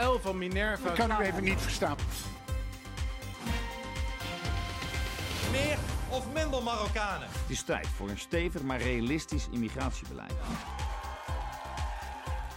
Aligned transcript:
L 0.00 0.18
van 0.22 0.38
Minerva. 0.38 0.88
Ik 0.88 0.94
kan 0.94 1.10
u 1.10 1.24
even 1.24 1.44
niet 1.44 1.60
verstaan. 1.60 1.96
Meer 5.50 5.78
of 6.08 6.24
minder 6.32 6.62
Marokkanen? 6.62 7.28
Het 7.30 7.50
is 7.50 7.62
tijd 7.62 7.86
voor 7.86 8.08
een 8.08 8.18
stevig 8.18 8.62
maar 8.62 8.80
realistisch 8.80 9.48
immigratiebeleid. 9.50 10.32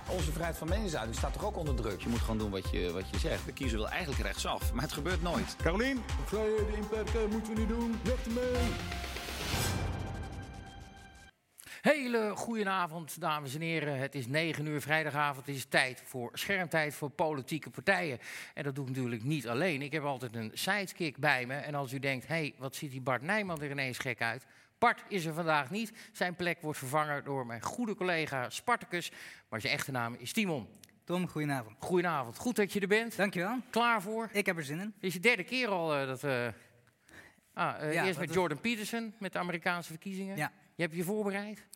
Onze 0.08 0.32
vrijheid 0.32 0.58
van 0.58 0.70
meningsuiting 0.70 1.16
staat 1.16 1.34
toch 1.34 1.46
ook 1.46 1.58
onder 1.58 1.76
druk? 1.76 2.02
Je 2.02 2.10
moet 2.10 2.20
gewoon 2.20 2.38
doen 2.38 2.52
wat 2.52 2.70
je, 2.72 2.92
wat 2.92 3.10
je 3.12 3.20
zegt. 3.20 3.46
De 3.46 3.54
kiezer 3.54 3.78
wil 3.78 3.90
eigenlijk 3.90 4.22
rechtsaf, 4.22 4.74
maar 4.74 4.84
het 4.84 4.94
gebeurt 4.94 5.22
nooit. 5.22 5.56
Carolien, 5.64 6.04
vrijheden 6.26 6.76
inperken 6.76 7.30
moeten 7.30 7.54
we 7.54 7.60
niet 7.60 7.70
doen. 7.70 8.00
Weg 8.04 8.26
ermee. 8.26 8.72
Hele 11.82 12.32
goedenavond, 12.36 13.22
dames 13.22 13.56
en 13.56 13.62
heren. 13.62 13.98
Het 14.00 14.16
is 14.16 14.28
9 14.28 14.66
uur 14.66 14.82
vrijdagavond. 14.82 15.46
Het 15.46 15.56
is 15.56 15.66
tijd 15.66 16.02
voor 16.06 16.30
schermtijd 16.34 16.94
voor 16.94 17.10
politieke 17.10 17.70
partijen. 17.70 18.20
En 18.54 18.64
dat 18.64 18.76
doe 18.76 18.84
ik 18.88 18.90
natuurlijk 18.96 19.24
niet 19.24 19.48
alleen. 19.48 19.82
Ik 19.82 19.92
heb 19.92 20.04
altijd 20.04 20.36
een 20.36 20.52
sidekick 20.54 21.18
bij 21.18 21.46
me. 21.46 21.54
En 21.56 21.76
als 21.76 21.94
u 21.94 22.00
denkt, 22.00 22.28
hé, 22.28 22.36
hey, 22.36 22.54
wat 22.58 22.76
ziet 22.76 22.92
die 22.92 23.02
Bart 23.02 23.22
Nijman 23.22 23.62
er 23.62 23.72
ineens 23.72 23.98
gek 23.98 24.22
uit? 24.22 24.46
Bart 24.78 25.04
is 25.08 25.26
er 25.26 25.34
vandaag 25.34 25.70
niet. 25.70 25.92
Zijn 26.12 26.36
plek 26.36 26.62
wordt 26.62 26.80
vervangen 26.80 27.24
door 27.24 27.46
mijn 27.46 27.62
goede 27.62 27.96
collega 27.96 28.50
Spartacus. 28.50 29.12
Maar 29.50 29.62
zijn 29.62 29.74
echte 29.74 29.92
naam 29.92 30.16
is 30.20 30.34
Timon. 30.34 30.68
Tom, 31.04 31.28
goedenavond. 31.28 31.76
Goedenavond. 31.80 32.38
Goed 32.38 32.56
dat 32.56 32.74
je 32.74 32.80
er 32.80 32.88
bent. 32.88 33.16
Dankjewel. 33.18 33.58
Klaar 33.70 34.02
voor? 34.02 34.30
Ik 34.32 34.46
heb 34.46 34.58
er 34.58 34.64
zin 34.64 34.80
in. 34.80 34.86
Dit 35.00 35.04
is 35.10 35.14
je 35.14 35.20
derde 35.20 35.44
keer 35.44 35.68
al 35.68 36.02
uh, 36.02 36.08
dat 36.08 36.22
we... 36.22 36.54
Ah, 37.54 37.84
uh, 37.84 37.94
Ja, 37.94 38.06
eerst 38.06 38.20
met 38.20 38.30
is- 38.30 38.36
Jordan 38.36 38.60
Peterson, 38.60 39.14
met 39.20 39.34
de 39.34 39.40
Amerikaanse 39.40 39.90
verkiezingen. 39.90 40.38
Ja. 40.38 40.52
Je 40.80 40.86
hebt 40.86 40.98
je 40.98 41.04
voorbereid? 41.04 41.68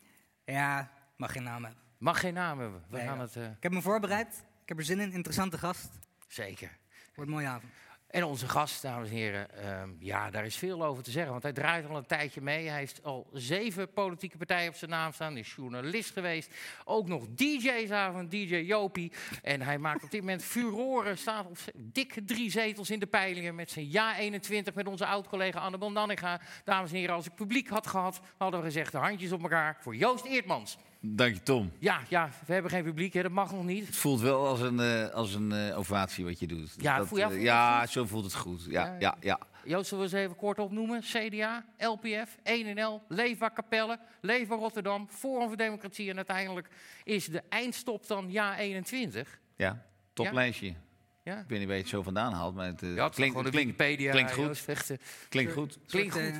Ja, 0.44 0.90
mag 1.16 1.32
geen 1.32 1.42
naam 1.42 1.64
hebben. 1.64 1.82
Mag 1.98 2.20
geen 2.20 2.34
naam 2.34 2.58
hebben. 2.60 2.82
We 2.88 2.96
Nee, 2.96 3.06
gaan 3.06 3.20
het... 3.20 3.36
eh, 3.36 3.44
Ik 3.44 3.62
heb 3.62 3.72
me 3.72 3.82
voorbereid. 3.82 4.44
Ik 4.62 4.68
heb 4.68 4.78
er 4.78 4.84
zin 4.84 5.00
in. 5.00 5.12
Interessante 5.12 5.58
gast. 5.58 5.88
zeker. 6.28 6.76
Wordt 7.14 7.30
een 7.30 7.36
mooie 7.36 7.46
avond. 7.46 7.72
En 8.14 8.24
onze 8.24 8.48
gast, 8.48 8.82
dames 8.82 9.08
en 9.08 9.14
heren, 9.14 9.50
ehm, 9.50 9.88
ja, 9.98 10.30
daar 10.30 10.44
is 10.44 10.56
veel 10.56 10.84
over 10.84 11.02
te 11.02 11.10
zeggen. 11.10 11.30
Want 11.30 11.42
hij 11.42 11.52
draait 11.52 11.88
al 11.88 11.96
een 11.96 12.06
tijdje 12.06 12.40
mee. 12.40 12.68
Hij 12.68 12.78
heeft 12.78 13.02
al 13.02 13.26
zeven 13.32 13.92
politieke 13.92 14.36
partijen 14.36 14.68
op 14.68 14.74
zijn 14.74 14.90
naam 14.90 15.12
staan. 15.12 15.36
Is 15.36 15.54
journalist 15.56 16.12
geweest. 16.12 16.54
Ook 16.84 17.08
nog 17.08 17.26
DJ's-avond, 17.28 18.30
DJ 18.30 18.56
Jopie. 18.56 19.12
En 19.42 19.62
hij 19.62 19.78
maakt 19.78 20.02
op 20.02 20.10
dit 20.10 20.20
moment 20.20 20.44
furoren. 20.44 21.18
Staat 21.18 21.46
op 21.46 21.58
dikke 21.74 22.24
drie 22.24 22.50
zetels 22.50 22.90
in 22.90 22.98
de 22.98 23.06
peilingen. 23.06 23.54
Met 23.54 23.70
zijn 23.70 23.90
Ja 23.90 24.16
21 24.16 24.74
met 24.74 24.86
onze 24.86 25.06
oud-collega 25.06 25.60
Annabel 25.60 25.92
Nanninga. 25.92 26.40
Dames 26.64 26.90
en 26.90 26.96
heren, 26.96 27.14
als 27.14 27.26
ik 27.26 27.34
publiek 27.34 27.68
had 27.68 27.86
gehad, 27.86 28.20
hadden 28.36 28.60
we 28.60 28.66
gezegd 28.66 28.92
de 28.92 28.98
handjes 28.98 29.32
op 29.32 29.42
elkaar 29.42 29.76
voor 29.80 29.96
Joost 29.96 30.24
Eertmans. 30.24 30.78
Dank 31.06 31.34
je, 31.34 31.42
Tom. 31.42 31.72
Ja, 31.78 32.00
ja, 32.08 32.30
we 32.46 32.52
hebben 32.52 32.70
geen 32.70 32.84
publiek, 32.84 33.12
hè, 33.12 33.22
dat 33.22 33.30
mag 33.32 33.52
nog 33.52 33.64
niet. 33.64 33.86
Het 33.86 33.96
voelt 33.96 34.20
wel 34.20 34.46
als 34.46 34.60
een, 34.60 34.80
eh, 34.80 35.08
als 35.08 35.34
een 35.34 35.52
eh, 35.52 35.78
ovatie 35.78 36.24
wat 36.24 36.38
je 36.40 36.46
doet. 36.46 36.74
Ja, 36.76 36.96
dat, 36.98 37.06
voel 37.06 37.18
je- 37.18 37.24
eh, 37.24 37.30
voel 37.30 37.38
je 37.38 37.44
ja 37.44 37.80
het 37.80 37.90
zo 37.90 38.04
voelt 38.06 38.24
het 38.24 38.34
goed. 38.34 38.64
Ja, 38.68 38.84
Ja, 38.86 38.96
ja, 38.98 39.16
ja. 39.20 39.38
Joost, 39.64 39.88
zullen 39.88 40.04
we 40.10 40.10
eens 40.16 40.24
even 40.24 40.36
kort 40.36 40.58
opnoemen? 40.58 41.00
CDA, 41.00 41.64
LPF, 41.78 42.36
1NL, 42.42 43.00
Leefbaar 43.08 43.52
Capelle, 43.52 43.98
Leefbaar 44.20 44.58
Rotterdam, 44.58 45.06
Forum 45.10 45.46
voor 45.48 45.56
Democratie. 45.56 46.10
En 46.10 46.16
uiteindelijk 46.16 46.68
is 47.04 47.26
de 47.26 47.42
eindstop 47.48 48.06
dan 48.06 48.30
ja 48.30 48.58
21. 48.58 49.38
ja. 49.56 49.82
Toplijstje. 50.12 50.74
Ja, 51.22 51.38
Ik 51.38 51.48
weet 51.48 51.58
niet 51.58 51.66
waar 51.66 51.76
je 51.76 51.82
het 51.82 51.90
zo 51.90 52.02
vandaan 52.02 52.32
haalt, 52.32 52.54
maar 52.54 52.66
het, 52.66 52.82
eh, 52.82 52.94
ja 52.94 53.04
het 53.04 53.14
klinkt, 53.14 53.34
klinkt, 53.40 53.56
Wikipedia. 53.56 54.10
klinkt 54.10 54.32
goed. 54.32 54.44
Joost, 54.44 54.68
echt, 54.68 54.92
klinkt 55.28 55.52
goed. 55.52 55.78
Klinkt 55.86 56.12
goed. 56.14 56.34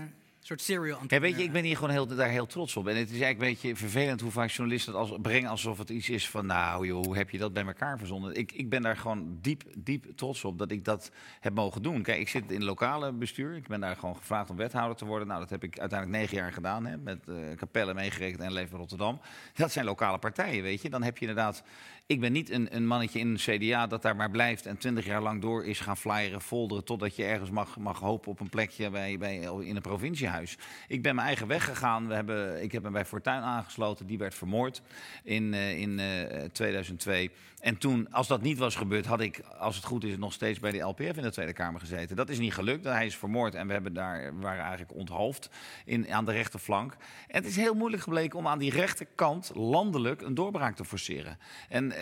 Soort, 0.46 0.60
serial 0.60 0.98
Ja, 1.06 1.20
weet 1.20 1.36
je, 1.36 1.42
ik 1.42 1.52
ben 1.52 1.64
hier 1.64 1.76
gewoon 1.76 1.90
heel, 1.90 2.06
daar 2.06 2.28
heel 2.28 2.46
trots 2.46 2.76
op. 2.76 2.88
En 2.88 2.96
het 2.96 3.10
is 3.10 3.20
eigenlijk 3.20 3.40
een 3.40 3.46
beetje 3.48 3.76
vervelend 3.76 4.20
hoe 4.20 4.30
vaak 4.30 4.50
journalisten 4.50 4.92
het 4.92 5.00
als, 5.00 5.18
brengen 5.22 5.50
alsof 5.50 5.78
het 5.78 5.90
iets 5.90 6.08
is 6.08 6.28
van... 6.28 6.46
nou 6.46 6.86
joh, 6.86 7.04
hoe 7.04 7.16
heb 7.16 7.30
je 7.30 7.38
dat 7.38 7.52
bij 7.52 7.64
elkaar 7.64 7.98
verzonnen? 7.98 8.34
Ik, 8.34 8.52
ik 8.52 8.68
ben 8.68 8.82
daar 8.82 8.96
gewoon 8.96 9.38
diep, 9.40 9.62
diep 9.78 10.06
trots 10.16 10.44
op 10.44 10.58
dat 10.58 10.70
ik 10.70 10.84
dat 10.84 11.10
heb 11.40 11.54
mogen 11.54 11.82
doen. 11.82 12.02
Kijk, 12.02 12.20
ik 12.20 12.28
zit 12.28 12.50
in 12.50 12.56
het 12.56 12.64
lokale 12.64 13.12
bestuur. 13.12 13.56
Ik 13.56 13.68
ben 13.68 13.80
daar 13.80 13.96
gewoon 13.96 14.16
gevraagd 14.16 14.50
om 14.50 14.56
wethouder 14.56 14.96
te 14.96 15.04
worden. 15.04 15.28
Nou, 15.28 15.40
dat 15.40 15.50
heb 15.50 15.64
ik 15.64 15.78
uiteindelijk 15.78 16.20
negen 16.20 16.36
jaar 16.36 16.52
gedaan. 16.52 16.86
Hè, 16.86 16.96
met 16.96 17.28
eh 17.28 17.34
Capelle 17.56 17.94
meegerekend 17.94 18.42
en 18.42 18.52
Leven 18.52 18.78
Rotterdam. 18.78 19.20
Dat 19.54 19.72
zijn 19.72 19.84
lokale 19.84 20.18
partijen, 20.18 20.62
weet 20.62 20.82
je. 20.82 20.90
Dan 20.90 21.02
heb 21.02 21.18
je 21.18 21.26
inderdaad... 21.26 21.64
Ik 22.06 22.20
ben 22.20 22.32
niet 22.32 22.50
een, 22.50 22.76
een 22.76 22.86
mannetje 22.86 23.18
in 23.18 23.28
een 23.28 23.58
CDA 23.58 23.86
dat 23.86 24.02
daar 24.02 24.16
maar 24.16 24.30
blijft... 24.30 24.66
en 24.66 24.78
twintig 24.78 25.04
jaar 25.04 25.22
lang 25.22 25.42
door 25.42 25.64
is 25.64 25.80
gaan 25.80 25.96
flyeren, 25.96 26.40
folderen... 26.40 26.84
totdat 26.84 27.16
je 27.16 27.24
ergens 27.24 27.50
mag, 27.50 27.78
mag 27.78 27.98
hopen 27.98 28.30
op 28.30 28.40
een 28.40 28.48
plekje 28.48 28.90
bij, 28.90 29.18
bij, 29.18 29.36
in 29.60 29.76
een 29.76 29.82
provinciehuis. 29.82 30.58
Ik 30.88 31.02
ben 31.02 31.14
mijn 31.14 31.26
eigen 31.26 31.46
weg 31.46 31.64
gegaan. 31.64 32.08
We 32.08 32.14
hebben, 32.14 32.62
ik 32.62 32.72
heb 32.72 32.82
me 32.82 32.90
bij 32.90 33.04
Fortuyn 33.04 33.42
aangesloten. 33.42 34.06
Die 34.06 34.18
werd 34.18 34.34
vermoord 34.34 34.82
in, 35.22 35.54
eh, 35.54 35.78
in 35.78 35.98
eh, 35.98 36.44
2002. 36.52 37.30
En 37.64 37.78
toen, 37.78 38.12
als 38.12 38.26
dat 38.26 38.42
niet 38.42 38.58
was 38.58 38.76
gebeurd, 38.76 39.06
had 39.06 39.20
ik, 39.20 39.40
als 39.58 39.76
het 39.76 39.84
goed 39.84 40.04
is, 40.04 40.16
nog 40.16 40.32
steeds 40.32 40.60
bij 40.60 40.70
de 40.70 40.78
LPF 40.78 41.16
in 41.16 41.22
de 41.22 41.30
Tweede 41.30 41.52
Kamer 41.52 41.80
gezeten. 41.80 42.16
Dat 42.16 42.28
is 42.28 42.38
niet 42.38 42.54
gelukt. 42.54 42.84
Hij 42.84 43.06
is 43.06 43.16
vermoord 43.16 43.54
en 43.54 43.66
we 43.66 43.72
hebben 43.72 43.92
daar, 43.94 44.40
waren 44.40 44.62
eigenlijk 44.62 44.94
onthoofd 44.94 45.50
in, 45.84 46.12
aan 46.12 46.24
de 46.24 46.32
rechterflank. 46.32 46.96
En 47.28 47.36
het 47.36 47.46
is 47.46 47.56
heel 47.56 47.74
moeilijk 47.74 48.02
gebleken 48.02 48.38
om 48.38 48.46
aan 48.46 48.58
die 48.58 48.70
rechterkant 48.70 49.50
landelijk 49.54 50.22
een 50.22 50.34
doorbraak 50.34 50.76
te 50.76 50.84
forceren. 50.84 51.38
En 51.68 51.92
eh, 51.92 51.93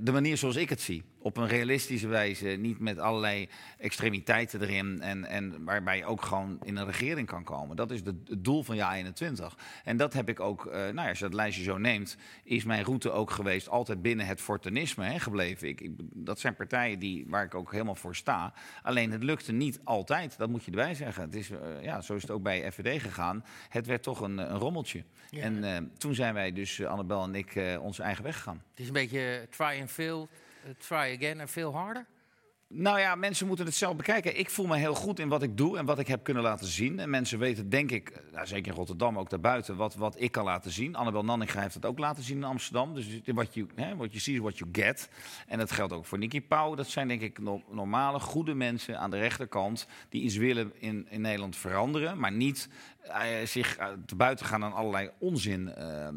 de 0.00 0.12
manier 0.12 0.36
zoals 0.36 0.56
ik 0.56 0.68
het 0.68 0.80
zie, 0.80 1.02
op 1.26 1.36
een 1.36 1.48
realistische 1.48 2.08
wijze, 2.08 2.46
niet 2.46 2.78
met 2.78 2.98
allerlei 2.98 3.48
extremiteiten 3.78 4.60
erin. 4.60 5.00
En, 5.00 5.24
en 5.24 5.64
waarbij 5.64 5.96
je 5.96 6.04
ook 6.04 6.22
gewoon 6.22 6.58
in 6.62 6.76
een 6.76 6.86
regering 6.86 7.26
kan 7.26 7.44
komen. 7.44 7.76
Dat 7.76 7.90
is 7.90 8.02
de, 8.02 8.14
het 8.24 8.44
doel 8.44 8.62
van 8.62 8.76
jaar 8.76 8.94
21. 8.94 9.58
En 9.84 9.96
dat 9.96 10.12
heb 10.12 10.28
ik 10.28 10.40
ook, 10.40 10.66
eh, 10.66 10.72
nou 10.72 10.94
ja, 10.94 11.08
als 11.08 11.18
je 11.18 11.24
dat 11.24 11.34
lijstje 11.34 11.62
zo 11.62 11.78
neemt, 11.78 12.16
is 12.44 12.64
mijn 12.64 12.84
route 12.84 13.10
ook 13.10 13.30
geweest 13.30 13.68
altijd 13.68 14.02
binnen 14.02 14.26
het 14.26 14.40
fortunisme 14.40 15.04
hè, 15.04 15.18
gebleven. 15.18 15.68
Ik, 15.68 15.80
ik, 15.80 15.90
dat 15.98 16.40
zijn 16.40 16.54
partijen 16.54 16.98
die, 16.98 17.24
waar 17.28 17.44
ik 17.44 17.54
ook 17.54 17.72
helemaal 17.72 17.94
voor 17.94 18.16
sta. 18.16 18.52
Alleen 18.82 19.12
het 19.12 19.22
lukte 19.22 19.52
niet 19.52 19.80
altijd, 19.84 20.38
dat 20.38 20.48
moet 20.48 20.64
je 20.64 20.70
erbij 20.70 20.94
zeggen. 20.94 21.22
Het 21.22 21.34
is, 21.34 21.50
eh, 21.50 21.58
ja, 21.82 22.00
zo 22.00 22.14
is 22.14 22.22
het 22.22 22.30
ook 22.30 22.42
bij 22.42 22.72
FVD 22.72 23.02
gegaan. 23.02 23.44
Het 23.68 23.86
werd 23.86 24.02
toch 24.02 24.20
een, 24.20 24.38
een 24.38 24.58
rommeltje. 24.58 25.04
En 25.30 25.64
eh, 25.64 25.82
toen 25.98 26.14
zijn 26.14 26.34
wij 26.34 26.52
dus, 26.52 26.84
Annabel 26.84 27.22
en 27.22 27.34
ik, 27.34 27.78
onze 27.80 28.02
eigen 28.02 28.24
weg 28.24 28.36
gegaan. 28.36 28.62
Het 28.70 28.80
is 28.80 28.86
een 28.86 28.92
beetje 28.92 29.46
try 29.50 29.80
and 29.80 29.90
fail, 29.90 30.28
try 30.78 31.16
again 31.16 31.40
en 31.40 31.48
veel 31.48 31.74
harder. 31.74 32.06
Nou 32.68 32.98
ja, 32.98 33.14
mensen 33.14 33.46
moeten 33.46 33.66
het 33.66 33.74
zelf 33.74 33.96
bekijken. 33.96 34.38
Ik 34.38 34.50
voel 34.50 34.66
me 34.66 34.76
heel 34.76 34.94
goed 34.94 35.18
in 35.18 35.28
wat 35.28 35.42
ik 35.42 35.56
doe 35.56 35.78
en 35.78 35.84
wat 35.84 35.98
ik 35.98 36.06
heb 36.06 36.24
kunnen 36.24 36.42
laten 36.42 36.66
zien. 36.66 36.98
En 36.98 37.10
mensen 37.10 37.38
weten, 37.38 37.68
denk 37.68 37.90
ik, 37.90 38.22
nou, 38.32 38.46
zeker 38.46 38.70
in 38.70 38.76
Rotterdam, 38.76 39.18
ook 39.18 39.30
daarbuiten, 39.30 39.76
wat, 39.76 39.94
wat 39.94 40.20
ik 40.20 40.32
kan 40.32 40.44
laten 40.44 40.70
zien. 40.70 40.94
Annabel 40.94 41.24
Nanninga 41.24 41.60
heeft 41.60 41.74
het 41.74 41.86
ook 41.86 41.98
laten 41.98 42.22
zien 42.22 42.36
in 42.36 42.44
Amsterdam. 42.44 42.94
Dus 42.94 43.20
wat 43.24 43.54
je, 43.54 43.66
see 44.10 44.34
is 44.34 44.40
what 44.40 44.58
you 44.58 44.70
get. 44.72 45.10
En 45.46 45.58
dat 45.58 45.72
geldt 45.72 45.92
ook 45.92 46.06
voor 46.06 46.18
Nicky 46.18 46.40
Pauw. 46.40 46.74
Dat 46.74 46.88
zijn 46.88 47.08
denk 47.08 47.20
ik 47.20 47.38
no- 47.38 47.62
normale, 47.70 48.20
goede 48.20 48.54
mensen 48.54 48.98
aan 48.98 49.10
de 49.10 49.18
rechterkant... 49.18 49.86
die 50.08 50.22
iets 50.22 50.36
willen 50.36 50.72
in, 50.78 51.06
in 51.10 51.20
Nederland 51.20 51.56
veranderen, 51.56 52.18
maar 52.18 52.32
niet 52.32 52.68
zich 53.44 53.76
eh, 53.76 53.88
te 54.06 54.16
buiten 54.16 54.46
gaan 54.46 54.64
aan 54.64 54.72
allerlei 54.72 55.10
onzin 55.18 55.74
eh, 55.74 56.08
eh, 56.08 56.14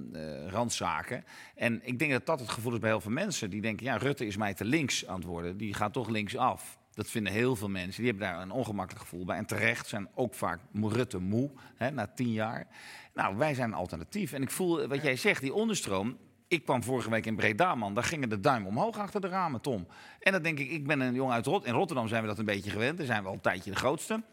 randzaken. 0.47 1.23
En 1.55 1.81
ik 1.83 1.99
denk 1.99 2.11
dat 2.11 2.25
dat 2.25 2.39
het 2.39 2.49
gevoel 2.49 2.73
is 2.73 2.79
bij 2.79 2.89
heel 2.89 3.01
veel 3.01 3.11
mensen. 3.11 3.49
Die 3.49 3.61
denken, 3.61 3.85
ja, 3.85 3.97
Rutte 3.97 4.25
is 4.25 4.37
mij 4.37 4.53
te 4.53 4.65
links 4.65 5.07
aan 5.07 5.15
het 5.15 5.23
worden. 5.23 5.57
Die 5.57 5.73
gaat 5.73 5.93
toch 5.93 6.09
links 6.09 6.37
af. 6.37 6.77
Dat 6.93 7.09
vinden 7.09 7.33
heel 7.33 7.55
veel 7.55 7.69
mensen. 7.69 8.03
Die 8.03 8.11
hebben 8.11 8.29
daar 8.29 8.41
een 8.41 8.51
ongemakkelijk 8.51 9.05
gevoel 9.05 9.25
bij. 9.25 9.37
En 9.37 9.45
terecht 9.45 9.87
zijn 9.87 10.09
ook 10.15 10.33
vaak 10.33 10.59
Rutte 10.73 11.19
moe, 11.19 11.51
hè, 11.75 11.91
na 11.91 12.07
tien 12.07 12.31
jaar. 12.31 12.67
Nou, 13.13 13.37
wij 13.37 13.53
zijn 13.53 13.69
een 13.69 13.77
alternatief. 13.77 14.33
En 14.33 14.41
ik 14.41 14.51
voel, 14.51 14.87
wat 14.87 15.01
jij 15.01 15.15
zegt, 15.15 15.41
die 15.41 15.53
onderstroom... 15.53 16.17
Ik 16.47 16.63
kwam 16.63 16.83
vorige 16.83 17.09
week 17.09 17.25
in 17.25 17.35
Breda, 17.35 17.75
man. 17.75 17.93
Daar 17.93 18.03
gingen 18.03 18.29
de 18.29 18.39
duim 18.39 18.65
omhoog 18.65 18.97
achter 18.97 19.21
de 19.21 19.27
ramen, 19.27 19.61
Tom. 19.61 19.87
En 20.19 20.31
dan 20.31 20.41
denk 20.41 20.59
ik, 20.59 20.69
ik 20.69 20.87
ben 20.87 20.99
een 20.99 21.13
jongen 21.13 21.33
uit 21.33 21.45
Rotterdam. 21.45 21.73
In 21.73 21.79
Rotterdam 21.79 22.07
zijn 22.07 22.21
we 22.21 22.27
dat 22.27 22.39
een 22.39 22.45
beetje 22.45 22.69
gewend. 22.69 22.97
Daar 22.97 23.05
zijn 23.05 23.21
we 23.21 23.27
al 23.27 23.33
een 23.33 23.41
tijdje 23.41 23.71
de 23.71 23.75
grootste. 23.75 24.23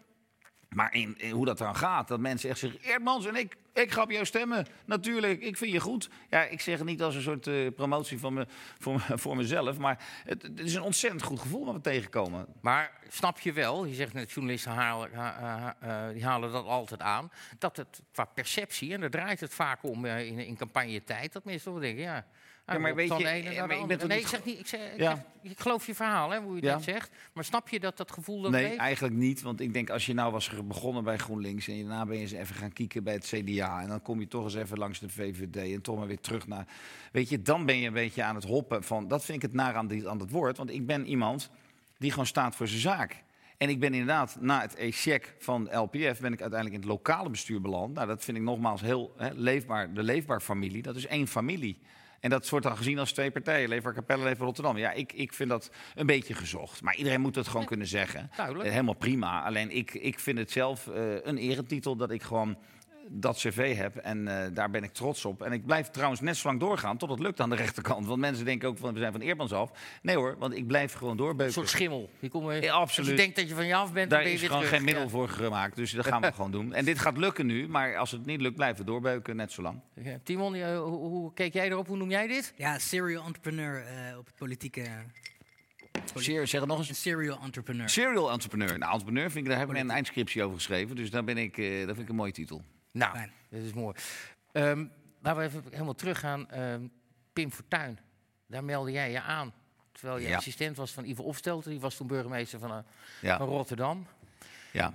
Maar 0.68 0.94
in, 0.94 1.16
hoe 1.30 1.44
dat 1.44 1.58
dan 1.58 1.76
gaat, 1.76 2.08
dat 2.08 2.20
mensen 2.20 2.50
echt 2.50 2.58
zeggen... 2.58 2.80
Eerdmans 2.82 3.26
en 3.26 3.36
ik, 3.36 3.56
ik 3.72 3.92
ga 3.92 4.02
op 4.02 4.10
jou 4.10 4.24
stemmen. 4.24 4.66
Natuurlijk, 4.84 5.40
ik 5.40 5.56
vind 5.56 5.72
je 5.72 5.80
goed. 5.80 6.08
Ja, 6.30 6.42
ik 6.42 6.60
zeg 6.60 6.78
het 6.78 6.86
niet 6.86 7.02
als 7.02 7.14
een 7.14 7.22
soort 7.22 7.46
eh, 7.46 7.66
promotie 7.76 8.18
van 8.18 8.34
me, 8.34 8.46
voor, 8.78 9.00
voor 9.22 9.36
mezelf. 9.36 9.78
Maar 9.78 10.04
het, 10.24 10.50
is 10.54 10.74
een 10.74 10.82
ontzettend 10.82 11.22
goed 11.22 11.40
gevoel 11.40 11.64
wat 11.64 11.74
we 11.74 11.80
tegenkomen. 11.80 12.46
Maar 12.60 12.92
snap 13.08 13.40
je 13.40 13.52
wel, 13.52 13.84
je 13.84 13.94
zegt 13.94 14.12
net, 14.12 14.32
journalisten 14.32 14.72
halen, 14.72 15.14
ha- 15.14 15.38
ha- 15.40 15.76
eh, 15.80 16.12
die 16.12 16.24
halen 16.24 16.52
dat 16.52 16.66
altijd 16.66 17.00
aan, 17.00 17.30
dat 17.58 17.76
het 17.76 18.02
qua 18.12 18.24
perceptie, 18.24 18.92
en 18.92 19.00
daar 19.00 19.10
draait 19.10 19.40
het 19.40 19.54
vaak 19.54 19.82
om 19.82 20.04
eh, 20.04 20.26
in, 20.26 20.38
in 20.38 20.56
campagnetijd, 20.56 21.32
dat 21.32 21.44
mensen 21.44 21.72
toch 21.72 21.80
denken, 21.80 22.02
ja... 22.02 22.26
hij 22.66 22.78
maar 22.78 22.94
weet 22.94 23.08
je, 23.18 23.28
eh, 23.28 23.58
maar 23.58 23.68
Nee, 23.68 23.86
niet 23.86 24.12
ik 24.12 24.26
zeg 24.26 24.44
niet, 24.44 24.58
ik, 24.58 24.66
zeg, 24.66 24.92
ik, 24.92 24.98
Ja. 25.00 25.14
zeg- 25.14 25.52
ik 25.52 25.60
geloof 25.60 25.86
je 25.86 25.94
verhaal, 25.94 26.30
hè, 26.30 26.40
hoe 26.40 26.56
je 26.56 26.62
Ja. 26.62 26.72
dat 26.72 26.82
zegt. 26.82 27.10
Maar 27.32 27.44
snap 27.44 27.68
je 27.68 27.80
dat 27.80 27.96
dat 27.96 28.10
gevoel 28.12 28.40
dat 28.40 28.50
nee, 28.50 28.76
eigenlijk 28.76 29.14
niet. 29.14 29.42
Want 29.42 29.60
ik 29.60 29.72
denk, 29.72 29.90
als 29.90 30.06
je 30.06 30.14
nou 30.14 30.32
was 30.32 30.50
begonnen 30.64 31.04
bij 31.04 31.16
GroenLinks... 31.16 31.68
en 31.68 31.78
daarna 31.78 32.06
ben 32.06 32.16
je 32.16 32.22
eens 32.22 32.32
even 32.32 32.54
gaan 32.54 32.72
kieken 32.72 33.04
bij 33.04 33.12
het 33.14 33.26
CDA... 33.26 33.80
en 33.80 33.88
dan 33.88 34.02
kom 34.02 34.20
je 34.20 34.28
toch 34.28 34.44
eens 34.44 34.54
even 34.54 34.78
langs 34.78 34.98
de 34.98 35.08
VVD 35.08 35.56
en 35.56 35.82
toch 35.82 35.98
maar 35.98 36.06
weer 36.06 36.20
terug 36.20 36.46
naar... 36.46 36.66
Weet 37.12 37.28
je, 37.28 37.42
dan 37.42 37.66
ben 37.66 37.76
je 37.78 37.86
een 37.86 37.92
beetje 37.92 38.22
aan 38.22 38.34
het 38.34 38.44
hoppen 38.44 38.84
van... 38.84 39.08
dat 39.08 39.24
vind 39.24 39.36
ik 39.36 39.42
het 39.42 39.52
naar 39.52 39.74
aan, 39.74 39.86
die, 39.86 40.08
aan 40.08 40.20
het 40.20 40.30
woord. 40.30 40.56
Want 40.56 40.70
ik 40.70 40.86
ben 40.86 41.06
iemand 41.06 41.50
die 41.98 42.10
gewoon 42.10 42.26
staat 42.26 42.56
voor 42.56 42.68
zijn 42.68 42.80
zaak. 42.80 43.24
En 43.58 43.68
ik 43.68 43.80
ben 43.80 43.92
inderdaad, 43.92 44.36
na 44.40 44.60
het 44.60 44.74
echec 44.74 45.34
van 45.38 45.68
LPF... 45.72 46.20
ben 46.20 46.32
ik 46.32 46.40
uiteindelijk 46.40 46.72
in 46.72 46.80
het 46.80 46.84
lokale 46.84 47.30
bestuur 47.30 47.60
beland. 47.60 47.94
Nou, 47.94 48.06
dat 48.06 48.24
vind 48.24 48.36
ik 48.36 48.42
nogmaals 48.42 48.80
heel 48.80 49.14
hè, 49.16 49.30
leefbaar. 49.32 49.94
De 49.94 50.02
leefbaar 50.02 50.40
familie, 50.40 50.82
dat 50.82 50.96
is 50.96 51.06
één 51.06 51.26
familie... 51.26 51.78
En 52.26 52.32
dat 52.32 52.48
wordt 52.48 52.66
dan 52.66 52.76
gezien 52.76 52.98
als 52.98 53.12
twee 53.12 53.30
partijen, 53.30 53.68
Leefbaar 53.68 53.94
Capelle, 53.94 54.24
Leefbaar 54.24 54.46
Rotterdam. 54.46 54.76
Ja, 54.76 54.92
ik, 54.92 55.12
ik 55.12 55.32
vind 55.32 55.50
dat 55.50 55.70
een 55.94 56.06
beetje 56.06 56.34
gezocht. 56.34 56.82
Maar 56.82 56.96
iedereen 56.96 57.20
moet 57.20 57.34
het 57.34 57.48
gewoon 57.48 57.66
kunnen 57.66 57.86
zeggen. 57.86 58.30
duidelijk. 58.36 58.66
Eh, 58.66 58.70
helemaal 58.72 58.94
prima. 58.94 59.42
Alleen 59.42 59.70
ik, 59.70 59.94
ik 59.94 60.18
vind 60.18 60.38
het 60.38 60.50
zelf 60.50 60.86
eh, 60.86 61.02
een 61.22 61.36
eretitel 61.36 61.96
dat 61.96 62.10
ik 62.10 62.22
gewoon 62.22 62.58
dat 63.08 63.36
cv 63.36 63.76
heb. 63.76 63.96
En 63.96 64.28
eh, 64.28 64.54
daar 64.54 64.70
ben 64.70 64.82
ik 64.82 64.92
trots 64.92 65.24
op. 65.24 65.42
En 65.42 65.52
ik 65.52 65.66
blijf 65.66 65.88
trouwens 65.90 66.20
net 66.20 66.36
zo 66.36 66.48
lang 66.48 66.60
doorgaan 66.60 66.96
tot 66.96 67.10
het 67.10 67.18
lukt 67.18 67.40
aan 67.40 67.50
de 67.50 67.56
rechterkant. 67.56 68.06
Want 68.06 68.20
mensen 68.20 68.44
denken 68.44 68.68
ook 68.68 68.78
van 68.78 68.92
we 68.94 68.98
zijn 68.98 69.12
van 69.12 69.20
Eermans 69.20 69.52
af. 69.52 69.70
Nee 70.02 70.16
hoor, 70.16 70.36
want 70.38 70.54
ik 70.56 70.66
blijf 70.66 70.92
gewoon 70.92 71.10
Een 71.10 71.16
doorbeuken. 71.16 71.54
soort 71.54 71.68
schimmel. 71.68 72.10
Die 72.20 72.30
kom 72.30 72.50
je, 72.52 72.60
Ja, 72.62 72.72
Als 72.72 72.82
absoluut. 72.82 73.10
je 73.10 73.16
denkt 73.16 73.36
dat 73.36 73.48
je 73.48 73.54
van 73.54 73.66
je 73.66 73.74
af 73.74 73.92
bent, 73.92 73.94
dan 73.94 74.08
Daar 74.08 74.18
ben 74.18 74.28
je 74.28 74.34
is 74.38 74.42
gewoon 74.46 74.58
terug. 74.62 74.74
geen 74.76 74.84
middel 74.84 75.02
Ja. 75.02 75.08
voor 75.08 75.28
gemaakt. 75.28 75.76
Dus 75.76 75.90
dat 75.90 76.06
gaan 76.06 76.20
we 76.22 76.32
gewoon 76.32 76.50
doen. 76.50 76.74
En 76.74 76.84
dit 76.84 76.98
gaat 76.98 77.16
lukken 77.16 77.46
nu. 77.46 77.68
Maar 77.68 77.96
als 77.96 78.10
het 78.10 78.26
niet 78.26 78.40
lukt, 78.40 78.56
blijven 78.56 78.84
we 78.84 78.90
doorbeuken 78.90 79.36
net 79.36 79.52
zo 79.52 79.62
lang. 79.62 79.80
Ja, 79.94 80.18
Timon, 80.22 80.54
hoe, 80.76 80.96
hoe 80.96 81.34
keek 81.34 81.52
jij 81.52 81.68
erop? 81.70 81.86
Hoe 81.86 81.96
noem 81.96 82.10
jij 82.10 82.26
dit? 82.26 82.52
Ja, 82.56 82.78
serial 82.78 83.24
entrepreneur 83.26 83.84
eh, 83.86 84.18
op 84.18 84.26
het 84.26 84.34
politieke... 84.34 84.82
Ser- 86.14 86.46
Zeg 86.46 86.60
het 86.60 86.68
nog 86.68 86.78
Een 86.78 86.86
eens. 86.88 87.00
serial 87.02 87.38
entrepreneur. 87.42 87.88
Serial 87.88 88.30
entrepreneur. 88.30 88.78
Nou, 88.78 88.92
entrepreneur 88.92 89.30
vind 89.30 89.44
ik, 89.44 89.50
daar 89.50 89.60
heb 89.60 89.70
ik 89.70 89.76
een 89.76 89.90
eindscriptie 89.90 90.42
over 90.42 90.56
geschreven. 90.56 90.96
Dus 90.96 91.10
daar 91.10 91.24
ben 91.24 91.36
ik, 91.38 91.58
eh, 91.58 91.78
dat 91.78 91.86
vind 91.86 91.98
ik 91.98 92.08
een 92.08 92.14
mooie 92.14 92.32
titel. 92.32 92.62
Nou, 92.96 93.16
Fijn. 93.16 93.32
dat 93.50 93.60
is 93.62 93.72
mooi. 93.72 93.94
Ehm, 94.52 94.84
laten 95.22 95.40
we 95.40 95.46
even 95.48 95.62
helemaal 95.70 95.94
teruggaan. 95.94 96.50
Ehm 96.50 96.86
Pim 97.32 97.50
Fortuyn, 97.52 97.98
daar 98.46 98.64
meldde 98.64 98.92
jij 98.92 99.10
je 99.10 99.20
aan. 99.20 99.52
Terwijl 99.92 100.18
je 100.18 100.28
Ja. 100.28 100.36
assistent 100.36 100.76
was 100.76 100.92
van 100.92 101.04
Ivo 101.04 101.22
Opstelten. 101.22 101.70
Die 101.70 101.80
was 101.80 101.96
toen 101.96 102.06
burgemeester 102.06 102.58
van, 102.58 102.70
eh, 102.70 102.78
Ja. 103.20 103.36
van 103.36 103.48
Rotterdam. 103.48 104.06
Ja. 104.72 104.94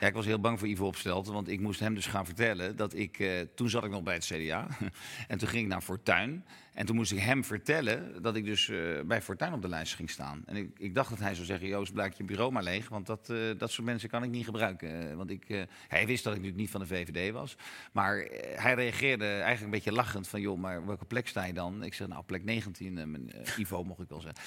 Ja, 0.00 0.06
ik 0.06 0.14
was 0.14 0.26
heel 0.26 0.40
bang 0.40 0.58
voor 0.58 0.68
Ivo 0.68 0.86
Opstelten, 0.86 1.32
want 1.32 1.48
ik 1.48 1.60
moest 1.60 1.80
hem 1.80 1.94
dus 1.94 2.06
gaan 2.06 2.24
vertellen 2.24 2.76
dat 2.76 2.94
ik... 2.94 3.18
eh, 3.18 3.40
toen 3.54 3.68
zat 3.68 3.84
ik 3.84 3.90
nog 3.90 4.02
bij 4.02 4.14
het 4.14 4.24
CDA 4.24 4.66
en 5.28 5.38
toen 5.38 5.48
ging 5.48 5.62
ik 5.62 5.68
naar 5.68 5.80
Fortuin. 5.80 6.44
En 6.74 6.86
toen 6.86 6.96
moest 6.96 7.12
ik 7.12 7.18
hem 7.18 7.44
vertellen 7.44 8.22
dat 8.22 8.36
ik 8.36 8.44
dus 8.44 8.68
eh, 8.68 8.76
bij 9.04 9.22
Fortuin 9.22 9.52
op 9.52 9.62
de 9.62 9.68
lijst 9.68 9.94
ging 9.94 10.10
staan. 10.10 10.42
En 10.46 10.56
ik, 10.56 10.78
ik 10.78 10.94
dacht 10.94 11.10
dat 11.10 11.18
hij 11.18 11.34
zou 11.34 11.46
zeggen, 11.46 11.68
Joost, 11.68 11.92
blijkt 11.92 12.16
je 12.16 12.24
bureau 12.24 12.52
maar 12.52 12.62
leeg. 12.62 12.88
Want 12.88 13.06
dat, 13.06 13.30
eh, 13.30 13.36
dat 13.58 13.70
soort 13.70 13.86
mensen 13.86 14.08
kan 14.08 14.22
ik 14.22 14.30
niet 14.30 14.44
gebruiken. 14.44 15.16
Want 15.16 15.30
ik, 15.30 15.66
hij 15.88 16.06
wist 16.06 16.24
dat 16.24 16.32
ik 16.32 16.38
natuurlijk 16.38 16.56
niet 16.56 16.70
van 16.70 16.80
de 16.80 16.86
VVD 16.86 17.32
was. 17.32 17.56
Maar 17.92 18.16
hij 18.54 18.74
reageerde 18.74 19.24
eigenlijk 19.24 19.62
een 19.62 19.70
beetje 19.70 19.92
lachend 19.92 20.28
van... 20.28 20.40
joh, 20.40 20.58
maar 20.58 20.86
welke 20.86 21.04
plek 21.04 21.28
sta 21.28 21.44
je 21.44 21.52
dan? 21.52 21.82
Ik 21.82 21.94
zeg, 21.94 22.08
nou, 22.08 22.22
plek 22.22 22.44
19, 22.44 22.98
eh, 22.98 23.04
mijn, 23.04 23.32
eh, 23.32 23.58
Ivo 23.58 23.84
mocht 23.84 24.00
ik 24.00 24.08
wel 24.08 24.20
zeggen. 24.20 24.42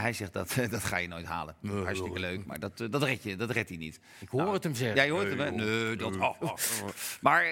Hij 0.00 0.12
zegt, 0.12 0.32
dat, 0.32 0.56
dat 0.70 0.84
ga 0.84 0.96
je 0.96 1.08
nooit 1.08 1.26
halen. 1.26 1.56
Hartstikke 1.66 2.20
leuk, 2.20 2.46
maar 2.46 2.58
dat, 2.58 2.86
dat, 2.90 3.02
red 3.02 3.22
je, 3.22 3.36
dat 3.36 3.50
redt 3.50 3.68
hij 3.68 3.78
niet. 3.78 4.00
Ik 4.20 4.28
hoor 4.28 4.40
Nou, 4.40 4.54
het 4.54 4.64
hem 4.64 4.74
zeggen. 4.74 4.96
Ja, 4.98 5.04
je 5.04 5.12
hoort 5.12 5.28
hem, 5.28 5.40
hè? 5.40 5.50
Nee, 5.50 5.96
dat... 5.96 6.16
oh, 6.16 6.22
oh, 6.22 6.50
oh. 6.50 6.88
Maar 7.20 7.44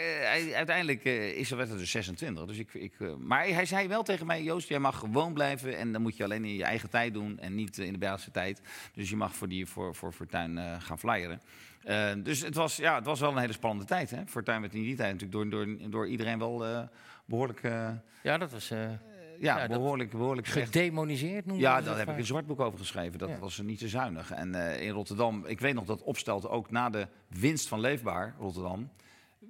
uiteindelijk 0.54 1.04
eh, 1.04 1.36
is 1.38 1.50
er, 1.50 1.56
werd 1.56 1.68
het 1.68 1.78
dus 1.78 1.90
26. 1.90 2.44
Dus 2.44 2.58
ik, 2.58 2.74
ik, 2.74 2.92
eh, 2.98 3.14
maar 3.14 3.46
hij, 3.46 3.64
zei 3.64 3.88
wel 3.88 4.02
tegen 4.02 4.26
mij, 4.26 4.42
Joost, 4.42 4.68
jij 4.68 4.78
mag 4.78 4.98
gewoon 4.98 5.32
blijven. 5.32 5.78
En 5.78 5.92
dan 5.92 6.02
moet 6.02 6.16
je 6.16 6.24
alleen 6.24 6.44
in 6.44 6.54
je 6.54 6.64
eigen 6.64 6.90
tijd 6.90 7.12
doen 7.12 7.38
en 7.38 7.54
niet 7.54 7.78
eh, 7.78 7.86
in 7.86 7.92
de 7.92 7.98
Belgische 7.98 8.30
tijd. 8.30 8.60
Dus 8.94 9.10
je 9.10 9.16
mag 9.16 9.34
voor, 9.34 9.48
die, 9.48 9.66
voor, 9.66 9.94
voor 9.94 10.12
Fortuin 10.12 10.58
eh, 10.58 10.80
gaan 10.80 10.98
flyeren. 10.98 11.40
Eh, 11.86 12.12
dus 12.16 12.40
het 12.40 12.54
was, 12.54 12.76
ja, 12.76 12.94
het 12.94 13.04
was 13.04 13.20
wel 13.20 13.30
een 13.30 13.38
hele 13.38 13.52
spannende 13.52 13.84
tijd. 13.84 14.10
Hè? 14.10 14.26
Fortuin 14.26 14.60
werd 14.60 14.74
in 14.74 14.82
die 14.82 14.96
tijd 14.96 15.12
natuurlijk 15.12 15.50
door, 15.50 15.66
door, 15.66 15.90
door 15.90 16.08
iedereen 16.08 16.38
wel 16.38 16.66
eh, 16.66 16.82
behoorlijk, 17.24 17.62
eh, 17.62 17.88
Ja, 18.22 18.38
dat 18.38 18.50
was 18.50 18.70
eh, 18.70 18.78
ja, 19.40 19.66
behoorlijk, 19.66 20.10
behoorlijk 20.10 20.46
gedemoniseerd, 20.46 21.46
noem 21.46 21.56
je 21.56 21.62
Ja, 21.62 21.80
daar 21.80 21.98
heb 21.98 22.08
ik 22.08 22.16
een 22.18 22.26
zwart 22.26 22.46
boek 22.46 22.60
over 22.60 22.78
geschreven. 22.78 23.18
Dat 23.18 23.28
Ja. 23.28 23.38
was 23.38 23.58
niet 23.60 23.78
te 23.78 23.88
zuinig. 23.88 24.30
En 24.30 24.54
eh, 24.54 24.82
in 24.86 24.90
Rotterdam, 24.92 25.44
ik 25.46 25.60
weet 25.60 25.74
nog 25.74 25.84
dat 25.84 26.02
Opstelt 26.02 26.48
ook 26.48 26.70
na 26.70 26.90
de 26.90 27.08
winst 27.28 27.68
van 27.68 27.80
Leefbaar 27.80 28.34
Rotterdam 28.38 28.88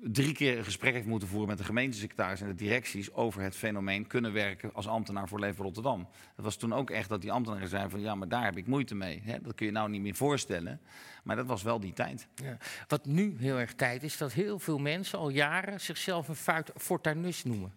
drie 0.03 0.33
keer 0.35 0.59
een 0.59 0.65
gesprek 0.65 0.93
heeft 0.95 1.07
moeten 1.07 1.29
voeren 1.29 1.49
met 1.49 1.59
de 1.59 1.65
gemeentesecretaris 1.65 2.41
en 2.41 2.47
de 2.47 2.55
directies 2.55 3.13
over 3.13 3.43
het 3.43 3.57
fenomeen 3.57 4.07
kunnen 4.07 4.33
werken 4.33 4.71
als 4.75 4.89
ambtenaar 4.89 5.29
voor 5.29 5.41
Leefbaar 5.41 5.65
Rotterdam. 5.67 6.09
Dat 6.37 6.45
was 6.45 6.57
toen 6.57 6.73
ook 6.75 6.91
echt 6.91 7.09
dat 7.09 7.21
die 7.21 7.33
ambtenaren 7.33 7.69
zeiden 7.69 7.91
van 7.91 8.01
ja, 8.01 8.15
maar 8.15 8.29
daar 8.29 8.45
heb 8.45 8.57
ik 8.57 8.67
moeite 8.67 8.95
mee. 8.95 9.23
Hè? 9.25 9.41
Dat 9.41 9.55
kun 9.55 9.67
je 9.67 9.73
nou 9.73 9.89
niet 9.91 10.01
meer 10.01 10.15
voorstellen. 10.15 10.81
Maar 11.25 11.37
dat 11.37 11.47
was 11.47 11.63
wel 11.63 11.81
die 11.81 11.93
tijd. 11.93 12.29
Ja. 12.35 12.57
Wat 12.89 13.07
nu 13.07 13.37
heel 13.39 13.59
erg 13.59 13.75
tijd 13.75 14.03
is, 14.03 14.17
dat 14.17 14.33
heel 14.33 14.59
veel 14.59 14.79
mensen 14.79 15.19
al 15.19 15.29
jaren 15.29 15.81
zichzelf 15.81 16.29
een 16.29 16.35
fuit 16.35 16.71
fortuinist 16.77 17.45
noemen. 17.45 17.73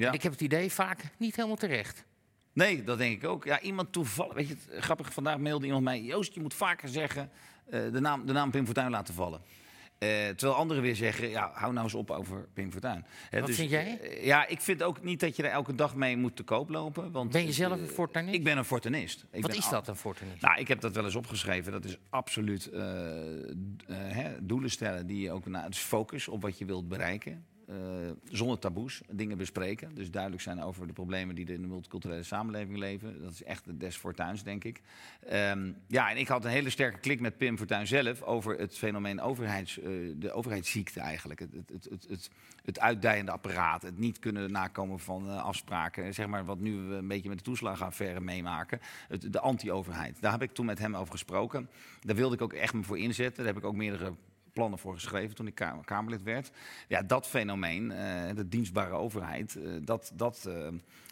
Ja. 0.00 0.12
Ik 0.12 0.22
heb 0.22 0.32
het 0.32 0.40
idee 0.40 0.72
vaak 0.72 1.02
niet 1.16 1.36
helemaal 1.36 1.56
terecht. 1.56 2.04
Nee, 2.52 2.84
dat 2.84 2.98
denk 2.98 3.22
ik 3.22 3.28
ook. 3.28 3.44
Ja, 3.44 3.60
iemand 3.60 3.92
toevallig, 3.92 4.34
weet 4.34 4.48
je, 4.48 4.54
het, 4.68 4.84
grappig, 4.84 5.12
vandaag 5.12 5.38
mailde 5.38 5.66
iemand 5.66 5.84
mij, 5.84 6.00
Joost, 6.00 6.34
je 6.34 6.40
moet 6.40 6.54
vaker 6.54 6.88
zeggen, 6.88 7.30
eh, 7.70 7.80
de, 7.92 8.00
naam, 8.00 8.26
de 8.26 8.32
naam 8.32 8.50
Pim 8.50 8.64
Fortuyn 8.64 8.90
laten 8.90 9.14
vallen. 9.14 9.40
Eh, 9.98 10.08
terwijl 10.08 10.54
anderen 10.54 10.82
weer 10.82 10.96
zeggen, 10.96 11.28
ja, 11.28 11.50
hou 11.54 11.72
nou 11.72 11.84
eens 11.84 11.94
op 11.94 12.10
over 12.10 12.48
Pim 12.54 12.72
Fortuyn. 12.72 13.04
Hè, 13.30 13.40
Wat 13.40 13.50
vind 13.50 13.70
jij? 13.70 14.00
eh, 14.00 14.24
ja, 14.24 14.46
ik 14.46 14.60
vind 14.60 14.82
ook 14.82 15.02
niet 15.02 15.20
dat 15.20 15.36
je 15.36 15.42
er 15.42 15.50
elke 15.50 15.74
dag 15.74 15.94
mee 15.94 16.16
moet 16.16 16.36
te 16.36 16.42
koop 16.42 16.68
lopen. 16.70 17.12
Want, 17.12 17.32
Ben 17.32 17.44
je 17.44 17.52
zelf 17.52 17.76
eh, 17.76 17.80
een 17.82 17.88
fortuinist? 17.88 18.36
Ik 18.36 18.44
ben 18.44 18.56
een 18.58 18.64
fortunist. 18.64 19.24
Ik 19.30 19.42
Wat 19.42 19.54
is 19.54 19.68
dat, 19.68 19.88
een 19.88 19.96
fortuinist? 19.96 20.42
Nou, 20.42 20.60
ik 20.60 20.68
heb 20.68 20.80
dat 20.80 20.94
wel 20.94 21.04
eens 21.04 21.14
opgeschreven. 21.14 21.72
Dat 21.72 21.84
is 21.84 21.96
absoluut 22.10 22.66
eh, 22.66 22.80
eh, 23.48 23.54
hè, 23.88 24.46
doelen 24.46 24.70
stellen 24.70 25.06
die 25.06 25.20
je 25.20 25.32
ook... 25.32 25.46
Nou, 25.46 25.64
het 25.64 25.74
is 25.74 25.80
focus 25.80 26.28
op 26.28 26.42
wat 26.42 26.58
je 26.58 26.64
wilt 26.64 26.88
bereiken. 26.88 27.44
Eh, 27.70 27.76
zonder 28.24 28.58
taboes, 28.58 29.00
dingen 29.10 29.38
bespreken. 29.38 29.94
Dus 29.94 30.10
duidelijk 30.10 30.42
zijn 30.42 30.62
over 30.62 30.86
de 30.86 30.92
problemen 30.92 31.34
die 31.34 31.46
er 31.46 31.52
in 31.52 31.60
de 31.60 31.66
multiculturele 31.66 32.22
samenleving 32.22 32.76
leven. 32.76 33.22
Dat 33.22 33.32
is 33.32 33.42
echt 33.42 33.64
de 33.64 33.76
des 33.76 33.96
fortuins, 33.96 34.42
denk 34.42 34.64
ik. 34.64 34.80
Ehm, 35.26 35.72
ja, 35.86 36.10
en 36.10 36.16
ik 36.16 36.28
had 36.28 36.44
een 36.44 36.50
hele 36.50 36.70
sterke 36.70 36.98
klik 36.98 37.20
met 37.20 37.36
Pim 37.36 37.58
Fortuyn 37.58 37.86
zelf... 37.86 38.22
over 38.22 38.58
het 38.58 38.78
fenomeen 38.78 39.20
overheids, 39.20 39.78
eh, 39.78 39.90
de 40.16 40.32
overheidsziekte 40.32 41.00
eigenlijk. 41.00 41.40
Het, 41.40 41.52
het, 41.52 41.86
het, 41.90 42.06
het, 42.08 42.30
het, 42.64 42.80
uitdijende 42.80 43.32
apparaat. 43.32 43.82
Het 43.82 43.98
niet 43.98 44.18
kunnen 44.18 44.52
nakomen 44.52 44.98
van 44.98 45.28
eh, 45.28 45.44
afspraken. 45.44 46.14
Zeg 46.14 46.26
maar 46.26 46.44
wat 46.44 46.58
nu 46.58 46.76
we 46.76 46.94
een 46.94 47.08
beetje 47.08 47.28
met 47.28 47.38
de 47.38 47.44
toeslagenaffaire 47.44 48.20
meemaken. 48.20 48.80
De 49.18 49.40
anti-overheid. 49.40 50.16
Daar 50.20 50.32
heb 50.32 50.42
ik 50.42 50.52
toen 50.52 50.66
met 50.66 50.78
hem 50.78 50.96
over 50.96 51.12
gesproken. 51.12 51.68
Daar 52.00 52.16
wilde 52.16 52.34
ik 52.34 52.42
ook 52.42 52.52
echt 52.52 52.74
me 52.74 52.82
voor 52.82 52.98
inzetten. 52.98 53.44
Daar 53.44 53.54
heb 53.54 53.62
ik 53.62 53.68
ook 53.68 53.76
meerdere 53.76 54.12
plannen 54.52 54.78
voor 54.78 54.94
geschreven 54.94 55.34
toen 55.34 55.46
ik 55.46 55.54
Kamer- 55.54 55.84
Kamerlid 55.84 56.22
werd. 56.22 56.50
Ja, 56.88 57.02
dat 57.02 57.26
fenomeen, 57.26 57.90
eh, 57.90 58.34
de 58.34 58.48
dienstbare 58.48 58.94
overheid, 58.94 59.56
eh, 59.56 59.70
dat, 59.82 60.12
dat, 60.14 60.44
eh, 60.48 60.68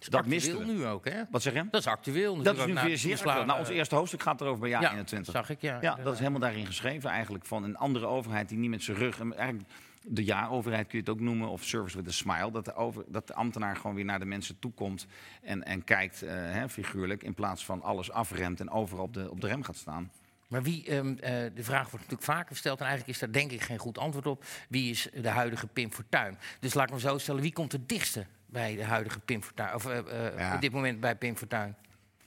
dat 0.08 0.26
we. 0.26 0.64
nu 0.67 0.87
ook, 0.87 1.08
hè? 1.08 1.23
Wat 1.31 1.43
zeg 1.43 1.55
je? 1.55 1.67
Dat 1.70 1.81
is 1.81 1.87
actueel 1.87 2.43
Dat 2.43 2.56
is 2.56 2.67
nu 2.67 2.75
weer 2.75 2.99
zeer 2.99 3.17
actueel. 3.17 3.44
Nou, 3.44 3.58
ons 3.58 3.69
eerste 3.69 3.94
hoofdstuk 3.94 4.23
gaat 4.23 4.40
erover 4.40 4.61
bij 4.61 4.69
jaar 4.69 4.82
ja, 4.82 4.90
21. 4.90 5.32
zag 5.32 5.50
ik, 5.50 5.61
ja. 5.61 5.79
Ja, 5.81 5.94
dat 5.94 6.12
is 6.12 6.19
helemaal 6.19 6.40
daarin 6.40 6.67
geschreven 6.67 7.11
eigenlijk 7.11 7.44
van 7.44 7.64
een 7.64 7.76
andere 7.76 8.06
overheid 8.06 8.49
die 8.49 8.58
niet 8.58 8.70
met 8.70 8.82
zijn 8.82 8.96
rug... 8.96 9.20
en 9.20 9.37
Eigenlijk 9.37 9.69
de 10.02 10.25
ja-overheid 10.25 10.87
kun 10.87 10.99
je 10.99 11.05
het 11.05 11.14
ook 11.14 11.20
noemen, 11.20 11.49
of 11.49 11.64
service 11.64 11.96
with 11.96 12.08
a 12.08 12.11
smile. 12.11 12.50
Dat 12.50 12.64
de, 12.64 12.75
over, 12.75 13.05
dat 13.08 13.26
de 13.26 13.35
ambtenaar 13.35 13.76
gewoon 13.76 13.96
weer 13.96 14.05
naar 14.05 14.19
de 14.19 14.25
mensen 14.25 14.58
toekomt 14.58 15.06
en, 15.43 15.64
en 15.64 15.85
kijkt, 15.85 16.20
hè, 16.20 16.69
figuurlijk... 16.69 17.23
in 17.23 17.35
plaats 17.35 17.64
van 17.64 17.82
alles 17.82 18.11
afremt 18.11 18.61
en 18.61 18.70
overal 18.70 19.05
op 19.05 19.14
de, 19.14 19.31
op 19.31 19.40
de 19.40 19.46
rem 19.46 19.62
gaat 19.62 19.76
staan. 19.76 20.11
Maar 20.49 20.62
wie, 20.62 20.85
ehm, 20.87 21.14
eh, 21.21 21.33
de 21.55 21.64
vraag 21.64 21.83
wordt 21.83 21.95
natuurlijk 22.11 22.23
vaker 22.23 22.49
gesteld 22.49 22.78
en 22.81 22.87
eigenlijk 22.87 23.14
is 23.14 23.21
daar 23.21 23.33
denk 23.33 23.50
ik 23.52 23.61
geen 23.61 23.78
goed 23.78 23.99
antwoord 23.99 24.26
op. 24.26 24.45
Wie 24.69 24.90
is 24.90 25.09
de 25.14 25.28
huidige 25.28 25.67
Pim 25.67 25.93
Fortuyn? 25.93 26.38
Dus 26.61 26.75
laat 26.75 26.88
ik 26.88 26.95
me 26.95 27.00
zo 27.00 27.19
stellen, 27.19 27.43
wie 27.43 27.52
komt 27.52 27.73
het 27.73 27.88
dichtste 27.88 28.26
bij 28.47 28.76
de 28.76 28.85
huidige 28.85 29.21
Pim 29.21 29.43
Fortuyn? 29.43 29.75
Of 29.75 29.87
eh, 29.87 29.99
eh, 30.26 30.38
Ja. 30.38 30.55
op 30.55 30.61
dit 30.61 30.73
moment 30.73 31.00
bij 31.00 31.17
Pim 31.17 31.37
Fortuyn? 31.37 31.75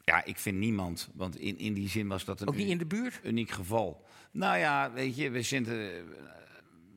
Ja, 0.04 0.26
ik 0.26 0.38
vind 0.38 0.58
niemand, 0.58 1.10
want 1.14 1.38
in, 1.38 1.58
in 1.58 1.74
die 1.74 1.90
zin 1.90 2.08
was 2.08 2.26
dat 2.26 2.42
een 2.42 2.48
Ook 2.48 2.56
niet 2.56 2.70
in 2.70 2.78
de 2.78 2.86
buurt? 2.86 3.20
uniek 3.24 3.52
geval. 3.52 4.06
Nou 4.32 4.58
ja, 4.58 4.92
weet 4.92 5.16
je, 5.16 5.30
we 5.30 5.42
zitten... 5.42 5.90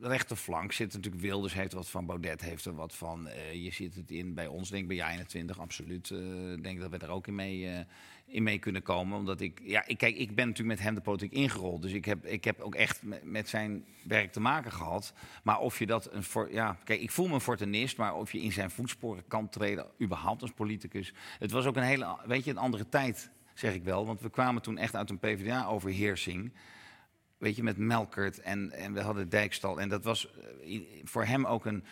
rechterflank 0.00 0.72
zit 0.72 0.92
natuurlijk 0.92 1.22
Wilders, 1.22 1.54
heeft 1.54 1.72
wat 1.72 1.88
van 1.88 2.06
Baudet, 2.06 2.40
heeft 2.40 2.64
er 2.64 2.74
wat 2.74 2.94
van. 2.94 3.28
je 3.52 3.72
ziet 3.72 3.94
het 3.94 4.10
in 4.10 4.34
bij 4.34 4.46
ons, 4.46 4.70
denk 4.70 4.82
ik 4.82 4.88
bij 4.88 4.96
jij 4.96 5.10
21, 5.12 5.58
absoluut. 5.58 6.10
Ik 6.56 6.62
denk 6.62 6.80
dat 6.80 6.90
we 6.90 6.98
er 6.98 7.08
ook 7.10 7.26
in 7.26 7.34
mee, 7.34 7.86
in 8.34 8.42
mee 8.42 8.58
kunnen 8.58 8.82
komen. 8.82 9.18
Omdat 9.18 9.40
ik, 9.40 9.60
ja, 9.62 9.86
ik, 9.86 9.98
kijk, 9.98 10.16
ik 10.16 10.34
ben 10.34 10.48
natuurlijk 10.48 10.76
met 10.76 10.86
hem 10.86 10.94
de 10.94 11.00
politiek 11.00 11.32
ingerold. 11.32 11.82
Dus 11.82 11.92
ik 11.92 12.04
heb, 12.04 12.26
ik 12.26 12.44
heb 12.44 12.60
ook 12.60 12.74
echt 12.74 13.00
met, 13.22 13.48
zijn 13.48 13.84
werk 14.02 14.32
te 14.32 14.40
maken 14.40 14.72
gehad. 14.72 15.12
Maar 15.42 15.58
of 15.58 15.78
je 15.78 15.86
dat 15.86 16.08
een. 16.12 16.24
Ja, 16.50 16.76
kijk, 16.84 17.00
ik 17.00 17.10
voel 17.10 17.26
me 17.26 17.34
een 17.34 17.40
fortunist, 17.40 17.96
maar 17.96 18.14
of 18.14 18.32
je 18.32 18.40
in 18.40 18.52
zijn 18.52 18.70
voetsporen 18.70 19.24
kan 19.28 19.48
treden, 19.48 19.86
überhaupt 20.02 20.42
als 20.42 20.50
politicus. 20.50 21.12
Het 21.38 21.50
was 21.50 21.66
ook 21.66 21.76
een 21.76 21.82
hele, 21.82 22.16
weet 22.26 22.44
je, 22.44 22.50
een 22.50 22.58
andere 22.58 22.88
tijd, 22.88 23.30
zeg 23.54 23.74
ik 23.74 23.84
wel. 23.84 24.06
Want 24.06 24.20
we 24.20 24.30
kwamen 24.30 24.62
toen 24.62 24.78
echt 24.78 24.96
uit 24.96 25.10
een 25.10 25.18
PvdA-overheersing 25.18 26.52
weet 27.38 27.56
je, 27.56 27.62
met 27.62 27.76
Melkert 27.76 28.40
en, 28.40 28.72
en 28.72 28.92
we 28.92 29.00
hadden 29.00 29.28
Dijkstal. 29.28 29.80
En 29.80 29.88
dat 29.88 30.04
was 30.04 30.30
eh, 30.64 30.80
voor 31.04 31.24
hem 31.24 31.46
ook 31.46 31.64
een, 31.64 31.84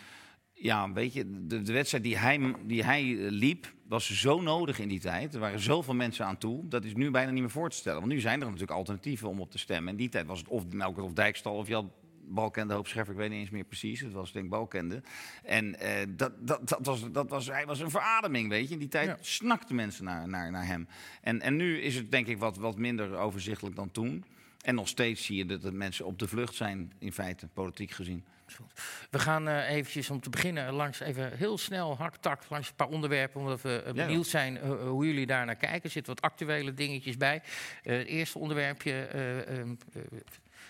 ja, 0.63 0.91
weet 0.91 1.13
je, 1.13 1.45
de, 1.47 1.61
de 1.61 1.73
wedstrijd 1.73 2.03
die 2.03 2.17
hij, 2.17 2.55
die 2.65 2.83
hij 2.83 3.01
eh, 3.01 3.31
liep, 3.31 3.73
was 3.87 4.19
zo 4.19 4.41
nodig 4.41 4.79
in 4.79 4.87
die 4.87 4.99
tijd. 4.99 5.33
Er 5.33 5.39
waren 5.39 5.59
zoveel 5.59 5.93
mensen 5.93 6.25
aan 6.25 6.37
toe, 6.37 6.67
dat 6.67 6.85
is 6.85 6.93
nu 6.93 7.11
bijna 7.11 7.31
niet 7.31 7.41
meer 7.41 7.49
voor 7.51 7.69
te 7.69 7.75
stellen. 7.75 7.99
Want 7.99 8.11
nu 8.11 8.19
zijn 8.19 8.39
er 8.39 8.45
natuurlijk 8.45 8.71
alternatieven 8.71 9.29
om 9.29 9.39
op 9.39 9.51
te 9.51 9.57
stemmen. 9.57 9.91
In 9.91 9.97
die 9.97 10.09
tijd 10.09 10.25
was 10.25 10.39
het 10.39 10.47
of 10.47 10.67
Melkert 10.67 11.05
of 11.05 11.13
Dijkstal 11.13 11.55
of 11.55 11.67
je 11.67 11.73
had 11.73 11.85
Balkende, 12.27 12.73
Hoop 12.73 12.87
Scheffer, 12.87 13.13
ik 13.13 13.19
weet 13.19 13.29
niet 13.29 13.39
eens 13.39 13.49
meer 13.49 13.63
precies. 13.63 13.99
Het 13.99 14.11
was 14.11 14.31
denk 14.31 14.45
ik 14.45 14.51
Balkende. 14.51 15.01
En 15.43 15.79
eh, 15.79 16.07
dat, 16.09 16.47
dat, 16.47 16.69
dat 16.69 16.85
was, 16.85 17.11
dat 17.11 17.29
was, 17.29 17.47
hij 17.47 17.65
was 17.65 17.79
een 17.79 17.89
verademing, 17.89 18.49
weet 18.49 18.67
je. 18.67 18.73
In 18.73 18.79
die 18.79 18.87
tijd 18.87 19.07
Ja. 19.07 19.17
snakten 19.21 19.75
mensen 19.75 20.03
naar, 20.05 20.27
naar, 20.27 20.51
naar 20.51 20.65
hem. 20.65 20.87
En, 21.21 21.41
en 21.41 21.55
nu 21.55 21.81
is 21.81 21.95
het 21.95 22.11
denk 22.11 22.27
ik 22.27 22.37
wat, 22.37 22.57
wat 22.57 22.77
minder 22.77 23.17
overzichtelijk 23.17 23.75
dan 23.75 23.91
toen. 23.91 24.25
En 24.61 24.75
nog 24.75 24.87
steeds 24.87 25.25
zie 25.25 25.37
je 25.37 25.45
dat 25.45 25.61
de 25.61 25.71
mensen 25.71 26.05
op 26.05 26.19
de 26.19 26.27
vlucht 26.27 26.55
zijn, 26.55 26.91
in 26.99 27.11
feite, 27.13 27.47
politiek 27.47 27.91
gezien. 27.91 28.23
We 29.09 29.19
gaan 29.19 29.47
eh, 29.47 29.69
eventjes 29.69 30.09
om 30.09 30.21
te 30.21 30.29
beginnen 30.29 30.73
langs 30.73 30.99
even 30.99 31.37
heel 31.37 31.57
snel, 31.57 31.97
hard 31.97 32.27
langs 32.49 32.69
een 32.69 32.75
paar 32.75 32.87
onderwerpen. 32.87 33.41
Omdat 33.41 33.61
we 33.61 33.83
eh, 33.83 33.93
benieuwd 33.93 34.27
zijn 34.27 34.57
eh, 34.57 34.69
hoe 34.69 35.05
jullie 35.05 35.25
daar 35.25 35.45
naar 35.45 35.55
kijken. 35.55 35.83
Er 35.83 35.89
zitten 35.89 36.13
wat 36.13 36.23
actuele 36.23 36.73
dingetjes 36.73 37.17
bij. 37.17 37.41
Eh, 37.83 37.97
het 37.97 38.07
eerste 38.07 38.39
onderwerpje, 38.39 38.91
eh, 38.91 39.59
ehm, 39.59 39.75
eh, 39.93 40.01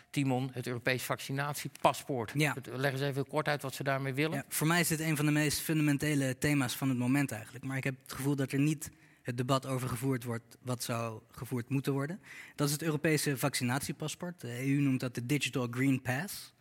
Timon, 0.10 0.50
het 0.54 0.68
Europees 0.68 1.04
vaccinatiepaspoort. 1.04 2.32
Ja. 2.36 2.56
Leg 2.72 2.92
eens 2.92 3.02
even 3.02 3.28
kort 3.28 3.48
uit 3.48 3.62
wat 3.62 3.74
ze 3.74 3.84
daarmee 3.84 4.14
willen. 4.14 4.38
Ja, 4.38 4.46
voor 4.48 4.68
mij 4.68 4.80
is 4.80 4.88
dit 4.88 5.00
een 5.00 5.16
van 5.16 5.26
de 5.26 5.32
meest 5.32 5.60
fundamentele 5.60 6.38
thema's 6.38 6.76
van 6.76 6.90
het 6.90 6.98
moment 6.98 7.32
eigenlijk. 7.32 7.66
Maar 7.66 7.78
ik 7.78 7.84
heb 7.84 7.96
het 8.02 8.14
gevoel 8.14 8.36
dat 8.36 8.52
er 8.52 8.60
niet 8.60 8.92
het 9.22 9.38
debat 9.38 9.66
over 9.66 9.90
gevoerd 9.90 10.24
wordt 10.24 10.58
wat 10.62 10.84
zou 10.84 11.22
gevoerd 11.32 11.70
moeten 11.70 11.94
worden. 11.94 12.22
Dat 12.56 12.68
is 12.68 12.74
het 12.74 12.84
Europese 12.84 13.38
vaccinatiepaspoort. 13.38 14.42
De 14.42 14.68
EU 14.68 14.80
noemt 14.82 15.00
dat 15.00 15.16
de 15.16 15.26
Digital 15.26 15.68
Green 15.72 16.02
Pass. 16.02 16.54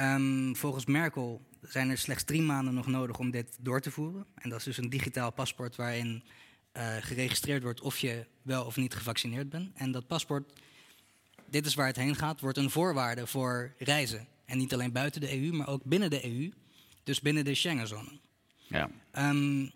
Ehm, 0.00 0.54
volgens 0.54 0.86
Merkel 0.86 1.46
zijn 1.62 1.90
er 1.90 1.98
slechts 1.98 2.24
drie 2.24 2.42
maanden 2.42 2.74
nog 2.74 2.86
nodig 2.86 3.18
om 3.18 3.30
dit 3.30 3.56
door 3.60 3.80
te 3.80 3.90
voeren. 3.90 4.26
En 4.34 4.50
dat 4.50 4.58
is 4.58 4.64
dus 4.64 4.76
een 4.76 4.90
digitaal 4.90 5.32
paspoort 5.32 5.76
waarin 5.76 6.24
eh, 6.72 6.96
geregistreerd 7.00 7.62
wordt 7.62 7.80
of 7.80 7.98
je 7.98 8.26
wel 8.42 8.64
of 8.64 8.76
niet 8.76 8.94
gevaccineerd 8.94 9.48
bent. 9.48 9.70
En 9.74 9.92
dat 9.92 10.06
paspoort, 10.06 10.52
dit 11.50 11.66
is 11.66 11.74
waar 11.74 11.86
het 11.86 11.96
heen 11.96 12.16
gaat, 12.16 12.40
wordt 12.40 12.58
een 12.58 12.70
voorwaarde 12.70 13.26
voor 13.26 13.74
reizen. 13.78 14.26
En 14.44 14.58
niet 14.58 14.72
alleen 14.72 14.92
buiten 14.92 15.20
de 15.20 15.40
EU, 15.40 15.52
maar 15.52 15.68
ook 15.68 15.84
binnen 15.84 16.10
de 16.10 16.24
EU. 16.24 16.50
Dus 17.02 17.20
binnen 17.20 17.44
de 17.44 17.54
Schengenzone. 17.54 18.20
Ja. 18.66 18.90
Ehm, 19.10 19.68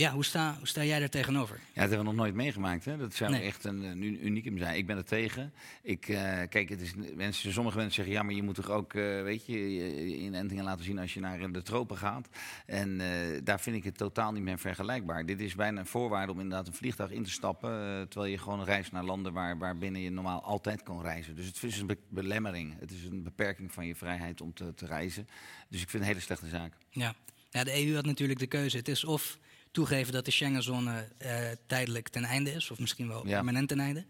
ja, 0.00 0.12
hoe 0.12 0.24
sta, 0.24 0.54
hoe 0.58 0.66
sta 0.66 0.84
jij 0.84 0.98
daar 0.98 1.08
tegenover? 1.08 1.56
Ja, 1.56 1.62
dat 1.66 1.74
hebben 1.80 1.98
we 1.98 2.04
nog 2.04 2.14
nooit 2.14 2.34
meegemaakt. 2.34 2.84
Hè? 2.84 2.96
Dat 2.96 3.14
zou 3.14 3.30
Nee. 3.30 3.42
echt 3.42 3.64
een, 3.64 3.82
een 3.82 4.02
u- 4.02 4.18
unicum 4.22 4.58
zijn. 4.58 4.76
Ik 4.76 4.86
ben 4.86 4.96
er 4.96 5.04
tegen. 5.04 5.52
Ik, 5.82 6.08
eh, 6.08 6.38
kijk, 6.48 6.68
het 6.68 6.80
is, 6.80 6.92
mensen, 7.14 7.52
sommige 7.52 7.76
mensen 7.76 7.94
zeggen, 7.94 8.14
ja, 8.14 8.22
maar 8.22 8.34
je 8.34 8.42
moet 8.42 8.54
toch 8.54 8.70
ook, 8.70 8.94
eh, 8.94 9.22
weet 9.22 9.46
je, 9.46 9.74
je 9.74 10.16
inentingen 10.16 10.64
laten 10.64 10.84
zien 10.84 10.98
als 10.98 11.14
je 11.14 11.20
naar 11.20 11.52
de 11.52 11.62
tropen 11.62 11.96
gaat. 11.96 12.28
En 12.66 13.00
eh, 13.00 13.40
daar 13.44 13.60
vind 13.60 13.76
ik 13.76 13.84
het 13.84 13.96
totaal 13.96 14.32
niet 14.32 14.42
meer 14.42 14.58
vergelijkbaar. 14.58 15.26
Dit 15.26 15.40
is 15.40 15.54
bijna 15.54 15.80
een 15.80 15.86
voorwaarde 15.86 16.32
om 16.32 16.40
inderdaad 16.40 16.66
een 16.66 16.74
vliegtuig 16.74 17.10
in 17.10 17.24
te 17.24 17.30
stappen, 17.30 17.70
eh, 17.70 18.00
terwijl 18.08 18.30
je 18.32 18.38
gewoon 18.38 18.64
reist 18.64 18.92
naar 18.92 19.04
landen 19.04 19.32
waar, 19.32 19.58
waar 19.58 19.76
binnen 19.78 20.00
je 20.00 20.10
normaal 20.10 20.42
altijd 20.42 20.82
kan 20.82 21.02
reizen. 21.02 21.36
Dus 21.36 21.46
het 21.46 21.62
is 21.62 21.78
een 21.80 21.86
be- 21.86 21.96
belemmering. 22.08 22.74
Het 22.78 22.90
is 22.90 23.04
een 23.04 23.22
beperking 23.22 23.72
van 23.72 23.86
je 23.86 23.94
vrijheid 23.94 24.40
om 24.40 24.52
te, 24.54 24.74
te 24.74 24.86
reizen. 24.86 25.28
Dus 25.68 25.82
ik 25.82 25.88
vind 25.88 25.92
het 25.92 26.02
een 26.02 26.08
hele 26.08 26.20
slechte 26.20 26.48
zaak. 26.48 26.72
Ja. 26.90 27.14
ja, 27.50 27.64
de 27.64 27.86
EU 27.86 27.94
had 27.94 28.04
natuurlijk 28.04 28.38
de 28.38 28.46
keuze. 28.46 28.76
Het 28.76 28.88
is 28.88 29.04
of 29.04 29.38
toegeven 29.70 30.12
dat 30.12 30.24
de 30.24 30.30
Schengenzone 30.30 31.08
eh, 31.18 31.36
tijdelijk 31.66 32.08
ten 32.08 32.24
einde 32.24 32.52
is, 32.52 32.70
of 32.70 32.78
misschien 32.78 33.08
wel 33.08 33.26
Ja. 33.26 33.34
permanent 33.34 33.68
ten 33.68 33.80
einde. 33.80 34.04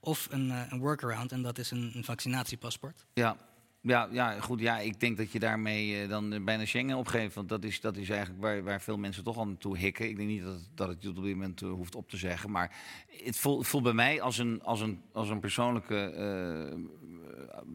Of 0.00 0.28
een, 0.30 0.50
eh, 0.50 0.60
een 0.68 0.78
workaround, 0.78 1.32
en 1.32 1.42
dat 1.42 1.58
is 1.58 1.70
een, 1.70 1.92
een 1.94 2.04
vaccinatiepaspoort. 2.04 3.04
Ja. 3.14 3.36
Ja, 3.80 4.08
ja, 4.12 4.40
goed. 4.40 4.60
Ja, 4.60 4.78
ik 4.78 5.00
denk 5.00 5.16
dat 5.16 5.32
je 5.32 5.38
daarmee 5.38 6.02
eh, 6.02 6.08
dan 6.08 6.44
bijna 6.44 6.64
Schengen 6.64 6.96
opgeeft. 6.96 7.34
Want 7.34 7.48
dat 7.48 7.64
is, 7.64 7.80
dat 7.80 7.96
is 7.96 8.08
eigenlijk 8.08 8.40
waar, 8.42 8.62
waar 8.62 8.80
veel 8.80 8.96
mensen 8.96 9.24
toch 9.24 9.36
al 9.36 9.46
naartoe 9.46 9.78
hikken. 9.78 10.08
Ik 10.08 10.16
denk 10.16 10.28
niet 10.28 10.42
dat, 10.42 10.54
het- 10.54 10.68
dat 10.74 10.88
het 10.88 11.02
je 11.02 11.08
op 11.08 11.14
dit 11.14 11.24
moment 11.24 11.60
hoeft 11.60 11.94
op 11.94 12.08
te 12.10 12.16
zeggen. 12.16 12.50
Maar 12.50 12.76
het 13.24 13.36
voelt, 13.38 13.66
voelt 13.66 13.82
bij 13.82 13.92
mij 13.92 14.20
als 14.20 14.38
een, 14.38 14.62
als 14.62 14.80
een, 14.80 15.02
als 15.12 15.28
een 15.28 15.40
persoonlijke 15.40 16.12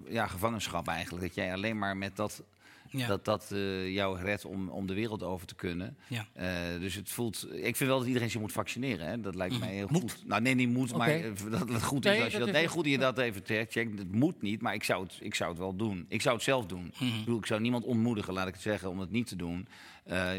ja, 0.08 0.28
gevangenschap 0.28 0.88
eigenlijk. 0.88 1.26
Dat 1.26 1.36
jij 1.36 1.54
alleen 1.54 1.78
maar 1.78 1.98
met 1.98 2.16
dat, 2.16 2.44
Ja. 2.92 3.08
dat, 3.08 3.26
dat 3.26 3.52
eh, 3.52 3.94
jou 3.94 4.20
redt 4.20 4.46
om, 4.46 4.70
om 4.70 4.88
de 4.88 4.94
wereld 4.94 5.24
over 5.24 5.48
te 5.48 5.56
kunnen. 5.56 5.98
Ja. 6.08 6.28
Eh, 6.34 6.80
dus 6.80 6.96
het 6.96 7.10
voelt. 7.10 7.48
Ik 7.52 7.76
vind 7.76 7.90
wel 7.90 7.98
dat 7.98 8.08
iedereen 8.08 8.30
zich 8.30 8.42
moet 8.42 8.52
vaccineren. 8.52 9.08
Hè? 9.08 9.20
Dat 9.20 9.36
lijkt 9.36 9.60
mij 9.60 9.74
heel 9.74 9.88
Moet. 9.90 10.02
goed. 10.02 10.24
Nou, 10.26 10.42
nee, 10.42 10.56
niet 10.56 10.70
moet, 10.70 10.96
maar 10.96 11.10
eh, 11.10 11.32
dat 11.50 11.70
het 11.70 11.84
goed 11.84 12.04
Nee, 12.04 12.18
is 12.18 12.24
als 12.24 12.34
je 12.34 12.40
dat 12.40 12.52
Nee, 12.52 12.68
goed 12.68 12.84
dat 12.84 12.92
je 12.92 12.98
dat 12.98 13.18
even 13.18 13.42
checkt. 13.46 13.76
Het 13.76 14.12
moet 14.12 14.42
niet, 14.42 14.62
maar 14.62 14.74
ik 14.74 14.84
zou 14.84 15.04
het, 15.04 15.18
ik 15.22 15.36
zou 15.36 15.50
het 15.50 15.60
wel 15.60 15.76
doen. 15.76 16.06
Ik 16.08 16.22
zou 16.22 16.36
het 16.36 16.44
zelf 16.44 16.66
doen. 16.66 16.86
Ik, 17.00 17.20
bedoel, 17.20 17.38
ik 17.38 17.46
zou 17.46 17.62
niemand 17.62 17.84
ontmoedigen, 17.84 18.34
laat 18.34 18.48
ik 18.48 18.54
het 18.54 18.64
zeggen, 18.64 18.90
om 18.90 19.00
het 19.00 19.12
niet 19.12 19.28
te 19.28 19.36
doen. 19.36 19.68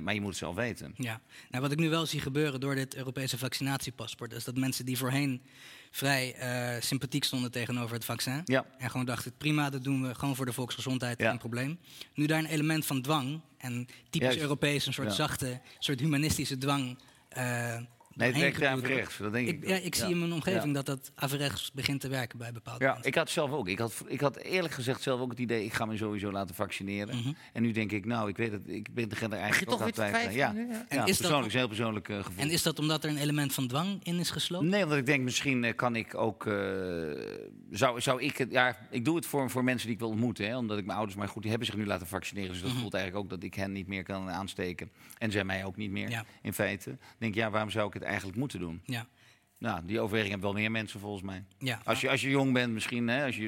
Maar 0.02 0.14
je 0.14 0.20
moet 0.20 0.28
het 0.28 0.38
zelf 0.38 0.54
weten. 0.54 0.94
Ja, 0.96 1.20
nou, 1.50 1.62
wat 1.62 1.72
ik 1.72 1.78
nu 1.78 1.88
wel 1.88 2.06
zie 2.06 2.20
gebeuren 2.20 2.60
door 2.60 2.74
dit 2.74 2.96
Europese 2.96 3.38
vaccinatiepaspoort, 3.38 4.32
is 4.32 4.44
dat 4.44 4.56
mensen 4.56 4.84
die 4.84 4.98
voorheen 4.98 5.42
vrij 5.90 6.34
eh, 6.34 6.80
sympathiek 6.82 7.24
stonden 7.24 7.50
tegenover 7.50 7.94
het 7.94 8.04
vaccin. 8.04 8.40
Ja. 8.44 8.64
En 8.78 8.90
gewoon 8.90 9.06
dachten, 9.06 9.32
prima, 9.36 9.70
dat 9.70 9.84
doen 9.84 10.02
we 10.08 10.14
gewoon 10.14 10.36
voor 10.36 10.46
de 10.46 10.52
volksgezondheid, 10.52 11.18
Ja. 11.20 11.28
geen 11.30 11.38
probleem. 11.38 11.78
Nu 12.14 12.26
daar 12.26 12.38
een 12.38 12.46
element 12.46 12.86
van 12.86 13.02
dwang, 13.02 13.40
en 13.58 13.86
typisch 13.86 14.28
Juist. 14.28 14.38
Europees, 14.40 14.86
een 14.86 14.92
soort 14.92 15.08
Ja. 15.08 15.14
zachte, 15.14 15.60
soort 15.78 16.00
humanistische 16.00 16.58
dwang. 16.58 16.98
eh 17.28 17.76
Nee, 18.14 18.28
het 18.32 18.40
werkt 18.40 18.62
averechts. 18.64 19.16
Dat 19.16 19.32
denk 19.32 19.48
ik. 19.48 19.62
Ik, 19.62 19.68
ja, 19.68 19.76
ik 19.76 19.94
zie 19.94 20.08
in 20.10 20.18
mijn 20.18 20.32
omgeving 20.32 20.64
Ja. 20.66 20.72
dat 20.72 20.86
dat 20.86 21.10
averechts 21.14 21.72
begint 21.72 22.00
te 22.00 22.08
werken 22.08 22.38
bij 22.38 22.52
bepaalde 22.52 22.84
Ja, 22.84 22.90
mensen. 22.92 23.08
ik 23.08 23.14
had 23.14 23.30
zelf 23.30 23.50
ook. 23.50 23.68
Ik 23.68 23.78
had, 23.78 24.04
ik 24.06 24.20
had 24.20 24.36
eerlijk 24.36 24.74
gezegd 24.74 25.02
zelf 25.02 25.20
ook 25.20 25.30
het 25.30 25.38
idee, 25.38 25.64
ik 25.64 25.72
ga 25.72 25.84
me 25.84 25.96
sowieso 25.96 26.32
laten 26.32 26.54
vaccineren. 26.54 27.16
Mhm. 27.16 27.32
En 27.52 27.62
nu 27.62 27.72
denk 27.72 27.92
ik, 27.92 28.04
nou, 28.04 28.28
ik 28.28 28.36
weet 28.36 28.52
het, 28.52 28.68
ik 28.68 28.94
ben 28.94 29.10
er 29.10 29.32
eigenlijk 29.32 29.70
toch 29.70 29.80
ook 29.80 29.86
aan 29.86 29.90
twijfelen. 29.92 30.32
Ja, 30.34 30.54
En 30.54 30.66
is 30.88 30.96
dat- 30.96 31.04
persoonlijk, 31.16 31.46
is 31.46 31.52
een 31.52 31.58
heel 31.58 31.68
persoonlijk 31.68 32.08
eh, 32.08 32.16
gevoel. 32.24 32.42
En 32.44 32.50
is 32.50 32.62
dat 32.62 32.78
omdat 32.78 33.04
er 33.04 33.10
een 33.10 33.16
element 33.18 33.52
van 33.54 33.66
dwang 33.66 34.00
in 34.04 34.18
is 34.18 34.30
gesloten? 34.30 34.68
Nee, 34.68 34.82
omdat 34.82 34.98
ik 34.98 35.06
denk, 35.06 35.22
misschien 35.24 35.64
eh, 35.64 35.74
kan 35.74 35.96
ik 35.96 36.14
ook. 36.14 36.46
eh, 36.46 36.54
zou, 37.70 38.00
zou 38.00 38.22
ik 38.22 38.36
het. 38.36 38.50
Ja, 38.50 38.76
ik 38.90 39.04
doe 39.04 39.16
het 39.16 39.26
voor, 39.26 39.50
voor 39.50 39.64
mensen 39.64 39.86
die 39.86 39.94
ik 39.94 40.00
wil 40.02 40.10
ontmoeten. 40.10 40.46
Hè, 40.46 40.56
omdat 40.56 40.78
ik 40.78 40.84
mijn 40.84 40.96
ouders, 40.98 41.18
maar 41.18 41.28
goed, 41.28 41.40
die 41.42 41.50
hebben 41.50 41.68
zich 41.68 41.76
nu 41.76 41.86
laten 41.86 42.06
vaccineren. 42.06 42.52
Dus 42.52 42.62
dat 42.62 42.70
voelt 42.70 42.94
eigenlijk 42.94 43.24
ook 43.24 43.30
dat 43.30 43.42
ik 43.42 43.54
hen 43.54 43.72
niet 43.72 43.86
meer 43.86 44.02
kan 44.02 44.30
aansteken. 44.30 44.90
En 45.18 45.30
zij 45.30 45.44
mij 45.44 45.64
ook 45.64 45.76
niet 45.76 45.90
meer, 45.90 46.10
Ja. 46.10 46.24
in 46.42 46.52
feite. 46.52 46.90
Ik 46.90 46.96
denk, 47.18 47.34
ja, 47.34 47.50
waarom 47.50 47.70
zou 47.70 47.86
ik 47.86 47.92
het 47.94 47.99
eigenlijk 48.02 48.38
moeten 48.38 48.58
doen? 48.60 48.80
Ja, 48.84 49.06
Nou, 49.58 49.84
die 49.86 50.00
overweging 50.00 50.30
hebben 50.32 50.52
wel 50.52 50.60
meer 50.60 50.70
mensen 50.70 51.00
volgens 51.00 51.22
mij. 51.22 51.44
ja. 51.58 51.80
Als 51.84 52.00
je, 52.00 52.10
als 52.10 52.20
je 52.20 52.30
jong 52.30 52.52
bent, 52.52 52.72
misschien, 52.72 53.08
hè, 53.08 53.24
als 53.24 53.36
je 53.36 53.42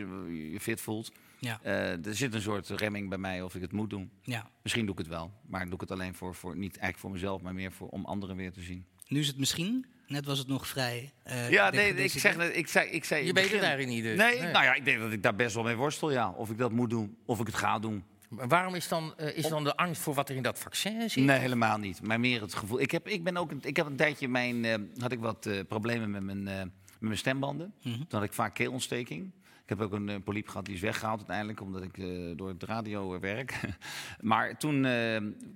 je 0.52 0.60
fit 0.60 0.80
voelt. 0.80 1.12
ja, 1.38 1.58
eh, 1.62 2.06
er 2.06 2.14
zit 2.14 2.34
een 2.34 2.40
soort 2.40 2.68
remming 2.68 3.08
bij 3.08 3.18
mij 3.18 3.42
of 3.42 3.54
ik 3.54 3.60
het 3.60 3.72
moet 3.72 3.90
doen. 3.90 4.10
ja. 4.22 4.50
Misschien 4.62 4.84
doe 4.84 4.92
ik 4.94 4.98
het 5.00 5.08
wel. 5.08 5.32
Maar 5.48 5.64
doe 5.64 5.74
ik 5.74 5.80
het 5.80 5.90
alleen 5.90 6.14
voor, 6.14 6.34
voor 6.34 6.56
niet 6.56 6.70
eigenlijk 6.70 6.98
voor 6.98 7.10
mezelf, 7.10 7.42
maar 7.42 7.54
meer 7.54 7.72
voor, 7.72 7.88
om 7.88 8.04
anderen 8.04 8.36
weer 8.36 8.52
te 8.52 8.60
zien. 8.60 8.86
Nu 9.08 9.20
is 9.20 9.26
het 9.26 9.38
misschien, 9.38 9.86
net 10.06 10.24
was 10.24 10.38
het 10.38 10.48
nog 10.48 10.66
vrij. 10.68 11.12
eh, 11.22 11.50
Ja, 11.50 11.70
de- 11.70 11.76
nee, 11.76 11.94
ik 11.94 12.10
zeg, 12.10 12.36
net- 12.36 12.56
ik 12.56 12.66
zei, 12.68 12.88
ik 12.90 13.04
zei 13.04 13.26
Je 13.26 13.32
weet 13.32 13.50
het 13.50 13.60
eigenlijk 13.60 13.88
niet 13.90 14.02
dus. 14.02 14.16
Nee, 14.18 14.40
nou 14.40 14.64
ja, 14.64 14.74
ik 14.74 14.84
denk 14.84 14.98
dat 15.00 15.12
ik 15.12 15.22
daar 15.22 15.34
best 15.36 15.54
wel 15.54 15.64
mee 15.64 15.76
worstel, 15.76 16.10
ja. 16.12 16.30
Of 16.30 16.50
ik 16.50 16.58
dat 16.58 16.72
moet 16.72 16.90
doen, 16.90 17.16
of 17.26 17.40
ik 17.40 17.46
het 17.46 17.54
ga 17.54 17.78
doen. 17.78 18.04
Maar 18.36 18.48
waarom 18.48 18.74
is 18.74 18.88
dan, 18.88 19.14
eh, 19.16 19.36
is 19.36 19.48
dan 19.48 19.64
de 19.64 19.76
angst 19.76 20.02
voor 20.02 20.14
wat 20.14 20.28
er 20.28 20.36
in 20.36 20.42
dat 20.42 20.58
vaccin 20.58 21.10
zit? 21.10 21.24
Nee, 21.24 21.38
helemaal 21.38 21.78
niet. 21.78 22.02
Maar 22.02 22.20
meer 22.20 22.40
het 22.40 22.54
gevoel. 22.54 22.80
Ik 22.80 22.90
heb, 22.90 23.08
ik 23.08 23.24
ben 23.24 23.36
ook, 23.36 23.50
een- 23.50 23.60
ik 23.62 23.76
heb 23.76 23.86
een 23.86 23.96
tijdje 23.96 24.28
mijn, 24.28 24.64
eh, 24.64 24.74
had 24.98 25.12
ik 25.12 25.20
wat 25.20 25.46
eh, 25.46 25.60
problemen 25.68 26.10
met 26.10 26.22
mijn, 26.22 26.42
met 26.42 26.70
mijn 26.98 27.16
stembanden. 27.18 27.74
Mhm. 27.82 27.94
Toen 27.96 28.06
had 28.08 28.22
ik 28.22 28.32
vaak 28.32 28.54
keelontsteking. 28.54 29.32
Ik 29.62 29.68
heb 29.68 29.80
ook 29.80 29.92
een 29.92 30.08
uh, 30.08 30.16
poliep 30.24 30.48
gehad, 30.48 30.64
die 30.64 30.74
is 30.74 30.80
weggehaald 30.80 31.18
uiteindelijk, 31.18 31.60
omdat 31.60 31.82
ik 31.82 31.96
door 32.38 32.48
het 32.48 32.62
radio 32.62 33.20
werk. 33.20 33.60
maar 34.20 34.56
toen 34.58 34.86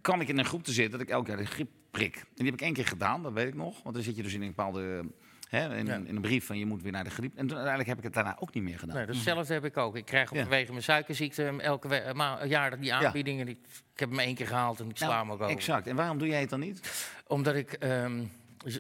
kwam 0.01 0.21
ik 0.21 0.29
in 0.29 0.39
een 0.39 0.45
groep 0.45 0.65
te 0.65 0.73
zitten 0.73 0.99
dat 0.99 1.09
ik 1.09 1.15
elk 1.15 1.27
jaar 1.27 1.37
de 1.37 1.47
griep 1.47 1.69
prik. 1.91 2.17
En 2.17 2.25
die 2.35 2.45
heb 2.45 2.55
ik 2.55 2.61
één 2.61 2.73
keer 2.73 2.87
gedaan, 2.87 3.23
dat 3.23 3.33
weet 3.33 3.47
ik 3.47 3.55
nog. 3.55 3.83
Want 3.83 3.95
dan 3.95 4.05
zit 4.05 4.17
je 4.17 4.23
dus 4.23 4.35
in 4.35 4.41
een 4.43 4.47
bepaalde, 4.49 5.05
hè, 5.49 5.77
in, 5.77 5.87
Ja. 5.87 5.95
in 5.95 6.09
een 6.17 6.21
brief 6.21 6.47
van 6.47 6.59
je 6.59 6.67
moet 6.67 6.83
weer 6.83 6.93
naar 6.93 7.05
de 7.05 7.11
griep. 7.11 7.31
En 7.37 7.47
toen, 7.47 7.51
uiteindelijk 7.57 7.89
heb 7.89 7.99
ik 7.99 8.05
het 8.05 8.15
daarna 8.15 8.37
ook 8.39 8.55
niet 8.55 8.63
meer 8.63 8.79
gedaan. 8.79 8.97
Nee, 8.97 9.07
datzelfde 9.07 9.53
heb 9.55 9.65
ik 9.65 9.77
ook. 9.77 9.97
Ik 9.97 10.05
krijg 10.05 10.33
Ja. 10.33 10.41
vanwege 10.41 10.71
mijn 10.71 10.83
suikerziekte 10.83 11.43
hem 11.43 11.61
elke 11.61 12.13
ma- 12.15 12.45
jaar 12.45 12.81
die 12.81 12.95
aanbiedingen. 12.95 13.49
Ik 13.49 13.59
heb 13.95 14.09
hem 14.11 14.19
één 14.19 14.35
keer 14.35 14.47
gehaald 14.47 14.81
en 14.81 14.89
ik 14.91 14.97
sla 14.97 15.19
hem 15.21 15.31
ook 15.33 15.41
over. 15.41 15.55
exact. 15.57 15.87
En 15.87 15.97
waarom 15.97 16.19
doe 16.19 16.29
jij 16.29 16.41
het 16.41 16.51
dan 16.51 16.61
niet? 16.61 17.09
Omdat 17.27 17.55
ik 17.55 17.73
ehm, 17.73 18.25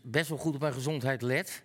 best 0.03 0.29
wel 0.29 0.39
goed 0.39 0.55
op 0.55 0.61
mijn 0.61 0.73
gezondheid 0.73 1.23
let. 1.23 1.65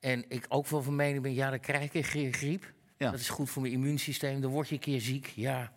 En 0.00 0.24
ik 0.28 0.44
ook 0.48 0.66
wel 0.66 0.82
van 0.82 0.96
mening 0.96 1.22
ben, 1.22 1.34
ja, 1.34 1.50
dan 1.50 1.60
krijg 1.60 1.82
ik 1.84 1.94
een 1.94 2.04
gri- 2.04 2.32
griep. 2.32 2.72
Dat 2.96 3.14
is 3.14 3.28
goed 3.28 3.50
voor 3.50 3.62
mijn 3.62 3.74
immuunsysteem. 3.74 4.40
Dan 4.40 4.50
word 4.50 4.68
je 4.68 4.74
een 4.74 4.80
keer 4.80 5.00
ziek. 5.00 5.26
Ja, 5.26 5.72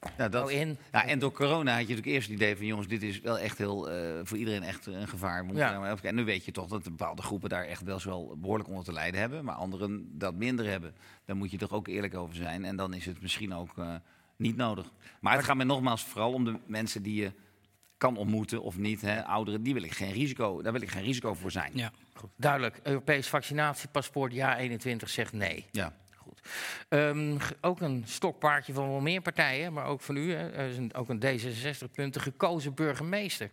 Ja, 0.00 0.28
dat, 0.28 0.32
nou 0.32 0.52
in. 0.52 0.78
Ja, 0.92 1.06
en 1.06 1.18
door 1.18 1.32
corona 1.32 1.70
had 1.70 1.80
je 1.80 1.88
natuurlijk 1.88 2.06
eerst 2.06 2.28
het 2.28 2.36
idee 2.36 2.56
van... 2.56 2.66
jongens, 2.66 2.88
dit 2.88 3.02
is 3.02 3.20
wel 3.20 3.38
echt 3.38 3.58
heel, 3.58 3.90
eh, 3.90 4.20
voor 4.22 4.38
iedereen 4.38 4.62
echt 4.62 4.86
een 4.86 5.08
gevaar. 5.08 5.46
We 5.46 5.54
Ja. 5.54 5.78
maar 5.78 5.98
En 6.02 6.14
nu 6.14 6.24
weet 6.24 6.44
je 6.44 6.52
toch 6.52 6.68
dat 6.68 6.82
bepaalde 6.82 7.22
groepen 7.22 7.48
daar 7.48 7.64
echt 7.64 7.82
wel 7.82 8.00
wel 8.04 8.36
behoorlijk 8.38 8.68
onder 8.68 8.84
te 8.84 8.92
lijden 8.92 9.20
hebben... 9.20 9.44
maar 9.44 9.54
anderen 9.54 10.18
dat 10.18 10.34
minder 10.34 10.66
hebben. 10.66 10.94
Daar 11.24 11.36
moet 11.36 11.50
je 11.50 11.56
toch 11.56 11.72
ook 11.72 11.88
eerlijk 11.88 12.14
over 12.14 12.34
zijn. 12.34 12.64
En 12.64 12.76
dan 12.76 12.94
is 12.94 13.06
het 13.06 13.22
misschien 13.22 13.54
ook 13.54 13.78
eh, 13.78 13.94
niet 14.36 14.56
nodig. 14.56 14.92
Maar 15.20 15.36
het 15.36 15.44
gaat 15.44 15.56
me 15.56 15.64
nogmaals 15.64 16.04
vooral 16.04 16.32
om 16.32 16.44
de 16.44 16.58
mensen 16.66 17.02
die 17.02 17.22
je 17.22 17.32
kan 17.96 18.16
ontmoeten 18.16 18.62
of 18.62 18.76
niet. 18.76 19.00
Hè, 19.00 19.24
ouderen, 19.24 19.62
die 19.62 19.74
wil 19.74 19.82
ik 19.82 19.92
geen 19.92 20.12
risico, 20.12 20.62
daar 20.62 20.72
wil 20.72 20.82
ik 20.82 20.90
geen 20.90 21.02
risico 21.02 21.34
voor 21.34 21.50
zijn. 21.50 21.70
Ja. 21.74 21.92
Goed, 22.14 22.30
duidelijk. 22.36 22.80
Europees 22.82 23.28
vaccinatiepaspoort, 23.28 24.32
ja 24.32 24.56
21 24.56 25.08
zegt 25.08 25.32
nee. 25.32 25.66
Ja. 25.70 25.92
Ehm, 26.88 27.36
ook 27.60 27.80
een 27.80 28.02
stokpaardje 28.06 28.72
van 28.72 28.88
wel 28.88 29.00
meer 29.00 29.20
partijen, 29.20 29.72
maar 29.72 29.86
ook 29.86 30.00
van 30.00 30.16
u. 30.16 30.32
Hè. 30.32 30.68
Is 30.68 30.76
een, 30.76 30.94
ook 30.94 31.08
een 31.08 31.20
D66-punt, 31.20 32.14
de 32.14 32.20
gekozen 32.20 32.74
burgemeester. 32.74 33.48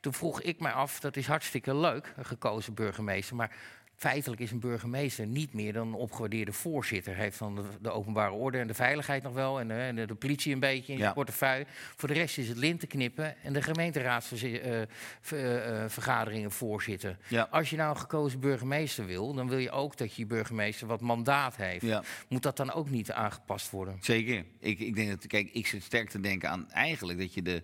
Toen 0.00 0.14
vroeg 0.14 0.42
ik 0.42 0.60
mij 0.60 0.72
af, 0.72 1.00
dat 1.00 1.16
is 1.16 1.26
hartstikke 1.26 1.76
leuk, 1.76 2.12
een 2.16 2.24
gekozen 2.24 2.74
burgemeester. 2.74 3.36
Maar 3.36 3.56
feitelijk 3.98 4.40
is 4.40 4.50
een 4.50 4.60
burgemeester 4.60 5.26
niet 5.26 5.52
meer 5.52 5.72
dan 5.72 5.86
een 5.88 5.94
opgewaardeerde 5.94 6.52
voorzitter. 6.52 7.14
Hij 7.14 7.24
heeft 7.24 7.36
van 7.36 7.54
de, 7.54 7.62
de 7.80 7.90
openbare 7.90 8.32
orde 8.32 8.58
en 8.58 8.66
de 8.66 8.74
veiligheid 8.74 9.22
nog 9.22 9.32
wel 9.32 9.60
en, 9.60 9.70
eh, 9.70 9.94
de, 9.96 10.06
de 10.06 10.14
politie 10.14 10.52
een 10.52 10.60
beetje 10.60 10.92
in 10.92 10.98
Ja. 10.98 11.02
zijn 11.04 11.14
portefeuille. 11.14 11.66
Voor 11.96 12.08
de 12.08 12.14
rest 12.14 12.38
is 12.38 12.48
het 12.48 12.56
linten 12.56 12.88
knippen 12.88 13.34
en 13.42 13.52
de 13.52 13.62
gemeenteraadsvergaderingen 13.62 16.50
voorzitten. 16.50 17.18
Ja. 17.28 17.48
Als 17.50 17.70
je 17.70 17.76
nou 17.76 17.90
een 17.90 18.00
gekozen 18.00 18.40
burgemeester 18.40 19.06
wil, 19.06 19.34
dan 19.34 19.48
wil 19.48 19.58
je 19.58 19.70
ook 19.70 19.96
dat 19.96 20.14
je 20.14 20.26
burgemeester 20.26 20.86
wat 20.86 21.00
mandaat 21.00 21.56
heeft. 21.56 21.84
Ja. 21.84 22.02
Moet 22.28 22.42
dat 22.42 22.56
dan 22.56 22.72
ook 22.72 22.90
niet 22.90 23.12
aangepast 23.12 23.70
worden? 23.70 23.96
Zeker. 24.00 24.44
Ik, 24.60 24.78
ik 24.78 24.94
denk 24.94 25.08
dat, 25.10 25.26
kijk, 25.26 25.50
ik 25.52 25.66
zit 25.66 25.82
sterk 25.82 26.08
te 26.10 26.20
denken 26.20 26.50
aan 26.50 26.70
eigenlijk 26.70 27.18
dat 27.18 27.34
je 27.34 27.42
de. 27.42 27.62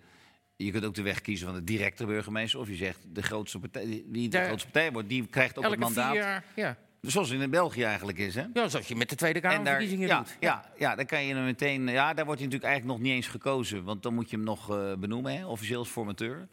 Je 0.56 0.70
kunt 0.70 0.84
ook 0.84 0.94
de 0.94 1.02
weg 1.02 1.20
kiezen 1.20 1.46
van 1.46 1.56
de 1.56 1.64
directe 1.64 2.06
burgemeester. 2.06 2.60
Of 2.60 2.68
je 2.68 2.74
zegt 2.74 2.98
de 3.12 3.22
grootste 3.22 3.58
partij. 3.58 4.04
Wie 4.10 4.22
de 4.22 4.28
Daar- 4.28 4.46
grootste 4.46 4.70
partij 4.70 4.92
wordt, 4.92 5.08
die 5.08 5.26
krijgt 5.26 5.58
ook 5.58 5.64
het 5.64 5.78
mandaat. 5.78 6.10
vier 6.10 6.20
jaar, 6.20 6.44
ja. 6.56 6.76
Zoals 7.00 7.30
in 7.30 7.50
België 7.50 7.82
eigenlijk 7.82 8.18
is, 8.18 8.34
hè? 8.34 8.44
ja, 8.54 8.68
zoals 8.68 8.88
je 8.88 8.96
met 8.96 9.08
de 9.08 9.16
Tweede 9.16 9.40
daar, 9.40 9.52
Kamerverkiezingen 9.52 10.08
ja, 10.08 10.18
doet. 10.18 10.36
ja, 10.40 10.70
ja, 10.78 10.94
dan 10.94 11.06
kan 11.06 11.24
je 11.24 11.34
hem 11.34 11.44
meteen. 11.44 11.88
Ja, 11.88 12.14
daar 12.14 12.24
wordt 12.24 12.40
hij 12.40 12.48
natuurlijk 12.50 12.64
eigenlijk 12.64 12.84
nog 12.98 12.98
niet 13.06 13.12
eens 13.16 13.26
gekozen. 13.26 13.84
Want 13.84 14.02
dan 14.02 14.14
moet 14.14 14.30
je 14.30 14.36
hem 14.36 14.44
nog 14.44 14.70
eh, 14.70 14.94
benoemen, 14.94 15.36
hè, 15.36 15.46
officieel 15.46 15.78
als 15.78 15.88
formateur, 15.88 16.48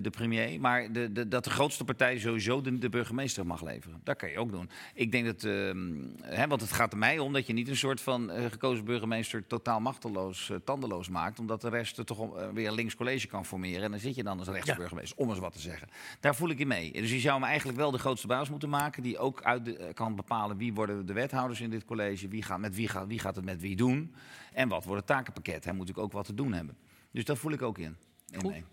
de 0.00 0.10
premier. 0.10 0.60
Maar 0.60 0.92
de, 0.92 1.12
de, 1.12 1.28
dat 1.28 1.44
de 1.44 1.50
grootste 1.50 1.84
partij 1.84 2.18
sowieso 2.18 2.60
de, 2.60 2.78
de 2.78 2.88
burgemeester 2.88 3.46
mag 3.46 3.62
leveren. 3.62 4.00
Dat 4.04 4.16
kan 4.16 4.30
je 4.30 4.38
ook 4.38 4.50
doen. 4.50 4.70
Ik 4.94 5.12
denk 5.12 5.26
dat. 5.26 5.44
ehm, 5.44 5.92
hè, 6.22 6.46
want 6.46 6.60
het 6.60 6.72
gaat 6.72 6.92
er 6.92 6.98
mij 6.98 7.18
om 7.18 7.32
dat 7.32 7.46
je 7.46 7.52
niet 7.52 7.68
een 7.68 7.76
soort 7.76 8.00
van 8.00 8.30
eh, 8.30 8.44
gekozen 8.50 8.84
burgemeester 8.84 9.46
totaal 9.46 9.80
machteloos, 9.80 10.50
eh, 10.50 10.56
tandeloos 10.64 11.08
maakt. 11.08 11.38
Omdat 11.38 11.60
de 11.60 11.68
rest 11.68 11.98
er 11.98 12.04
toch 12.04 12.36
eh, 12.36 12.48
weer 12.48 12.68
een 12.68 12.74
links 12.74 12.94
college 12.96 13.26
kan 13.26 13.44
formeren. 13.46 13.82
En 13.82 13.90
dan 13.90 14.00
zit 14.00 14.14
je 14.14 14.22
dan 14.22 14.38
als 14.38 14.48
rechtse 14.48 14.70
Ja. 14.72 14.76
burgemeester, 14.78 15.18
om 15.18 15.30
eens 15.30 15.38
wat 15.38 15.52
te 15.52 15.60
zeggen. 15.60 15.88
Daar 16.20 16.34
voel 16.34 16.48
ik 16.50 16.58
in 16.58 16.66
mee. 16.68 16.92
Dus 16.92 17.10
je 17.10 17.18
zou 17.20 17.34
hem 17.40 17.44
eigenlijk 17.48 17.78
wel 17.78 17.90
de 17.90 17.98
grootste 17.98 18.26
baas 18.26 18.50
moeten 18.50 18.68
maken. 18.68 19.02
Die 19.02 19.18
ook 19.18 19.42
uit 19.42 19.76
eh, 19.76 19.94
kan 19.94 20.16
bepalen 20.16 20.56
wie 20.56 20.72
worden 20.74 21.06
de 21.06 21.12
wethouders 21.12 21.60
in 21.60 21.70
dit 21.70 21.84
college. 21.84 22.28
Wie 22.28 22.42
gaat, 22.42 22.58
met 22.58 22.74
wie, 22.74 22.88
gaat, 22.88 23.06
wie 23.06 23.18
gaat 23.18 23.36
het 23.36 23.44
met 23.44 23.60
wie 23.60 23.76
doen. 23.76 24.14
En 24.52 24.68
wat 24.68 24.84
wordt 24.84 24.98
het 24.98 25.16
takenpakket. 25.16 25.64
Hij 25.64 25.72
moet 25.72 25.86
natuurlijk 25.86 26.06
ook 26.06 26.12
wat 26.12 26.26
te 26.26 26.34
doen 26.34 26.52
hebben. 26.52 26.76
Dus 27.10 27.24
dat 27.24 27.38
voel 27.38 27.52
ik 27.52 27.62
ook 27.62 27.78
in. 27.78 27.96
in 28.30 28.40
Goed. 28.40 28.50
mee. 28.50 28.64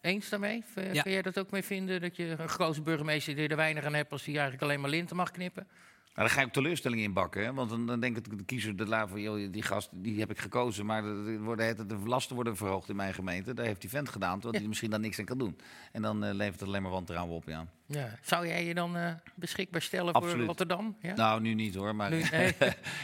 Eens 0.00 0.28
daarmee? 0.28 0.64
V- 0.74 0.92
Ja. 0.92 1.02
Kun 1.02 1.12
jij 1.12 1.22
dat 1.22 1.38
ook 1.38 1.50
mee 1.50 1.62
vinden? 1.62 2.00
Dat 2.00 2.16
je 2.16 2.34
een 2.38 2.48
grote 2.48 2.82
burgemeester 2.82 3.34
die 3.36 3.48
er 3.48 3.56
weinig 3.56 3.84
aan 3.84 3.94
hebt 3.94 4.12
als 4.12 4.24
die 4.24 4.34
eigenlijk 4.34 4.62
alleen 4.62 4.80
maar 4.80 4.90
linten 4.90 5.16
mag 5.16 5.30
knippen? 5.30 5.66
Nou, 6.14 6.30
dan 6.30 6.38
ga 6.38 6.44
ook 6.44 6.52
teleurstelling 6.52 7.00
in 7.02 7.12
bakken. 7.12 7.44
Hè? 7.44 7.52
Want 7.54 7.70
dan, 7.70 7.86
dan 7.86 8.00
denk 8.00 8.16
ik 8.16 8.38
de 8.38 8.44
kiezer 8.44 8.76
de 8.76 8.86
la 8.86 9.08
van, 9.08 9.20
joh, 9.20 9.52
die 9.52 9.62
gast 9.62 9.88
die 9.92 10.18
heb 10.20 10.30
ik 10.30 10.38
gekozen. 10.38 10.86
Maar 10.86 11.02
de, 11.02 11.22
de, 11.24 11.38
worden, 11.38 11.66
het- 11.66 11.88
de 11.88 11.96
lasten 11.96 12.34
worden 12.34 12.56
verhoogd 12.56 12.88
in 12.88 12.96
mijn 12.96 13.14
gemeente. 13.14 13.54
Daar 13.54 13.66
heeft 13.66 13.80
die 13.80 13.90
vent 13.90 14.08
gedaan, 14.08 14.34
terwijl 14.34 14.58
hij 14.58 14.68
misschien 14.68 14.90
dan 14.90 15.00
niks 15.00 15.18
aan 15.18 15.24
kan 15.24 15.38
doen. 15.38 15.58
En 15.92 16.02
dan 16.02 16.24
eh, 16.24 16.34
levert 16.34 16.60
het 16.60 16.68
alleen 16.68 16.82
maar 16.82 16.90
wantrouwen 16.90 17.34
op, 17.36 17.44
ja. 17.46 17.66
Ja. 17.86 18.18
Zou 18.22 18.46
jij 18.46 18.64
je 18.64 18.74
dan 18.74 18.96
eh, 18.96 19.12
beschikbaar 19.34 19.82
stellen 19.82 20.14
voor. 20.14 20.30
Rotterdam? 20.44 20.96
Ja? 21.00 21.14
Nou, 21.14 21.40
nu 21.40 21.54
niet 21.54 21.74
hoor. 21.74 21.94
Maar 21.94 22.10
Nu- 22.10 22.22
nee. 22.30 22.54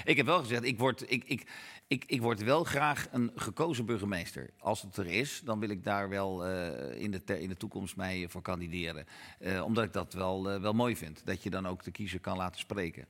ik 0.05 0.17
heb 0.17 0.27
wel 0.27 0.39
gezegd, 0.39 0.65
ik 0.65 0.79
word, 0.79 1.11
ik, 1.11 1.25
ik, 1.25 1.47
ik, 1.95 2.05
ik 2.07 2.21
word 2.21 2.43
wel 2.43 2.65
graag 2.65 3.09
een 3.11 3.33
gekozen 3.35 3.87
burgemeester. 3.87 4.51
Als 4.59 4.83
het 4.83 4.97
er 4.97 5.07
is, 5.07 5.41
dan 5.45 5.61
wil 5.61 5.69
ik 5.69 5.85
daar 5.85 6.09
wel 6.09 6.47
eh, 6.47 7.03
in, 7.03 7.11
de, 7.11 7.41
in 7.41 7.49
de 7.49 7.57
toekomst 7.57 7.97
mee 7.97 8.29
voor 8.29 8.43
kandideren. 8.43 9.07
Eh, 9.39 9.65
omdat 9.65 9.85
ik 9.85 9.93
dat 9.93 10.13
wel, 10.13 10.51
eh, 10.51 10.61
wel 10.61 10.73
mooi 10.73 10.97
vind. 10.97 11.23
Dat 11.25 11.43
je 11.43 11.51
dan 11.51 11.67
ook 11.67 11.85
de 11.85 11.91
kiezer 11.91 12.21
kan 12.21 12.37
laten 12.37 12.61
spreken. 12.61 13.07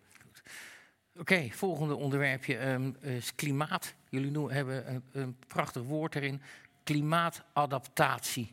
Oké, 1.19 1.49
volgende 1.51 1.95
onderwerpje 1.95 2.57
ehm, 2.57 2.91
is 3.01 3.35
klimaat. 3.35 3.95
Jullie 4.09 4.31
noemen, 4.31 4.55
hebben 4.55 4.91
een, 4.95 5.03
een 5.13 5.37
prachtig 5.47 5.83
woord 5.83 6.15
erin. 6.15 6.43
Klimaatadaptatie. 6.83 8.53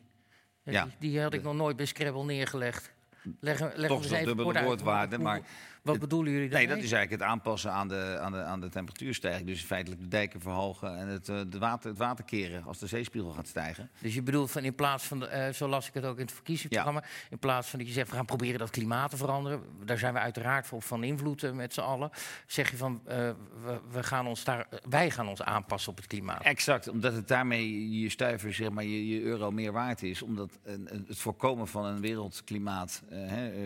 Ja. 0.64 0.84
Die, 0.84 0.94
die 1.00 1.22
had 1.22 1.34
ik 1.34 1.44
nog 1.44 1.56
nooit 1.56 1.76
bij 1.76 1.86
Scrabble 1.86 2.24
neergelegd. 2.24 2.92
Leg, 3.40 3.76
leg 3.76 3.90
Toch 3.90 4.06
zo'n 4.06 4.24
dubbele 4.24 4.64
woordwaarde, 4.64 5.18
maar 5.18 5.42
Wat 5.82 6.00
bedoelen 6.00 6.32
jullie 6.32 6.50
Nee, 6.50 6.58
daarmee? 6.58 6.76
dat 6.76 6.86
is 6.86 6.92
eigenlijk 6.92 7.22
het 7.22 7.32
aanpassen 7.32 7.72
aan 7.72 7.88
de, 7.88 8.18
aan 8.22 8.32
de, 8.32 8.38
aan 8.38 8.60
de 8.60 8.70
temperatuurstijging. 8.70 9.48
Dus 9.48 9.62
feitelijk 9.62 10.02
de 10.02 10.08
dijken 10.08 10.42
verhogen 10.42 10.98
en 10.98 11.08
het, 11.08 11.30
eh, 11.30 11.40
de 11.48 11.60
water, 11.60 11.90
het 11.90 11.98
water 12.00 12.26
keren 12.26 12.64
als 12.64 12.80
de 12.80 12.88
zeespiegel 12.88 13.32
gaat 13.32 13.48
stijgen. 13.48 13.90
Dus 14.00 14.14
je 14.14 14.22
bedoelt 14.22 14.52
van 14.52 14.64
in 14.64 14.76
plaats 14.76 15.04
van, 15.04 15.20
de, 15.20 15.26
eh, 15.26 15.54
zo 15.54 15.68
las 15.68 15.88
ik 15.88 15.94
het 15.94 16.06
ook 16.06 16.18
in 16.18 16.26
het 16.26 16.34
verkiezingsprogramma, 16.34 17.04
in 17.30 17.40
plaats 17.40 17.68
van 17.70 17.80
dat 17.80 17.88
je 17.88 17.94
zegt 17.94 18.10
we 18.10 18.16
gaan 18.16 18.26
proberen 18.26 18.60
dat 18.60 18.70
klimaat 18.70 19.10
te 19.10 19.18
veranderen, 19.18 19.62
daar 19.86 19.98
zijn 19.98 20.14
we 20.14 20.20
uiteraard 20.20 20.68
voor 20.68 20.82
van 20.82 21.04
invloed 21.04 21.54
met 21.54 21.74
z'n 21.74 21.82
allen, 21.82 22.10
zeg 22.48 22.72
je 22.72 22.78
van 22.78 23.02
eh, 23.06 23.18
we, 23.64 23.80
we 23.92 24.04
gaan 24.04 24.28
ons 24.28 24.44
daar, 24.44 24.68
wij 24.90 25.12
gaan 25.12 25.28
ons 25.28 25.42
aanpassen 25.42 25.92
op 25.92 25.98
het 25.98 26.08
klimaat. 26.08 26.44
Exact, 26.44 26.88
omdat 26.88 27.14
het 27.14 27.28
daarmee 27.28 28.00
je 28.00 28.10
stuiver, 28.10 28.54
zeg 28.54 28.70
maar, 28.70 28.84
je, 28.84 29.08
je 29.08 29.22
euro 29.22 29.52
meer 29.52 29.72
waard 29.72 30.04
is. 30.04 30.22
Omdat 30.22 30.60
een, 30.64 31.06
het 31.08 31.18
voorkomen 31.20 31.68
van 31.68 31.86
een 31.86 32.02
wereldklimaat, 32.02 33.04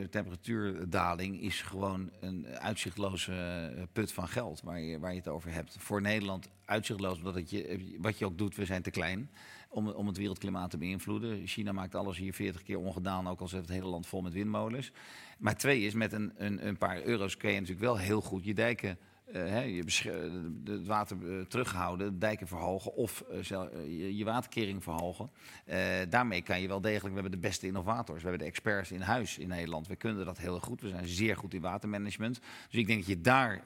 temperatuurdaling, 0.09 1.41
is 1.41 1.61
gewoon 1.61 2.04
een 2.19 2.47
uitzichtloze 2.47 3.33
eh, 3.33 3.83
put 3.93 4.11
van 4.11 4.27
geld 4.27 4.61
waar 4.61 4.79
je, 4.79 4.99
waar 4.99 5.11
je 5.11 5.17
het 5.17 5.27
over 5.27 5.51
hebt. 5.51 5.75
Voor 5.79 6.01
Nederland 6.01 6.49
uitzichtloos, 6.65 7.17
omdat 7.17 7.35
het 7.35 7.49
je, 7.49 7.95
wat 7.99 8.17
je 8.17 8.25
ook 8.25 8.37
doet, 8.37 8.55
we 8.55 8.65
zijn 8.65 8.81
te 8.81 8.91
klein. 8.91 9.29
Om, 9.69 9.89
om 9.89 10.07
het 10.07 10.17
wereldklimaat 10.17 10.69
te 10.69 10.77
beïnvloeden. 10.77 11.47
China 11.47 11.71
maakt 11.71 11.95
alles 11.95 12.17
hier 12.17 12.33
40 12.33 12.63
keer 12.63 12.77
ongedaan, 12.77 13.27
ook 13.27 13.39
al 13.39 13.47
zit 13.47 13.61
het 13.61 13.69
hele 13.69 13.87
land 13.87 14.07
vol 14.07 14.21
met 14.21 14.33
windmolens. 14.33 14.91
Maar 15.37 15.57
twee 15.57 15.81
is, 15.81 15.93
met 15.93 16.11
een, 16.13 16.33
een, 16.37 16.67
een 16.67 16.77
paar 16.77 17.03
euro's 17.03 17.37
kun 17.37 17.49
je 17.49 17.59
natuurlijk 17.59 17.85
wel 17.85 17.97
heel 17.97 18.21
goed 18.21 18.45
je 18.45 18.53
dijken 18.53 18.97
hè, 19.31 19.61
je 19.61 19.83
de- 20.63 20.71
het 20.71 20.87
water 20.87 21.17
eh, 21.39 21.45
terughouden, 21.45 22.11
de 22.11 22.17
dijken 22.17 22.47
verhogen 22.47 22.93
of 22.93 23.21
eh, 23.21 23.51
eh, 23.51 24.17
je, 24.17 24.23
waterkering 24.25 24.83
verhogen. 24.83 25.29
Eh, 25.65 25.79
daarmee 26.09 26.41
kan 26.41 26.61
je 26.61 26.67
wel 26.67 26.81
degelijk, 26.81 27.15
we 27.15 27.21
hebben 27.21 27.41
de 27.41 27.47
beste 27.47 27.67
innovators, 27.67 28.21
we 28.21 28.27
hebben 28.29 28.45
de 28.47 28.51
experts 28.51 28.91
in 28.91 29.01
huis 29.01 29.37
in 29.37 29.47
Nederland. 29.47 29.87
We 29.87 29.95
kunnen 29.95 30.25
dat 30.25 30.37
heel 30.37 30.59
goed, 30.59 30.81
we 30.81 30.89
zijn 30.89 31.07
zeer 31.07 31.37
goed 31.37 31.53
in 31.53 31.61
watermanagement. 31.61 32.39
Dus 32.69 32.79
ik 32.79 32.87
denk 32.87 32.99
dat 32.99 33.07
je 33.07 33.21
daar 33.21 33.61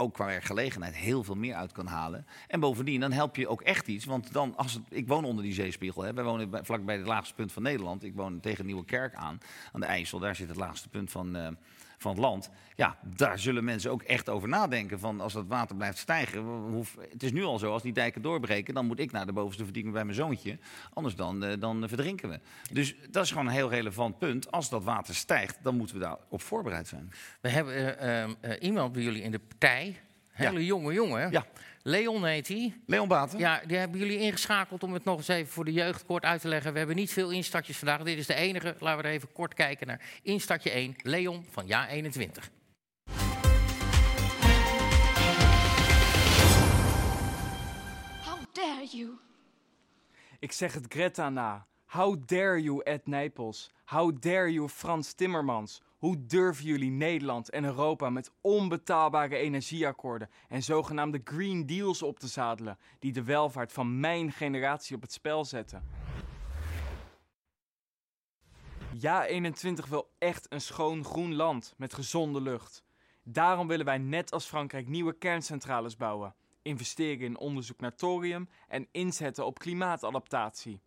ook 0.00 0.14
qua 0.14 0.26
werkgelegenheid 0.26 0.96
heel 0.96 1.24
veel 1.24 1.34
meer 1.34 1.54
uit 1.54 1.72
kan 1.72 1.86
halen. 1.86 2.26
En 2.48 2.60
bovendien, 2.60 3.00
dan 3.00 3.12
help 3.12 3.36
je 3.36 3.48
ook 3.48 3.62
echt 3.62 3.88
iets. 3.88 4.04
Want 4.04 4.32
dan, 4.32 4.56
als 4.56 4.80
ik 4.88 5.08
woon 5.08 5.24
onder 5.24 5.44
die 5.44 5.52
zeespiegel. 5.52 6.02
Hè. 6.02 6.12
Wij 6.14 6.24
wonen 6.24 6.50
bij, 6.50 6.64
vlakbij 6.64 6.96
het 6.96 7.06
laagste 7.06 7.34
punt 7.34 7.52
van 7.52 7.62
Nederland. 7.62 8.04
Ik 8.04 8.14
woon 8.14 8.40
tegen 8.40 8.66
Nieuwekerk 8.66 9.14
aan, 9.14 9.38
aan 9.72 9.80
de 9.80 9.86
IJssel. 9.86 10.18
Daar 10.18 10.34
zit 10.36 10.48
het 10.48 10.56
laagste 10.56 10.88
punt 10.88 11.10
van, 11.10 11.36
eh, 11.36 11.48
van 11.98 12.10
het 12.10 12.20
land. 12.20 12.50
Ja, 12.74 12.96
daar 13.02 13.38
zullen 13.38 13.64
mensen 13.64 13.90
ook 13.90 14.02
echt 14.02 14.28
over 14.28 14.48
nadenken. 14.48 14.98
Van 14.98 15.20
als 15.20 15.32
dat 15.32 15.46
water 15.46 15.76
blijft 15.76 15.98
stijgen. 15.98 16.44
Het 17.10 17.22
is 17.22 17.32
nu 17.32 17.44
al 17.44 17.58
zo, 17.58 17.72
als 17.72 17.82
die 17.82 17.92
dijken 17.92 18.22
doorbreken... 18.22 18.74
dan 18.74 18.86
moet 18.86 18.98
ik 18.98 19.12
naar 19.12 19.26
de 19.26 19.32
bovenste 19.32 19.64
verdieping 19.64 19.94
bij 19.94 20.04
mijn 20.04 20.16
zoontje. 20.16 20.58
Anders 20.92 21.14
dan, 21.14 21.44
eh, 21.44 21.60
dan 21.60 21.88
verdrinken 21.88 22.28
we. 22.28 22.40
Dus 22.72 22.94
dat 23.10 23.24
is 23.24 23.30
gewoon 23.30 23.46
een 23.46 23.52
heel 23.52 23.70
relevant 23.70 24.18
punt. 24.18 24.50
Als 24.50 24.68
dat 24.68 24.84
water 24.84 25.14
stijgt, 25.14 25.58
dan 25.62 25.76
moeten 25.76 25.96
we 25.96 26.02
daarop 26.02 26.42
voorbereid 26.42 26.88
zijn. 26.88 27.12
We 27.40 27.48
hebben 27.48 27.98
eh, 27.98 28.22
eh, 28.22 28.30
iemand 28.60 28.92
bij 28.92 29.02
jullie 29.02 29.22
in 29.22 29.30
de 29.30 29.38
partij, 29.38 29.96
hele 30.28 30.64
jonge 30.64 30.92
jongen, 30.92 31.30
Ja. 31.30 31.46
Leon 31.82 32.24
heet 32.24 32.48
hij. 32.48 32.80
Leon 32.86 33.08
Baten? 33.08 33.38
Ja, 33.38 33.62
die 33.66 33.76
hebben 33.76 33.98
jullie 33.98 34.18
ingeschakeld 34.18 34.82
om 34.82 34.92
het 34.92 35.04
nog 35.04 35.16
eens 35.16 35.28
even 35.28 35.52
voor 35.52 35.64
de 35.64 35.72
jeugd 35.72 36.04
kort 36.04 36.24
uit 36.24 36.40
te 36.40 36.48
leggen. 36.48 36.72
We 36.72 36.78
hebben 36.78 36.96
niet 36.96 37.12
veel 37.12 37.30
instartjes 37.30 37.76
vandaag. 37.76 38.02
Dit 38.02 38.18
is 38.18 38.26
de 38.26 38.34
enige. 38.34 38.76
Laten 38.78 39.02
we 39.02 39.08
er 39.08 39.14
even 39.14 39.32
kort 39.32 39.54
kijken 39.54 39.86
naar 39.86 40.00
instartje 40.22 40.70
1. 40.70 40.96
Leon 41.02 41.44
van 41.50 41.66
Ja 41.66 41.88
21. 41.88 42.50
How 48.24 48.38
dare 48.52 48.86
you? 48.90 49.18
Ik 50.38 50.52
zeg 50.52 50.72
het 50.72 50.84
Greta 50.88 51.28
na. 51.28 51.66
How 51.86 52.26
dare 52.26 52.62
you 52.62 52.82
Ed 52.82 53.06
Nijpels? 53.06 53.70
How 53.84 54.20
dare 54.20 54.52
you 54.52 54.68
Frans 54.68 55.12
Timmermans? 55.12 55.82
Hoe 55.98 56.26
durven 56.26 56.64
jullie 56.64 56.90
Nederland 56.90 57.50
en 57.50 57.64
Europa 57.64 58.10
met 58.10 58.32
onbetaalbare 58.40 59.36
energieakkoorden 59.36 60.30
en 60.48 60.62
zogenaamde 60.62 61.20
Green 61.24 61.66
Deals 61.66 62.02
op 62.02 62.18
te 62.18 62.26
zadelen, 62.26 62.78
die 62.98 63.12
de 63.12 63.22
welvaart 63.22 63.72
van 63.72 64.00
mijn 64.00 64.32
generatie 64.32 64.96
op 64.96 65.02
het 65.02 65.12
spel 65.12 65.44
zetten? 65.44 65.84
Ja 68.92 69.24
21 69.24 69.86
wil 69.86 70.10
echt 70.18 70.46
een 70.52 70.60
schoon 70.60 71.04
groen 71.04 71.34
land 71.34 71.74
met 71.76 71.94
gezonde 71.94 72.40
lucht. 72.40 72.84
Daarom 73.22 73.66
willen 73.66 73.86
wij 73.86 73.98
net 73.98 74.32
als 74.32 74.46
Frankrijk 74.46 74.88
nieuwe 74.88 75.18
kerncentrales 75.18 75.96
bouwen, 75.96 76.34
investeren 76.62 77.26
in 77.26 77.38
onderzoek 77.38 77.80
naar 77.80 77.94
thorium 77.94 78.48
en 78.68 78.88
inzetten 78.90 79.46
op 79.46 79.58
klimaatadaptatie. 79.58 80.80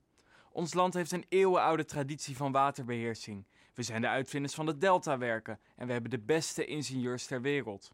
Ons 0.52 0.74
land 0.74 0.94
heeft 0.94 1.12
een 1.12 1.26
eeuwenoude 1.30 1.86
traditie 1.86 2.38
van 2.38 2.52
waterbeheersing. 2.52 3.46
We 3.74 3.84
zijn 3.84 4.02
de 4.02 4.08
uitvinders 4.08 4.54
van 4.54 4.66
de 4.66 4.78
deltawerken 4.78 5.60
en 5.76 5.88
we 5.88 5.94
hebben 5.94 6.12
de 6.12 6.20
beste 6.20 6.66
ingenieurs 6.66 7.26
ter 7.26 7.42
wereld. 7.42 7.92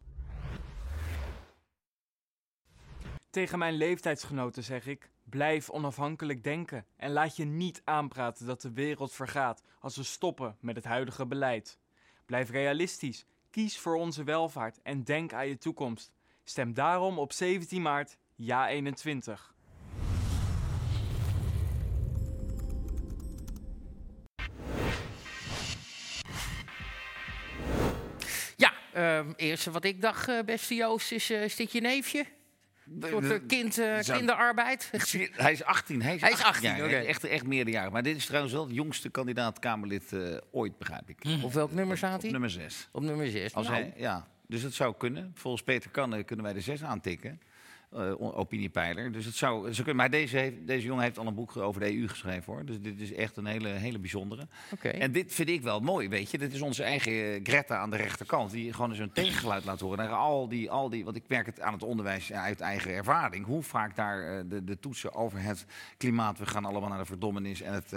Tegen 3.30 3.58
mijn 3.58 3.74
leeftijdsgenoten 3.74 4.64
zeg 4.64 4.86
ik: 4.86 5.10
blijf 5.24 5.70
onafhankelijk 5.70 6.44
denken 6.44 6.86
en 6.96 7.12
laat 7.12 7.36
je 7.36 7.44
niet 7.44 7.82
aanpraten 7.84 8.46
dat 8.46 8.60
de 8.60 8.72
wereld 8.72 9.12
vergaat 9.12 9.62
als 9.80 9.96
we 9.96 10.02
stoppen 10.02 10.56
met 10.60 10.76
het 10.76 10.84
huidige 10.84 11.26
beleid. 11.26 11.78
Blijf 12.26 12.50
realistisch, 12.50 13.26
kies 13.50 13.78
voor 13.78 13.94
onze 13.94 14.24
welvaart 14.24 14.82
en 14.82 15.04
denk 15.04 15.32
aan 15.32 15.48
je 15.48 15.58
toekomst. 15.58 16.12
Stem 16.44 16.74
daarom 16.74 17.18
op 17.18 17.32
17 17.32 17.82
maart 17.82 18.16
ja 18.34 18.68
21. 18.68 19.54
Ja, 28.98 29.18
ehm, 29.18 29.32
eerste 29.36 29.70
wat 29.70 29.84
ik 29.84 30.00
dacht, 30.00 30.28
eh, 30.28 30.38
beste 30.44 30.74
Joost, 30.74 31.12
is, 31.12 31.30
eh, 31.30 31.44
is 31.44 31.56
dit 31.56 31.72
je 31.72 31.80
neefje? 31.80 32.24
Een 33.00 33.46
kind, 33.46 33.78
eh, 33.78 33.98
kinderarbeid? 33.98 34.90
Hij 35.32 35.52
is 35.52 35.64
18. 35.64 36.02
Hij 36.02 36.14
is, 36.14 36.20
Hij 36.20 36.30
is 36.30 36.42
18, 36.42 36.76
jaar, 36.76 36.84
oké. 36.84 36.96
Echt, 36.96 37.24
echt 37.24 37.46
meerderjarig. 37.46 37.92
Maar 37.92 38.02
dit 38.02 38.16
is 38.16 38.26
trouwens 38.26 38.52
wel 38.54 38.66
het 38.66 38.74
jongste 38.74 39.08
kandidaat 39.10 39.58
Kamerlid 39.58 40.12
eh, 40.12 40.36
ooit, 40.50 40.78
begrijp 40.78 41.08
ik. 41.08 41.24
Op 41.42 41.52
welk 41.52 41.72
nummer 41.72 41.96
staat 41.96 42.14
Op 42.14 42.22
hij? 42.22 42.30
nummer 42.30 42.50
6. 42.50 42.88
Op 42.92 43.02
nummer 43.02 43.30
6. 43.30 43.54
Als 43.54 43.68
hij, 43.68 43.92
ja, 43.96 44.28
dus 44.46 44.62
het 44.62 44.74
zou 44.74 44.94
kunnen. 44.98 45.32
Volgens 45.34 45.62
Peter 45.62 45.90
Kanne 45.90 46.22
kunnen 46.22 46.44
wij 46.44 46.54
de 46.54 46.60
6 46.60 46.82
aantikken. 46.82 47.40
Eh, 47.92 48.38
opiniepeiler. 48.38 49.12
Dus 49.12 49.24
het 49.24 49.34
zou, 49.34 49.60
zou 49.60 49.76
kunnen. 49.76 49.96
Maar 49.96 50.10
deze, 50.10 50.36
heeft, 50.36 50.66
deze 50.66 50.86
jongen 50.86 51.02
heeft 51.02 51.18
al 51.18 51.26
een 51.26 51.34
boek 51.34 51.56
over 51.56 51.80
de 51.80 51.96
EU 51.96 52.08
geschreven 52.08 52.52
hoor. 52.52 52.64
Dus 52.64 52.80
dit 52.80 53.00
is 53.00 53.12
echt 53.12 53.36
een 53.36 53.46
hele, 53.46 53.68
hele 53.68 53.98
bijzondere. 53.98 54.46
Oké. 54.72 54.88
En 54.88 55.12
dit 55.12 55.34
vind 55.34 55.48
ik 55.48 55.62
wel 55.62 55.80
mooi, 55.80 56.08
weet 56.08 56.30
je. 56.30 56.38
Dit 56.38 56.52
is 56.52 56.60
onze 56.60 56.82
eigen 56.82 57.12
eh, 57.12 57.40
Greta 57.42 57.76
aan 57.76 57.90
de 57.90 57.96
rechterkant. 57.96 58.50
Die 58.50 58.72
gewoon 58.72 58.90
eens 58.90 58.98
een 58.98 59.12
tegengeluid 59.12 59.64
laat 59.64 59.80
horen. 59.80 59.98
Naar 59.98 60.08
al 60.08 60.48
die, 60.48 60.70
al 60.70 60.88
die, 60.88 61.04
want 61.04 61.16
ik 61.16 61.22
merk 61.28 61.46
het 61.46 61.60
aan 61.60 61.72
het 61.72 61.82
onderwijs 61.82 62.32
uit 62.32 62.60
eigen 62.60 62.92
ervaring. 62.92 63.46
Hoe 63.46 63.62
vaak 63.62 63.96
daar 63.96 64.38
eh, 64.38 64.44
de, 64.48 64.64
de 64.64 64.78
toetsen 64.78 65.14
over 65.14 65.42
het 65.42 65.66
klimaat. 65.96 66.38
We 66.38 66.46
gaan 66.46 66.64
allemaal 66.64 66.88
naar 66.88 66.98
de 66.98 67.04
verdommenis. 67.04 67.60
En 67.60 67.72
het, 67.72 67.90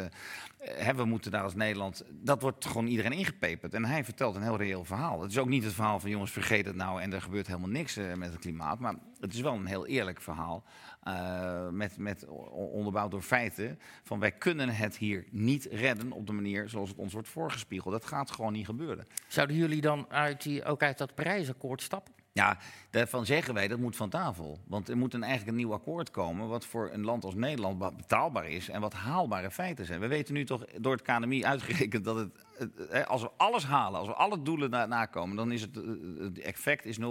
we 0.96 1.06
moeten 1.06 1.32
daar 1.32 1.44
als 1.44 1.56
Nederland. 1.56 2.04
Dat 2.10 2.42
wordt 2.42 2.66
gewoon 2.66 2.88
iedereen 2.88 3.12
ingepeperd. 3.12 3.74
En 3.74 3.86
hij 3.86 4.04
vertelt 4.04 4.36
een 4.36 4.44
heel 4.44 4.58
reëel 4.58 4.84
verhaal. 4.84 5.22
Het 5.22 5.32
is 5.32 5.38
ook 5.38 5.48
niet 5.48 5.64
het 5.64 5.74
verhaal 5.74 6.00
van 6.00 6.10
jongens, 6.10 6.32
vergeet 6.32 6.66
het 6.66 6.76
nou. 6.76 7.02
En 7.02 7.14
er 7.14 7.22
gebeurt 7.22 7.48
helemaal 7.48 7.70
niks 7.70 7.96
met 8.16 8.32
het 8.32 8.40
klimaat. 8.40 8.80
Maar 8.80 8.96
het 9.22 9.34
is 9.34 9.42
wel 9.42 9.54
een 9.54 9.66
heel 9.66 9.86
eerlijk 9.88 10.22
verhaal. 10.22 10.64
eh, 11.02 11.70
met, 11.70 11.98
met 11.98 12.28
onderbouwd 12.52 13.12
door 13.12 13.22
feiten. 13.22 13.80
Van 14.04 14.20
wij 14.20 14.32
kunnen 14.32 14.70
het 14.70 14.98
hier 14.98 15.26
niet 15.32 15.68
redden 15.72 16.12
op 16.12 16.28
de 16.28 16.34
manier 16.34 16.70
zoals 16.70 16.90
het 16.90 16.98
ons 16.98 17.14
wordt 17.14 17.28
voorgespiegeld. 17.28 17.94
Dat 17.94 18.06
gaat 18.06 18.32
gewoon 18.32 18.54
niet 18.54 18.66
gebeuren. 18.66 19.08
Zouden 19.28 19.56
jullie 19.56 19.82
dan 19.82 20.06
uit 20.10 20.42
die, 20.44 20.64
ook 20.66 20.84
uit 20.84 20.98
dat 20.98 21.16
Parijsakkoord 21.16 21.82
stappen? 21.82 22.14
Ja, 22.34 22.58
daarvan 22.90 23.26
zeggen 23.26 23.54
wij 23.54 23.68
dat 23.68 23.80
moet 23.80 23.96
van 23.96 24.10
tafel. 24.10 24.60
Want 24.68 24.90
er 24.90 24.98
moet 24.98 25.14
een, 25.14 25.24
eigenlijk 25.24 25.52
een 25.52 25.58
nieuw 25.64 25.74
akkoord 25.74 26.12
komen. 26.12 26.48
wat 26.48 26.66
voor 26.66 26.90
een 26.92 27.04
land 27.04 27.24
als 27.24 27.36
Nederland 27.36 27.78
ba- 27.78 27.92
betaalbaar 27.92 28.50
is. 28.50 28.70
en 28.70 28.82
wat 28.82 28.94
haalbare 28.94 29.52
feiten 29.52 29.86
zijn. 29.86 30.00
We 30.00 30.08
weten 30.08 30.34
nu 30.34 30.46
toch 30.46 30.66
door 30.80 30.92
het 30.94 31.02
KNMI 31.02 31.46
uitgerekend 31.46 32.04
dat 32.06 32.16
het. 32.16 33.08
als 33.08 33.22
we 33.22 33.30
alles 33.38 33.64
halen, 33.66 34.00
als 34.00 34.08
we 34.08 34.14
alle 34.14 34.42
doelen 34.42 34.70
na- 34.70 34.86
nakomen. 34.86 35.36
dan 35.36 35.52
is 35.52 35.62
het. 35.62 35.76
Het 36.20 36.40
effect 36.40 36.86
is 36.86 36.98
0,00. 37.00 37.04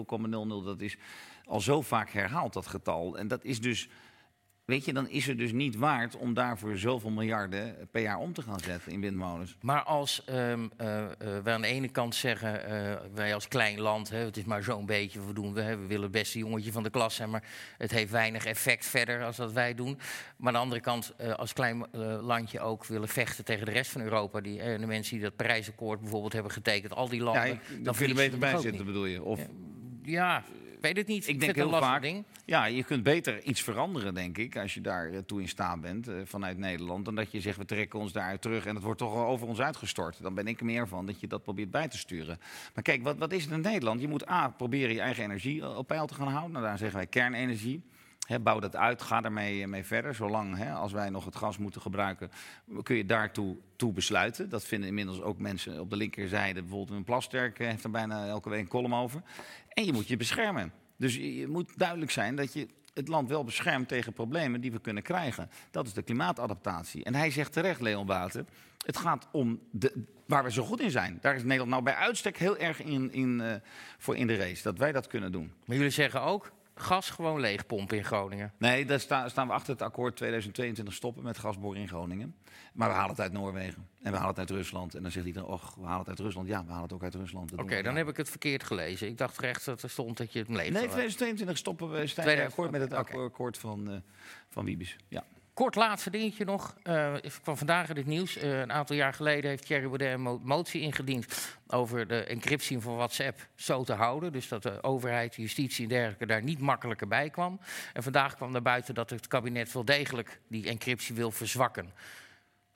Dat 0.65 0.81
is 0.81 0.97
al 1.51 1.61
zo 1.61 1.81
vaak 1.81 2.11
herhaald, 2.11 2.53
dat 2.53 2.67
getal. 2.67 3.19
En 3.19 3.29
dat 3.29 3.45
is 3.45 3.61
dus. 3.61 3.89
Weet 4.65 4.85
je, 4.85 4.93
dan 4.93 5.09
is 5.09 5.27
het 5.27 5.39
dus 5.39 5.53
niet 5.53 5.77
waard 5.77 6.17
om 6.17 6.35
daarvoor 6.35 6.77
zoveel 6.77 7.11
miljarden 7.11 7.89
per 7.91 8.03
jaar 8.03 8.19
om 8.19 8.33
te 8.33 8.43
gaan 8.43 8.61
zetten 8.61 8.93
in 8.93 9.01
windmolens. 9.01 9.57
Maar 9.61 9.83
als 9.83 10.25
eh, 10.25 10.35
we 11.43 11.43
aan 11.45 11.61
de 11.61 11.67
ene 11.67 11.89
kant 11.89 12.15
zeggen, 12.15 12.65
eh, 12.65 12.97
wij 13.15 13.35
als 13.35 13.49
klein 13.49 13.81
land, 13.81 14.11
hè, 14.11 14.19
het 14.19 14.37
is 14.37 14.45
maar 14.45 14.63
zo'n 14.63 14.87
beetje, 14.87 15.27
we, 15.27 15.33
doen, 15.33 15.55
we, 15.55 15.61
hè, 15.61 15.77
we 15.77 15.87
willen 15.87 16.03
het 16.03 16.13
beste 16.13 16.39
jongetje 16.39 16.73
van 16.73 16.83
de 16.83 16.91
klas 16.91 17.15
zijn, 17.15 17.31
maar 17.31 17.45
het 17.79 17.91
heeft 17.91 18.11
weinig 18.11 18.45
effect 18.45 18.87
verder 18.87 19.25
als 19.25 19.37
dat 19.37 19.53
wij 19.53 19.75
doen. 19.75 19.99
Maar 20.37 20.49
aan 20.49 20.53
de 20.53 20.59
andere 20.59 20.81
kant, 20.81 21.15
als 21.37 21.53
klein 21.53 21.87
landje 22.21 22.61
ook 22.61 22.85
willen 22.87 23.09
vechten 23.09 23.45
tegen 23.45 23.67
de 23.67 23.73
rest 23.73 23.91
van 23.91 24.01
Europa, 24.01 24.41
die, 24.41 24.79
de 24.79 24.87
mensen 24.87 25.15
die 25.15 25.25
dat 25.25 25.37
Parijsakkoord 25.37 26.01
bijvoorbeeld 26.01 26.33
hebben 26.33 26.53
getekend, 26.53 26.95
al 26.95 27.09
die 27.09 27.23
landen, 27.23 27.47
Ja, 27.47 27.49
dan 27.49 27.59
dan 27.59 27.69
kun 27.69 27.83
je 27.83 27.89
er 27.89 27.95
verliezen 27.95 28.17
beter 28.17 28.49
we 28.49 28.53
bij 28.53 28.61
zitten, 28.61 28.87
bedoel 28.87 29.07
je? 29.07 29.23
Of, 29.23 29.41
Ja. 29.41 29.47
Ja, 30.03 30.45
weet 30.81 30.97
het 30.97 31.07
niet. 31.07 31.29
Ik 31.29 31.41
denk 31.41 31.55
heel 31.55 31.71
vaak. 31.71 32.03
ding. 32.03 32.25
Ja, 32.45 32.65
je 32.65 32.85
kunt 32.85 33.03
beter 33.03 33.43
iets 33.43 33.63
veranderen, 33.63 34.15
denk 34.15 34.39
ik, 34.39 34.57
als 34.57 34.75
je 34.75 34.81
daar 34.81 35.11
eh, 35.11 35.19
toe 35.19 35.41
in 35.41 35.49
staat 35.49 35.81
bent 35.81 36.09
eh, 36.09 36.15
vanuit 36.25 36.59
Nederland. 36.59 37.05
Dan 37.05 37.15
dat 37.15 37.33
je 37.33 37.41
zegt, 37.41 37.57
we 37.57 37.65
trekken 37.65 37.99
ons 37.99 38.13
daaruit 38.13 38.43
terug 38.43 38.67
en 38.67 38.75
het 38.75 38.85
wordt 38.85 38.99
toch 38.99 39.15
over 39.15 39.47
ons 39.47 39.61
uitgestort. 39.61 40.23
Dan 40.23 40.35
ben 40.35 40.47
ik 40.47 40.61
er 40.61 40.67
meer 40.67 40.89
van 40.89 41.07
dat 41.07 41.21
je 41.21 41.27
dat 41.27 41.43
probeert 41.43 41.71
bij 41.71 41.89
te 41.89 41.99
sturen. 41.99 42.39
Maar 42.75 42.83
kijk, 42.83 43.03
wat, 43.03 43.19
wat 43.19 43.33
is 43.33 43.45
het 43.45 43.53
in 43.53 43.61
Nederland? 43.61 44.01
Je 44.01 44.09
moet 44.09 44.29
A, 44.29 44.49
proberen 44.49 44.95
je 44.95 45.01
eigen 45.01 45.25
energie 45.25 45.63
eh, 45.63 45.77
op 45.77 45.87
peil 45.87 46.07
te 46.07 46.15
gaan 46.15 46.29
houden. 46.29 46.53
Nou, 46.53 46.65
daar 46.65 46.79
zeggen 46.79 46.97
wij 46.97 47.07
kernenergie. 47.07 47.83
Bouw 48.43 48.61
dat 48.61 48.77
uit, 48.77 49.03
ga 49.03 49.21
daarmee 49.21 49.67
mee 49.67 49.85
verder. 49.85 50.15
Zolang 50.15 50.71
als 50.75 50.93
wij 50.93 51.11
nog 51.11 51.25
het 51.25 51.37
gas 51.37 51.59
moeten 51.59 51.81
gebruiken, 51.81 52.31
kun 52.83 52.97
je 52.97 53.07
daartoe 53.07 53.57
toe 53.77 53.93
besluiten. 53.93 54.49
Dat 54.49 54.65
vinden 54.65 54.89
inmiddels 54.89 55.21
ook 55.21 55.39
mensen 55.39 55.81
op 55.81 55.91
de 55.91 55.97
linkerzijde. 55.97 56.61
Bijvoorbeeld 56.61 56.99
een 56.99 57.05
Plasterk 57.05 57.59
heeft 57.59 57.85
er 57.85 57.91
bijna 57.91 58.27
elke 58.27 58.49
week 58.49 58.61
een 58.61 58.69
column 58.69 58.95
over. 58.95 59.23
En 59.71 59.85
je 59.85 59.93
moet 59.93 60.09
je 60.09 60.17
beschermen. 60.17 60.73
Dus 60.97 61.15
je, 61.17 61.49
moet 61.49 61.73
duidelijk 61.77 62.11
zijn 62.11 62.37
dat 62.37 62.53
je 62.53 62.69
het 62.95 63.09
land 63.09 63.29
wel 63.29 63.45
beschermt 63.45 63.89
tegen 63.89 64.13
problemen 64.13 64.61
die 64.61 64.73
we 64.73 64.81
kunnen 64.81 65.03
krijgen. 65.03 65.51
Dat 65.71 65.87
is 65.87 65.93
de 65.93 66.03
klimaatadaptatie. 66.03 67.05
En 67.05 67.15
hij 67.15 67.31
zegt 67.31 67.53
terecht, 67.53 67.81
Leon 67.81 68.07
Baten, 68.07 68.49
het 68.87 68.97
gaat 68.97 69.29
om 69.33 69.61
de, 69.71 70.05
waar 70.27 70.45
we 70.45 70.53
zo 70.53 70.65
goed 70.65 70.81
in 70.81 70.91
zijn. 70.91 71.19
Daar 71.21 71.35
is 71.35 71.43
Nederland 71.43 71.71
nou 71.71 71.83
bij 71.83 71.95
uitstek 71.95 72.39
heel 72.39 72.59
erg 72.59 72.83
in, 72.83 73.13
in, 73.13 73.41
eh, 73.41 73.55
voor 73.99 74.17
in 74.17 74.27
de 74.27 74.37
race. 74.37 74.63
Dat 74.63 74.79
wij 74.79 74.93
dat 74.93 75.07
kunnen 75.07 75.33
doen. 75.33 75.53
Maar 75.65 75.77
jullie 75.77 75.93
zeggen 75.93 76.23
ook, 76.23 76.53
gas 76.81 77.11
gewoon 77.11 77.41
leegpompen 77.41 77.97
in 77.97 78.05
Groningen. 78.05 78.53
Nee, 78.59 78.85
daar 78.85 79.01
sta- 79.01 79.29
staan 79.29 79.47
we 79.47 79.53
achter 79.53 79.73
het 79.73 79.83
akkoord 79.83 80.17
2022 80.17 80.95
stoppen 80.95 81.23
met 81.23 81.39
gasboren 81.39 81.81
in 81.81 81.89
Groningen. 81.89 82.35
Maar 82.73 82.89
we 82.89 82.95
halen 82.95 83.11
het 83.11 83.21
uit 83.21 83.33
Noorwegen. 83.33 83.89
En 84.03 84.11
we 84.11 84.17
halen 84.17 84.29
het 84.31 84.39
uit 84.39 84.51
Rusland. 84.51 84.95
En 84.95 85.03
dan 85.03 85.11
zegt 85.11 85.27
iedereen, 85.27 85.49
och, 85.49 85.75
we 85.75 85.83
halen 85.85 85.99
het 85.99 86.09
uit 86.09 86.19
Rusland. 86.19 86.47
Ja, 86.49 86.61
we 86.65 86.69
halen 86.69 86.83
het 86.83 86.93
ook 86.93 87.03
uit 87.03 87.15
Rusland. 87.15 87.53
Oké, 87.57 87.83
dan 87.83 87.97
heb 87.97 88.09
ik 88.09 88.17
het 88.17 88.29
verkeerd 88.31 88.65
gelezen. 88.65 89.09
Ik 89.09 89.19
dacht 89.19 89.39
recht 89.39 89.65
dat 89.65 89.83
er 89.83 89.91
stond 89.91 90.17
dat 90.17 90.33
je 90.33 90.39
het 90.39 90.49
leeg 90.49 90.57
Nee, 90.59 90.73
zou 90.73 90.85
2022 90.87 91.57
stoppen 91.57 91.91
we. 91.91 92.05
2000, 92.05 92.49
akkoord 92.51 92.71
met 92.71 92.81
het 92.81 92.93
akkoord 92.93 93.59
van, 93.59 93.91
eh 93.91 93.97
van 94.49 94.65
Wiebes. 94.65 94.97
Ja. 95.09 95.25
Kort 95.61 95.75
laatste 95.75 96.11
dingetje 96.11 96.45
nog. 96.45 96.75
eh, 96.83 97.15
van 97.23 97.57
vandaag 97.59 97.89
in 97.89 97.95
dit 97.95 98.07
nieuws. 98.07 98.37
Eh, 98.37 98.59
een 98.61 98.73
aantal 98.73 98.97
jaar 98.97 99.15
geleden 99.15 99.51
heeft 99.51 99.67
Thierry 99.67 99.85
Baudet 99.87 100.13
een 100.13 100.21
mo- 100.21 100.41
motie 100.43 100.81
ingediend 100.81 101.57
over 101.67 102.07
de 102.07 102.25
encryptie 102.25 102.79
van 102.79 102.97
WhatsApp 102.97 103.47
zo 103.55 103.85
te 103.85 103.93
houden. 103.93 104.33
Dus 104.33 104.49
dat 104.49 104.63
de 104.63 104.83
overheid, 104.83 105.35
justitie 105.37 105.83
en 105.83 105.89
dergelijke 105.89 106.27
daar 106.27 106.43
niet 106.43 106.59
makkelijker 106.59 107.09
bij 107.09 107.31
kwam. 107.31 107.61
En 107.93 108.03
vandaag 108.03 108.35
kwam 108.37 108.53
naar 108.53 108.63
buiten 108.63 108.95
dat 108.95 109.11
het 109.11 109.27
kabinet 109.27 109.73
wel 109.73 109.85
degelijk 109.85 110.41
die 110.49 110.69
encryptie 110.69 111.15
wil 111.15 111.31
verzwakken. 111.31 111.93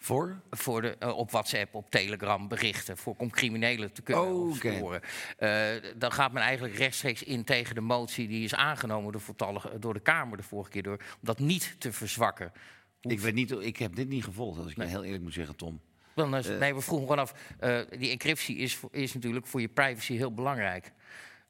Voor? 0.04 0.40
Voor 0.50 0.82
de, 0.82 0.96
eh, 0.98 1.16
op 1.16 1.30
WhatsApp, 1.30 1.74
op 1.74 1.90
Telegram 1.90 2.48
berichten. 2.48 2.96
Voor, 2.96 3.14
om 3.18 3.30
criminelen 3.30 3.92
te 3.92 4.02
kunnen 4.02 4.24
Oh. 4.24 4.94
Eh, 5.36 5.82
dan 5.96 6.12
gaat 6.12 6.32
men 6.32 6.42
eigenlijk 6.42 6.76
rechtstreeks 6.76 7.22
in 7.22 7.44
tegen 7.44 7.74
de 7.74 7.80
motie 7.80 8.28
die 8.28 8.44
is 8.44 8.54
aangenomen 8.54 9.12
door, 9.12 9.20
voltallige- 9.20 9.78
door 9.78 9.94
de 9.94 10.00
Kamer 10.00 10.36
de 10.36 10.42
vorige 10.42 10.70
keer. 10.70 10.82
Door, 10.82 10.96
om 10.96 11.18
dat 11.20 11.38
niet 11.38 11.76
te 11.78 11.92
verzwakken. 11.92 12.52
Hoe 13.00 13.12
Ik, 13.12 13.20
weet 13.20 13.34
niet, 13.34 13.50
ik 13.50 13.76
heb 13.76 13.94
dit 13.96 14.08
niet 14.08 14.24
gevolgd, 14.24 14.58
als 14.58 14.70
ik 14.70 14.76
Nee. 14.76 14.88
heel 14.88 15.04
eerlijk 15.04 15.22
moet 15.22 15.32
zeggen, 15.32 15.56
Tom. 15.56 15.80
Eh. 16.14 16.58
nee, 16.58 16.74
we 16.74 16.80
vroegen 16.80 17.08
gewoon 17.08 17.22
af. 17.22 17.34
eh, 17.58 17.80
die 17.98 18.10
encryptie 18.10 18.56
is, 18.56 18.78
is 18.90 19.14
natuurlijk 19.14 19.46
voor 19.46 19.60
je 19.60 19.68
privacy 19.68 20.16
heel 20.16 20.34
belangrijk. 20.34 20.92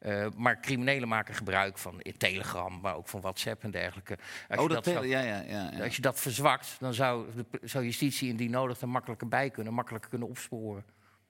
Eh, 0.05 0.27
maar 0.37 0.61
criminelen 0.61 1.09
maken 1.09 1.35
gebruik 1.35 1.79
van 1.79 2.03
Telegram, 2.17 2.81
maar 2.81 2.97
ook 2.97 3.09
van 3.09 3.21
WhatsApp 3.21 3.62
en 3.62 3.71
dergelijke. 3.71 4.19
Als, 4.49 4.61
oh, 4.61 4.69
je, 4.69 4.75
dat, 4.75 4.85
zou, 4.85 5.07
ja, 5.07 5.21
ja, 5.21 5.40
ja, 5.40 5.71
ja. 5.73 5.85
als 5.85 5.97
je 5.97 6.03
dat 6.03 6.21
verzwakt, 6.21 6.77
dan 6.79 6.95
zou, 6.95 7.27
de, 7.35 7.61
zou 7.62 7.85
justitie 7.85 8.29
indien 8.29 8.51
nodig 8.51 8.81
er 8.81 8.88
makkelijker 8.88 9.29
bij 9.29 9.51
kunnen, 9.51 9.73
makkelijker 9.75 10.11
kunnen 10.11 10.29
opsporen. 10.29 10.85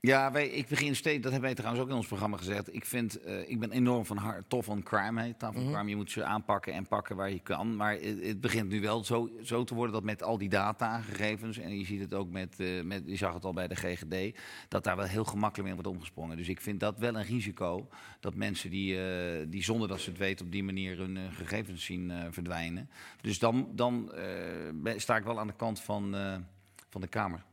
Ja, 0.05 0.33
wij, 0.33 0.49
ik 0.49 0.69
begin 0.69 0.97
steeds, 0.97 1.23
dat 1.23 1.33
hebben 1.33 1.40
wij 1.49 1.55
trouwens 1.55 1.85
ook 1.85 1.90
in 1.90 1.97
ons 1.97 2.07
programma 2.07 2.37
gezegd. 2.37 2.75
Ik, 2.75 2.85
vind, 2.85 3.23
eh, 3.23 3.51
ik 3.51 3.59
ben 3.59 3.71
enorm 3.71 4.07
van 4.07 4.17
hard, 4.17 4.45
tof 4.49 4.64
van 4.64 4.83
crime. 4.83 5.35
Tough 5.37 5.57
on 5.57 5.62
Mhm. 5.62 5.73
crime. 5.73 5.88
Je 5.88 5.97
moet 5.97 6.11
ze 6.11 6.25
aanpakken 6.25 6.73
en 6.73 6.87
pakken 6.87 7.17
waar 7.17 7.31
je 7.31 7.40
kan. 7.40 7.77
Maar 7.77 7.93
het, 7.93 8.27
het 8.27 8.40
begint 8.40 8.69
nu 8.69 8.81
wel 8.81 9.05
zo, 9.05 9.31
zo 9.43 9.64
te 9.64 9.75
worden 9.75 9.95
dat 9.95 10.03
met 10.05 10.23
al 10.23 10.38
die 10.38 10.49
data, 10.49 11.01
gegevens... 11.01 11.59
en 11.59 11.79
je 11.79 11.85
ziet 11.85 12.01
het 12.01 12.14
ook 12.14 12.31
met, 12.31 12.61
eh, 12.61 12.83
met, 12.83 13.03
je 13.07 13.17
zag 13.17 13.35
het 13.35 13.45
al 13.45 13.53
bij 13.53 13.69
de 13.69 13.75
GGD... 13.75 14.38
dat 14.69 14.85
daar 14.85 14.97
wel 14.97 15.07
heel 15.07 15.25
gemakkelijk 15.25 15.64
mee 15.69 15.75
wordt 15.75 15.88
omgesprongen. 15.97 16.37
Dus 16.37 16.49
ik 16.49 16.61
vind 16.61 16.81
dat 16.81 16.99
wel 16.99 17.17
een 17.17 17.25
risico. 17.25 17.88
Dat 18.21 18.35
mensen 18.35 18.71
die, 18.71 19.07
eh, 19.07 19.47
die 19.49 19.62
zonder 19.62 19.88
dat 19.88 20.01
ze 20.01 20.11
het 20.11 20.19
weten 20.19 20.45
op 20.47 20.53
die 20.53 20.64
manier 20.64 20.99
hun 20.99 21.19
gegevens 21.33 21.85
zien 21.85 22.12
verdwijnen. 22.31 22.90
Dus 23.21 23.38
dan, 23.38 23.69
dan 23.75 24.12
sta 24.97 25.17
ik 25.17 25.25
wel 25.25 25.38
aan 25.38 25.47
de 25.47 25.57
kant 25.57 25.81
van, 25.81 26.14
van 26.90 27.01
de 27.01 27.09
Kamer. 27.09 27.45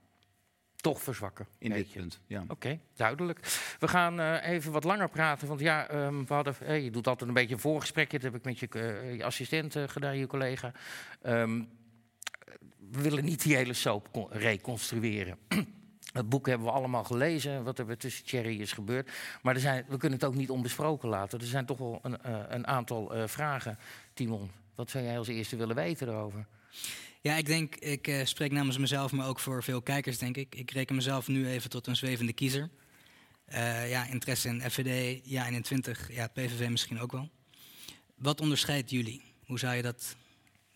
Toch 0.81 1.01
verzwakken. 1.01 1.47
In 1.57 1.71
dit 1.71 1.91
punt, 1.91 2.19
ja. 2.27 2.43
Oké, 2.47 2.79
duidelijk. 2.95 3.39
We 3.79 3.87
gaan 3.87 4.19
eh, 4.19 4.49
even 4.49 4.71
wat 4.71 4.83
langer 4.83 5.09
praten. 5.09 5.47
Want 5.47 5.59
ja, 5.59 5.87
ehm, 5.87 6.25
we 6.25 6.33
hadden, 6.33 6.55
eh, 6.59 6.83
je 6.83 6.91
doet 6.91 7.07
altijd 7.07 7.29
een 7.29 7.35
beetje 7.35 7.53
een 7.53 7.61
voorgesprekje. 7.61 8.19
Dat 8.19 8.31
heb 8.31 8.39
ik 8.39 8.45
met 8.45 8.59
je, 8.59 8.67
eh, 8.67 9.15
je 9.15 9.23
assistent 9.23 9.75
gedaan, 9.87 10.17
je 10.17 10.27
collega. 10.27 10.71
Ehm, 11.21 11.63
we 12.91 13.01
willen 13.01 13.25
niet 13.25 13.43
die 13.43 13.55
hele 13.55 13.73
soap 13.73 14.11
con- 14.11 14.27
reconstrueren. 14.31 15.37
Het 16.13 16.29
boek 16.29 16.47
hebben 16.47 16.67
we 16.67 16.73
allemaal 16.73 17.03
gelezen, 17.03 17.63
wat 17.63 17.79
er 17.79 17.97
tussen 17.97 18.25
Thierry 18.25 18.61
is 18.61 18.71
gebeurd. 18.71 19.11
Maar 19.41 19.53
er 19.55 19.61
zijn, 19.61 19.85
we 19.87 19.97
kunnen 19.97 20.19
het 20.19 20.27
ook 20.27 20.35
niet 20.35 20.49
onbesproken 20.49 21.09
laten. 21.09 21.39
Er 21.39 21.45
zijn 21.45 21.65
toch 21.65 21.77
wel 21.77 21.99
een, 22.01 22.17
een 22.55 22.67
aantal 22.67 23.11
vragen. 23.27 23.77
Timon, 24.13 24.51
wat 24.75 24.89
zou 24.89 25.03
jij 25.03 25.17
als 25.17 25.27
eerste 25.27 25.55
willen 25.55 25.75
weten 25.75 26.07
erover? 26.07 26.45
Ja, 27.23 27.35
ik 27.35 27.45
denk, 27.45 27.75
ik 27.75 28.07
eh, 28.07 28.25
spreek 28.25 28.51
namens 28.51 28.77
mezelf, 28.77 29.11
maar 29.11 29.27
ook 29.27 29.39
voor 29.39 29.63
veel 29.63 29.81
kijkers, 29.81 30.17
denk 30.17 30.37
ik. 30.37 30.55
Ik 30.55 30.71
reken 30.71 30.95
mezelf 30.95 31.27
nu 31.27 31.47
even 31.47 31.69
tot 31.69 31.87
een 31.87 31.95
zwevende 31.95 32.33
kiezer. 32.33 32.69
Eh, 33.45 33.89
ja, 33.89 34.05
interesse 34.05 34.47
in 34.47 34.61
FVD, 34.71 35.21
ja, 35.23 35.45
21, 35.45 36.13
ja, 36.13 36.27
PVV 36.27 36.69
misschien 36.69 36.99
ook 36.99 37.11
wel. 37.11 37.29
Wat 38.15 38.41
onderscheidt 38.41 38.89
jullie? 38.89 39.21
Hoe 39.45 39.59
zou 39.59 39.75
je 39.75 39.81
dat, 39.81 40.15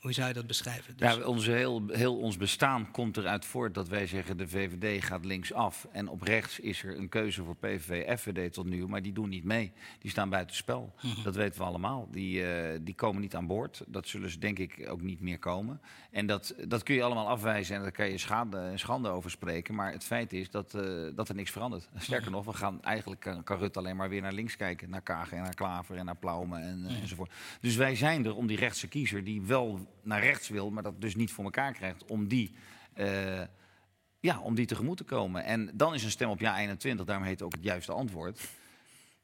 Hoe 0.06 0.14
zou 0.14 0.28
je 0.28 0.34
dat 0.34 0.48
beschrijven? 0.48 0.98
Dus, 0.98 1.16
Ja, 1.16 1.24
onze 1.24 1.52
heel, 1.52 1.84
heel 1.88 2.18
ons 2.18 2.38
bestaan 2.38 2.92
komt 2.92 3.18
eruit 3.18 3.46
voort 3.46 3.74
dat 3.74 3.88
wij 3.88 4.08
zeggen 4.08 4.38
de 4.38 4.48
VVD 4.48 5.04
gaat 5.04 5.26
linksaf. 5.26 5.88
En 5.92 6.08
op 6.08 6.22
rechts 6.22 6.60
is 6.60 6.84
er 6.84 6.98
een 6.98 7.10
keuze 7.10 7.44
voor 7.44 7.56
PVV, 7.56 8.20
FVD 8.20 8.54
tot 8.54 8.66
nu, 8.66 8.88
maar 8.88 9.02
die 9.02 9.14
doen 9.14 9.30
niet 9.30 9.44
mee. 9.44 9.72
Die 10.00 10.12
staan 10.12 10.30
buitenspel. 10.30 10.94
Dat 11.24 11.36
weten 11.36 11.60
we 11.60 11.66
allemaal. 11.66 12.08
Die, 12.12 12.46
eh, 12.46 12.80
die 12.82 12.96
komen 12.96 13.22
niet 13.22 13.36
aan 13.36 13.48
boord. 13.48 13.84
Dat 13.88 14.08
zullen 14.08 14.30
ze 14.30 14.40
denk 14.40 14.60
ik 14.60 14.86
ook 14.90 15.02
niet 15.02 15.22
meer 15.22 15.40
komen. 15.40 15.82
En 16.12 16.26
dat, 16.26 16.56
dat 16.68 16.84
kun 16.84 16.96
je 16.96 17.04
allemaal 17.04 17.28
afwijzen 17.28 17.76
en 17.76 17.82
daar 17.82 17.92
kan 17.92 18.10
je 18.10 18.18
schade, 18.18 18.72
schande 18.76 19.10
over 19.10 19.32
spreken. 19.32 19.76
Maar 19.76 19.92
het 19.92 20.04
feit 20.04 20.34
is 20.34 20.50
dat, 20.50 20.74
eh, 20.74 20.84
dat 21.16 21.30
er 21.30 21.36
niks 21.36 21.52
verandert. 21.52 21.90
Sterker 21.98 22.32
nog, 22.32 22.46
we 22.46 22.54
gaan 22.54 22.84
eigenlijk 22.84 23.22
kan, 23.22 23.44
kan 23.44 23.58
Rutte 23.58 23.80
alleen 23.80 23.96
maar 23.96 24.10
weer 24.10 24.22
naar 24.22 24.34
links 24.34 24.56
kijken. 24.56 24.90
Naar 24.90 25.02
Kagen 25.02 25.38
en 25.38 25.44
naar 25.44 25.56
Klaver 25.56 25.96
en 25.98 26.06
naar 26.06 26.18
Plaumen 26.18 26.62
en, 26.62 26.86
eh, 26.88 27.02
enzovoort. 27.02 27.32
Dus 27.62 27.76
wij 27.76 27.96
zijn 27.96 28.26
er 28.26 28.36
om 28.36 28.48
die 28.48 28.58
rechtse 28.58 28.88
kiezer 28.88 29.24
die 29.24 29.42
wel 29.42 29.94
naar 30.04 30.22
rechts 30.22 30.50
wil, 30.50 30.72
maar 30.72 30.84
dat 30.84 31.02
dus 31.02 31.16
niet 31.16 31.32
voor 31.32 31.44
elkaar 31.44 31.74
krijgt, 31.74 32.06
om 32.06 32.28
die, 32.28 32.56
eh, 32.94 33.42
ja, 34.20 34.40
om 34.40 34.56
die 34.56 34.66
tegemoet 34.66 34.98
te 34.98 35.04
komen. 35.04 35.44
En 35.44 35.72
dan 35.74 35.94
is 35.94 36.04
een 36.04 36.12
stem 36.12 36.30
op 36.30 36.40
ja 36.40 36.58
21, 36.58 37.06
daarom 37.06 37.26
heet 37.26 37.42
ook 37.42 37.54
het 37.54 37.64
juiste 37.64 37.92
antwoord. 37.92 38.50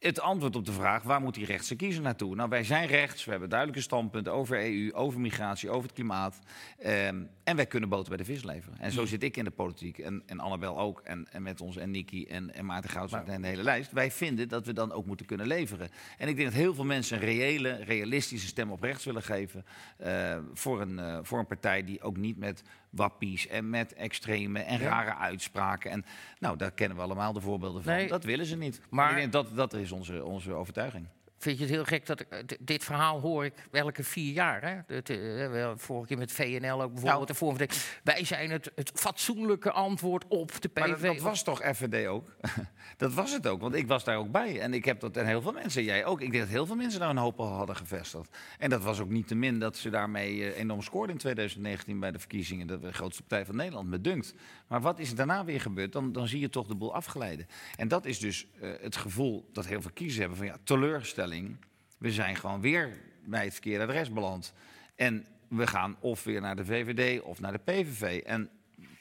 Het 0.02 0.20
antwoord 0.22 0.56
op 0.56 0.66
de 0.66 0.72
vraag, 0.72 1.04
waar 1.04 1.22
moet 1.22 1.34
die 1.34 1.46
rechtse 1.46 1.76
kiezer 1.76 2.02
naartoe? 2.02 2.36
Nou, 2.36 2.50
wij 2.50 2.64
zijn 2.64 2.88
rechts, 2.88 3.26
we 3.26 3.32
hebben 3.32 3.50
duidelijke 3.50 3.84
standpunten 3.84 4.34
over 4.34 4.58
EU, 4.66 4.94
over 4.94 5.20
migratie, 5.20 5.70
over 5.70 5.84
het 5.84 5.94
klimaat. 5.94 6.40
Ehm, 6.80 7.24
en 7.44 7.56
wij 7.56 7.66
kunnen 7.66 7.90
boter 7.90 8.08
bij 8.10 8.18
de 8.18 8.26
vis 8.26 8.44
leveren. 8.44 8.80
En 8.80 8.92
zo 8.92 9.06
zit 9.06 9.24
ik 9.24 9.38
in 9.38 9.44
de 9.44 9.52
politiek, 9.52 9.98
en, 9.98 10.24
en 10.26 10.40
Annabel 10.40 10.80
ook, 10.80 11.02
en, 11.04 11.28
en 11.32 11.42
met 11.44 11.62
ons, 11.62 11.78
en 11.78 11.92
Nicky, 11.92 12.26
en, 12.30 12.54
en 12.54 12.66
Maarten 12.66 12.90
Goudswaard 12.90 13.28
en 13.28 13.42
de 13.42 13.48
hele 13.48 13.64
lijst. 13.64 13.92
Wij 13.92 14.12
vinden 14.12 14.48
dat 14.50 14.66
we 14.66 14.74
dan 14.74 14.92
ook 14.92 15.06
moeten 15.06 15.26
kunnen 15.26 15.48
leveren. 15.48 15.90
En 16.18 16.28
ik 16.28 16.36
denk 16.36 16.50
dat 16.50 16.58
heel 16.58 16.74
veel 16.74 16.86
mensen 16.86 17.18
een 17.18 17.24
reële, 17.24 17.72
realistische 17.84 18.48
stem 18.48 18.72
op 18.72 18.82
rechts 18.82 19.06
willen 19.06 19.24
geven. 19.24 19.66
eh, 19.98 20.38
voor, 20.54 20.82
een, 20.82 21.00
eh, 21.00 21.20
voor 21.22 21.40
een 21.40 21.48
partij 21.48 21.84
die 21.84 22.02
ook 22.02 22.18
niet 22.18 22.38
met 22.38 22.64
wappies 22.92 23.48
en 23.48 23.70
met 23.70 23.94
extreme 23.94 24.60
en 24.60 24.80
rare 24.80 25.16
uitspraken. 25.16 25.92
En 25.92 26.06
nou, 26.40 26.58
daar 26.58 26.72
kennen 26.72 26.98
we 26.98 27.04
allemaal 27.04 27.34
de 27.34 27.42
voorbeelden 27.42 27.84
van. 27.84 27.94
Nee. 27.94 28.08
Dat 28.08 28.24
willen 28.24 28.46
ze 28.46 28.58
niet. 28.58 28.80
Maar- 28.80 28.88
Maar 28.90 29.10
ik 29.10 29.16
denk 29.18 29.32
dat, 29.32 29.56
dat 29.56 29.74
is 29.74 29.92
onze, 29.92 30.24
onze 30.26 30.54
overtuiging. 30.54 31.08
Vind 31.42 31.58
je 31.58 31.64
het 31.64 31.74
heel 31.74 31.84
gek 31.84 32.06
dat 32.06 32.20
ik, 32.20 32.28
eh, 32.30 32.40
dit 32.60 32.84
verhaal 32.84 33.20
hoor 33.20 33.46
ik 33.46 33.54
elke 33.72 34.04
vier 34.04 34.34
jaar? 34.34 34.62
Hè? 34.62 34.96
Het, 34.96 35.10
eh, 35.10 35.72
vorige 35.76 36.08
keer 36.08 36.18
met 36.18 36.32
VNL 36.32 36.82
ook 36.82 36.94
bijvoorbeeld. 36.94 37.40
Nou. 37.40 37.58
de 37.58 37.68
wij 38.04 38.26
zijn 38.26 38.52
het, 38.52 38.72
het 38.76 38.92
fatsoenlijke 38.94 39.72
antwoord 39.72 40.26
op 40.28 40.62
de 40.62 40.68
PV. 40.68 40.80
Maar 40.80 40.90
dat, 40.90 41.02
dat 41.02 41.20
was 41.20 41.44
toch 41.44 41.62
FVD 41.76 42.08
ook? 42.08 42.36
dat 42.98 43.14
was 43.14 43.34
het 43.34 43.48
ook, 43.48 43.62
want 43.62 43.76
ik 43.76 43.88
was 43.88 44.04
daar 44.04 44.18
ook 44.18 44.32
bij. 44.32 44.60
En 44.60 44.74
ik 44.74 44.86
heb 44.86 45.00
dat, 45.00 45.18
en 45.18 45.26
heel 45.26 45.42
veel 45.42 45.52
mensen, 45.52 45.84
jij 45.84 46.06
ook. 46.06 46.22
Ik 46.22 46.32
denk 46.32 46.44
dat 46.44 46.52
heel 46.52 46.66
veel 46.66 46.76
mensen 46.76 47.00
daar 47.00 47.10
een 47.10 47.18
hoop 47.18 47.40
al 47.40 47.48
hadden 47.48 47.76
gevestigd. 47.76 48.38
En 48.58 48.70
dat 48.70 48.84
was 48.84 49.00
ook 49.00 49.10
niet 49.10 49.28
te 49.28 49.36
min 49.36 49.60
dat 49.60 49.78
ze 49.78 49.90
daarmee 49.90 50.44
eh, 50.44 50.60
enorm 50.60 50.82
scoorden 50.82 51.16
in 51.16 51.22
2019 51.22 52.00
bij 52.00 52.12
de 52.12 52.20
verkiezingen. 52.20 52.68
Dat 52.68 52.80
we 52.80 52.88
de 52.88 52.94
grootste 52.94 53.24
partij 53.24 53.46
van 53.46 53.56
Nederland, 53.56 53.90
me 53.90 54.02
dunkt. 54.02 54.34
Maar 54.72 54.82
wat 54.82 55.00
is 55.00 55.16
daarna 55.16 55.46
weer 55.46 55.62
gebeurd? 55.62 55.92
Dan, 55.92 56.12
dan 56.12 56.28
zie 56.28 56.40
je 56.40 56.50
toch 56.50 56.68
de 56.68 56.76
boel 56.76 56.94
afgeleiden. 56.94 57.48
En 57.76 57.88
dat 57.88 58.06
is 58.06 58.20
dus 58.20 58.48
eh, 58.60 58.72
het 58.82 58.96
gevoel 58.96 59.50
dat 59.54 59.66
heel 59.66 59.82
veel 59.82 59.92
kiezers 59.94 60.20
hebben 60.20 60.38
van 60.38 60.46
ja, 60.46 60.58
teleurstelling. 60.64 61.58
We 61.98 62.12
zijn 62.12 62.36
gewoon 62.36 62.62
weer 62.62 62.98
bij 63.26 63.44
het 63.44 63.54
verkeerde 63.54 63.84
adres 63.84 64.12
beland. 64.12 64.54
En 64.96 65.26
we 65.48 65.68
gaan 65.68 65.96
of 66.00 66.24
weer 66.24 66.42
naar 66.42 66.56
de 66.56 66.66
VVD 66.66 67.22
of 67.22 67.40
naar 67.40 67.52
de 67.52 67.58
PVV. 67.58 68.22
En 68.22 68.50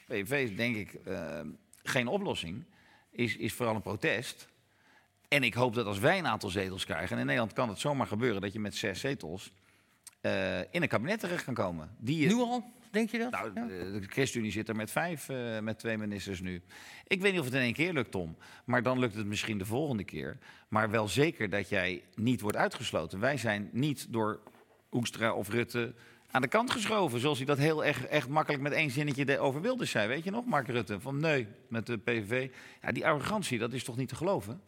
PVV 0.07 0.49
is 0.49 0.55
denk 0.55 0.75
ik 0.75 0.93
eh, 0.93 1.39
geen 1.83 2.07
oplossing. 2.07 2.63
Is, 3.11 3.35
is 3.35 3.53
vooral 3.53 3.75
een 3.75 3.81
protest. 3.81 4.47
En 5.27 5.43
ik 5.43 5.53
hoop 5.53 5.73
dat 5.73 5.85
als 5.85 5.99
wij 5.99 6.17
een 6.17 6.27
aantal 6.27 6.49
zetels 6.49 6.85
krijgen... 6.85 7.11
en 7.11 7.19
in 7.19 7.25
Nederland 7.25 7.53
kan 7.53 7.69
het 7.69 7.79
zomaar 7.79 8.07
gebeuren 8.07 8.41
dat 8.41 8.53
je 8.53 8.59
met 8.59 8.75
zes 8.75 8.99
zetels... 8.99 9.51
eh, 10.21 10.59
in 10.59 10.81
een 10.81 10.87
kabinet 10.87 11.19
terecht 11.19 11.43
kan 11.43 11.53
komen. 11.53 11.95
Die, 11.97 12.27
Nu 12.27 12.33
al, 12.33 12.73
denk 12.91 13.09
je 13.09 13.17
dat? 13.17 13.31
nou, 13.31 13.53
de 13.99 14.07
ChristenUnie 14.07 14.51
zit 14.51 14.69
er 14.69 14.75
met 14.75 14.91
vijf, 14.91 15.29
eh, 15.29 15.59
met 15.59 15.79
twee 15.79 15.97
ministers 15.97 16.41
nu. 16.41 16.61
Ik 17.07 17.21
weet 17.21 17.31
niet 17.31 17.39
of 17.39 17.45
het 17.45 17.55
in 17.55 17.61
één 17.61 17.73
keer 17.73 17.93
lukt, 17.93 18.11
Tom. 18.11 18.35
Maar 18.65 18.83
dan 18.83 18.99
lukt 18.99 19.15
het 19.15 19.25
misschien 19.25 19.57
de 19.57 19.65
volgende 19.65 20.03
keer. 20.03 20.37
Maar 20.67 20.89
wel 20.89 21.07
zeker 21.07 21.49
dat 21.49 21.69
jij 21.69 22.03
niet 22.15 22.41
wordt 22.41 22.57
uitgesloten. 22.57 23.19
Wij 23.19 23.37
zijn 23.37 23.69
niet 23.71 24.07
door 24.09 24.39
Hoekstra 24.89 25.33
of 25.33 25.49
Rutte 25.49 25.93
aan 26.31 26.41
de 26.41 26.47
kant 26.47 26.71
geschoven. 26.71 27.19
Zoals 27.19 27.37
hij 27.37 27.47
dat 27.47 27.57
heel 27.57 27.85
echt, 27.85 28.07
echt 28.07 28.27
makkelijk 28.27 28.63
met 28.63 28.71
één 28.71 28.89
zinnetje 28.89 29.39
over 29.39 29.61
Wilders 29.61 29.91
zei. 29.91 30.07
Weet 30.07 30.23
je 30.23 30.31
nog, 30.31 30.45
Mark 30.45 30.67
Rutte? 30.67 30.99
Van 30.99 31.19
nee, 31.19 31.47
met 31.67 31.85
de 31.85 31.97
PVV. 31.97 32.49
Ja, 32.81 32.91
die 32.91 33.05
arrogantie, 33.05 33.59
dat 33.59 33.73
is 33.73 33.83
toch 33.83 33.97
niet 33.97 34.09
te 34.09 34.15
geloven? 34.15 34.61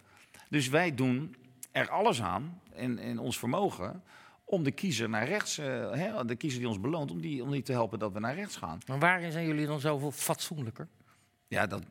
Dus 0.50 0.68
wij 0.68 0.96
doen 0.96 1.36
er 1.72 1.90
alles 1.90 2.22
aan, 2.22 2.62
in, 2.76 3.00
in 3.00 3.20
ons 3.20 3.40
vermogen... 3.40 4.04
om 4.46 4.64
de 4.64 4.72
kiezer 4.72 5.10
naar 5.10 5.28
rechts, 5.28 5.58
eh, 5.58 5.92
hè, 5.92 6.26
de 6.26 6.36
kiezer 6.36 6.60
die 6.60 6.68
ons 6.68 6.80
beloont... 6.80 7.12
Om 7.12 7.22
die, 7.22 7.44
om 7.44 7.52
die 7.52 7.62
te 7.62 7.72
helpen 7.72 8.00
dat 8.00 8.12
we 8.14 8.20
naar 8.20 8.36
rechts 8.36 8.56
gaan. 8.56 8.78
Maar 8.88 9.00
waarin 9.00 9.32
zijn 9.32 9.46
jullie 9.48 9.66
dan 9.66 9.80
zoveel 9.80 10.12
fatsoenlijker? 10.12 10.88
Ja, 11.48 11.68
dat, 11.68 11.84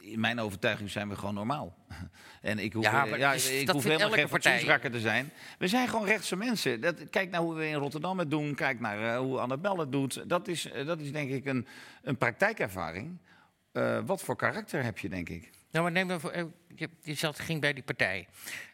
in 0.00 0.20
mijn 0.20 0.40
overtuiging 0.40 0.90
zijn 0.90 1.08
we 1.08 1.16
gewoon 1.16 1.34
normaal. 1.34 1.76
En 2.42 2.58
ik 2.58 2.72
hoef, 2.72 2.84
Ja, 2.84 3.04
eh, 3.04 3.10
maar 3.10 3.18
ja, 3.18 3.32
is- 3.32 3.50
ik 3.50 3.68
hoef 3.68 3.84
helemaal 3.84 4.10
geen 4.10 4.28
fatsoensrakker 4.28 4.90
te 4.90 5.00
zijn. 5.00 5.30
We 5.58 5.68
zijn 5.68 5.88
gewoon 5.88 6.06
rechtse 6.06 6.36
mensen. 6.36 6.80
Dat, 6.80 7.10
kijk 7.10 7.30
naar 7.30 7.40
hoe 7.40 7.54
we 7.54 7.66
in 7.68 7.74
Rotterdam 7.74 8.18
het 8.18 8.30
doen. 8.30 8.54
Kijk 8.54 8.80
naar 8.80 9.14
eh, 9.14 9.18
hoe 9.18 9.38
Annabel 9.38 9.78
het 9.78 9.92
doet. 9.92 10.28
Dat 10.28 10.48
is, 10.48 10.68
dat 10.86 11.00
is 11.00 11.12
denk 11.12 11.30
ik 11.30 11.44
een, 11.46 11.66
een 12.02 12.16
praktijkervaring. 12.16 13.18
Wat 14.06 14.22
voor 14.22 14.36
karakter 14.36 14.82
heb 14.84 14.98
je, 14.98 15.08
denk 15.08 15.28
ik? 15.28 15.50
Nou, 15.70 15.84
maar 15.84 15.92
neem 15.92 16.08
dan 16.08 16.20
voor, 16.20 16.32
je, 16.74 16.88
je 17.02 17.14
zat, 17.14 17.38
ging 17.40 17.60
bij 17.60 17.72
die 17.72 17.82
partij. 17.82 18.26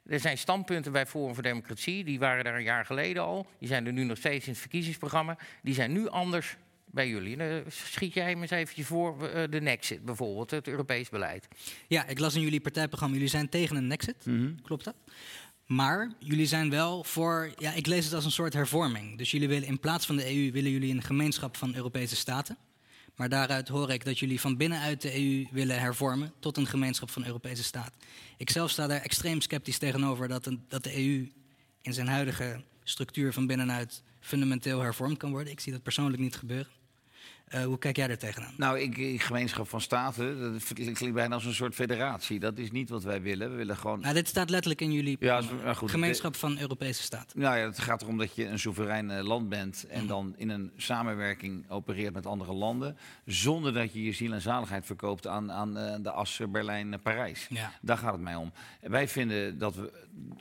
Er 0.07 0.21
zijn 0.21 0.39
standpunten 0.39 0.93
bij 0.93 1.07
Forum 1.07 1.35
voor 1.35 1.43
Democratie, 1.43 2.05
die 2.05 2.19
waren 2.19 2.45
daar 2.45 2.57
een 2.57 2.63
jaar 2.63 2.85
geleden 2.85 3.23
al. 3.23 3.47
Die 3.59 3.69
zijn 3.69 3.87
er 3.87 3.93
nu 3.93 4.05
nog 4.05 4.17
steeds 4.17 4.47
in 4.47 4.53
het 4.53 4.61
verkiezingsprogramma. 4.61 5.39
Die 5.63 5.75
zijn 5.75 5.93
nu 5.93 6.09
anders 6.09 6.57
bij 6.85 7.09
jullie. 7.09 7.37
En, 7.37 7.65
eh, 7.65 7.71
schiet 7.71 8.15
jij 8.15 8.29
hem 8.29 8.43
eens 8.43 8.51
eventjes 8.51 8.87
voor 8.87 9.29
eh, 9.29 9.51
de 9.51 9.61
Nexit 9.61 10.05
bijvoorbeeld, 10.05 10.51
het 10.51 10.69
Europees 10.69 11.09
beleid. 11.09 11.49
Ja, 11.89 12.07
ik 12.07 12.19
las 12.19 12.35
in 12.35 12.41
jullie 12.41 12.61
partijprogramma, 12.61 13.15
jullie 13.15 13.31
zijn 13.31 13.49
tegen 13.49 13.77
een 13.77 13.93
exit. 13.93 14.27
Klopt 14.63 14.85
dat? 14.85 14.95
Maar 15.67 16.13
jullie 16.19 16.47
zijn 16.47 16.71
wel 16.71 17.05
voor, 17.05 17.53
ja, 17.59 17.73
ik 17.73 17.87
lees 17.87 18.05
het 18.05 18.15
als 18.15 18.25
een 18.25 18.31
soort 18.31 18.53
hervorming. 18.53 19.19
Dus 19.19 19.31
jullie 19.31 19.49
willen 19.49 19.69
in 19.69 19.81
plaats 19.81 20.07
van 20.07 20.17
de 20.17 20.27
EU, 20.27 20.53
willen 20.53 20.71
jullie 20.71 20.95
een 20.95 21.03
gemeenschap 21.03 21.57
van 21.57 21.75
Europese 21.75 22.17
staten. 22.17 22.57
Maar 23.17 23.29
daaruit 23.29 23.69
hoor 23.69 23.91
ik 23.91 24.05
dat 24.05 24.19
jullie 24.19 24.41
van 24.41 24.57
binnenuit 24.57 25.03
de 25.03 25.15
EU 25.15 25.47
willen 25.51 25.81
hervormen 25.81 26.33
tot 26.39 26.57
een 26.57 26.67
gemeenschap 26.67 27.11
van 27.11 27.27
Europese 27.27 27.63
staten. 27.63 28.01
Ik 28.37 28.51
zelf 28.51 28.71
sta 28.71 28.87
daar 28.87 29.01
extreem 29.01 29.41
sceptisch 29.41 29.79
tegenover 29.79 30.29
dat, 30.29 30.49
dat 30.69 30.85
de 30.85 30.97
EU 30.97 31.33
in 31.83 31.93
zijn 31.93 32.09
huidige 32.09 32.63
structuur 32.83 33.33
van 33.33 33.47
binnenuit 33.47 34.03
fundamenteel 34.21 34.81
hervormd 34.81 35.19
kan 35.19 35.31
worden. 35.31 35.53
Ik 35.53 35.61
zie 35.61 35.73
dat 35.73 35.83
persoonlijk 35.83 36.23
niet 36.23 36.37
gebeuren. 36.37 36.73
Eh, 37.45 37.65
hoe 37.65 37.79
kijk 37.79 37.97
jij 37.97 38.09
er 38.09 38.19
tegenaan? 38.19 38.53
Nou, 38.57 38.79
ik, 38.81 38.97
ik- 38.97 39.23
gemeenschap 39.23 39.69
van 39.69 39.81
staten, 39.81 40.53
dat 40.53 40.73
klinkt 40.73 41.13
bijna 41.13 41.35
als 41.35 41.45
een 41.45 41.55
soort 41.55 41.75
federatie. 41.75 42.39
Dat 42.41 42.59
is 42.59 42.71
niet 42.71 42.89
wat 42.89 43.03
wij 43.03 43.23
willen. 43.23 43.51
We 43.51 43.57
willen 43.57 43.77
gewoon... 43.77 44.01
Nou, 44.01 44.15
dit 44.15 44.29
staat 44.29 44.51
letterlijk 44.51 44.81
in 44.81 44.93
jullie 44.93 45.17
Ja, 45.21 45.41
maar 45.65 45.77
goed, 45.77 45.91
gemeenschap 45.91 46.37
van 46.37 46.59
Europese 46.59 47.03
staten. 47.03 47.41
Nou 47.41 47.57
ja, 47.59 47.65
het 47.65 47.79
gaat 47.79 48.03
erom 48.03 48.19
dat 48.19 48.35
je 48.35 48.47
een 48.47 48.59
soeverein 48.59 49.11
eh, 49.11 49.25
land 49.25 49.49
bent 49.49 49.87
en 49.89 50.07
dan 50.07 50.35
in 50.37 50.49
een 50.49 50.71
samenwerking 50.77 51.71
opereert 51.71 52.15
met 52.15 52.27
andere 52.27 52.53
landen, 52.53 52.97
zonder 53.25 53.73
dat 53.73 53.93
je 53.93 54.05
je 54.05 54.13
ziel 54.13 54.33
en 54.33 54.41
zaligheid 54.41 54.87
verkoopt 54.87 55.27
aan, 55.27 55.53
aan 55.53 55.77
eh, 55.77 55.95
de 56.03 56.11
as 56.11 56.41
eh, 56.41 56.47
Berlijn-Parijs. 56.49 57.47
Ja. 57.51 57.73
Daar 57.81 57.99
gaat 57.99 58.13
het 58.13 58.23
mij 58.23 58.35
om. 58.37 58.53
Wij 58.81 59.09
vinden 59.09 59.59
dat 59.59 59.75
we, 59.75 59.93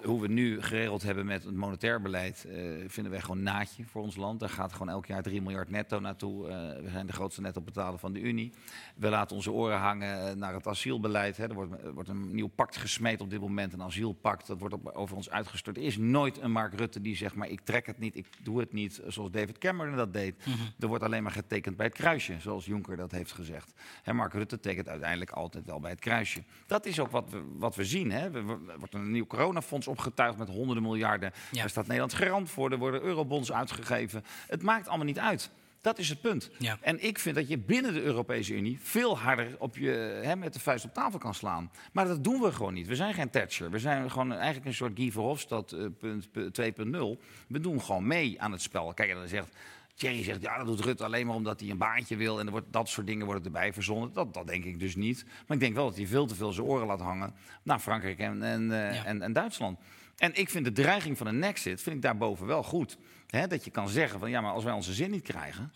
hoe 0.04 0.22
we 0.22 0.28
nu 0.28 0.62
geregeld 0.62 1.04
hebben 1.04 1.26
met 1.26 1.44
het 1.44 1.56
monetair 1.56 2.02
beleid, 2.02 2.46
vinden 2.88 3.12
wij 3.12 3.22
gewoon 3.22 3.44
naadje 3.44 3.84
voor 3.86 4.02
ons 4.02 4.16
land. 4.16 4.40
Daar 4.40 4.50
gaat 4.50 4.72
gewoon 4.72 4.90
elk 4.90 5.06
jaar 5.06 5.24
3 5.24 5.42
miljard 5.42 5.70
netto 5.70 6.00
naartoe. 6.00 6.48
Zijn 6.94 7.06
de 7.06 7.14
grootste 7.14 7.42
netto-betaler 7.42 8.00
van 8.00 8.14
de 8.14 8.20
Unie. 8.20 8.54
We 8.96 9.10
laten 9.10 9.36
onze 9.36 9.52
oren 9.52 9.78
hangen 9.78 10.28
eh, 10.28 10.36
naar 10.36 10.54
het 10.54 10.68
asielbeleid. 10.68 11.38
Hè. 11.38 11.48
Er, 11.48 11.54
wordt, 11.54 11.84
er 11.84 11.94
wordt 11.94 12.10
een 12.10 12.36
nieuw 12.36 12.48
pact 12.48 12.78
gesmeed 12.78 13.22
op 13.22 13.30
dit 13.30 13.40
moment, 13.40 13.74
een 13.74 13.82
asielpact. 13.82 14.48
Dat 14.48 14.60
wordt 14.60 14.74
op, 14.74 14.88
over 14.88 15.16
ons 15.16 15.30
uitgestort. 15.30 15.78
Er 15.78 15.84
is 15.84 15.98
nooit 15.98 16.42
een 16.42 16.52
Mark 16.52 16.74
Rutte 16.74 17.02
die 17.02 17.16
zegt, 17.16 17.36
maar 17.36 17.50
ik 17.50 17.62
trek 17.62 17.86
het 17.86 18.00
niet, 18.00 18.16
ik 18.16 18.28
doe 18.44 18.60
het 18.60 18.74
niet, 18.74 19.02
zoals 19.08 19.32
David 19.32 19.58
Cameron 19.58 19.96
dat 19.96 20.14
deed. 20.14 20.36
Er 20.80 20.88
wordt 20.88 21.04
alleen 21.04 21.24
maar 21.24 21.32
getekend 21.32 21.78
bij 21.78 21.86
het 21.86 21.96
kruisje, 21.96 22.36
zoals 22.40 22.66
Juncker 22.66 22.98
dat 22.98 23.12
heeft 23.12 23.32
gezegd. 23.32 23.74
Hè, 24.04 24.14
Mark 24.14 24.34
Rutte 24.34 24.60
tekent 24.60 24.90
uiteindelijk 24.90 25.32
altijd 25.32 25.66
wel 25.66 25.80
bij 25.80 25.92
het 25.92 26.00
kruisje. 26.00 26.44
Dat 26.66 26.86
is 26.86 27.00
ook 27.00 27.12
wat 27.12 27.30
we, 27.30 27.44
wat 27.58 27.76
we 27.76 27.86
zien. 27.86 28.12
Hè. 28.12 28.32
Er 28.32 28.78
wordt 28.78 28.94
een 28.94 29.12
nieuw 29.12 29.28
coronafonds 29.28 29.88
opgetuigd 29.88 30.38
met 30.38 30.50
honderden 30.50 30.84
miljarden. 30.84 31.32
Ja. 31.52 31.60
Daar 31.60 31.70
staat 31.70 31.88
Nederland 31.88 32.14
garant 32.14 32.50
voor. 32.50 32.72
Er 32.72 32.78
worden 32.78 33.02
eurobonds 33.02 33.52
uitgegeven. 33.52 34.24
Het 34.48 34.62
maakt 34.62 34.88
allemaal 34.88 35.06
niet 35.06 35.20
uit. 35.20 35.52
Dat 35.84 35.98
is 36.00 36.10
het 36.10 36.22
punt. 36.22 36.50
Ja. 36.60 36.78
En 36.82 37.04
ik 37.04 37.20
vind 37.20 37.36
dat 37.36 37.48
je 37.48 37.58
binnen 37.58 37.94
de 37.94 38.02
Europese 38.02 38.54
Unie 38.56 38.80
veel 38.82 39.18
harder 39.18 39.56
op 39.60 39.78
je, 39.78 39.90
hè, 40.24 40.36
met 40.36 40.54
de 40.54 40.60
vuist 40.60 40.86
op 40.86 40.94
tafel 40.94 41.20
kan 41.20 41.34
slaan. 41.34 41.72
Maar 41.92 42.08
dat 42.08 42.24
doen 42.24 42.42
we 42.42 42.52
gewoon 42.52 42.74
niet. 42.74 42.88
We 42.88 42.96
zijn 42.96 43.14
geen 43.14 43.30
Thatcher. 43.30 43.70
We 43.72 43.80
zijn 43.80 44.12
gewoon 44.12 44.32
eigenlijk 44.34 44.66
een 44.66 44.74
soort 44.74 44.92
Guy 44.96 45.12
Verhofstadt 45.12 45.72
eh, 45.72 45.86
punt- 46.00 46.32
punt 46.32 46.62
2.0. 46.62 47.20
We 47.48 47.60
doen 47.60 47.82
gewoon 47.82 48.08
mee 48.08 48.42
aan 48.42 48.52
het 48.52 48.62
spel. 48.62 48.94
Kijk, 48.94 49.10
en 49.10 49.16
dan 49.16 49.28
zegt... 49.28 49.56
Thierry 49.96 50.24
zegt, 50.24 50.42
ja, 50.42 50.58
dat 50.58 50.66
doet 50.66 50.80
Rutte 50.80 51.04
alleen 51.04 51.26
maar 51.28 51.36
omdat 51.36 51.60
hij 51.60 51.70
een 51.70 51.78
baantje 51.78 52.16
wil. 52.16 52.40
En 52.40 52.46
er 52.46 52.52
wordt, 52.52 52.74
dat 52.74 52.90
soort 52.90 53.08
dingen 53.08 53.26
worden 53.26 53.46
erbij 53.46 53.74
verzonnen. 53.74 54.14
Dat, 54.14 54.34
dat 54.34 54.48
denk 54.48 54.64
ik 54.64 54.80
dus 54.80 54.96
niet. 54.96 55.26
Maar 55.48 55.58
ik 55.58 55.64
denk 55.64 55.76
wel 55.76 55.86
dat 55.88 55.96
hij 55.98 56.08
veel 56.08 56.26
te 56.26 56.36
veel 56.36 56.52
zijn 56.52 56.68
oren 56.68 56.88
laat 56.88 57.00
hangen 57.02 57.34
naar 57.64 57.80
Frankrijk 57.80 58.20
en, 58.20 58.44
en, 58.44 58.72
eh, 58.72 58.96
Ja. 58.96 59.06
en, 59.06 59.22
en 59.22 59.34
Duitsland. 59.34 59.80
En 60.18 60.36
ik 60.36 60.50
vind 60.50 60.66
de 60.66 60.72
dreiging 60.72 61.18
van 61.18 61.28
een 61.28 61.40
Nexit, 61.40 61.82
vind 61.82 61.96
ik 61.96 62.02
daarboven 62.02 62.46
wel 62.46 62.64
goed. 62.64 62.98
Hè, 63.28 63.48
dat 63.48 63.64
je 63.66 63.72
kan 63.72 63.90
zeggen 63.90 64.20
van 64.20 64.30
ja, 64.30 64.42
maar 64.42 64.52
als 64.52 64.64
wij 64.64 64.74
onze 64.74 64.94
zin 64.94 65.12
niet 65.12 65.24
krijgen, 65.24 65.72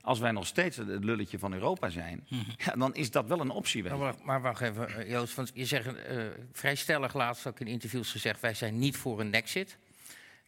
als 0.00 0.18
wij 0.18 0.30
nog 0.30 0.46
steeds 0.46 0.76
het 0.76 1.04
lulletje 1.04 1.38
van 1.38 1.52
Europa 1.52 1.88
zijn, 1.88 2.26
ja, 2.56 2.72
dan 2.76 2.94
is 2.94 3.10
dat 3.10 3.26
wel 3.26 3.40
een 3.40 3.50
optie. 3.50 3.82
Maar 3.82 3.92
je. 3.92 3.98
wacht, 3.98 4.22
maar 4.22 4.40
wacht 4.40 4.60
even, 4.60 4.96
eh, 4.96 5.10
Joost. 5.10 5.34
Want 5.34 5.50
je 5.54 5.64
zegt 5.64 5.86
eh, 6.02 6.24
vrij 6.52 6.74
stellig 6.74 7.14
laatst 7.14 7.46
ook 7.46 7.60
in 7.60 7.66
interviews 7.66 8.10
gezegd... 8.10 8.40
wij 8.40 8.54
zijn 8.54 8.78
niet 8.78 8.96
voor 8.96 9.20
een 9.20 9.32
exit. 9.32 9.78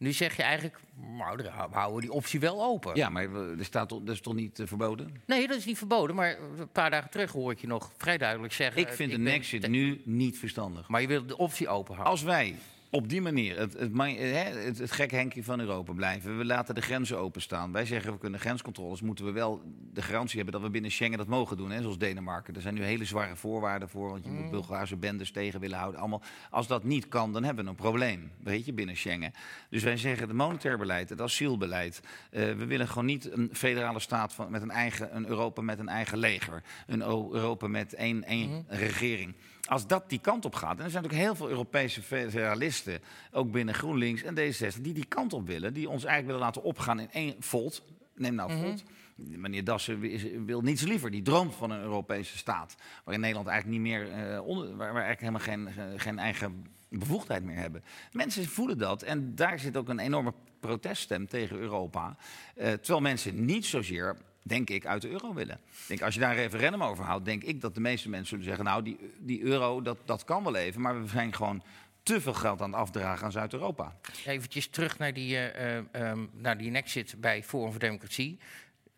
Nu 0.00 0.12
zeg 0.12 0.36
je 0.36 0.42
eigenlijk, 0.42 0.78
nou, 1.16 1.36
we 1.36 1.48
houden 1.72 2.00
die 2.00 2.12
optie 2.12 2.40
wel 2.40 2.64
open. 2.64 2.96
Ja, 2.96 3.08
maar 3.08 3.34
er 3.34 3.64
staat, 3.64 3.88
dat 3.88 4.08
is 4.08 4.20
toch 4.20 4.34
niet 4.34 4.58
eh, 4.58 4.66
verboden? 4.66 5.22
Nee, 5.26 5.46
dat 5.48 5.56
is 5.56 5.64
niet 5.64 5.78
verboden. 5.78 6.16
Maar 6.16 6.36
een 6.58 6.68
paar 6.72 6.90
dagen 6.90 7.10
terug 7.10 7.32
hoor 7.32 7.52
ik 7.52 7.60
je 7.60 7.66
nog 7.66 7.92
vrij 7.96 8.18
duidelijk 8.18 8.52
zeggen... 8.52 8.80
Ik 8.80 8.88
eh, 8.88 8.94
vind 8.94 9.12
een 9.12 9.22
ben 9.22 9.32
Nexit 9.32 9.60
te- 9.62 9.68
nu 9.68 10.00
niet 10.04 10.38
verstandig. 10.38 10.88
Maar 10.88 11.00
je 11.00 11.06
wil 11.06 11.26
de 11.26 11.36
optie 11.36 11.68
open 11.68 11.94
houden. 11.94 12.12
Als 12.12 12.22
wij 12.22 12.56
op 12.90 13.08
die 13.08 13.20
manier 13.20 13.58
het, 13.58 13.72
het, 13.78 13.96
hè, 13.96 14.60
het, 14.60 14.78
het 14.78 14.92
gek 14.92 15.10
Henkie 15.10 15.44
van 15.44 15.60
Europa 15.60 15.92
blijven, 15.92 16.38
we 16.38 16.44
laten 16.44 16.74
de 16.74 16.80
grenzen 16.80 17.18
openstaan. 17.18 17.72
Wij 17.72 17.84
zeggen 17.84 18.12
we 18.12 18.18
kunnen 18.18 18.40
grenscontroles, 18.40 19.00
moeten 19.00 19.24
we 19.24 19.30
wel 19.30 19.62
de 19.92 20.02
garantie 20.02 20.36
hebben 20.36 20.54
dat 20.54 20.62
we 20.62 20.70
binnen 20.70 20.90
Schengen 20.90 21.18
dat 21.18 21.26
mogen 21.26 21.56
doen, 21.56 21.70
hè, 21.70 21.80
zoals 21.80 21.98
Denemarken. 21.98 22.54
Er 22.54 22.60
zijn 22.60 22.74
nu 22.74 22.82
hele 22.82 23.04
zware 23.04 23.36
voorwaarden 23.36 23.88
voor, 23.88 24.10
want 24.10 24.24
je 24.24 24.30
moet 24.30 24.50
Bulgaarse 24.50 24.96
bendes 24.96 25.30
tegen 25.30 25.60
willen 25.60 25.78
houden. 25.78 26.00
Allemaal. 26.00 26.22
Als 26.50 26.66
dat 26.66 26.84
niet 26.84 27.08
kan, 27.08 27.32
dan 27.32 27.44
hebben 27.44 27.64
we 27.64 27.70
een 27.70 27.76
probleem, 27.76 28.30
weet 28.42 28.64
je, 28.64 28.72
binnen 28.72 28.96
Schengen. 28.96 29.32
Dus 29.70 29.82
wij 29.82 29.96
zeggen 29.96 30.28
het 30.28 30.36
monetair 30.36 30.78
beleid, 30.78 31.08
het 31.08 31.20
asielbeleid. 31.20 32.02
eh, 32.30 32.42
we 32.42 32.64
willen 32.66 32.88
gewoon 32.88 33.04
niet 33.04 33.32
een 33.32 33.50
federale 33.52 34.00
staat 34.00 34.32
van, 34.32 34.50
met 34.50 34.62
een 34.62 34.70
eigen, 34.70 35.16
een 35.16 35.26
Europa 35.26 35.62
met 35.62 35.78
een 35.78 35.88
eigen 35.88 36.18
leger, 36.18 36.62
een 36.86 37.02
Europa 37.02 37.66
met 37.66 37.94
één, 37.94 38.24
één 38.24 38.64
regering. 38.68 39.34
Als 39.70 39.86
dat 39.86 40.08
die 40.08 40.18
kant 40.18 40.44
op 40.44 40.54
gaat, 40.54 40.78
en 40.78 40.84
er 40.84 40.90
zijn 40.90 41.02
natuurlijk 41.02 41.28
heel 41.28 41.36
veel 41.36 41.48
Europese 41.48 42.02
federalisten, 42.02 43.00
ook 43.32 43.50
binnen 43.50 43.74
GroenLinks 43.74 44.22
en 44.22 44.34
D66, 44.38 44.80
die 44.80 44.94
die 44.94 45.04
kant 45.04 45.32
op 45.32 45.46
willen, 45.46 45.72
die 45.72 45.88
ons 45.88 46.04
eigenlijk 46.04 46.26
willen 46.26 46.40
laten 46.40 46.62
opgaan 46.62 47.00
in 47.00 47.10
één 47.10 47.34
Volt. 47.38 47.82
Neem 48.14 48.34
nou 48.34 48.52
Volt. 48.52 48.82
Meneer 49.14 49.64
Dassen 49.64 50.00
wil 50.46 50.60
niets 50.60 50.82
liever. 50.82 51.10
Die 51.10 51.22
droomt 51.22 51.54
van 51.54 51.70
een 51.70 51.80
Europese 51.80 52.38
staat. 52.38 52.76
Waarin 53.04 53.20
Nederland 53.20 53.48
eigenlijk 53.48 53.78
niet 53.80 53.92
meer. 53.92 54.10
eh, 54.12 54.46
onder, 54.46 54.76
waar 54.76 54.94
we 54.94 55.00
eigenlijk 55.00 55.44
helemaal 55.44 55.68
geen, 55.74 55.98
geen 55.98 56.18
eigen 56.18 56.66
bevoegdheid 56.88 57.44
meer 57.44 57.56
hebben. 57.56 57.84
Mensen 58.12 58.46
voelen 58.46 58.78
dat. 58.78 59.02
En 59.02 59.34
daar 59.34 59.58
zit 59.58 59.76
ook 59.76 59.88
een 59.88 59.98
enorme 59.98 60.34
proteststem 60.60 61.26
tegen 61.26 61.56
Europa. 61.56 62.16
Eh, 62.54 62.72
terwijl 62.72 63.00
mensen 63.00 63.44
niet 63.44 63.66
zozeer. 63.66 64.16
Denk 64.42 64.70
ik, 64.70 64.86
uit 64.86 65.02
de 65.02 65.10
euro 65.10 65.34
willen. 65.34 65.60
Denk, 65.88 66.02
als 66.02 66.14
je 66.14 66.20
daar 66.20 66.30
een 66.30 66.36
referendum 66.36 66.82
over 66.82 67.04
houdt, 67.04 67.24
denk 67.24 67.42
ik 67.42 67.60
dat 67.60 67.74
de 67.74 67.80
meeste 67.80 68.08
mensen 68.08 68.28
zullen 68.28 68.44
zeggen: 68.44 68.64
Nou, 68.64 68.82
die, 68.82 68.98
die 69.18 69.42
euro, 69.42 69.82
dat, 69.82 69.98
dat 70.04 70.24
kan 70.24 70.44
wel 70.44 70.54
even, 70.54 70.80
maar 70.80 71.02
we 71.02 71.08
zijn 71.08 71.34
gewoon 71.34 71.62
te 72.02 72.20
veel 72.20 72.34
geld 72.34 72.60
aan 72.60 72.70
het 72.70 72.80
afdragen 72.80 73.24
aan 73.24 73.32
Zuid-Europa. 73.32 73.96
Eventjes 74.26 74.68
terug 74.68 74.98
naar 74.98 75.12
die, 75.12 75.36
eh, 75.36 75.76
ehm, 75.92 76.26
naar 76.32 76.58
die 76.58 76.72
exit 76.72 77.14
bij 77.20 77.42
Forum 77.42 77.70
voor 77.70 77.80
Democratie. 77.80 78.38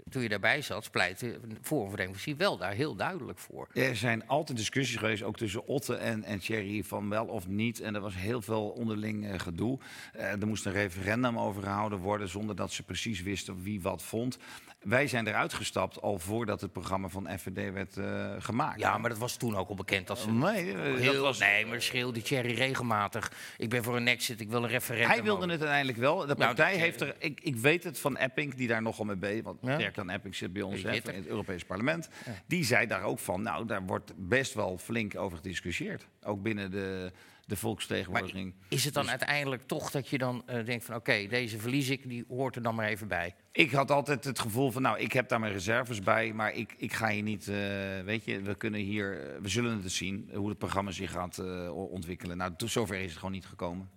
Toen 0.09 0.23
je 0.23 0.29
daarbij 0.29 0.63
zat, 0.63 0.91
pleitte 0.91 1.41
Forum 1.63 1.89
voor 1.89 1.97
Democratie 1.97 2.37
wel 2.37 2.57
daar 2.57 2.73
heel 2.73 2.97
duidelijk 2.97 3.39
voor. 3.39 3.69
Er 3.73 3.97
zijn 3.97 4.27
altijd 4.27 4.59
discussies 4.59 4.97
geweest, 4.97 5.23
ook 5.23 5.37
tussen 5.37 5.67
Otte 5.67 5.95
en, 5.95 6.25
en 6.25 6.39
Thierry, 6.39 6.83
van 6.83 7.09
wel 7.09 7.27
of 7.27 7.47
niet. 7.47 7.81
En 7.81 7.95
er 7.95 8.01
was 8.01 8.15
heel 8.15 8.43
veel 8.43 8.69
onderling 8.69 9.27
eh, 9.27 9.39
gedoe. 9.39 9.79
Er 10.13 10.47
moest 10.47 10.67
een 10.67 10.73
referendum 10.73 11.39
over 11.39 11.63
gehouden 11.63 11.99
worden, 11.99 12.29
zonder 12.29 12.57
dat 12.57 12.73
ze 12.73 12.83
precies 12.83 13.23
wisten 13.23 13.63
wie 13.63 13.81
wat 13.81 14.03
vond. 14.03 14.39
Wij 14.83 15.07
zijn 15.07 15.27
eruit 15.27 15.53
gestapt 15.55 16.01
al 16.01 16.19
voordat 16.19 16.61
het 16.61 16.73
programma 16.73 17.09
van 17.09 17.29
FVD 17.39 17.73
werd 17.73 17.97
eh, 17.97 18.31
gemaakt. 18.39 18.81
Ja, 18.81 18.99
maar 18.99 19.11
dat 19.11 19.19
was 19.19 19.37
toen 19.37 19.57
ook 19.57 19.69
al 19.69 19.75
bekend. 19.75 20.07
Dat 20.07 20.19
ze 20.19 20.31
Nee, 20.31 20.73
eh, 20.73 20.95
heel, 20.95 21.13
dat 21.13 21.23
was, 21.23 21.39
nee, 21.39 21.67
maar 21.67 21.83
schreeuwde 21.83 22.23
Thierry 22.23 22.55
regelmatig. 22.55 23.33
Ik 23.59 23.69
ben 23.71 23.83
voor 23.83 23.97
een 23.97 24.09
exit, 24.09 24.41
ik 24.41 24.51
wil 24.51 24.63
een 24.63 24.69
referendum. 24.69 25.11
hij 25.11 25.23
wilde 25.23 25.37
over. 25.39 25.51
het 25.51 25.61
uiteindelijk 25.61 25.99
wel. 25.99 26.19
De 26.19 26.27
Nou, 26.27 26.37
partij 26.39 26.71
dat- 26.73 26.81
heeft 26.81 27.01
er. 27.01 27.15
Ik, 27.19 27.41
ik 27.43 27.57
weet 27.57 27.85
het 27.85 27.99
van 27.99 28.17
Epping, 28.17 28.55
die 28.55 28.69
daar 28.69 28.83
nogal 28.83 29.05
mee 29.05 29.17
bezig. 29.17 29.45
Want 29.45 29.59
Ja? 29.63 29.77
Dirk 29.77 29.95
dan 29.95 30.11
Epping 30.11 30.35
zit 30.37 30.53
bij 30.53 30.63
ons 30.63 30.83
hè, 30.83 30.91
in 30.93 31.03
het 31.15 31.27
Europees 31.27 31.65
Parlement. 31.65 32.09
Die 32.47 32.65
zei 32.65 32.87
daar 32.87 33.03
ook 33.03 33.19
van. 33.19 33.43
Nou, 33.43 33.67
daar 33.67 33.83
wordt 33.87 34.13
best 34.17 34.55
wel 34.55 34.79
flink 34.79 35.17
over 35.17 35.37
gediscussieerd. 35.37 36.07
Ook 36.23 36.43
binnen 36.43 36.71
de, 36.71 37.13
de 37.47 37.57
volksvertegenwoordiging. 37.57 38.55
Is 38.69 38.85
het 38.85 38.95
dan 38.95 39.09
uiteindelijk 39.09 39.63
toch 39.63 39.91
dat 39.91 40.09
je 40.09 40.19
dan 40.19 40.43
eh, 40.47 40.65
denkt 40.65 40.85
van... 40.85 40.95
oké, 40.95 41.27
deze 41.27 41.59
verlies 41.59 41.89
ik, 41.89 42.09
die 42.09 42.25
hoort 42.29 42.57
er 42.57 42.63
dan 42.63 42.75
maar 42.75 42.89
even 42.89 43.09
bij. 43.09 43.35
Ik 43.53 43.71
had 43.71 43.91
altijd 43.91 44.25
het 44.25 44.39
gevoel 44.39 44.71
van, 44.71 44.83
nou, 44.83 44.99
ik 44.99 45.13
heb 45.13 45.29
daar 45.29 45.41
mijn 45.41 45.53
reserves 45.53 46.01
bij, 46.01 46.33
maar 46.33 46.53
ik, 46.53 46.75
ik 46.77 46.93
ga 46.93 47.09
hier 47.09 47.23
niet, 47.23 47.49
eh, 47.49 47.57
weet 48.05 48.25
je, 48.25 48.41
we 48.41 48.55
kunnen 48.55 48.81
hier, 48.81 49.21
eh, 49.21 49.41
we 49.41 49.49
zullen 49.49 49.83
het 49.83 49.93
zien, 49.93 50.31
hoe 50.35 50.49
het 50.49 50.59
programma 50.59 50.91
zich 50.91 51.11
gaat 51.11 51.39
eh, 51.39 51.77
ontwikkelen. 51.77 52.37
Nou, 52.37 52.53
tot 52.57 52.71
zover 52.71 52.97
is 52.97 53.09
het 53.09 53.17
gewoon 53.17 53.33
niet 53.33 53.47
gekomen. 53.47 53.91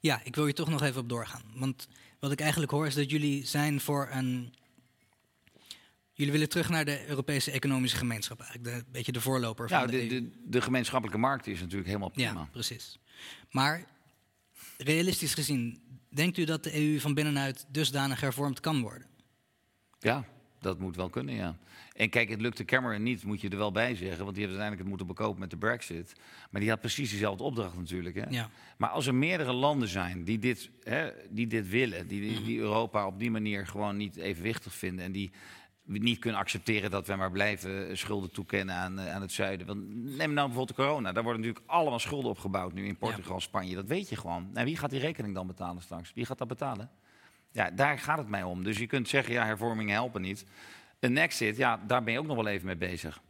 Ja, 0.00 0.20
ik 0.24 0.34
wil 0.34 0.44
hier 0.44 0.54
toch 0.54 0.68
nog 0.68 0.82
even 0.82 1.00
op 1.00 1.08
doorgaan. 1.08 1.42
Want 1.54 1.88
wat 2.18 2.32
ik 2.32 2.40
eigenlijk 2.40 2.72
hoor 2.72 2.86
is 2.86 2.94
dat 2.94 3.10
jullie 3.10 3.46
zijn 3.46 3.80
voor 3.80 4.08
een. 4.10 4.54
Jullie 6.16 6.32
willen 6.32 6.48
terug 6.48 6.68
naar 6.68 6.84
de 6.84 7.08
Europese 7.08 7.50
Economische 7.50 7.96
Gemeenschap, 7.96 8.40
eigenlijk. 8.40 8.64
De, 8.64 8.72
een 8.72 8.92
beetje 8.92 9.12
de 9.12 9.20
voorloper 9.20 9.68
van 9.68 9.86
de, 9.86 9.92
de, 9.92 9.98
EU. 9.98 10.08
de, 10.08 10.30
de 10.44 10.60
gemeenschappelijke 10.60 11.20
markt 11.20 11.46
is 11.46 11.60
natuurlijk 11.60 11.86
helemaal 11.86 12.08
prima. 12.08 12.40
Ja, 12.40 12.48
precies. 12.52 12.98
Maar 13.50 13.84
realistisch 14.78 15.34
gezien, 15.34 15.82
denkt 16.08 16.36
u 16.36 16.44
dat 16.44 16.64
de 16.64 16.74
EU 16.74 16.98
van 16.98 17.14
binnenuit 17.14 17.66
dusdanig 17.68 18.20
hervormd 18.20 18.60
kan 18.60 18.80
worden? 18.80 19.06
Ja, 19.98 20.24
dat 20.60 20.78
moet 20.78 20.96
wel 20.96 21.08
kunnen, 21.08 21.34
ja. 21.34 21.56
En 21.92 22.10
kijk, 22.10 22.28
het 22.28 22.40
lukte 22.40 22.64
Cameron 22.64 23.02
niet, 23.02 23.24
moet 23.24 23.40
je 23.40 23.48
er 23.48 23.56
wel 23.56 23.72
bij 23.72 23.94
zeggen. 23.94 24.24
Want 24.24 24.36
die 24.36 24.44
heeft 24.46 24.58
uiteindelijk 24.58 24.78
het 24.78 24.88
moeten 24.88 25.06
bekopen 25.06 25.40
met 25.40 25.50
de 25.50 25.56
brexit. 25.56 26.12
Maar 26.50 26.60
die 26.60 26.70
had 26.70 26.80
precies 26.80 27.10
dezelfde 27.10 27.42
opdracht 27.42 27.76
natuurlijk. 27.76 28.14
Hè? 28.14 28.24
Ja. 28.28 28.50
Maar 28.76 28.90
als 28.90 29.06
er 29.06 29.14
meerdere 29.14 29.52
landen 29.52 29.88
zijn 29.88 30.24
die 30.24 30.38
dit, 30.38 30.70
hè, 30.82 31.10
die 31.30 31.46
dit 31.46 31.68
willen... 31.68 32.06
Die, 32.06 32.20
die, 32.20 32.42
die 32.42 32.58
Europa 32.58 33.06
op 33.06 33.18
die 33.18 33.30
manier 33.30 33.66
gewoon 33.66 33.96
niet 33.96 34.16
evenwichtig 34.16 34.74
vinden... 34.74 35.04
en 35.04 35.12
die 35.12 35.30
niet 35.86 36.18
kunnen 36.18 36.40
accepteren 36.40 36.90
dat 36.90 37.06
wij 37.06 37.16
maar 37.16 37.30
blijven 37.30 37.98
schulden 37.98 38.30
toekennen 38.30 38.74
aan, 38.74 38.98
eh, 38.98 39.14
aan 39.14 39.20
het 39.20 39.32
zuiden. 39.32 39.66
Want 39.66 39.94
neem 39.94 40.32
nou 40.32 40.46
bijvoorbeeld 40.48 40.68
de 40.68 40.74
corona. 40.82 41.12
Daar 41.12 41.22
worden 41.22 41.42
natuurlijk 41.42 41.70
allemaal 41.70 41.98
schulden 41.98 42.30
opgebouwd 42.30 42.72
nu 42.72 42.86
in 42.86 42.96
Portugal, 42.96 43.40
Spanje. 43.40 43.74
Dat 43.74 43.86
weet 43.86 44.08
je 44.08 44.16
gewoon. 44.16 44.48
Nou, 44.52 44.66
wie 44.66 44.76
gaat 44.76 44.90
die 44.90 45.00
rekening 45.00 45.34
dan 45.34 45.46
betalen 45.46 45.82
straks? 45.82 46.12
Wie 46.14 46.24
gaat 46.26 46.38
dat 46.38 46.48
betalen? 46.48 46.90
Ja, 47.52 47.70
daar 47.70 47.98
gaat 47.98 48.18
het 48.18 48.28
mij 48.28 48.42
om. 48.42 48.64
Dus 48.64 48.78
je 48.78 48.86
kunt 48.86 49.08
zeggen, 49.08 49.32
ja, 49.34 49.44
hervormingen 49.44 49.94
helpen 49.94 50.22
niet. 50.22 50.44
Een 51.00 51.18
exit, 51.18 51.56
ja, 51.56 51.80
daar 51.86 52.02
ben 52.02 52.12
je 52.12 52.18
ook 52.18 52.26
nog 52.26 52.36
wel 52.36 52.46
even 52.46 52.66
mee 52.66 52.76
bezig. 52.76 53.20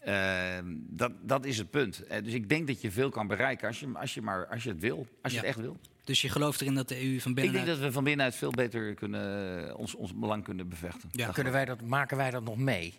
Eh, 0.00 0.58
dat, 0.72 1.12
dat 1.22 1.44
is 1.44 1.58
het 1.58 1.70
punt. 1.70 2.06
Eh, 2.06 2.22
dus 2.24 2.32
ik 2.32 2.48
denk 2.48 2.66
dat 2.66 2.80
je 2.80 2.90
veel 2.90 3.10
kan 3.10 3.26
bereiken 3.26 3.68
als 3.68 3.80
je, 3.80 3.88
als 3.94 4.14
je, 4.14 4.22
maar, 4.22 4.46
als 4.46 4.62
je 4.62 4.68
het 4.68 4.80
wil. 4.80 5.06
Als 5.22 5.32
je 5.32 5.38
Ja. 5.38 5.46
het 5.46 5.54
echt 5.56 5.64
wil. 5.64 5.76
Dus 6.06 6.20
je 6.20 6.28
gelooft 6.28 6.60
erin 6.60 6.74
dat 6.74 6.88
de 6.88 7.04
EU 7.04 7.20
van 7.20 7.30
Ik 7.30 7.36
binnenuit... 7.36 7.66
denk 7.66 7.78
dat 7.78 7.86
we 7.86 7.92
van 7.92 8.04
binnenuit 8.04 8.34
veel 8.34 8.50
beter 8.50 8.94
kunnen, 8.94 9.76
ons, 9.76 9.94
ons 9.94 10.14
belang 10.14 10.44
kunnen 10.44 10.68
bevechten. 10.68 11.08
Ja. 11.12 11.24
Dat 11.24 11.34
Kunnen 11.34 11.52
wij 11.52 11.64
dat, 11.64 11.80
maken 11.80 12.16
wij 12.16 12.30
dat 12.30 12.44
nog 12.44 12.56
mee? 12.56 12.94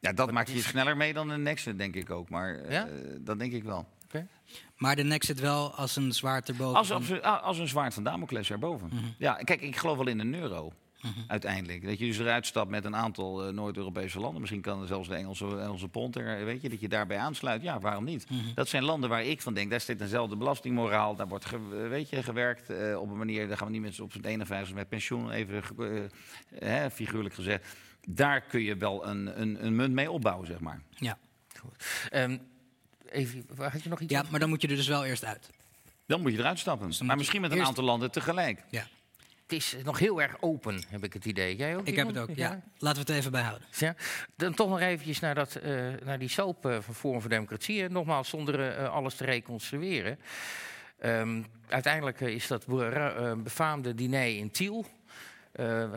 Ja, 0.00 0.12
dat 0.12 0.30
maakt 0.30 0.50
je 0.50 0.62
sneller 0.62 0.96
mee 0.96 1.12
dan 1.12 1.30
een 1.30 1.42
Nexit, 1.42 1.78
denk 1.78 1.94
ik 1.94 2.10
ook. 2.10 2.28
Maar 2.28 2.58
eh, 2.58 2.82
dat 3.20 3.38
denk 3.38 3.52
ik 3.52 3.64
wel. 3.64 3.88
Maar 4.76 4.96
de 4.96 5.02
Nexit 5.02 5.40
wel 5.40 5.74
als 5.74 5.96
een 5.96 6.12
zwaard 6.12 6.48
erboven. 6.48 6.76
Als, 6.76 6.90
als, 6.90 7.22
als 7.22 7.58
een 7.58 7.68
zwaard 7.68 7.94
van 7.94 8.04
Damocles 8.04 8.50
erboven. 8.50 8.90
Ja, 9.18 9.34
kijk, 9.34 9.60
ik 9.60 9.76
geloof 9.76 9.96
wel 9.96 10.06
in 10.06 10.18
een 10.18 10.34
euro. 10.34 10.72
Uiteindelijk. 11.26 11.84
Dat 11.84 11.98
je 11.98 12.06
dus 12.06 12.18
eruit 12.18 12.46
stapt 12.46 12.70
met 12.70 12.84
een 12.84 12.96
aantal 12.96 13.46
eh, 13.46 13.52
Noord-Europese 13.52 14.20
landen. 14.20 14.40
Misschien 14.40 14.60
kan 14.60 14.86
zelfs 14.86 15.08
de 15.08 15.14
Engelse, 15.14 15.58
Engelse 15.60 15.88
pond 15.88 16.16
er, 16.16 16.44
weet 16.44 16.62
je, 16.62 16.68
dat 16.68 16.80
je 16.80 16.88
daarbij 16.88 17.18
aansluit. 17.18 17.62
Ja, 17.62 17.80
waarom 17.80 18.04
niet? 18.04 18.26
Dat 18.54 18.68
zijn 18.68 18.82
landen 18.84 19.08
waar 19.10 19.24
ik 19.24 19.42
van 19.42 19.54
denk, 19.54 19.70
daar 19.70 19.80
zit 19.80 19.98
dezelfde 19.98 20.36
belastingmoraal. 20.36 21.16
Daar 21.16 21.28
wordt, 21.28 21.44
ge- 21.44 21.68
weet 21.88 22.08
je, 22.08 22.22
gewerkt 22.22 22.70
eh, 22.70 23.00
op 23.00 23.10
een 23.10 23.16
manier, 23.18 23.48
daar 23.48 23.56
gaan 23.56 23.66
we 23.66 23.72
niet 23.72 23.82
mensen 23.82 24.04
op 24.04 24.12
z'n 24.12 24.24
51 24.24 24.74
met 24.74 24.88
pensioen, 24.88 25.30
even 25.30 25.62
eh, 26.58 26.84
figuurlijk 26.92 27.34
gezegd. 27.34 27.76
Daar 28.08 28.40
kun 28.40 28.60
je 28.62 28.76
wel 28.76 29.06
een, 29.06 29.40
een, 29.40 29.64
een 29.66 29.76
munt 29.76 29.92
mee 29.94 30.10
opbouwen, 30.10 30.46
zeg 30.46 30.60
maar. 30.60 30.80
Ja. 30.90 31.18
Ehm, 32.10 32.38
even, 33.08 33.44
waar 33.54 33.72
had 33.72 33.82
je 33.82 33.88
nog 33.88 34.00
iets 34.00 34.12
ja, 34.12 34.18
over? 34.18 34.30
maar 34.30 34.40
dan 34.40 34.48
moet 34.48 34.62
je 34.62 34.68
er 34.68 34.76
dus 34.76 34.88
wel 34.88 35.04
eerst 35.04 35.24
uit. 35.24 35.50
Dan 36.06 36.20
moet 36.20 36.32
je 36.32 36.38
eruit 36.38 36.58
stappen. 36.58 36.90
dan 36.98 37.06
maar 37.06 37.16
misschien 37.16 37.40
met 37.40 37.50
een 37.50 37.56
eerst- 37.56 37.68
aantal 37.68 37.84
landen 37.84 38.10
tegelijk. 38.10 38.64
Ja, 38.70 38.86
Het 39.44 39.52
is 39.52 39.76
nog 39.82 39.98
heel 39.98 40.22
erg 40.22 40.36
open, 40.40 40.82
heb 40.88 41.04
ik 41.04 41.12
het 41.12 41.24
idee. 41.24 41.56
Jij 41.56 41.76
ook? 41.76 41.86
ik 41.86 41.96
heb 41.96 42.06
het 42.06 42.18
ook. 42.18 42.30
Ja. 42.34 42.62
Laten 42.78 43.04
we 43.04 43.12
het 43.12 43.18
even 43.20 43.30
bijhouden. 43.30 43.68
Ja. 43.78 43.94
Dan 44.36 44.54
toch 44.54 44.68
nog 44.68 44.80
eventjes 44.80 45.20
naar, 45.20 45.34
dat, 45.34 45.54
eh, 45.54 45.72
naar 46.04 46.18
die 46.18 46.28
soap 46.28 46.66
eh, 46.66 46.76
van 46.80 46.94
Forum 46.94 47.20
voor 47.20 47.30
Democratie. 47.30 47.88
Nogmaals, 47.88 48.28
zonder 48.28 48.76
eh, 48.76 48.92
alles 48.92 49.14
te 49.14 49.24
reconstrueren. 49.24 50.18
Ehm, 50.98 51.42
uiteindelijk 51.68 52.20
is 52.20 52.46
dat 52.46 52.66
be- 52.66 53.40
befaamde 53.42 53.94
diner 53.94 54.36
in 54.36 54.50
Tiel. 54.50 54.86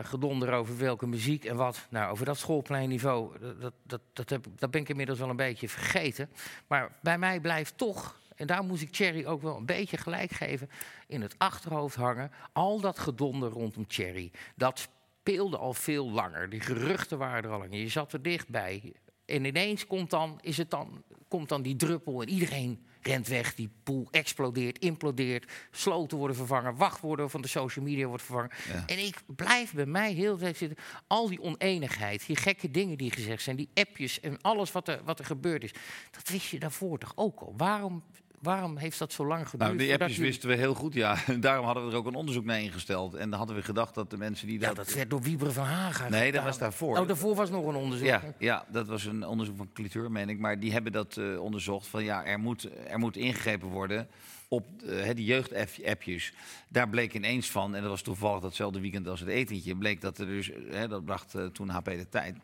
Gedonder 0.02 0.52
over 0.52 0.78
welke 0.78 1.06
muziek 1.06 1.44
en 1.44 1.56
wat. 1.56 1.86
Nou, 1.90 2.10
over 2.10 2.24
dat 2.24 2.38
schoolpleinniveau, 2.38 3.38
dat, 3.60 3.72
dat, 3.82 4.00
dat, 4.12 4.30
heb, 4.30 4.46
dat 4.56 4.70
ben 4.70 4.80
ik 4.80 4.88
inmiddels 4.88 5.18
wel 5.18 5.28
een 5.28 5.36
beetje 5.36 5.68
vergeten. 5.68 6.30
Maar 6.66 6.90
bij 7.02 7.18
mij 7.18 7.40
blijft 7.40 7.78
toch, 7.78 8.20
en 8.38 8.46
daar 8.46 8.64
moest 8.64 8.82
ik 8.82 8.90
Thierry 8.90 9.24
ook 9.24 9.42
wel 9.42 9.56
een 9.56 9.66
beetje 9.66 9.96
gelijk 9.96 10.30
geven, 10.30 10.70
in 11.06 11.22
het 11.22 11.34
achterhoofd 11.38 11.96
hangen. 11.96 12.30
Al 12.52 12.80
dat 12.80 12.98
gedonder 12.98 13.50
rondom 13.50 13.86
Thierry. 13.86 14.30
Dat 14.56 14.88
speelde 15.22 15.58
al 15.58 15.74
veel 15.74 16.10
langer. 16.10 16.50
Die 16.50 16.60
geruchten 16.60 17.18
waren 17.18 17.44
er 17.44 17.50
al 17.50 17.58
langer. 17.58 17.78
Je 17.78 17.88
zat 17.88 18.12
er 18.12 18.22
dichtbij. 18.22 18.92
En 19.26 19.44
ineens 19.44 19.86
komt 19.86 20.10
dan, 20.10 20.38
is 20.40 20.56
het 20.56 20.70
dan, 20.70 21.02
komt 21.28 21.48
dan 21.48 21.62
die 21.62 21.76
druppel 21.76 22.22
en 22.22 22.28
iedereen 22.28 22.86
rent 23.02 23.28
weg. 23.28 23.54
Die 23.54 23.70
pool 23.82 24.08
explodeert, 24.10 24.78
implodeert. 24.78 25.52
Sloten 25.70 26.18
worden 26.18 26.36
vervangen, 26.36 26.76
wachtwoorden 26.76 27.30
van 27.30 27.40
de 27.40 27.48
social 27.48 27.84
media 27.84 28.06
wordt 28.06 28.22
vervangen. 28.22 28.50
Ja. 28.68 28.86
En 28.86 28.98
ik 28.98 29.22
blijf 29.26 29.72
bij 29.72 29.86
mij 29.86 30.12
heel 30.12 30.36
de 30.36 30.52
zitten. 30.54 30.84
Al 31.06 31.28
die 31.28 31.42
oneenigheid, 31.42 32.26
die 32.26 32.36
gekke 32.36 32.70
dingen 32.70 32.98
die 32.98 33.12
gezegd 33.12 33.42
zijn, 33.42 33.56
die 33.56 33.70
appjes 33.74 34.20
en 34.20 34.40
alles 34.40 34.72
wat 34.72 34.88
er, 34.88 35.00
wat 35.04 35.18
er 35.18 35.24
gebeurd 35.24 35.64
is. 35.64 35.72
Dat 36.10 36.28
wist 36.28 36.46
je 36.46 36.58
daarvoor 36.58 36.98
toch 36.98 37.12
ook 37.14 37.40
al? 37.40 37.54
Waarom, 37.56 38.02
waarom 38.40 38.76
heeft 38.76 38.98
dat 38.98 39.12
zo 39.12 39.26
lang 39.26 39.48
geduurd? 39.48 39.70
Nou, 39.70 39.82
die 39.82 39.92
appjes 39.92 40.16
wisten 40.16 40.48
we 40.48 40.54
heel 40.54 40.74
goed, 40.74 40.94
ja. 40.94 41.16
En 41.26 41.40
daarom 41.48 41.64
hadden 41.64 41.84
we 41.84 41.90
er 41.90 41.96
ook 41.96 42.06
een 42.06 42.14
onderzoek 42.14 42.44
naar 42.44 42.60
ingesteld. 42.60 43.14
En 43.14 43.30
dan 43.30 43.38
hadden 43.38 43.56
we 43.56 43.62
gedacht 43.62 43.94
dat 43.94 44.10
de 44.10 44.16
mensen 44.16 44.46
die 44.46 44.60
Ja, 44.60 44.66
dat... 44.66 44.76
dat 44.76 44.94
werd 44.94 45.10
door 45.10 45.22
Wieberen 45.22 45.52
van 45.52 45.64
Haga 45.64 46.08
Nee, 46.08 46.32
dat 46.32 46.44
was 46.44 46.58
daarvoor. 46.58 46.98
Oh, 46.98 47.06
daarvoor 47.06 47.34
was 47.34 47.50
nog 47.50 47.66
een 47.66 47.74
onderzoek. 47.74 48.06
Ja, 48.06 48.22
ja, 48.38 48.64
dat 48.68 48.86
was 48.86 49.04
een 49.04 49.26
onderzoek 49.26 49.56
van 49.56 49.70
Cliteur, 49.72 50.10
meen 50.10 50.28
ik. 50.28 50.38
Maar 50.38 50.60
die 50.60 50.72
hebben 50.72 50.92
dat 50.92 51.16
eh, 51.16 51.40
onderzocht 51.40 51.86
van 51.86 52.04
ja, 52.04 52.24
er 52.24 52.38
moet, 52.38 52.68
er 52.86 52.98
moet 52.98 53.16
ingegrepen 53.16 53.68
worden 53.68 54.08
op 54.48 54.66
hè, 54.84 55.14
die 55.14 55.24
jeugdappjes. 55.24 56.32
Daar 56.68 56.88
bleek 56.88 57.14
ineens 57.14 57.50
van, 57.50 57.74
en 57.74 57.80
dat 57.80 57.90
was 57.90 58.02
toevallig 58.02 58.40
datzelfde 58.40 58.80
weekend 58.80 59.08
als 59.08 59.20
het 59.20 59.28
etentje, 59.28 59.76
bleek 59.76 60.00
dat 60.00 60.18
er 60.18 60.26
dus, 60.26 60.50
eh, 60.50 60.58
hè, 60.70 60.88
dat 60.88 61.04
bracht 61.04 61.34
toen 61.52 61.68
HP 61.68 61.84
de 61.84 62.08
Tijd. 62.08 62.36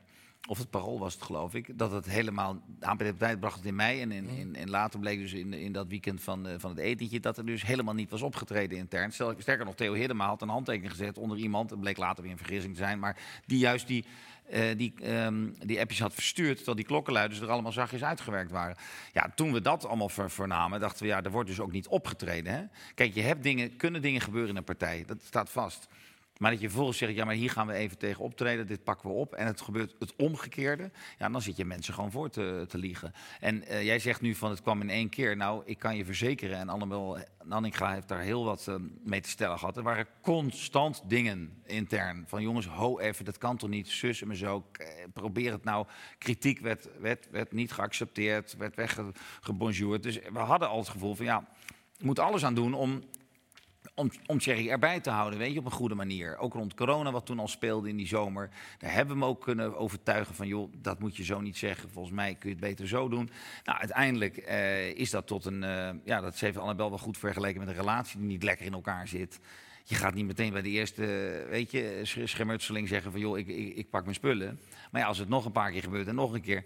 Of 0.47 0.59
het 0.59 0.70
parool 0.70 0.99
was 0.99 1.14
het, 1.14 1.22
geloof 1.22 1.55
ik. 1.55 1.78
Dat 1.78 1.90
het 1.90 2.07
helemaal. 2.07 2.62
De 2.97 3.14
Tijd 3.16 3.40
bracht 3.40 3.57
het 3.57 3.64
in 3.64 3.74
mei. 3.74 4.01
En, 4.01 4.12
in, 4.12 4.28
in, 4.28 4.57
en 4.57 4.70
later 4.70 5.01
bleek 5.01 5.18
dus 5.18 5.32
in, 5.32 5.53
in 5.53 5.72
dat 5.72 5.86
weekend 5.88 6.22
van, 6.22 6.47
eh, 6.47 6.55
van 6.59 6.70
het 6.70 6.78
etentje. 6.78 7.20
dat 7.20 7.38
er 7.38 7.47
dus 7.47 7.62
helemaal 7.62 7.95
niet 7.95 8.11
was 8.11 8.22
opgetreden 8.22 8.78
intern. 8.78 9.12
Stel, 9.12 9.34
sterker 9.38 9.64
nog, 9.64 9.74
Theo 9.74 9.92
Hiddema 9.92 10.26
had 10.26 10.42
een 10.42 10.49
handtekening 10.49 10.90
gezet 10.90 11.18
onder 11.18 11.38
iemand. 11.38 11.70
Het 11.70 11.80
bleek 11.80 11.97
later 11.97 12.22
weer 12.22 12.32
een 12.32 12.38
vergissing 12.38 12.74
te 12.74 12.82
zijn. 12.82 12.99
Maar 12.99 13.16
die 13.47 13.59
juist 13.59 13.86
die, 13.86 14.05
eh, 14.49 14.76
die, 14.76 14.95
ehm, 15.03 15.49
die 15.59 15.80
appjes 15.80 16.01
had 16.01 16.14
verstuurd. 16.14 16.57
terwijl 16.57 16.76
die 16.76 16.86
klokkenluiders 16.86 17.40
er 17.40 17.51
allemaal 17.51 17.72
zachtjes 17.72 18.05
uitgewerkt 18.05 18.51
waren. 18.51 18.76
Ja, 19.12 19.32
toen 19.34 19.53
we 19.53 19.61
dat 19.61 19.86
allemaal 19.86 20.09
ver, 20.09 20.30
vernamen. 20.30 20.80
dachten 20.80 21.03
we, 21.03 21.09
ja, 21.09 21.22
er 21.22 21.30
wordt 21.30 21.49
dus 21.49 21.61
ook 21.61 21.72
niet 21.72 21.88
opgetreden. 21.88 22.53
Hè? 22.53 22.64
Kijk, 22.95 23.14
je 23.14 23.22
hebt 23.22 23.42
dingen, 23.42 23.76
kunnen 23.76 24.03
dingen 24.03 24.20
gebeuren 24.20 24.51
in 24.51 24.57
een 24.57 24.64
partij. 24.64 25.05
Dat 25.07 25.22
staat 25.22 25.51
vast. 25.51 25.88
Maar 26.39 26.51
dat 26.51 26.61
je 26.61 26.66
vervolgens 26.68 26.99
zegt, 26.99 27.14
ja, 27.14 27.24
maar 27.24 27.35
hier 27.35 27.51
gaan 27.51 27.66
we 27.66 27.72
even 27.72 27.99
tegen 27.99 28.24
optreden, 28.24 28.66
dit 28.66 28.85
pakken 28.85 29.09
we 29.09 29.14
op. 29.14 29.35
En 29.35 29.47
het 29.47 29.61
gebeurt 29.61 29.95
het 29.99 30.16
omgekeerde. 30.16 30.91
Ja, 31.18 31.28
dan 31.28 31.43
zit 31.43 31.57
je 31.57 31.64
mensen 31.64 31.95
gewoon 31.95 32.11
voor 32.11 32.30
te, 32.30 32.64
te 32.68 32.78
liegen. 32.78 33.12
En 33.41 33.66
eh, 33.66 33.85
jij 33.85 33.99
zegt 33.99 34.20
nu 34.20 34.35
van 34.35 34.51
het 34.51 34.62
kwam 34.62 34.80
in 34.80 34.91
één 34.91 35.09
keer. 35.09 35.37
Nou, 35.37 35.62
ik 35.64 35.78
kan 35.78 35.97
je 35.97 36.05
verzekeren, 36.05 36.59
en 36.59 36.68
Annabel 36.68 37.18
Nanninga 37.45 37.93
heeft 37.93 38.09
daar 38.09 38.20
heel 38.20 38.45
wat 38.45 38.68
eh, 38.68 38.74
mee 39.05 39.20
te 39.20 39.28
stellen 39.28 39.59
gehad. 39.59 39.76
Er 39.76 39.82
waren 39.82 40.07
constant 40.20 41.03
dingen 41.07 41.62
intern. 41.66 42.24
Van 42.26 42.43
jongens, 42.43 42.66
ho 42.66 42.99
even, 42.99 43.24
dat 43.24 43.39
kan 43.39 43.57
toch 43.57 43.70
niet, 43.70 43.89
zus 43.89 44.22
en 44.22 44.37
zo. 44.37 44.66
Probeer 45.12 45.53
het 45.53 45.64
nou. 45.64 45.87
Kritiek 46.18 46.59
werd, 46.59 46.89
werd, 47.01 47.28
werd 47.30 47.53
niet 47.53 47.72
geaccepteerd, 47.72 48.57
werd 48.57 48.76
weggebonjourd. 48.76 50.03
Dus 50.03 50.18
we 50.32 50.39
hadden 50.39 50.68
al 50.68 50.78
het 50.78 50.89
gevoel 50.89 51.14
van 51.14 51.24
ja, 51.24 51.49
moet 52.01 52.18
alles 52.18 52.45
aan 52.45 52.55
doen 52.55 52.74
om 52.74 53.03
om, 53.95 54.11
om 54.26 54.38
erbij 54.40 55.01
te 55.01 55.11
houden, 55.11 55.38
weet 55.38 55.53
je, 55.53 55.59
op 55.59 55.64
een 55.64 55.70
goede 55.70 55.95
manier. 55.95 56.36
Ook 56.36 56.53
rond 56.53 56.74
corona, 56.74 57.11
wat 57.11 57.26
toen 57.26 57.38
al 57.38 57.49
speelde 57.49 57.88
in 57.88 57.97
die 57.97 58.07
zomer. 58.07 58.51
Daar 58.78 58.92
hebben 58.92 59.14
we 59.14 59.20
hem 59.20 59.30
ook 59.30 59.40
kunnen 59.40 59.76
overtuigen 59.78 60.34
van, 60.34 60.47
joh, 60.47 60.72
dat 60.76 60.99
moet 60.99 61.16
je 61.16 61.24
zo 61.24 61.40
niet 61.40 61.57
zeggen. 61.57 61.90
Volgens 61.90 62.14
mij 62.14 62.34
kun 62.34 62.49
je 62.49 62.57
het 62.57 62.64
beter 62.64 62.88
zo 62.88 63.09
doen. 63.09 63.30
Nou, 63.64 63.78
uiteindelijk 63.78 64.36
eh, 64.36 64.88
is 64.88 65.11
dat 65.11 65.26
tot 65.26 65.45
een, 65.45 65.64
eh, 65.64 65.90
ja, 66.05 66.20
dat 66.20 66.40
heeft 66.40 66.57
Annabel 66.57 66.88
wel 66.88 66.99
goed 66.99 67.18
vergeleken 67.18 67.61
met 67.61 67.68
een 67.68 67.74
relatie 67.74 68.18
die 68.18 68.28
niet 68.28 68.42
lekker 68.42 68.66
in 68.66 68.72
elkaar 68.72 69.09
zit. 69.09 69.40
Je 69.86 69.95
gaat 69.95 70.14
niet 70.14 70.26
meteen 70.26 70.53
bij 70.53 70.62
de 70.62 70.68
eerste, 70.68 71.47
weet 71.51 71.70
je, 71.70 72.01
sch- 72.03 72.18
schermutseling 72.24 72.88
zeggen 72.88 73.11
van, 73.11 73.20
joh, 73.20 73.38
ik, 73.38 73.47
ik, 73.47 73.76
ik 73.76 73.90
pak 73.90 74.03
mijn 74.03 74.14
spullen. 74.14 74.61
Maar 74.90 75.01
ja, 75.01 75.07
als 75.07 75.18
het 75.18 75.28
nog 75.28 75.45
een 75.45 75.53
paar 75.53 75.70
keer 75.70 75.82
gebeurt 75.82 76.07
en 76.09 76.14
nog 76.14 76.32
een 76.32 76.40
keer, 76.40 76.64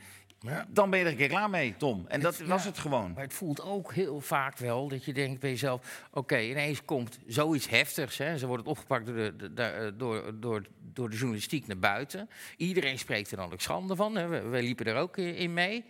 dan 0.69 0.91
ben 0.91 0.99
je 0.99 1.05
er 1.05 1.11
een 1.11 1.17
keer 1.17 1.29
klaar 1.29 1.51
mee, 1.51 1.75
Tom. 1.77 2.05
En 2.09 2.21
dat 2.21 2.39
was 2.39 2.63
Ja. 2.63 2.69
het 2.69 2.79
gewoon. 2.79 3.13
Maar 3.13 3.23
het 3.23 3.35
voelt 3.35 3.63
ook 3.63 3.93
heel 3.95 4.21
vaak 4.21 4.57
wel 4.59 4.89
dat 4.89 5.05
je 5.05 5.13
denkt 5.13 5.41
bij 5.41 5.51
jezelf... 5.51 6.07
oké, 6.13 6.39
ineens 6.41 6.85
komt 6.85 7.19
zoiets 7.27 7.69
heftigs. 7.69 8.19
Hè. 8.19 8.39
Ze 8.39 8.47
wordt 8.47 8.67
opgepakt 8.67 9.07
door 9.07 9.15
de, 9.37 9.63
eh, 9.63 9.87
door, 9.97 10.41
door, 10.41 10.67
door 10.93 11.11
de 11.11 11.17
journalistiek 11.17 11.67
naar 11.67 11.79
buiten. 11.79 12.29
Iedereen 12.57 12.99
spreekt 12.99 13.31
er 13.31 13.37
dan 13.37 13.53
ook 13.53 13.61
schande 13.61 13.97
van. 13.97 14.17
Hè. 14.17 14.27
We, 14.29 14.41
wij 14.41 14.63
liepen 14.63 14.87
er 14.87 14.97
ook 14.97 15.17
in 15.17 15.53
mee. 15.53 15.85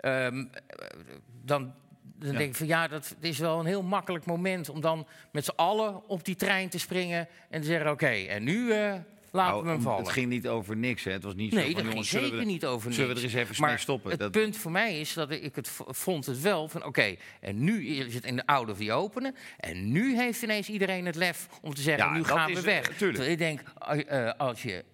Ehm, 0.00 0.38
eh, 0.66 0.86
dan 1.44 1.74
dan 2.18 2.32
Ja. 2.32 2.38
denk 2.38 2.50
ik 2.50 2.56
van 2.56 2.66
ja, 2.66 2.88
dat 2.88 3.08
het 3.08 3.24
is 3.24 3.38
wel 3.38 3.60
een 3.60 3.66
heel 3.66 3.82
makkelijk 3.82 4.24
moment... 4.26 4.68
om 4.68 4.80
dan 4.80 5.06
met 5.32 5.44
z'n 5.44 5.52
allen 5.56 6.08
op 6.08 6.24
die 6.24 6.36
trein 6.36 6.68
te 6.68 6.78
springen 6.78 7.28
en 7.50 7.60
te 7.60 7.66
zeggen... 7.66 7.90
oké, 7.90 8.06
en 8.06 8.44
nu 8.44 8.72
eh, 8.72 8.94
laten 9.34 9.52
Nou, 9.52 9.64
we 9.64 9.70
hem 9.70 9.80
vallen. 9.80 9.98
Het 10.04 10.08
ging 10.12 10.28
niet 10.28 10.48
over 10.48 10.76
niks, 10.76 11.04
hè. 11.04 11.12
Het 11.12 11.22
was 11.22 11.34
niet 11.34 11.50
zo 11.52 11.56
Nee, 11.56 11.64
van, 11.64 11.72
dat 11.74 11.80
ging 11.82 11.92
jongens, 11.92 12.10
zullen 12.10 12.26
zeker 12.28 12.44
we- 12.44 12.50
niet 12.52 12.66
over 12.66 12.92
Zullen 12.92 13.14
we 13.14 13.20
niks. 13.20 13.32
er 13.32 13.38
eens 13.40 13.48
even 13.50 13.62
maar 13.64 13.78
stoppen? 13.78 14.10
Het 14.10 14.20
Dat- 14.20 14.30
punt 14.30 14.56
voor 14.56 14.70
mij 14.70 15.00
is 15.00 15.12
dat 15.12 15.30
ik 15.30 15.54
het 15.56 15.70
vond 15.86 16.26
het 16.26 16.40
wel 16.40 16.68
van 16.68 16.84
oké, 16.84 17.14
en 17.40 17.64
nu 17.64 17.86
is 17.86 18.14
het 18.14 18.24
in 18.24 18.36
de 18.36 18.46
oude 18.46 18.72
of 18.72 18.78
die 18.78 18.92
openen. 18.92 19.34
En 19.58 19.92
nu 19.92 20.16
heeft 20.16 20.42
ineens 20.42 20.68
iedereen 20.68 21.06
het 21.06 21.14
lef 21.16 21.46
om 21.62 21.74
te 21.74 21.80
zeggen, 21.82 22.04
Ja, 22.06 22.12
nu 22.12 22.24
gaan 22.24 22.52
we 22.54 22.60
weg. 22.60 22.88
eh, 22.88 22.96
tuurlijk. 22.96 23.24
Ik 23.28 23.38
denk, 23.38 23.60
eh, 23.78 24.26
eh, 24.28 24.32
als 24.38 24.62
je 24.62 24.84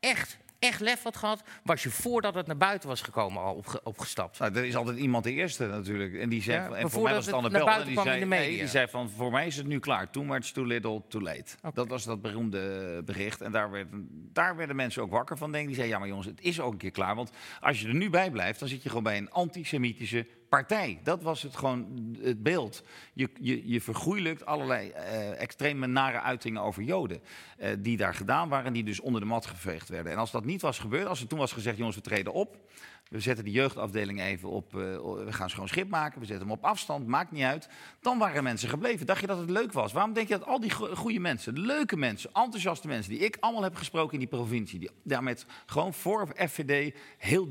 echt, 0.00 0.38
echt 0.58 0.80
lef 0.80 1.02
had 1.02 1.16
gehad, 1.16 1.42
was 1.64 1.82
je 1.82 1.90
voordat 1.90 2.34
het 2.34 2.46
naar 2.46 2.56
buiten 2.56 2.88
was 2.88 3.00
gekomen 3.00 3.42
al 3.42 3.54
opge- 3.54 3.80
opgestapt. 3.84 4.38
Nou, 4.38 4.54
er 4.54 4.64
is 4.64 4.76
altijd 4.76 4.98
iemand 4.98 5.24
de 5.24 5.32
eerste 5.32 5.66
natuurlijk. 5.66 6.14
En 6.14 6.28
die 6.28 6.42
zei, 6.42 6.58
Ja, 6.70 6.76
en 6.76 6.90
voor 6.90 7.02
mij 7.02 7.14
was 7.14 7.26
het 7.26 7.34
Anne 7.34 7.48
naar 7.50 7.64
Bel. 7.64 7.74
En 7.74 7.86
die 7.86 8.00
zei, 8.00 8.18
de 8.20 8.26
nee, 8.26 8.58
die 8.58 8.66
zei 8.68 8.88
van, 8.88 9.10
voor 9.10 9.30
mij 9.30 9.46
is 9.46 9.56
het 9.56 9.66
nu 9.66 9.78
klaar. 9.78 10.10
Too 10.10 10.24
much, 10.24 10.44
too 10.44 10.64
little, 10.64 11.02
too 11.08 11.20
late. 11.20 11.44
Dat 11.74 11.88
was 11.88 12.04
dat 12.04 12.22
beroemde 12.22 13.02
bericht. 13.04 13.40
En 13.40 13.52
daar, 13.52 13.70
werd, 13.70 13.88
daar 14.32 14.56
werden 14.56 14.76
mensen 14.76 15.02
ook 15.02 15.10
wakker 15.10 15.36
van, 15.36 15.52
denk. 15.52 15.66
Die 15.66 15.74
zeiden, 15.74 15.94
ja 15.94 16.00
maar 16.00 16.10
jongens, 16.10 16.26
het 16.28 16.40
is 16.40 16.60
ook 16.60 16.72
een 16.72 16.78
keer 16.78 16.90
klaar. 16.90 17.14
Want 17.14 17.30
als 17.60 17.80
je 17.80 17.88
er 17.88 17.94
nu 17.94 18.10
bij 18.10 18.30
blijft, 18.30 18.58
dan 18.60 18.68
zit 18.68 18.82
je 18.82 18.88
gewoon 18.88 19.04
bij 19.04 19.16
een 19.16 19.30
antisemitische 19.30 20.26
partij. 20.48 21.00
Dat 21.02 21.22
was 21.22 21.42
het 21.42 21.56
gewoon 21.56 22.16
het 22.20 22.42
beeld. 22.42 22.82
Je, 23.12 23.28
je, 23.40 23.68
je 23.68 23.80
vergoeilijkt 23.80 24.46
allerlei 24.46 24.90
eh 24.90 25.40
extreme 25.40 25.86
nare 25.86 26.20
uitingen 26.20 26.62
over 26.62 26.82
Joden. 26.82 27.20
eh, 27.58 27.70
die 27.78 27.96
daar 27.96 28.14
gedaan 28.14 28.48
waren 28.48 28.66
en 28.66 28.72
die 28.72 28.84
dus 28.84 29.00
onder 29.00 29.20
de 29.20 29.26
mat 29.26 29.46
geveegd 29.46 29.88
werden. 29.88 30.12
En 30.12 30.18
als 30.18 30.30
dat 30.30 30.44
niet 30.44 30.60
was 30.62 30.78
gebeurd, 30.78 31.06
als 31.06 31.20
er 31.20 31.26
toen 31.26 31.38
was 31.38 31.52
gezegd, 31.52 31.76
jongens, 31.76 31.96
we 31.96 32.02
treden 32.02 32.32
op. 32.32 32.58
We 33.06 33.20
zetten 33.20 33.44
de 33.44 33.50
jeugdafdeling 33.50 34.20
even 34.20 34.48
op. 34.48 34.74
eh, 34.74 34.80
we 35.24 35.26
gaan 35.32 35.50
schoon 35.50 35.68
schip 35.68 35.88
maken. 35.88 36.20
We 36.20 36.26
zetten 36.26 36.46
hem 36.48 36.56
op 36.56 36.64
afstand. 36.64 37.06
Maakt 37.06 37.30
niet 37.32 37.42
uit. 37.42 37.68
Dan 38.00 38.18
waren 38.18 38.42
mensen 38.42 38.68
gebleven. 38.68 39.06
Dacht 39.06 39.20
je 39.20 39.26
dat 39.26 39.38
het 39.38 39.50
leuk 39.50 39.72
was? 39.72 39.92
Waarom 39.92 40.12
denk 40.12 40.28
je 40.28 40.38
dat 40.38 40.46
al 40.46 40.60
die 40.60 40.70
go- 40.70 40.94
goede 40.94 41.18
mensen, 41.20 41.58
leuke 41.60 41.96
mensen, 41.96 42.30
enthousiaste 42.32 42.86
mensen. 42.88 43.12
die 43.12 43.20
ik 43.20 43.36
allemaal 43.40 43.62
heb 43.62 43.74
gesproken 43.74 44.12
in 44.12 44.18
die 44.18 44.28
provincie. 44.28 44.78
die 44.78 44.90
daar 45.02 45.22
met 45.22 45.46
gewoon 45.66 45.94
voor 45.94 46.28
FVD 46.48 46.94
heel 47.18 47.48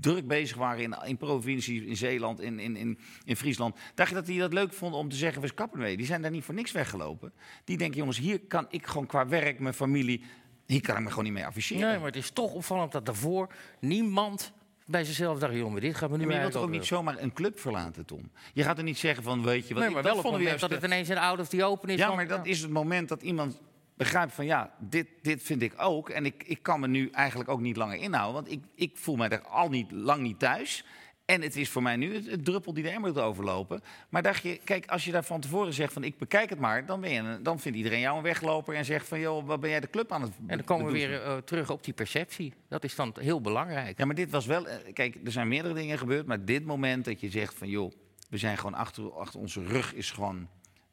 druk 0.00 0.26
bezig 0.26 0.56
waren 0.56 0.82
in, 0.82 0.96
in 1.04 1.16
provincies, 1.16 1.82
in 1.82 1.96
Zeeland, 1.96 2.40
in, 2.40 2.58
in, 2.58 2.76
in, 2.76 2.98
in 3.24 3.36
Friesland. 3.36 3.76
Dacht 3.94 4.08
je 4.08 4.14
dat 4.14 4.26
die 4.26 4.38
dat 4.38 4.52
leuk 4.52 4.72
vonden 4.72 4.98
om 5.00 5.08
te 5.08 5.16
zeggen: 5.16 5.42
we 5.42 5.52
kappen 5.54 5.78
mee? 5.78 5.96
Die 5.96 6.06
zijn 6.06 6.22
daar 6.22 6.30
niet 6.30 6.44
voor 6.44 6.54
niks 6.54 6.72
weggelopen. 6.72 7.32
Die 7.64 7.76
denken: 7.76 7.98
jongens, 7.98 8.18
hier 8.18 8.40
kan 8.40 8.66
ik 8.70 8.86
gewoon 8.86 9.06
qua 9.06 9.28
werk, 9.28 9.58
mijn 9.58 9.74
familie. 9.74 10.22
hier 10.66 10.80
kan 10.80 10.96
ik 10.96 11.02
me 11.02 11.08
gewoon 11.08 11.24
niet 11.24 11.32
mee 11.32 11.46
afficheren. 11.46 11.88
Nee, 11.88 11.96
maar 11.96 12.06
het 12.06 12.16
is 12.16 12.30
toch 12.30 12.52
opvallend 12.52 12.92
dat 12.92 13.06
daarvoor 13.06 13.52
niemand 13.80 14.52
bij 14.86 15.04
zichzelf 15.04 15.38
dacht, 15.38 15.54
jongen, 15.54 15.80
dit 15.80 15.94
gaat 15.96 16.10
me 16.10 16.16
nu 16.16 16.22
Ja, 16.22 16.28
maar 16.28 16.36
je 16.36 16.42
wilt 16.42 16.64
ook 16.64 16.70
niet 16.70 16.84
zomaar 16.84 17.18
een 17.18 17.32
club 17.32 17.58
verlaten, 17.60 18.04
Tom? 18.06 18.30
Je 18.52 18.62
gaat 18.62 18.78
er 18.78 18.84
niet 18.84 18.98
zeggen 18.98 19.22
van, 19.22 19.42
weet 19.42 19.68
je 19.68 19.74
wat, 19.74 19.82
Nee, 19.82 19.88
ik- 19.88 19.94
dat 19.96 20.04
wel 20.04 20.12
op 20.12 20.18
het 20.18 20.26
vonden 20.32 20.40
we 20.40 20.44
moment 20.52 20.60
dat 20.60 20.70
het 20.82 20.90
ineens 20.90 21.08
in 21.08 21.14
de 21.14 21.20
out 21.20 21.38
of 21.40 21.48
the 21.48 21.64
open 21.64 21.88
is. 21.88 21.98
ja, 21.98 22.14
maar 22.14 22.26
dat 22.28 22.46
is 22.46 22.60
het 22.60 22.70
moment 22.70 23.08
dat 23.08 23.22
iemand 23.22 23.58
begrijpt 24.00 24.32
van, 24.32 24.44
ja, 24.44 24.74
dit, 24.78 25.06
dit 25.22 25.42
vind 25.42 25.62
ik 25.62 25.72
ook. 25.76 26.08
En 26.10 26.24
ik, 26.26 26.42
ik 26.46 26.62
kan 26.62 26.80
me 26.80 26.88
nu 26.88 27.08
eigenlijk 27.10 27.50
ook 27.50 27.60
niet 27.60 27.76
langer 27.76 27.96
inhouden, 27.96 28.34
want 28.42 28.52
ik, 28.52 28.64
ik 28.74 28.90
voel 28.94 29.16
mij 29.16 29.28
er 29.28 29.40
al 29.42 29.68
niet, 29.68 29.90
lang 29.90 30.22
niet 30.22 30.38
thuis. 30.38 30.84
En 31.24 31.42
het 31.42 31.56
is 31.56 31.68
voor 31.68 31.82
mij 31.82 31.96
nu 31.96 32.14
het, 32.14 32.26
het 32.26 32.44
druppel 32.44 32.72
die 32.74 32.82
de 32.82 32.88
emmer 32.90 33.10
moet 33.12 33.20
overlopen. 33.22 33.80
Maar 34.08 34.22
dacht 34.22 34.42
je, 34.42 34.60
kijk, 34.64 34.86
als 34.86 35.04
je 35.04 35.12
daar 35.12 35.24
van 35.24 35.40
tevoren 35.40 35.72
zegt 35.72 35.92
van, 35.92 36.04
ik 36.04 36.18
bekijk 36.18 36.50
het 36.50 36.58
maar, 36.58 36.86
dan, 36.86 37.00
ben 37.00 37.10
je 37.10 37.38
dan 37.42 37.60
vindt 37.60 37.78
iedereen 37.78 38.00
jou 38.00 38.16
een 38.16 38.22
wegloper 38.22 38.74
en 38.74 38.84
zegt 38.84 39.08
van, 39.08 39.20
joh, 39.20 39.46
wat 39.46 39.60
ben 39.60 39.70
jij 39.70 39.80
de 39.80 39.90
club 39.90 40.12
aan 40.12 40.22
het 40.22 40.32
En 40.46 40.56
dan 40.56 40.64
komen 40.66 40.86
we 40.86 40.92
weer 40.92 41.22
eh, 41.22 41.36
terug 41.36 41.70
op 41.70 41.84
die 41.84 41.94
perceptie. 41.94 42.52
Dat 42.68 42.84
is 42.84 42.94
dan 42.94 43.14
heel 43.20 43.40
belangrijk. 43.40 43.98
Ja, 43.98 44.04
maar 44.04 44.14
dit 44.14 44.30
was 44.30 44.46
wel. 44.46 44.68
eh, 44.68 44.92
Kijk, 44.92 45.16
er 45.24 45.32
zijn 45.32 45.48
meerdere 45.48 45.74
dingen 45.74 45.98
gebeurd. 45.98 46.26
Maar 46.26 46.44
dit 46.44 46.64
moment 46.64 47.04
dat 47.04 47.20
je 47.20 47.30
zegt 47.30 47.54
van 47.54 47.68
joh, 47.68 47.92
we 48.28 48.38
zijn 48.38 48.56
gewoon 48.58 48.74
achter, 48.74 49.12
achter 49.12 49.40
onze 49.40 49.62
rug 49.64 49.94
is 49.94 50.10
gewoon. 50.10 50.48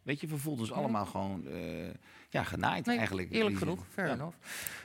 Weet 0.08 0.20
je, 0.22 0.28
we 0.28 0.38
voelden 0.38 0.62
ons 0.62 0.72
allemaal 0.74 1.06
gewoon 1.06 1.48
eh, 1.48 1.88
ja, 2.30 2.44
genaaid 2.44 2.86
Nee, 2.86 2.98
eigenlijk. 2.98 3.32
eerlijk 3.32 3.58
genoeg, 3.58 3.86
fair 3.94 4.08
Ja. 4.08 4.14
enough. 4.14 4.36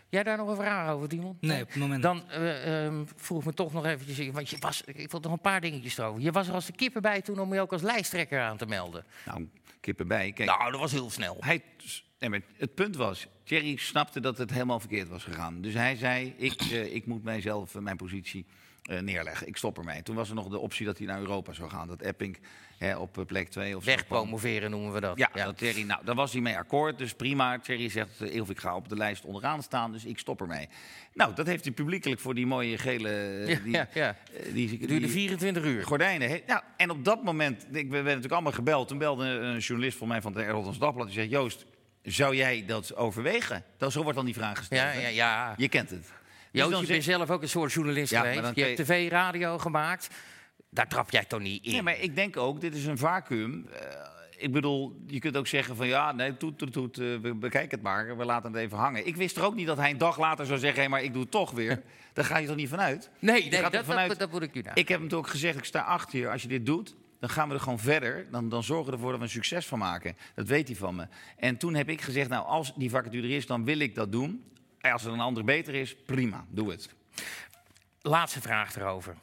Jij 0.08 0.22
daar 0.22 0.36
nog 0.36 0.48
een 0.48 0.56
vraag 0.56 0.90
over, 0.90 1.08
Dimon? 1.08 1.36
Nee, 1.40 1.62
op 1.62 1.68
het 1.68 1.76
moment 1.76 2.02
Dan 2.02 2.28
ehm, 2.30 3.02
vroeg 3.16 3.38
ik 3.40 3.44
me 3.44 3.52
toch 3.54 3.72
nog 3.72 3.84
eventjes, 3.84 4.28
want 4.30 4.50
je 4.50 4.56
was, 4.58 4.82
ik 4.82 5.10
wil 5.10 5.20
nog 5.20 5.32
een 5.32 5.40
paar 5.40 5.60
dingetjes 5.60 5.98
erover. 5.98 6.22
Je 6.22 6.32
was 6.32 6.48
er 6.48 6.54
als 6.54 6.66
de 6.66 6.72
kippen 6.72 7.02
bij 7.02 7.22
toen 7.22 7.38
om 7.40 7.54
je 7.54 7.60
ook 7.60 7.72
als 7.72 7.82
lijsttrekker 7.82 8.40
aan 8.40 8.56
te 8.56 8.66
melden. 8.66 9.04
Nou, 9.26 9.48
kippen 9.80 10.08
bij. 10.08 10.32
Kijk, 10.32 10.48
Nou, 10.48 10.70
dat 10.70 10.80
was 10.80 10.92
heel 10.92 11.10
snel. 11.10 11.36
hij, 11.40 11.62
Nee, 12.22 12.30
maar 12.30 12.40
het 12.56 12.74
punt 12.74 12.96
was, 12.96 13.26
Thierry 13.44 13.76
snapte 13.76 14.20
dat 14.20 14.38
het 14.38 14.50
helemaal 14.52 14.80
verkeerd 14.80 15.08
was 15.08 15.24
gegaan. 15.24 15.60
Dus 15.60 15.74
hij 15.74 15.96
zei, 15.96 16.34
ik, 16.36 16.60
eh, 16.60 16.94
ik 16.94 17.06
moet 17.06 17.24
mijzelf, 17.24 17.74
eh, 17.74 17.82
mijn 17.82 17.96
positie 17.96 18.46
eh, 18.82 19.00
neerleggen. 19.00 19.46
Ik 19.46 19.56
stop 19.56 19.78
ermee. 19.78 20.02
Toen 20.02 20.16
was 20.16 20.28
er 20.28 20.34
nog 20.34 20.48
de 20.48 20.58
optie 20.58 20.86
dat 20.86 20.98
hij 20.98 21.06
naar 21.06 21.18
Europa 21.20 21.52
zou 21.52 21.70
gaan. 21.70 21.88
Dat 21.88 22.00
Epping 22.00 22.38
hè, 22.78 22.96
op 22.96 23.24
plek 23.26 23.48
2 23.48 23.76
of. 23.76 23.84
Wegpromoveren 23.84 24.70
noemen 24.70 24.92
we 24.92 25.00
dat. 25.00 25.18
Ja, 25.18 25.30
Dat 25.34 25.58
Thierry, 25.58 25.82
nou, 25.82 26.04
daar 26.04 26.14
was 26.14 26.32
hij 26.32 26.40
mee 26.40 26.56
akkoord. 26.58 26.98
Dus 26.98 27.14
prima. 27.14 27.58
Thierry 27.58 27.88
zegt, 27.88 28.20
Ilf, 28.20 28.50
ik 28.50 28.58
ga 28.60 28.76
op 28.76 28.88
de 28.88 28.96
lijst 28.96 29.24
onderaan 29.24 29.62
staan, 29.62 29.92
dus 29.92 30.04
ik 30.04 30.18
stop 30.18 30.40
ermee. 30.40 30.68
Nou, 31.14 31.34
dat 31.34 31.46
heeft 31.46 31.64
hij 31.64 31.72
publiekelijk 31.72 32.20
voor 32.20 32.34
die 32.34 32.46
mooie 32.46 32.78
gele... 32.78 33.10
Ja, 33.46 33.58
die, 33.64 33.72
ja, 33.72 33.88
ja. 33.94 34.16
die, 34.52 34.78
duurde 34.78 34.98
die- 34.98 35.08
24 35.08 35.64
uur. 35.64 35.84
gordijnen. 35.84 36.28
He- 36.28 36.42
Nou, 36.46 36.62
en 36.76 36.90
op 36.90 37.04
dat 37.04 37.22
moment, 37.24 37.62
ik, 37.62 37.70
we 37.70 37.80
werden 37.88 38.04
natuurlijk 38.04 38.32
allemaal 38.32 38.52
gebeld. 38.52 38.88
Toen 38.88 38.98
belde 38.98 39.24
een 39.24 39.58
journalist 39.58 39.98
van 39.98 40.08
mij 40.08 40.20
van 40.22 40.32
het 40.36 40.44
Rotterdams 40.46 40.78
Dagblad. 40.78 41.06
Die 41.06 41.14
zei, 41.14 41.28
Joost, 41.28 41.66
zou 42.03 42.36
jij 42.36 42.64
dat 42.66 42.96
overwegen? 42.96 43.64
Dat, 43.78 43.92
zo 43.92 44.03
wordt 44.03 44.16
dan 44.16 44.24
die 44.24 44.34
vraag 44.34 44.59
gesteld. 44.59 44.94
Ja, 44.94 45.00
ja, 45.00 45.09
ja. 45.09 45.55
Je 45.57 45.68
kent 45.68 45.90
het. 45.90 46.00
Dus 46.00 46.11
Joost, 46.61 46.70
dan 46.72 46.80
je 46.80 46.86
bent 46.86 47.05
zelf 47.05 47.30
ook 47.30 47.42
een 47.42 47.48
soort 47.48 47.72
journalist 47.72 48.11
Ja, 48.11 48.20
geweest. 48.20 48.42
dan 48.42 48.53
Je 48.55 48.62
hebt 48.64 48.76
tv, 48.76 49.11
radio 49.11 49.59
gemaakt. 49.59 50.09
Daar 50.70 50.88
trap 50.88 51.11
jij 51.11 51.24
toch 51.24 51.40
niet 51.40 51.64
in? 51.64 51.72
Nee, 51.72 51.82
maar 51.82 52.00
ik 52.00 52.14
denk 52.14 52.36
ook, 52.36 52.61
dit 52.61 52.74
is 52.74 52.84
een 52.86 52.98
vacuüm. 52.98 53.66
Eh, 53.72 53.80
ik 54.36 54.53
bedoel, 54.53 55.03
je 55.07 55.18
kunt 55.18 55.36
ook 55.36 55.46
zeggen 55.46 55.76
van 55.76 55.86
ja, 55.86 56.12
nee, 56.12 56.36
toet, 56.36 56.59
toet, 56.59 56.72
toet, 56.72 56.98
eh, 56.98 57.05
we 57.22 57.34
bekijken 57.34 57.70
het 57.70 57.82
maar, 57.82 58.16
we 58.16 58.24
laten 58.24 58.53
het 58.53 58.61
even 58.62 58.78
hangen. 58.78 59.07
Ik 59.07 59.16
wist 59.16 59.36
er 59.36 59.44
ook 59.44 59.55
niet 59.55 59.66
dat 59.66 59.76
hij 59.76 59.90
een 59.90 59.98
dag 59.98 60.18
later 60.18 60.46
zou 60.46 60.59
zeggen, 60.59 60.82
hé, 60.82 60.88
maar 60.88 61.03
ik 61.03 61.12
doe 61.12 61.22
het 61.22 61.30
toch 61.30 61.50
weer. 61.50 61.82
Daar 62.12 62.24
ga 62.24 62.38
je 62.38 62.46
toch 62.46 62.57
niet 62.57 62.68
vanuit? 62.68 63.11
nee, 63.18 63.48
nee 63.48 63.61
dat, 63.62 63.72
ervan 63.72 63.96
uit- 63.96 64.09
dat, 64.09 64.18
dat 64.18 64.30
moet 64.30 64.42
ik 64.42 64.55
u 64.55 64.61
nou. 64.61 64.80
Ik 64.80 64.88
heb 64.88 64.98
hem 65.00 65.09
toen 65.09 65.18
ook 65.18 65.28
gezegd, 65.28 65.57
ik 65.59 65.64
sta 65.64 65.80
achter 65.80 66.18
je, 66.18 66.28
als 66.30 66.42
je 66.42 66.48
dit 66.48 66.66
doet, 66.66 66.94
dan 67.22 67.30
gaan 67.30 67.48
we 67.48 67.54
er 67.54 67.60
gewoon 67.60 67.78
verder. 67.78 68.26
Dan, 68.30 68.48
dan 68.48 68.62
zorgen 68.62 68.86
we 68.86 68.92
ervoor 68.92 69.10
dat 69.10 69.18
we 69.18 69.24
een 69.24 69.30
succes 69.30 69.66
van 69.66 69.78
maken. 69.78 70.16
Dat 70.34 70.46
weet 70.46 70.68
hij 70.68 70.76
van 70.76 70.94
me. 70.94 71.06
En 71.36 71.56
toen 71.56 71.74
heb 71.74 71.88
ik 71.88 72.00
gezegd, 72.00 72.28
nou, 72.28 72.46
als 72.46 72.74
die 72.74 72.90
vacature 72.90 73.26
er 73.26 73.36
is, 73.36 73.46
dan 73.46 73.64
wil 73.64 73.78
ik 73.78 73.94
dat 73.94 74.12
doen. 74.12 74.44
En 74.80 74.92
als 74.92 75.04
er 75.04 75.12
een 75.12 75.20
ander 75.20 75.44
beter 75.44 75.74
is, 75.74 75.96
prima, 75.96 76.46
doe 76.48 76.70
het. 76.70 76.88
Laatste 78.00 78.40
vraag 78.40 78.76
erover. 78.76 79.16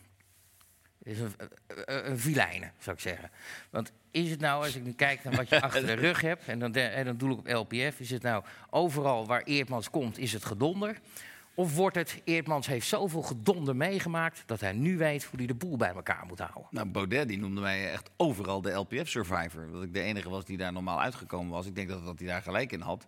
Is 1.03 1.19
een, 1.19 1.33
een, 1.67 2.09
een 2.09 2.19
vilijnen, 2.19 2.73
zou 2.77 2.95
ik 2.95 3.01
zeggen. 3.01 3.31
Want 3.69 3.91
is 4.11 4.29
het 4.29 4.39
nou, 4.39 4.63
als 4.63 4.75
ik 4.75 4.83
nu 4.83 4.93
kijk 4.93 5.23
naar 5.23 5.35
wat 5.35 5.49
je 5.49 5.61
achter 5.69 5.85
de 5.85 5.93
rug 5.93 6.21
hebt, 6.21 6.47
en 6.47 6.59
dan, 6.59 6.73
en 6.73 7.05
dan 7.05 7.17
doe 7.17 7.31
ik 7.31 7.37
op 7.37 7.47
LPF, 7.47 7.99
is 7.99 8.09
het 8.09 8.21
nou 8.21 8.43
overal 8.69 9.25
waar 9.25 9.43
Eerdmans 9.43 9.89
komt, 9.89 10.17
is 10.17 10.33
het 10.33 10.45
gedonder? 10.45 10.99
Of 11.59 11.75
wordt 11.75 11.95
het, 11.95 12.21
Eerdmans 12.23 12.67
heeft 12.67 12.87
zoveel 12.87 13.21
gedonder 13.21 13.75
meegemaakt, 13.75 14.43
dat 14.45 14.59
hij 14.59 14.71
nu 14.71 14.97
weet 14.97 15.23
hoe 15.23 15.37
hij 15.37 15.47
de 15.47 15.53
boel 15.53 15.77
bij 15.77 15.93
elkaar 15.93 16.25
moet 16.27 16.39
houden? 16.39 16.67
Nou, 16.69 16.87
Baudet 16.87 17.27
die 17.27 17.37
noemde 17.37 17.61
mij 17.61 17.91
echt 17.91 18.09
overal 18.17 18.61
de 18.61 18.71
LPF-survivor. 18.71 19.71
Dat 19.71 19.83
ik 19.83 19.93
de 19.93 20.01
enige 20.01 20.29
was 20.29 20.45
die 20.45 20.57
daar 20.57 20.73
normaal 20.73 21.01
uitgekomen 21.01 21.51
was. 21.51 21.65
Ik 21.65 21.75
denk 21.75 21.89
dat, 21.89 22.05
dat 22.05 22.19
hij 22.19 22.27
daar 22.27 22.41
gelijk 22.41 22.71
in 22.71 22.81
had. 22.81 23.05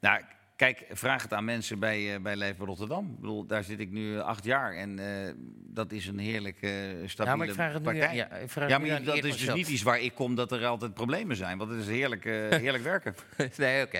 Nou, 0.00 0.20
kijk, 0.56 0.84
vraag 0.90 1.22
het 1.22 1.32
aan 1.32 1.44
mensen 1.44 1.78
bij, 1.78 2.14
eh 2.14 2.20
bij 2.20 2.36
Leven 2.36 2.66
Rotterdam. 2.66 3.10
Ik 3.10 3.20
bedoel, 3.20 3.46
daar 3.46 3.64
zit 3.64 3.80
ik 3.80 3.90
nu 3.90 4.18
acht 4.20 4.44
jaar 4.44 4.74
en 4.74 4.98
eh, 4.98 5.32
dat 5.66 5.92
is 5.92 6.06
een 6.06 6.18
heerlijke, 6.18 6.66
eh, 6.66 7.08
stabiele 7.08 7.30
Ja, 7.30 7.36
maar 7.36 7.46
ik 7.48 7.54
vraag 7.54 7.72
het 7.72 7.82
nu, 7.82 7.98
partij. 7.98 8.14
ja, 8.16 8.30
ik 8.30 8.50
vraag 8.50 8.68
Ja, 8.68 8.78
nu 8.78 8.86
maar 8.86 8.96
aan 8.96 9.04
dat 9.04 9.24
is 9.24 9.36
dus 9.36 9.54
niet 9.54 9.68
iets 9.68 9.82
waar 9.82 10.00
ik 10.00 10.14
kom 10.14 10.34
dat 10.34 10.52
er 10.52 10.66
altijd 10.66 10.94
problemen 10.94 11.36
zijn. 11.36 11.58
Want 11.58 11.70
het 11.70 11.80
is 11.80 11.86
heerlijk, 11.86 12.24
eh, 12.24 12.48
heerlijk 12.64 12.84
werken. 12.84 13.14
Nee, 13.56 13.82
oké. 13.84 13.98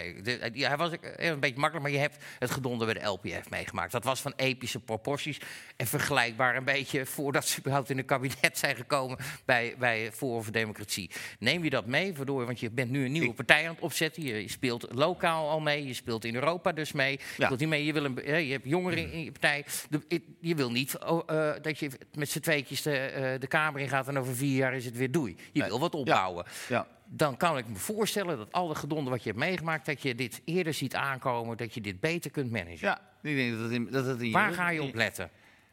Ja, 0.53 0.69
Hij 0.69 0.77
was 0.77 0.91
een 1.17 1.41
beetje 1.41 1.59
makkelijk, 1.59 1.83
maar 1.83 1.91
je 1.91 1.99
hebt 1.99 2.25
het 2.39 2.51
gedonder 2.51 2.87
bij 2.87 2.95
de 3.03 3.09
LPF 3.09 3.51
meegemaakt. 3.51 3.93
Dat 3.93 4.05
was 4.05 4.21
van 4.21 4.33
epische 4.37 4.81
proporties 4.81 5.41
en 5.77 5.87
vergelijkbaar 5.87 6.57
een 6.57 6.65
beetje 6.65 7.07
voordat 7.07 7.47
ze 7.47 7.59
überhaupt 7.59 7.91
in 7.91 7.97
het 7.97 8.07
kabinet 8.07 8.59
zijn 8.59 8.77
gekomen 8.77 9.19
bij, 9.45 9.75
bij 9.79 10.13
Forum 10.13 10.43
voor 10.43 10.53
Democratie. 10.53 11.11
Neem 11.39 11.65
je 11.65 11.71
dat 11.71 11.87
mee, 11.87 12.15
waardoor, 12.15 12.47
want 12.47 12.61
je 12.61 12.71
bent 12.71 12.91
nu 12.91 13.05
een 13.05 13.13
nieuwe 13.13 13.35
partij 13.35 13.69
aan 13.69 13.75
het 13.75 13.83
opzetten. 13.83 14.23
Je, 14.23 14.43
je 14.43 14.51
speelt 14.51 14.87
lokaal 14.93 15.49
al 15.51 15.61
mee, 15.61 15.87
je 15.87 15.95
speelt 15.95 16.25
in 16.25 16.35
Europa 16.35 16.43
dus 16.75 16.93
mee. 16.93 17.11
Je, 17.37 17.45
speelt 17.45 17.61
niet 17.61 17.69
mee. 17.69 17.85
je, 17.85 17.93
wil 17.93 18.05
een, 18.05 18.45
je 18.47 18.53
hebt 18.53 18.65
jongeren 18.69 19.13
in 19.13 19.25
je 19.25 19.31
partij. 19.33 19.65
Je 20.41 20.55
wil 20.55 20.71
niet 20.71 20.99
oh, 20.99 21.23
eh, 21.27 21.53
dat 21.63 21.79
je 21.79 21.91
met 22.15 22.31
z'n 22.31 22.41
tweetjes 22.41 22.83
de, 22.83 22.97
eh, 22.99 23.41
de 23.41 23.47
Kamer 23.47 23.81
in 23.81 23.89
gaat 23.89 24.09
en 24.09 24.19
over 24.19 24.35
vier 24.37 24.57
jaar 24.57 24.75
is 24.75 24.85
het 24.85 24.97
weer 24.97 25.11
doei. 25.11 25.37
Je 25.53 25.61
Nee. 25.61 25.69
wil 25.69 25.81
wat 25.81 25.95
opbouwen 25.95 26.45
Ja. 26.69 26.87
dan 27.07 27.37
kan 27.37 27.59
ik 27.59 27.69
me 27.69 27.77
voorstellen 27.77 28.37
dat 28.37 28.53
al 28.53 28.69
de 28.69 28.75
gedonder 28.75 29.11
wat 29.13 29.23
je 29.23 29.29
hebt 29.31 29.41
meegemaakt, 29.43 29.87
dat 29.87 30.03
je 30.03 30.15
dit 30.15 30.41
eerder 30.45 30.75
ziet 30.75 30.95
aankomen, 30.95 31.57
dat 31.57 31.75
je 31.75 31.81
dit 31.81 32.01
beter 32.01 32.31
kunt 32.31 32.51
managen. 32.51 32.79
ja, 32.81 33.01
ik 33.23 33.37
denk 33.37 33.53
dat 33.53 33.61
het 33.61 33.71
in, 33.73 33.89
dat 33.91 34.07
het 34.07 34.21
in 34.23 34.33
Waar 34.33 34.53
ga 34.53 34.69
je 34.71 34.83
op 34.83 34.95
letten? 34.95 35.31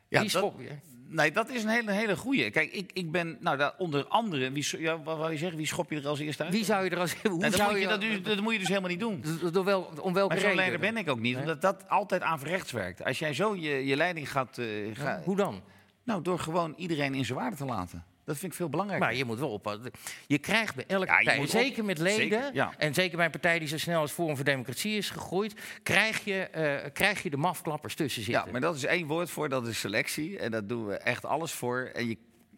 Ja, 0.07 0.21
dat- 0.21 0.29
schop 0.29 0.59
je? 0.61 0.69
Nee, 1.13 1.31
dat 1.31 1.49
is 1.49 1.63
een 1.63 1.69
hele, 1.69 1.91
hele 1.91 2.15
goeie. 2.17 2.49
Kijk, 2.49 2.71
ik, 2.71 2.89
ik 2.93 3.11
ben, 3.11 3.37
nou, 3.39 3.57
daar, 3.57 3.73
onder 3.77 4.05
andere, 4.07 4.51
wie, 4.51 4.65
ja, 4.79 5.01
wat 5.01 5.17
wou 5.17 5.31
je 5.31 5.37
zeggen, 5.37 5.57
wie 5.57 5.67
schop 5.67 5.89
je 5.91 5.99
er 5.99 6.07
als 6.07 6.19
eerste 6.19 6.43
uit? 6.43 6.51
Wie 6.53 6.63
zou 6.65 6.83
je 6.83 6.89
er 6.89 6.99
als... 6.99 7.13
Hoe 7.21 7.31
Nee, 7.31 7.39
dat, 7.49 7.53
zou 7.59 7.71
moet 7.71 7.81
je, 7.81 7.87
dat, 7.87 8.01
dus- 8.01 8.21
dat 8.23 8.39
moet 8.41 8.53
je 8.53 8.59
dus 8.59 8.67
helemaal 8.67 8.89
niet 8.89 8.99
doen. 8.99 9.23
door- 9.41 9.51
door 9.51 9.65
wel, 9.65 9.91
om 10.01 10.13
welke 10.13 10.33
Maar 10.33 10.43
zo'n 10.43 10.55
leider 10.55 10.79
ben 10.79 10.97
ik 10.97 11.09
ook 11.09 11.19
niet, 11.19 11.33
Nee? 11.33 11.41
omdat 11.41 11.61
dat 11.61 11.89
altijd 11.89 12.21
averechts 12.21 12.71
werkt. 12.71 13.03
Als 13.03 13.19
jij 13.19 13.33
zo 13.33 13.55
je, 13.55 13.85
je 13.85 13.95
leiding 13.95 14.31
gaat, 14.31 14.57
eh, 14.57 14.65
ga- 14.93 15.21
Hoe 15.23 15.35
dan? 15.35 15.61
Nou, 16.03 16.21
door 16.21 16.39
gewoon 16.39 16.73
iedereen 16.77 17.13
in 17.13 17.25
zijn 17.25 17.37
waarde 17.37 17.55
te 17.55 17.65
laten. 17.65 18.03
Dat 18.25 18.37
vind 18.37 18.51
ik 18.51 18.57
veel 18.57 18.69
belangrijker. 18.69 19.07
Maar 19.07 19.17
je 19.17 19.25
moet 19.25 19.39
wel 19.39 19.49
oppassen. 19.49 19.91
Je 20.27 20.37
krijgt 20.37 20.75
bij 20.75 20.83
elke 20.87 21.05
Ja, 21.05 21.13
partij, 21.15 21.47
zeker 21.47 21.85
met 21.85 21.97
leden, 21.97 22.19
Zeker, 22.39 22.53
ja. 22.53 22.73
en 22.77 22.93
zeker 22.93 23.15
bij 23.15 23.25
een 23.25 23.31
partij 23.31 23.59
die 23.59 23.67
zo 23.67 23.77
snel 23.77 24.01
als 24.01 24.11
Forum 24.11 24.35
voor 24.35 24.45
Democratie 24.45 24.97
is 24.97 25.09
gegroeid, 25.09 25.53
krijg 25.83 26.23
je, 26.23 26.39
eh, 26.41 26.91
krijg 26.93 27.23
je 27.23 27.29
de 27.29 27.37
mafklappers 27.37 27.95
tussen 27.95 28.23
zitten. 28.23 28.45
ja, 28.45 28.51
maar 28.51 28.61
dat 28.61 28.75
is 28.75 28.85
één 28.85 29.07
woord 29.07 29.29
voor, 29.29 29.49
dat 29.49 29.67
is 29.67 29.79
selectie. 29.79 30.39
En 30.39 30.51
daar 30.51 30.67
doen 30.67 30.85
we 30.87 30.97
echt 30.97 31.25
alles 31.25 31.51
voor. 31.51 31.89
En 31.93 32.07
je, 32.07 32.17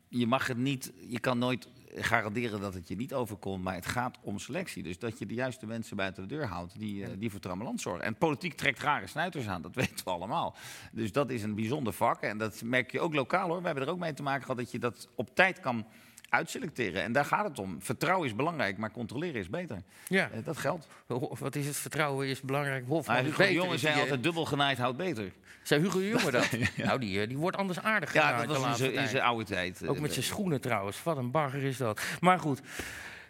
je 0.09 0.27
mag 0.27 0.47
het 0.47 0.57
niet, 0.57 0.91
je 1.07 1.19
kan 1.19 1.37
nooit 1.37 1.67
garanderen 1.95 2.61
dat 2.61 2.73
het 2.73 2.87
je 2.87 2.95
niet 2.95 3.13
overkomt, 3.13 3.63
maar 3.63 3.75
het 3.75 3.85
gaat 3.85 4.17
om 4.21 4.39
selectie. 4.39 4.83
Dus 4.83 4.99
dat 4.99 5.19
je 5.19 5.25
de 5.25 5.33
juiste 5.33 5.65
mensen 5.65 5.97
buiten 5.97 6.27
de 6.27 6.35
deur 6.35 6.47
houdt 6.47 6.79
die, 6.79 7.05
eh, 7.05 7.09
die 7.17 7.31
voor 7.31 7.39
trammeland 7.39 7.81
zorgen. 7.81 8.05
En 8.05 8.15
politiek 8.15 8.53
trekt 8.53 8.79
rare 8.79 9.07
snuiters 9.07 9.47
aan, 9.47 9.61
dat 9.61 9.75
weten 9.85 10.05
we 10.05 10.11
allemaal. 10.11 10.55
Dus 10.91 11.11
dat 11.11 11.29
is 11.29 11.43
een 11.43 11.55
bijzonder 11.55 11.93
vak. 11.93 12.21
En 12.21 12.37
dat 12.37 12.61
merk 12.61 12.91
je 12.91 12.99
ook 12.99 13.13
lokaal 13.13 13.47
hoor. 13.47 13.59
We 13.59 13.65
hebben 13.65 13.83
er 13.83 13.89
ook 13.89 13.99
mee 13.99 14.13
te 14.13 14.23
maken 14.23 14.41
gehad 14.41 14.57
dat 14.57 14.71
je 14.71 14.79
dat 14.79 15.09
op 15.15 15.35
tijd 15.35 15.59
kan 15.59 15.85
uitselecteren. 16.33 17.03
En 17.03 17.11
daar 17.11 17.25
gaat 17.25 17.47
het 17.47 17.59
om. 17.59 17.75
Vertrouwen 17.81 18.27
is 18.27 18.35
belangrijk, 18.35 18.77
maar 18.77 18.91
controleren 18.91 19.41
is 19.41 19.49
beter. 19.49 19.81
Ja. 20.07 20.29
Eh, 20.29 20.43
dat 20.43 20.57
geldt. 20.57 20.87
Ho- 21.07 21.35
Wat 21.39 21.55
is 21.55 21.65
het? 21.65 21.75
Vertrouwen 21.75 22.27
is 22.27 22.41
belangrijk. 22.41 22.87
Hofman 22.87 23.15
Maar 23.15 23.25
is 23.25 23.37
Hugo. 23.37 23.51
Jonge 23.51 23.77
zei 23.77 23.93
eh, 23.93 23.99
altijd 24.01 24.23
dubbel 24.23 24.45
genaaid 24.45 24.77
houdt 24.77 24.97
beter. 24.97 25.31
Zei 25.63 25.81
Hugo 25.81 25.99
de 25.99 26.07
Jonge 26.07 26.31
dat? 26.31 26.49
Nou, 26.85 26.99
die, 26.99 27.21
eh, 27.21 27.27
die 27.27 27.37
wordt 27.37 27.57
anders 27.57 27.79
aardig 27.79 28.13
Ja, 28.13 28.21
genaaid 28.27 28.47
dat 28.47 28.55
de 28.57 28.61
was 28.61 28.71
in 28.71 28.77
zijn- 28.77 28.89
in 28.89 28.95
tijd. 28.97 29.09
zijn 29.09 29.23
oude 29.23 29.45
tijd. 29.45 29.87
Ook 29.87 29.99
met 29.99 30.13
zijn 30.13 30.25
schoenen 30.25 30.61
trouwens. 30.61 31.03
Wat 31.03 31.17
een 31.17 31.31
bagger 31.31 31.63
is 31.63 31.77
dat. 31.77 32.01
Maar 32.19 32.39
goed, 32.39 32.61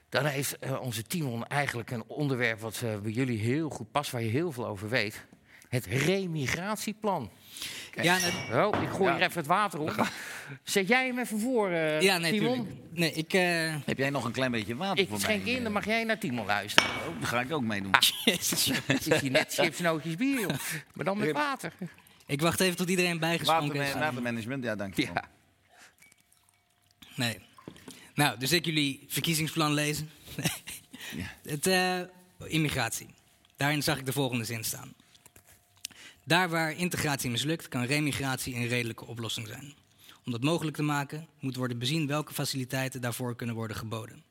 dan 0.10 0.26
heeft 0.26 0.58
onze 0.82 1.04
Timon 1.04 1.46
eigenlijk 1.46 1.92
een 1.92 2.04
onderwerp 2.08 2.60
wat 2.60 2.82
eh, 2.84 2.98
bij 2.98 3.12
jullie 3.12 3.40
heel 3.40 3.70
goed 3.70 3.92
past, 3.92 4.12
waar 4.12 4.22
je 4.22 4.30
heel 4.30 4.52
veel 4.52 4.68
over 4.68 4.90
weet. 4.90 5.26
Het 5.70 5.86
remigratieplan. 5.86 7.32
Ja, 8.02 8.18
Oh, 8.52 8.82
ik 8.82 8.90
gooi 8.90 9.10
Ja. 9.12 9.16
hier 9.16 9.26
even 9.26 9.38
het 9.38 9.48
water 9.48 9.80
op. 9.80 10.08
Zet 10.64 10.88
jij 10.88 11.06
hem 11.08 11.20
even 11.20 11.40
voor, 11.40 11.70
eh, 11.72 12.02
ja, 12.02 12.18
nee, 12.18 12.32
Timon? 12.32 12.56
tuurlijk. 12.66 12.78
Nee, 12.92 13.12
ik... 13.12 13.34
eh, 13.34 13.76
Heb 13.86 13.98
jij 13.98 14.10
nog 14.10 14.26
een 14.26 14.32
klein 14.32 14.52
beetje 14.52 14.76
water 14.76 15.04
Ik 15.04 15.10
voor 15.10 15.20
schenk 15.20 15.44
mij? 15.44 15.54
in, 15.54 15.64
dan 15.64 15.72
mag 15.72 15.86
jij 15.86 16.04
naar 16.04 16.18
Timon 16.20 16.46
luisteren. 16.46 16.90
Oh, 16.90 17.20
daar 17.20 17.28
ga 17.28 17.42
ik 17.42 17.52
ook 17.52 17.62
mee 17.64 17.82
doen. 17.82 17.92
Jezus. 18.26 18.72
Het 18.86 19.08
is 19.14 19.22
hier 19.22 19.32
net 19.32 19.54
chipsnootjes 19.54 20.16
bier, 20.16 20.40
joh. 20.40 20.50
maar 20.94 21.06
dan 21.06 21.18
met 21.18 21.32
water. 21.32 21.74
ik 22.26 22.42
wacht 22.42 22.60
even 22.60 22.76
tot 22.78 22.90
iedereen 22.90 23.20
bijgeschonken 23.20 23.74
is. 23.74 23.80
Waterman- 23.80 24.02
Watermanagement, 24.08 24.64
ja, 24.64 24.76
dank 24.76 24.96
je. 24.96 25.06
wel. 25.06 25.14
Ja. 25.14 25.24
Nee. 27.16 27.40
Nou, 28.14 28.40
dus 28.40 28.52
ik 28.52 28.66
jullie 28.66 29.06
verkiezingsplan 29.08 29.74
lezen. 29.74 30.10
Ja. 31.16 31.26
Het, 31.52 31.68
eh, 31.68 32.00
immigratie. 32.54 33.08
Daarin 33.58 33.84
zag 33.84 33.98
ik 33.98 34.06
de 34.06 34.12
volgende 34.14 34.44
zin 34.44 34.64
staan. 34.64 34.94
Daar 36.26 36.50
waar 36.50 36.72
integratie 36.78 37.30
mislukt, 37.30 37.68
kan 37.68 37.84
remigratie 37.84 38.56
een 38.56 38.68
redelijke 38.68 39.06
oplossing 39.06 39.48
zijn. 39.48 39.74
Om 40.26 40.32
dat 40.32 40.44
mogelijk 40.44 40.76
te 40.76 40.84
maken, 40.84 41.28
moet 41.40 41.56
worden 41.56 41.80
bezien 41.80 42.08
welke 42.08 42.34
faciliteiten 42.34 43.02
daarvoor 43.02 43.36
kunnen 43.36 43.56
worden 43.56 43.78
geboden. 43.78 44.24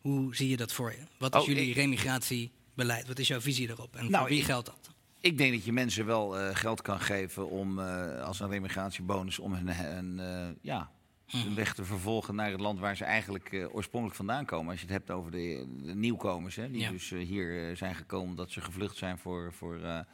Hoe 0.00 0.34
zie 0.36 0.48
je 0.48 0.56
dat 0.56 0.72
voor 0.72 0.90
je? 0.90 0.98
Wat 1.18 1.34
is 1.34 1.40
Oh, 1.40 1.46
jullie 1.46 1.68
ik- 1.68 1.74
remigratiebeleid? 1.76 3.06
Wat 3.06 3.18
is 3.18 3.28
jouw 3.28 3.40
visie 3.40 3.66
daarop? 3.66 3.96
En 3.96 4.02
Nou, 4.10 4.16
voor 4.18 4.28
wie 4.28 4.38
ik- 4.38 4.44
geldt 4.44 4.66
dat? 4.66 4.90
Ik 5.20 5.38
denk 5.38 5.52
dat 5.52 5.64
je 5.64 5.72
mensen 5.72 6.06
wel 6.06 6.38
eh, 6.38 6.56
geld 6.56 6.82
kan 6.82 7.00
geven 7.00 7.48
om, 7.48 7.78
eh, 7.78 8.22
als 8.22 8.40
een 8.40 8.48
remigratiebonus 8.48 9.38
om 9.38 9.52
hun, 9.54 9.68
hun, 9.68 10.20
eh, 10.20 10.48
ja, 10.62 10.90
hun 11.32 11.54
weg 11.54 11.74
te 11.74 11.84
vervolgen 11.84 12.34
naar 12.34 12.50
het 12.50 12.60
land 12.60 12.78
waar 12.78 12.96
ze 12.96 13.04
eigenlijk 13.04 13.52
eh, 13.52 13.74
oorspronkelijk 13.74 14.16
vandaan 14.16 14.44
komen. 14.44 14.70
Als 14.70 14.80
je 14.80 14.86
het 14.86 14.94
hebt 14.94 15.10
over 15.10 15.30
de, 15.30 15.66
de 15.82 15.94
nieuwkomers, 15.94 16.56
hè, 16.56 16.70
die 16.70 16.80
Ja. 16.80 16.90
dus 16.90 17.12
eh, 17.12 17.26
hier 17.26 17.68
eh, 17.70 17.76
zijn 17.76 17.94
gekomen 17.94 18.36
dat 18.36 18.50
ze 18.50 18.60
gevlucht 18.60 18.96
zijn 18.96 19.18
voor, 19.18 19.52
voor, 19.52 20.06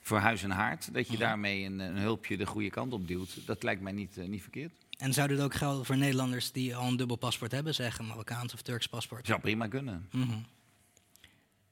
voor 0.00 0.18
huis 0.18 0.42
en 0.42 0.50
haard. 0.50 0.94
Dat 0.94 1.08
je 1.08 1.16
daarmee 1.16 1.64
een, 1.64 1.78
een 1.78 1.96
hulpje 1.96 2.36
de 2.36 2.46
goede 2.46 2.70
kant 2.70 2.92
op 2.92 3.08
duwt. 3.08 3.46
Dat 3.46 3.62
lijkt 3.62 3.82
mij 3.82 3.92
niet, 3.92 4.16
niet 4.16 4.42
verkeerd. 4.42 4.72
En 4.98 5.12
zou 5.12 5.28
dit 5.28 5.40
ook 5.40 5.54
gelden 5.54 5.84
voor 5.84 5.96
Nederlanders 5.96 6.52
die 6.52 6.76
al 6.76 6.88
een 6.88 6.96
dubbel 6.96 7.16
paspoort 7.16 7.52
hebben, 7.52 7.74
zeggen 7.74 8.06
Marokkaans 8.06 8.54
of 8.54 8.62
Turks 8.62 8.86
paspoort? 8.86 9.26
Zou 9.26 9.40
prima 9.40 9.66
kunnen. 9.68 10.08
Mhm. 10.12 10.38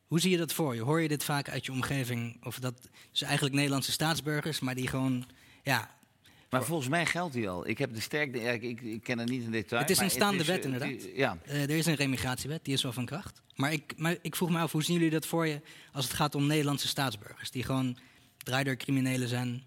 Hoe 0.07 0.21
zie 0.21 0.31
je 0.31 0.37
dat 0.37 0.53
voor 0.53 0.75
je? 0.75 0.81
Hoor 0.81 1.01
je 1.01 1.09
dit 1.09 1.25
vaak 1.25 1.49
uit 1.49 1.67
je 1.67 1.73
omgeving? 1.73 2.45
Of 2.45 2.59
dat 2.59 2.89
dus 3.11 3.23
eigenlijk 3.23 3.55
Nederlandse 3.55 3.93
staatsburgers, 3.93 4.61
maar 4.61 4.75
die 4.75 4.87
gewoon 4.87 5.25
ja, 5.63 5.91
Maar 6.51 6.65
volgens 6.65 6.89
mij 6.89 7.07
geldt 7.07 7.33
die 7.35 7.49
al. 7.49 7.69
Ik 7.69 7.79
heb 7.79 7.95
de 7.95 8.01
sterkte, 8.01 8.39
ik, 8.41 8.63
ik, 8.63 8.81
ik 8.81 9.03
ken 9.03 9.19
het 9.19 9.29
niet 9.29 9.43
in 9.43 9.51
detail. 9.51 9.81
Het 9.81 9.91
is 9.91 9.99
een 9.99 10.11
staande 10.11 10.41
is, 10.41 10.47
wet, 10.47 10.59
eh, 10.59 10.65
inderdaad. 10.65 11.09
ja, 11.15 11.39
Eh, 11.45 11.63
er 11.63 11.71
is 11.71 11.87
een 11.87 11.95
remigratiewet, 11.95 12.65
die 12.65 12.75
is 12.75 12.83
wel 12.83 12.93
van 12.93 13.05
kracht. 13.05 13.43
Maar 13.55 13.73
ik, 13.73 13.93
maar 13.97 14.17
ik 14.23 14.37
vroeg 14.37 14.51
me 14.51 14.59
af, 14.59 14.73
hoe 14.73 14.83
zien 14.83 14.95
jullie 14.97 15.11
dat 15.11 15.27
voor 15.27 15.47
je 15.47 15.61
als 15.93 16.05
het 16.05 16.15
gaat 16.15 16.35
om 16.35 16.47
Nederlandse 16.47 16.89
staatsburgers... 16.89 17.51
die 17.51 17.63
gewoon 17.65 17.99
draaideurcriminelen 18.39 19.29
zijn? 19.29 19.63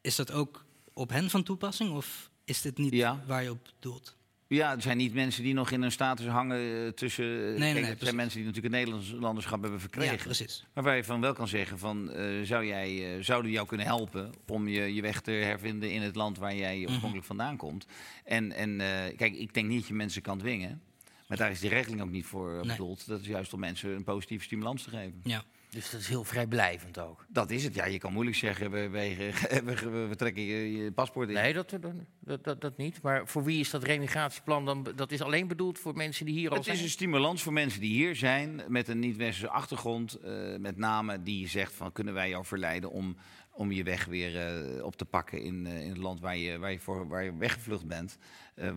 Is 0.00 0.16
dat 0.16 0.32
ook 0.32 0.64
op 0.92 1.10
hen 1.10 1.30
van 1.30 1.42
toepassing 1.42 1.90
of 1.92 2.30
is 2.44 2.60
dit 2.60 2.78
niet 2.78 2.92
Ja. 2.92 3.22
waar 3.26 3.42
je 3.42 3.50
op 3.50 3.68
doelt? 3.78 4.15
Ja, 4.48 4.74
er 4.74 4.82
zijn 4.82 4.96
niet 4.96 5.14
mensen 5.14 5.42
die 5.42 5.54
nog 5.54 5.70
in 5.70 5.82
hun 5.82 5.92
status 5.92 6.26
hangen 6.26 6.84
eh, 6.86 6.88
tussen... 6.92 7.24
eh, 7.24 7.30
nee, 7.58 7.72
kijk, 7.72 7.74
nee, 7.74 7.84
het 7.84 8.02
zijn 8.02 8.16
mensen 8.16 8.38
die 8.38 8.46
natuurlijk 8.46 8.74
het 8.74 8.84
Nederlands 8.84 9.20
landerschap 9.22 9.62
hebben 9.62 9.80
verkregen. 9.80 10.16
Ja, 10.16 10.22
precies. 10.22 10.64
Maar 10.74 10.84
waar 10.84 10.96
je 10.96 11.04
van 11.04 11.20
wel 11.20 11.32
kan 11.32 11.48
zeggen 11.48 11.78
van, 11.78 12.10
eh, 12.10 12.24
zou 12.42 12.66
jij, 12.66 13.22
zouden 13.22 13.50
jou 13.50 13.66
kunnen 13.66 13.86
helpen 13.86 14.32
om 14.46 14.68
je, 14.68 14.94
je 14.94 15.02
weg 15.02 15.20
te 15.20 15.30
hervinden 15.30 15.90
in 15.90 16.02
het 16.02 16.14
land 16.16 16.38
waar 16.38 16.54
jij 16.56 16.76
Mhm. 16.78 16.86
oorspronkelijk 16.88 17.26
vandaan 17.26 17.56
komt. 17.56 17.86
En, 18.24 18.52
en 18.52 18.76
kijk, 19.16 19.34
ik 19.34 19.54
denk 19.54 19.68
niet 19.68 19.78
dat 19.78 19.88
je 19.88 19.94
mensen 19.94 20.22
kan 20.22 20.38
dwingen. 20.38 20.80
Maar 21.28 21.36
daar 21.38 21.50
is 21.50 21.60
die 21.60 21.70
regeling 21.70 22.00
ook 22.02 22.10
niet 22.10 22.26
voor 22.26 22.50
Nee. 22.52 22.62
bedoeld. 22.66 23.06
Dat 23.06 23.20
is 23.20 23.26
juist 23.26 23.52
om 23.52 23.60
mensen 23.60 23.90
een 23.90 24.04
positieve 24.04 24.44
stimulans 24.44 24.82
te 24.82 24.90
geven. 24.90 25.20
Ja. 25.24 25.44
Dus 25.76 25.90
dat 25.90 26.00
is 26.00 26.08
heel 26.08 26.24
vrijblijvend 26.24 26.98
ook. 26.98 27.26
Dat 27.28 27.50
is 27.50 27.64
het. 27.64 27.74
Ja, 27.74 27.84
je 27.84 27.98
kan 27.98 28.12
moeilijk 28.12 28.36
zeggen, 28.36 28.70
we, 28.70 28.88
we, 28.88 29.32
we, 29.64 30.06
we 30.08 30.16
trekken 30.16 30.42
je, 30.42 30.76
je 30.76 30.92
paspoort 30.92 31.28
in. 31.28 31.34
Nee, 31.34 31.52
dat, 31.52 31.76
dat, 32.20 32.44
dat, 32.44 32.60
dat 32.60 32.76
niet. 32.76 33.02
Maar 33.02 33.26
voor 33.26 33.44
wie 33.44 33.60
is 33.60 33.70
dat 33.70 33.82
remigratieplan 33.82 34.64
dan? 34.64 34.86
Dat 34.94 35.12
is 35.12 35.22
alleen 35.22 35.48
bedoeld 35.48 35.78
voor 35.78 35.96
mensen 35.96 36.26
die 36.26 36.34
hier 36.34 36.50
al 36.50 36.56
Het 36.56 36.64
zijn? 36.64 36.76
is 36.76 36.82
een 36.82 36.88
stimulans 36.88 37.42
voor 37.42 37.52
mensen 37.52 37.80
die 37.80 37.92
hier 37.92 38.16
zijn 38.16 38.62
met 38.68 38.88
een 38.88 38.98
niet-westerse 38.98 39.50
achtergrond. 39.50 40.14
eh, 40.14 40.56
met 40.58 40.76
name 40.76 41.22
die 41.22 41.48
zegt 41.48 41.72
van 41.72 41.92
kunnen 41.92 42.14
wij 42.14 42.28
jou 42.28 42.44
verleiden 42.44 42.90
om, 42.90 43.16
om 43.50 43.72
je 43.72 43.82
weg 43.82 44.04
weer 44.04 44.40
eh, 44.40 44.84
op 44.84 44.96
te 44.96 45.04
pakken 45.04 45.42
in, 45.42 45.66
eh, 45.66 45.80
in 45.80 45.88
het 45.88 45.98
land 45.98 46.20
waar 46.20 46.36
je, 46.36 46.58
waar 46.58 46.72
je, 46.72 46.78
voor, 46.80 47.08
waar 47.08 47.24
je 47.24 47.36
weggevlucht 47.36 47.86
bent. 47.86 48.18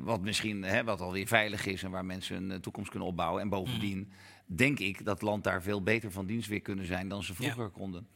Wat 0.02 0.22
misschien 0.22 0.64
hè, 0.64 0.84
wat 0.84 1.02
alweer 1.02 1.28
veilig 1.28 1.66
is 1.66 1.84
en 1.84 1.92
waar 1.92 2.06
mensen 2.06 2.50
een 2.50 2.62
toekomst 2.62 2.90
kunnen 2.90 3.08
opbouwen. 3.08 3.42
En 3.42 3.50
bovendien 3.50 4.12
denk 4.56 4.80
ik 4.80 5.06
dat 5.06 5.22
land 5.22 5.44
daar 5.44 5.62
veel 5.62 5.84
beter 5.84 6.12
van 6.12 6.26
dienst 6.26 6.50
weer 6.50 6.62
kunnen 6.62 6.86
zijn 6.86 7.10
dan 7.10 7.24
ze 7.24 7.36
vroeger 7.36 7.70
konden. 7.70 8.08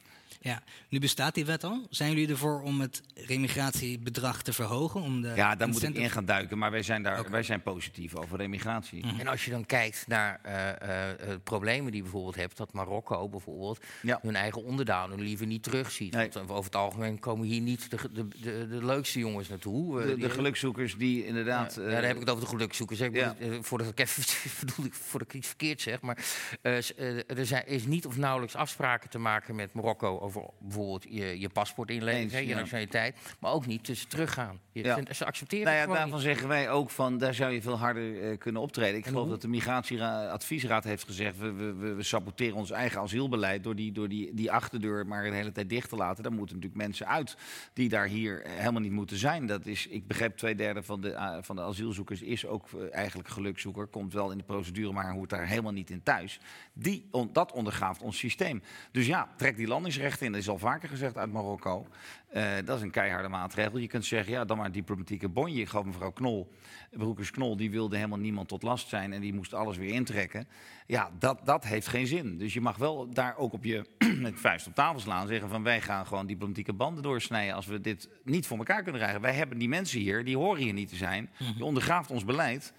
Ja, 0.43 0.63
nu 0.89 0.99
bestaat 0.99 1.33
die 1.35 1.45
wet 1.45 1.63
al. 1.63 1.87
Zijn 1.89 2.09
jullie 2.09 2.27
ervoor 2.29 2.61
om 2.61 2.81
het 2.81 3.01
remigratiebedrag 3.15 4.41
te 4.41 4.53
verhogen? 4.53 5.01
Om 5.01 5.21
de 5.21 5.31
Ja, 5.35 5.55
daar 5.55 5.67
moet 5.67 5.83
ik 5.83 5.95
in 5.95 6.09
gaan 6.09 6.25
duiken. 6.25 6.57
Maar 6.57 6.71
wij 6.71 6.83
zijn, 6.83 7.03
daar, 7.03 7.29
wij 7.29 7.43
zijn 7.43 7.61
positief 7.61 8.15
over 8.15 8.37
remigratie. 8.37 9.03
En 9.19 9.27
als 9.27 9.45
je 9.45 9.51
dan 9.51 9.65
kijkt 9.65 10.07
naar 10.07 10.39
eh, 10.43 10.69
eh, 10.69 11.09
eh, 11.31 11.39
problemen 11.43 11.85
die 11.85 11.95
je 11.95 12.01
bijvoorbeeld 12.01 12.35
hebt, 12.35 12.57
dat 12.57 12.73
Marokko 12.73 13.29
bijvoorbeeld 13.29 13.83
Ja. 14.01 14.19
hun 14.21 14.35
eigen 14.35 14.63
onderdanen 14.63 15.21
liever 15.21 15.45
niet 15.45 15.63
terugziet. 15.63 16.13
Nee. 16.13 16.29
Want 16.33 16.49
over 16.49 16.63
het 16.63 16.75
algemeen 16.75 17.19
komen 17.19 17.47
hier 17.47 17.61
niet 17.61 17.89
de, 17.91 17.97
de, 18.13 18.27
de, 18.41 18.67
de 18.67 18.85
leukste 18.85 19.19
jongens 19.19 19.49
naartoe. 19.49 19.99
De, 20.01 20.05
die- 20.05 20.17
de 20.17 20.29
gelukzoekers 20.29 20.95
die 20.97 21.25
inderdaad... 21.25 21.75
Ja, 21.75 21.81
eh, 21.81 21.87
ja, 21.87 21.93
daar 21.93 22.03
heb 22.03 22.13
ik 22.13 22.19
het 22.19 22.29
over 22.29 22.43
de 22.43 22.49
gelukzoekers. 22.49 22.99
Ja. 22.99 23.35
voordat 23.61 23.87
ik 23.87 23.99
even 23.99 24.23
bedoel 24.65 24.85
ik 24.85 24.93
voordat 24.93 25.27
ik 25.27 25.33
iets 25.33 25.47
verkeerd 25.47 25.81
zeg, 25.81 26.01
maar 26.01 26.17
er 26.61 27.45
zijn, 27.45 27.67
is 27.67 27.85
niet 27.85 28.05
of 28.05 28.17
nauwelijks 28.17 28.55
afspraken 28.55 29.09
te 29.09 29.17
maken 29.19 29.55
met 29.55 29.73
Marokko 29.73 30.19
over 30.19 30.32
bijvoorbeeld 30.59 31.05
je, 31.09 31.39
je 31.39 31.49
paspoort 31.49 31.89
inleveren, 31.89 32.41
je 32.41 32.47
ja. 32.47 32.55
nationaliteit, 32.55 33.15
maar 33.39 33.51
ook 33.51 33.65
niet 33.65 33.83
tussen 33.83 34.09
teruggaan. 34.09 34.59
Je, 34.71 34.83
Ja. 34.83 34.99
ze, 35.13 35.25
accepteren 35.25 35.65
Nou 35.65 35.77
ja, 35.77 35.85
daarvan 35.85 36.11
niet. 36.11 36.21
zeggen 36.21 36.47
wij 36.47 36.69
ook 36.69 36.89
van, 36.89 37.17
daar 37.17 37.33
zou 37.33 37.51
je 37.53 37.61
veel 37.61 37.77
harder 37.77 38.21
eh, 38.31 38.37
kunnen 38.37 38.61
optreden. 38.61 38.97
Ik 38.97 39.03
En 39.03 39.09
geloof 39.09 39.23
hoe? 39.23 39.31
dat 39.33 39.41
de 39.41 39.47
migratieadviesraad 39.47 40.83
heeft 40.83 41.03
gezegd, 41.03 41.37
we, 41.37 41.51
we, 41.51 41.73
we, 41.73 41.93
we 41.93 42.03
saboteren 42.03 42.57
ons 42.57 42.71
eigen 42.71 43.01
asielbeleid 43.01 43.63
door, 43.63 43.75
die, 43.75 43.91
door 43.91 44.09
die, 44.09 44.33
die 44.33 44.51
achterdeur 44.51 45.07
maar 45.07 45.23
de 45.23 45.35
hele 45.35 45.51
tijd 45.51 45.69
dicht 45.69 45.89
te 45.89 45.95
laten. 45.95 46.23
Daar 46.23 46.31
moeten 46.31 46.55
natuurlijk 46.55 46.81
mensen 46.83 47.07
uit 47.07 47.37
die 47.73 47.89
daar 47.89 48.07
hier 48.07 48.41
eh, 48.43 48.51
helemaal 48.57 48.81
niet 48.81 48.91
moeten 48.91 49.17
zijn. 49.17 49.45
Dat 49.45 49.65
is, 49.65 49.87
ik 49.87 50.07
begrijp, 50.07 50.37
twee 50.37 50.55
derde 50.55 50.83
van 50.83 51.01
de, 51.01 51.11
eh, 51.11 51.37
van 51.41 51.55
de 51.55 51.61
asielzoekers 51.61 52.21
is 52.21 52.45
ook 52.45 52.67
eigenlijk 52.91 53.29
gelukzoeker. 53.29 53.87
Komt 53.87 54.13
wel 54.13 54.31
in 54.31 54.37
de 54.37 54.43
procedure, 54.43 54.91
maar 54.91 55.11
hoort 55.13 55.29
daar 55.29 55.47
helemaal 55.47 55.71
niet 55.71 55.89
in 55.89 56.03
thuis. 56.03 56.39
Die, 56.73 57.07
on- 57.11 57.29
dat 57.33 57.51
ondergaaft 57.51 58.01
ons 58.01 58.17
systeem. 58.17 58.61
Dus 58.91 59.05
ja, 59.07 59.27
trek 59.37 59.57
die 59.57 59.67
landingsrechten 59.67 60.22
Dat 60.31 60.41
is 60.41 60.49
al 60.49 60.57
vaker 60.57 60.89
gezegd 60.89 61.17
uit 61.17 61.31
Marokko. 61.31 61.87
Eh, 62.29 62.51
dat 62.65 62.77
is 62.77 62.83
een 62.83 62.91
keiharde 62.91 63.27
maatregel. 63.27 63.77
Je 63.77 63.87
kunt 63.87 64.05
zeggen, 64.05 64.33
ja, 64.33 64.45
dan 64.45 64.57
maar 64.57 64.65
een 64.65 64.71
diplomatieke 64.71 65.29
bonje. 65.29 65.61
Ik 65.61 65.69
geloof 65.69 65.85
mevrouw 65.85 66.11
Knol, 66.11 66.51
Broekers 66.91 67.31
Knol, 67.31 67.57
die 67.57 67.71
wilde 67.71 67.95
helemaal 67.95 68.17
niemand 68.17 68.47
tot 68.47 68.63
last 68.63 68.89
zijn 68.89 69.13
en 69.13 69.21
die 69.21 69.33
moest 69.33 69.53
alles 69.53 69.77
weer 69.77 69.93
intrekken. 69.93 70.47
Ja, 70.87 71.09
dat, 71.19 71.45
dat 71.45 71.63
heeft 71.63 71.87
geen 71.87 72.07
zin. 72.07 72.37
Dus 72.37 72.53
je 72.53 72.61
mag 72.61 72.77
wel 72.77 73.09
daar 73.09 73.37
ook 73.37 73.53
op 73.53 73.63
je 73.63 73.85
met 74.19 74.39
vuist 74.39 74.67
op 74.67 74.75
tafel 74.75 74.99
slaan. 74.99 75.27
Zeggen 75.27 75.49
van 75.49 75.63
wij 75.63 75.81
gaan 75.81 76.05
gewoon 76.05 76.25
diplomatieke 76.25 76.73
banden 76.73 77.03
doorsnijden 77.03 77.55
als 77.55 77.65
we 77.65 77.81
dit 77.81 78.09
niet 78.23 78.47
voor 78.47 78.57
elkaar 78.57 78.83
kunnen 78.83 79.01
krijgen. 79.01 79.21
Wij 79.21 79.33
hebben 79.33 79.57
die 79.57 79.69
mensen 79.69 79.99
hier, 79.99 80.25
die 80.25 80.37
horen 80.37 80.61
hier 80.61 80.73
niet 80.73 80.89
te 80.89 80.95
zijn. 80.95 81.29
Je 81.57 81.65
ondergraaft 81.65 82.11
ons 82.11 82.25
beleid. 82.25 82.73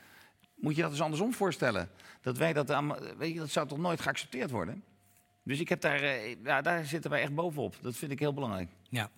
Moet 0.54 0.76
je 0.76 0.82
dat 0.82 0.90
eens 0.90 1.00
andersom 1.00 1.32
voorstellen? 1.32 1.90
Dat 2.20 2.38
wij 2.38 2.52
dat, 2.52 2.82
weet 3.18 3.32
je, 3.32 3.38
dat 3.38 3.50
zou 3.50 3.68
toch 3.68 3.78
nooit 3.78 4.00
geaccepteerd 4.00 4.50
worden? 4.50 4.84
Dus 5.44 5.60
ik 5.60 5.68
heb 5.68 5.80
daar, 5.80 6.02
eh, 6.02 6.36
ja, 6.44 6.62
daar 6.62 6.84
zitten 6.84 7.10
wij 7.10 7.22
echt 7.22 7.34
bovenop. 7.34 7.76
Dat 7.80 7.96
vind 7.96 8.12
ik 8.12 8.18
heel 8.18 8.34
belangrijk. 8.34 8.68
Ja. 8.88 9.10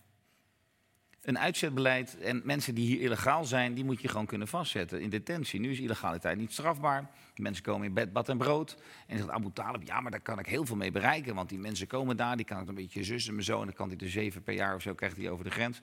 Een 1.26 1.38
uitzetbeleid 1.38 2.18
en 2.18 2.40
mensen 2.44 2.74
die 2.74 2.86
hier 2.86 3.00
illegaal 3.00 3.44
zijn, 3.44 3.74
die 3.74 3.84
moet 3.84 4.00
je 4.00 4.08
gewoon 4.08 4.26
kunnen 4.26 4.48
vastzetten 4.48 5.00
in 5.00 5.10
detentie. 5.10 5.60
Nu 5.60 5.70
is 5.70 5.78
illegaliteit 5.78 6.38
niet 6.38 6.52
strafbaar. 6.52 7.10
Mensen 7.36 7.62
komen 7.62 7.86
in 7.86 7.94
bed, 7.94 8.12
bad 8.12 8.28
en 8.28 8.38
brood. 8.38 8.76
En 9.06 9.16
zegt 9.16 9.30
Abu 9.30 9.50
Talib, 9.52 9.82
ja, 9.86 10.00
maar 10.00 10.10
daar 10.10 10.20
kan 10.20 10.38
ik 10.38 10.46
heel 10.46 10.66
veel 10.66 10.76
mee 10.76 10.90
bereiken. 10.90 11.34
Want 11.34 11.48
die 11.48 11.58
mensen 11.58 11.86
komen 11.86 12.16
daar, 12.16 12.36
die 12.36 12.46
kan 12.46 12.62
ik 12.62 12.68
een 12.68 12.74
beetje 12.74 13.04
zussen 13.04 13.36
en 13.36 13.44
zo. 13.44 13.58
En 13.60 13.64
dan 13.64 13.74
kan 13.74 13.88
hij 13.88 13.96
er 13.98 14.10
zeven 14.10 14.42
per 14.42 14.54
jaar 14.54 14.74
of 14.74 14.82
zo, 14.82 14.94
krijgt 14.94 15.16
hij 15.16 15.30
over 15.30 15.44
de 15.44 15.50
grens. 15.50 15.80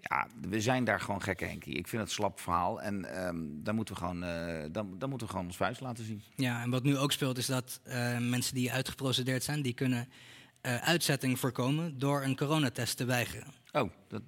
Ja, 0.00 0.26
we 0.48 0.60
zijn 0.60 0.84
daar 0.84 1.00
gewoon 1.00 1.22
gekke 1.22 1.44
Henkie. 1.44 1.74
Ik 1.74 1.88
vind 1.88 2.02
het 2.02 2.10
slap 2.10 2.40
verhaal. 2.40 2.82
En 2.82 3.06
daar, 3.62 3.74
moeten 3.74 3.94
we 3.94 4.00
gewoon, 4.00 4.22
eh, 4.22 4.64
dan, 4.72 4.98
dan 4.98 5.08
moeten 5.08 5.26
we 5.26 5.32
gewoon 5.32 5.46
ons 5.46 5.56
vuist 5.56 5.80
laten 5.80 6.04
zien. 6.04 6.22
Ja, 6.34 6.62
en 6.62 6.70
wat 6.70 6.82
nu 6.82 6.96
ook 6.96 7.12
speelt 7.12 7.38
is 7.38 7.46
dat 7.46 7.80
eh, 7.84 8.18
mensen 8.18 8.54
die 8.54 8.72
uitgeprocedeerd 8.72 9.42
zijn, 9.42 9.62
die 9.62 9.74
kunnen 9.74 10.08
eh, 10.60 10.76
uitzetting 10.76 11.38
voorkomen 11.38 11.98
door 11.98 12.22
een 12.22 12.36
coronatest 12.36 12.96
te 12.96 13.04
weigeren. 13.04 13.52
Oh, 13.72 13.90
dat, 14.08 14.22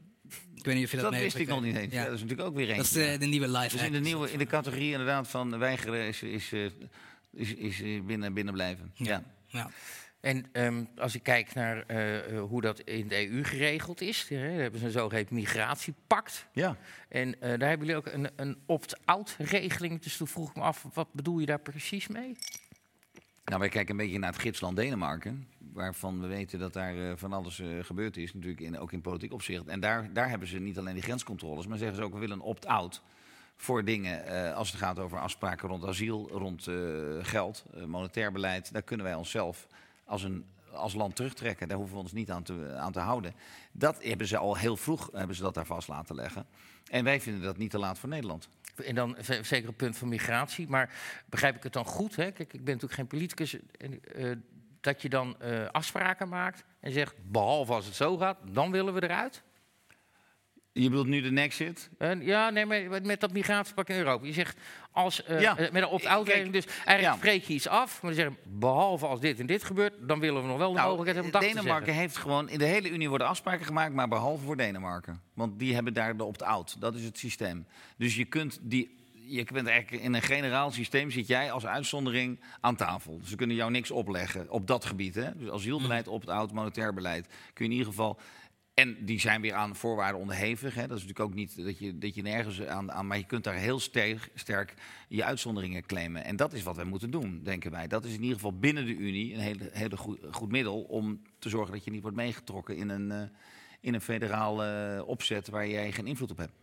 Ik 0.54 0.64
weet 0.64 0.74
niet 0.74 0.84
of 0.84 0.90
je 0.90 0.96
dat, 0.96 1.04
dat 1.04 1.14
mee 1.14 1.22
wist 1.22 1.36
ik 1.36 1.48
nog 1.48 1.62
niet 1.62 1.76
eens. 1.76 1.92
Ja, 1.92 2.04
dat 2.04 2.12
is 2.12 2.20
natuurlijk 2.20 2.48
ook 2.48 2.54
weer 2.54 2.70
een. 2.70 2.76
Dat 2.76 2.84
is 2.84 2.92
de, 2.92 3.16
de 3.18 3.26
nieuwe 3.26 3.48
live 3.48 3.76
Dus 3.76 3.86
in 3.86 3.92
de, 3.92 4.00
nieuwe, 4.00 4.32
in 4.32 4.38
de 4.38 4.46
categorie 4.46 4.90
inderdaad 4.90 5.28
van 5.28 5.58
weigeren 5.58 6.06
is, 6.06 6.22
is, 6.22 6.52
eh, 6.52 6.64
is, 7.32 7.54
is, 7.54 7.82
eh, 7.82 8.00
binnen, 8.02 8.34
binnen 8.34 8.54
blijven. 8.54 8.90
Ja. 8.94 9.22
Ja. 9.46 9.70
En 10.22 10.46
ehm, 10.52 10.84
als 10.96 11.14
ik 11.14 11.22
kijk 11.22 11.54
naar 11.54 11.86
eh, 11.86 12.40
hoe 12.40 12.60
dat 12.60 12.80
in 12.80 13.08
de 13.08 13.30
EU 13.30 13.44
geregeld 13.44 14.00
is, 14.00 14.28
hè, 14.28 14.36
daar 14.36 14.60
hebben 14.60 14.80
ze 14.80 14.86
een 14.86 14.92
zogeheten 14.92 15.34
migratiepact. 15.34 16.46
ja. 16.52 16.76
En 17.08 17.40
eh, 17.40 17.58
daar 17.58 17.68
hebben 17.68 17.86
jullie 17.86 17.96
ook 17.96 18.06
een, 18.06 18.28
een 18.36 18.58
opt-out 18.66 19.36
regeling. 19.38 20.02
Dus 20.02 20.16
toen 20.16 20.26
vroeg 20.26 20.48
ik 20.48 20.56
me 20.56 20.62
af, 20.62 20.86
wat 20.92 21.12
bedoel 21.12 21.38
je 21.38 21.46
daar 21.46 21.60
precies 21.60 22.06
mee? 22.06 22.36
Nou, 23.44 23.60
wij 23.60 23.68
kijken 23.68 23.90
een 23.90 24.04
beetje 24.04 24.18
naar 24.18 24.32
het 24.32 24.40
gidsland 24.40 24.76
Denemarken. 24.76 25.48
Waarvan 25.72 26.20
we 26.20 26.26
weten 26.26 26.58
dat 26.58 26.72
daar 26.72 26.96
eh, 26.96 27.12
van 27.16 27.32
alles 27.32 27.58
eh, 27.58 27.68
gebeurd 27.80 28.16
is. 28.16 28.34
Natuurlijk 28.34 28.60
in, 28.60 28.78
ook 28.78 28.92
in 28.92 29.00
politiek 29.00 29.32
opzicht. 29.32 29.66
En 29.66 29.80
daar, 29.80 30.12
daar 30.12 30.28
hebben 30.28 30.48
ze 30.48 30.58
niet 30.58 30.78
alleen 30.78 30.94
die 30.94 31.02
grenscontroles. 31.02 31.66
Maar 31.66 31.78
zeggen 31.78 31.96
ze 31.96 32.02
ook, 32.02 32.12
we 32.12 32.18
willen 32.18 32.36
een 32.36 32.42
opt-out. 32.42 33.02
Voor 33.56 33.84
dingen 33.84 34.26
eh, 34.26 34.56
als 34.56 34.70
het 34.70 34.80
gaat 34.80 34.98
over 34.98 35.18
afspraken 35.18 35.68
rond 35.68 35.84
asiel, 35.84 36.28
rond 36.32 36.68
geld, 37.22 37.64
monetair 37.86 38.32
beleid. 38.32 38.72
Daar 38.72 38.82
kunnen 38.82 39.06
wij 39.06 39.14
onszelf 39.14 39.66
als, 40.04 40.22
een, 40.22 40.44
als 40.72 40.94
land 40.94 41.16
terugtrekken. 41.16 41.68
Daar 41.68 41.76
hoeven 41.76 41.96
we 41.96 42.02
ons 42.02 42.12
niet 42.12 42.30
aan 42.30 42.42
te, 42.42 42.74
aan 42.78 42.92
te 42.92 43.00
houden. 43.00 43.34
Dat 43.72 44.02
hebben 44.04 44.26
ze 44.26 44.36
al 44.36 44.56
heel 44.56 44.76
vroeg 44.76 45.10
hebben 45.12 45.36
ze 45.36 45.42
dat 45.42 45.54
daar 45.54 45.66
vast 45.66 45.88
laten 45.88 46.14
leggen. 46.14 46.46
En 46.90 47.04
wij 47.04 47.20
vinden 47.20 47.42
dat 47.42 47.56
niet 47.56 47.70
te 47.70 47.78
laat 47.78 47.98
voor 47.98 48.08
Nederland. 48.08 48.48
En 48.76 48.94
dan 48.94 49.16
zeker 49.42 49.68
een 49.68 49.74
punt 49.74 49.96
van 49.96 50.08
migratie. 50.08 50.68
Maar 50.68 50.94
begrijp 51.26 51.56
ik 51.56 51.62
het 51.62 51.72
dan 51.72 51.84
goed? 51.84 52.16
Hè? 52.16 52.30
Kijk, 52.30 52.52
ik 52.52 52.64
ben 52.64 52.74
natuurlijk 52.74 52.92
geen 52.92 53.06
politicus. 53.06 53.56
En, 53.78 54.00
dat 54.82 55.02
je 55.02 55.08
dan 55.08 55.40
eh, 55.40 55.66
afspraken 55.70 56.28
maakt 56.28 56.64
en 56.80 56.92
zegt, 56.92 57.14
behalve 57.22 57.72
als 57.72 57.84
het 57.86 57.94
zo 57.94 58.16
gaat, 58.16 58.38
dan 58.50 58.70
willen 58.70 58.94
we 58.94 59.02
eruit. 59.02 59.42
Je 60.74 60.88
bedoelt 60.88 61.06
nu 61.06 61.20
de 61.20 61.30
Nexit? 61.30 61.90
En 61.98 62.22
ja, 62.22 62.50
nee, 62.50 62.66
maar 62.66 63.02
met 63.02 63.20
dat 63.20 63.32
migratiepak 63.32 63.88
in 63.88 63.96
Europa. 63.96 64.26
Je 64.26 64.32
zegt, 64.32 64.56
als, 64.90 65.24
eh, 65.24 65.40
Ja. 65.40 65.58
eh, 65.58 65.70
met 65.70 65.82
een 65.82 65.88
opt-out 65.88 66.26
regeling, 66.26 66.52
dus 66.52 66.66
eigenlijk 66.66 67.02
ja. 67.02 67.14
spreek 67.14 67.44
je 67.44 67.54
iets 67.54 67.68
af. 67.68 68.02
Maar 68.02 68.10
dan 68.14 68.20
zeggen, 68.20 68.36
behalve 68.58 69.06
als 69.06 69.20
dit 69.20 69.40
en 69.40 69.46
dit 69.46 69.64
gebeurt, 69.64 69.94
dan 70.00 70.20
willen 70.20 70.42
we 70.42 70.48
nog 70.48 70.58
wel 70.58 70.68
de 70.72 70.78
Nou, 70.78 70.88
mogelijkheid 70.88 71.24
hebben 71.24 71.40
om 71.40 71.40
dat 71.40 71.50
te 71.50 71.60
Denemarken 71.62 71.94
heeft 71.94 72.16
gewoon... 72.16 72.48
In 72.48 72.58
de 72.58 72.64
hele 72.64 72.90
Unie 72.90 73.08
worden 73.08 73.26
afspraken 73.26 73.66
gemaakt, 73.66 73.94
maar 73.94 74.08
behalve 74.08 74.44
voor 74.44 74.56
Denemarken. 74.56 75.22
Want 75.34 75.58
die 75.58 75.74
hebben 75.74 75.94
daar 75.94 76.16
de 76.16 76.24
opt-out. 76.24 76.76
Dat 76.80 76.94
is 76.94 77.04
het 77.04 77.18
systeem. 77.18 77.66
Dus 77.96 78.16
je 78.16 78.24
kunt 78.24 78.58
die... 78.62 79.00
Je 79.24 79.46
bent 79.52 79.66
eigenlijk 79.66 80.02
in 80.02 80.14
een 80.14 80.22
generaal 80.22 80.70
systeem 80.70 81.10
zit 81.10 81.26
jij 81.26 81.52
als 81.52 81.66
uitzondering 81.66 82.40
aan 82.60 82.76
tafel. 82.76 83.20
Ze 83.24 83.36
kunnen 83.36 83.56
jou 83.56 83.70
niks 83.70 83.90
opleggen 83.90 84.50
op 84.50 84.66
dat 84.66 84.84
gebied. 84.84 85.14
Hè? 85.14 85.36
Dus 85.36 85.50
asielbeleid, 85.50 86.08
opt-out, 86.08 86.52
monetair 86.52 86.94
beleid. 86.94 87.26
Kun 87.26 87.64
je 87.64 87.70
in 87.70 87.76
ieder 87.76 87.86
geval... 87.86 88.18
En 88.74 89.04
die 89.04 89.20
zijn 89.20 89.40
weer 89.40 89.54
aan 89.54 89.76
voorwaarden 89.76 90.20
onderhevig. 90.20 90.74
Hè? 90.74 90.86
Dat 90.86 90.96
is 90.96 91.02
natuurlijk 91.02 91.30
ook 91.30 91.34
niet 91.34 91.64
dat 91.64 91.78
je, 91.78 91.98
dat 91.98 92.14
je 92.14 92.22
nergens 92.22 92.62
aan, 92.62 92.92
aan... 92.92 93.06
Maar 93.06 93.18
je 93.18 93.26
kunt 93.26 93.44
daar 93.44 93.54
heel 93.54 93.80
sterk, 93.80 94.30
sterk 94.34 94.74
je 95.08 95.24
uitzonderingen 95.24 95.86
claimen. 95.86 96.24
En 96.24 96.36
dat 96.36 96.52
is 96.52 96.62
wat 96.62 96.76
wij 96.76 96.84
moeten 96.84 97.10
doen, 97.10 97.40
denken 97.42 97.70
wij. 97.70 97.88
Dat 97.88 98.04
is 98.04 98.14
in 98.14 98.20
ieder 98.20 98.34
geval 98.34 98.58
binnen 98.58 98.86
de 98.86 98.96
Unie 98.96 99.34
een 99.34 99.40
hele, 99.40 99.70
hele 99.72 99.96
goed, 99.96 100.18
goed 100.30 100.50
middel... 100.50 100.82
om 100.82 101.22
te 101.38 101.48
zorgen 101.48 101.72
dat 101.72 101.84
je 101.84 101.90
niet 101.90 102.02
wordt 102.02 102.16
meegetrokken 102.16 102.76
in 102.76 102.88
een, 102.88 103.10
eh, 103.10 103.22
in 103.80 103.94
een 103.94 104.00
federaal 104.00 104.64
eh, 104.64 105.08
opzet 105.08 105.48
waar 105.48 105.68
jij 105.68 105.92
geen 105.92 106.06
invloed 106.06 106.30
op 106.30 106.38
hebt. 106.38 106.61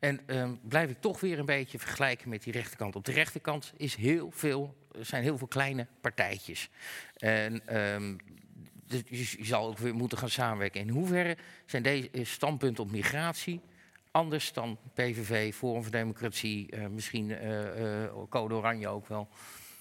En 0.00 0.20
ehm, 0.26 0.54
blijf 0.62 0.90
ik 0.90 1.00
toch 1.00 1.20
weer 1.20 1.38
een 1.38 1.46
beetje 1.46 1.78
vergelijken 1.78 2.28
met 2.28 2.42
die 2.42 2.52
rechterkant. 2.52 2.96
Op 2.96 3.04
de 3.04 3.12
rechterkant 3.12 3.72
is 3.76 3.94
heel 3.94 4.30
veel, 4.30 4.76
er 4.98 5.04
zijn 5.04 5.22
heel 5.22 5.38
veel 5.38 5.46
kleine 5.46 5.86
partijtjes. 6.00 6.68
En 7.16 7.66
ehm, 7.66 8.16
dus 8.86 9.30
je, 9.32 9.44
zal 9.44 9.66
ook 9.66 9.78
weer 9.78 9.94
moeten 9.94 10.18
gaan 10.18 10.30
samenwerken. 10.30 10.80
In 10.80 10.88
hoeverre 10.88 11.36
zijn 11.66 11.82
deze 11.82 12.10
eh, 12.10 12.24
standpunten 12.24 12.84
op 12.84 12.90
migratie 12.90 13.60
anders 14.10 14.52
dan 14.52 14.78
PVV, 14.94 15.54
Forum 15.54 15.82
voor 15.82 15.92
Democratie, 15.92 16.70
eh, 16.70 16.86
misschien 16.86 17.30
eh, 17.30 18.04
eh, 18.04 18.10
Code 18.28 18.54
Oranje 18.54 18.88
ook 18.88 19.06
wel? 19.06 19.28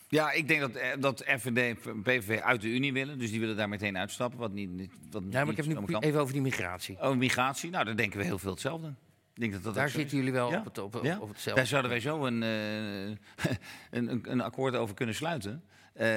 Ja, 0.09 0.31
ik 0.31 0.47
denk 0.47 0.59
dat, 0.59 0.75
eh, 0.75 0.89
dat 0.99 1.23
FVD 1.27 1.85
en 1.85 2.01
PVV 2.01 2.39
uit 2.39 2.61
de 2.61 2.67
Unie 2.67 2.93
willen. 2.93 3.19
Dus 3.19 3.29
die 3.29 3.39
willen 3.39 3.55
daar 3.55 3.69
meteen 3.69 3.97
uitstappen. 3.97 4.39
Wat 4.39 4.51
niet, 4.51 4.69
wat 5.11 5.23
Ja, 5.29 5.43
maar 5.43 5.49
ik 5.49 5.57
heb 5.57 5.65
nu 5.65 5.95
even 5.99 6.19
over 6.19 6.33
die 6.33 6.41
migratie. 6.41 6.97
Oh, 7.01 7.15
migratie. 7.15 7.69
Nou, 7.69 7.85
daar 7.85 7.95
denken 7.95 8.19
we 8.19 8.25
heel 8.25 8.39
veel 8.39 8.51
hetzelfde. 8.51 8.93
Ik 9.37 9.43
denk 9.43 9.53
dat 9.55 9.63
dat 9.63 9.75
Daar 9.75 9.89
zitten 9.89 10.17
jullie 10.17 10.31
wel 10.31 10.51
Ja. 10.51 10.57
op, 10.57 10.65
het, 10.65 10.77
op, 10.77 10.99
Ja. 11.03 11.17
op 11.19 11.27
hetzelfde. 11.27 11.61
Daar 11.61 11.69
zouden 11.69 11.91
wij 11.91 11.99
zo 11.99 12.25
een, 12.25 12.43
eh, 12.43 13.49
een, 13.97 14.11
een, 14.11 14.31
een 14.31 14.41
akkoord 14.41 14.75
over 14.75 14.95
kunnen 14.95 15.15
sluiten. 15.15 15.63
Eh, 15.93 16.07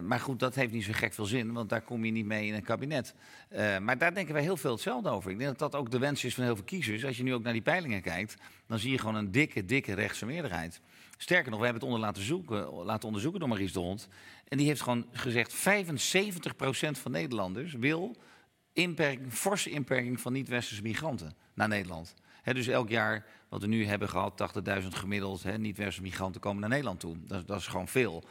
maar 0.00 0.20
goed, 0.20 0.38
dat 0.40 0.54
heeft 0.54 0.72
niet 0.72 0.84
zo 0.84 0.92
gek 0.94 1.12
veel 1.12 1.24
zin, 1.24 1.52
want 1.52 1.68
daar 1.68 1.80
kom 1.80 2.04
je 2.04 2.12
niet 2.12 2.26
mee 2.26 2.46
in 2.46 2.54
een 2.54 2.62
kabinet. 2.62 3.14
Eh, 3.48 3.78
maar 3.78 3.98
daar 3.98 4.14
denken 4.14 4.34
wij 4.34 4.42
heel 4.42 4.56
veel 4.56 4.72
hetzelfde 4.72 5.08
over. 5.08 5.30
Ik 5.30 5.38
denk 5.38 5.58
dat 5.58 5.72
dat 5.72 5.80
ook 5.80 5.90
de 5.90 5.98
wens 5.98 6.24
is 6.24 6.34
van 6.34 6.44
heel 6.44 6.54
veel 6.54 6.64
kiezers. 6.64 7.04
Als 7.04 7.16
je 7.16 7.22
nu 7.22 7.34
ook 7.34 7.42
naar 7.42 7.52
die 7.52 7.62
peilingen 7.62 8.02
kijkt, 8.02 8.36
dan 8.66 8.78
zie 8.78 8.90
je 8.90 8.98
gewoon 8.98 9.14
een 9.14 9.30
dikke, 9.30 9.64
dikke 9.64 9.94
rechtse 9.94 10.26
meerderheid. 10.26 10.80
Sterker 11.16 11.50
nog, 11.50 11.58
we 11.58 11.64
hebben 11.64 11.82
het 11.82 11.92
onder 11.92 12.06
laten, 12.06 12.22
zoeken, 12.22 12.68
laten 12.72 13.06
onderzoeken 13.06 13.40
door 13.40 13.48
Maries 13.48 13.72
de 13.72 13.78
Hond. 13.80 14.08
En 14.48 14.56
die 14.58 14.66
heeft 14.66 14.80
gewoon 14.82 15.06
gezegd, 15.12 15.54
75% 15.54 16.98
van 16.98 17.10
Nederlanders 17.10 17.72
wil 17.72 18.16
inperking, 18.72 19.32
forse 19.32 19.70
inperking 19.70 20.20
van 20.20 20.32
niet-westerse 20.32 20.82
migranten 20.82 21.34
naar 21.54 21.68
Nederland. 21.68 22.14
Dus 22.54 22.66
elk 22.66 22.88
jaar, 22.88 23.26
wat 23.48 23.60
we 23.60 23.66
nu 23.66 23.86
hebben 23.86 24.08
gehad, 24.08 24.52
80.000 24.82 24.86
gemiddeld 24.88 25.58
niet-westerse 25.58 26.02
migranten 26.02 26.40
komen 26.40 26.60
naar 26.60 26.70
Nederland 26.70 27.00
toe. 27.00 27.16
Dat, 27.26 27.46
dat 27.46 27.58
is 27.58 27.66
gewoon 27.66 27.88
veel. 27.88 28.24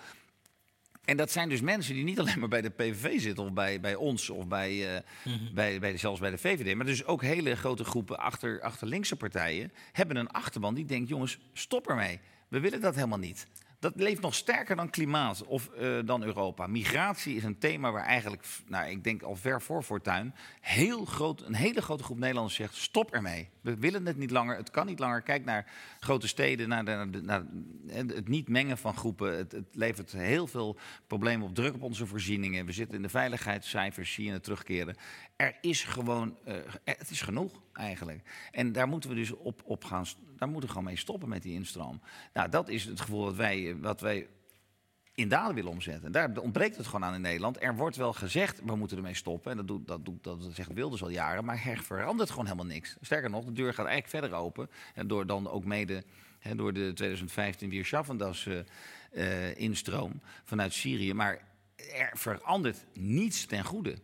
En 1.05 1.17
dat 1.17 1.31
zijn 1.31 1.49
dus 1.49 1.61
mensen 1.61 1.93
die 1.93 2.03
niet 2.03 2.19
alleen 2.21 2.39
maar 2.39 2.49
bij 2.49 2.61
de 2.61 2.69
PVV 2.69 3.19
zitten 3.19 3.43
of 3.43 3.53
bij, 3.53 3.79
bij 3.79 3.95
ons 3.95 4.29
of 4.29 4.47
bij, 4.47 4.95
eh, 4.95 5.01
bij, 5.53 5.79
bij, 5.79 5.97
zelfs 5.97 6.19
bij 6.19 6.31
de 6.31 6.37
VVD, 6.37 6.75
maar 6.75 6.85
dus 6.85 7.05
ook 7.05 7.21
hele 7.21 7.55
grote 7.55 7.83
groepen 7.83 8.17
achter, 8.17 8.61
achter 8.61 8.87
linkse 8.87 9.15
partijen 9.15 9.71
hebben 9.91 10.17
een 10.17 10.31
achterban 10.31 10.73
die 10.73 10.85
denkt, 10.85 11.09
jongens, 11.09 11.39
stop 11.53 11.87
ermee. 11.87 12.19
We 12.47 12.59
willen 12.59 12.81
dat 12.81 12.95
helemaal 12.95 13.17
niet. 13.17 13.47
Dat 13.79 13.93
leeft 13.95 14.21
nog 14.21 14.35
sterker 14.35 14.75
dan 14.75 14.89
klimaat 14.89 15.43
of 15.43 15.67
eh, 15.67 15.99
dan 16.05 16.23
Europa. 16.23 16.67
Migratie 16.67 17.35
is 17.35 17.43
een 17.43 17.57
thema 17.57 17.91
waar 17.91 18.05
eigenlijk, 18.05 18.45
nou, 18.67 18.89
ik 18.89 19.03
denk 19.03 19.21
al 19.21 19.35
ver 19.35 19.61
voor 19.61 19.83
Fortuin, 19.83 20.33
heel 20.61 21.05
groot, 21.05 21.41
een 21.41 21.55
hele 21.55 21.81
grote 21.81 22.03
groep 22.03 22.17
Nederlanders 22.17 22.55
zegt: 22.55 22.75
stop 22.75 23.11
ermee. 23.11 23.49
We 23.65 23.77
willen 23.77 24.05
het 24.05 24.17
niet 24.17 24.31
langer, 24.31 24.57
het 24.57 24.71
kan 24.71 24.85
niet 24.85 24.99
langer. 24.99 25.21
Kijk 25.21 25.45
naar 25.45 25.71
grote 25.99 26.27
steden, 26.27 26.69
naar, 26.69 26.85
de, 27.11 27.45
het 27.87 28.27
niet 28.27 28.49
mengen 28.49 28.77
van 28.77 28.95
groepen. 28.95 29.37
Het, 29.37 29.51
het 29.51 29.65
levert 29.71 30.11
heel 30.11 30.47
veel 30.47 30.77
problemen 31.07 31.47
op, 31.47 31.55
druk 31.55 31.73
op 31.73 31.81
onze 31.81 32.05
voorzieningen. 32.05 32.65
We 32.65 32.71
zitten 32.71 32.95
in 32.95 33.01
de 33.01 33.09
veiligheidscijfers, 33.09 34.13
zie 34.13 34.25
je 34.25 34.31
het 34.31 34.43
terugkeren. 34.43 34.95
Er 35.35 35.57
is 35.61 35.83
gewoon, 35.83 36.37
eh, 36.43 36.55
het 36.83 37.09
is 37.09 37.21
genoeg 37.21 37.61
eigenlijk. 37.73 38.21
En 38.51 38.71
daar 38.71 38.87
moeten 38.87 39.09
we 39.09 39.15
dus 39.15 39.31
op, 39.31 39.61
op 39.63 39.83
gaan, 39.83 40.05
daar 40.37 40.49
moeten 40.49 40.67
we 40.67 40.75
gewoon 40.75 40.83
mee 40.83 40.97
stoppen 40.97 41.29
met 41.29 41.43
die 41.43 41.53
instroom. 41.53 42.01
Nou, 42.33 42.49
dat 42.49 42.69
is 42.69 42.85
het 42.85 43.01
gevoel 43.01 43.23
wat 43.23 43.35
wij, 43.35 43.77
wat 43.79 44.01
wij 44.01 44.27
in 45.15 45.29
daden 45.29 45.55
willen 45.55 45.71
omzetten. 45.71 46.05
En 46.05 46.11
daar 46.11 46.37
ontbreekt 46.37 46.77
het 46.77 46.85
gewoon 46.85 47.03
aan 47.03 47.13
in 47.13 47.21
Nederland. 47.21 47.63
Er 47.63 47.75
wordt 47.75 47.95
wel 47.95 48.13
gezegd, 48.13 48.61
we 48.65 48.75
moeten 48.75 48.97
ermee 48.97 49.13
stoppen. 49.13 49.51
En 49.51 49.57
dat, 49.57 49.67
doet, 49.67 49.87
dat, 49.87 50.05
doet, 50.05 50.23
dat 50.23 50.39
zegt 50.53 50.73
Wilders 50.73 51.01
al 51.01 51.09
jaren. 51.09 51.45
Maar 51.45 51.65
er 51.65 51.83
verandert 51.83 52.29
gewoon 52.29 52.45
helemaal 52.45 52.65
niks. 52.65 52.95
Sterker 53.01 53.29
nog, 53.29 53.45
de 53.45 53.51
deur 53.51 53.73
gaat 53.73 53.85
eigenlijk 53.85 54.23
verder 54.23 54.39
open. 54.39 54.69
En 54.93 55.07
door 55.07 55.25
dan 55.25 55.49
ook 55.49 55.65
mede 55.65 56.03
hè, 56.39 56.55
door 56.55 56.73
de 56.73 56.93
2015 56.93 57.69
weer 57.69 57.85
Schaffendas 57.85 58.45
eh, 58.45 58.59
eh, 59.11 59.57
instroom 59.57 60.21
vanuit 60.43 60.73
Syrië. 60.73 61.13
Maar 61.13 61.41
er 61.75 62.11
verandert 62.13 62.85
niets 62.93 63.45
ten 63.45 63.63
goede. 63.63 63.97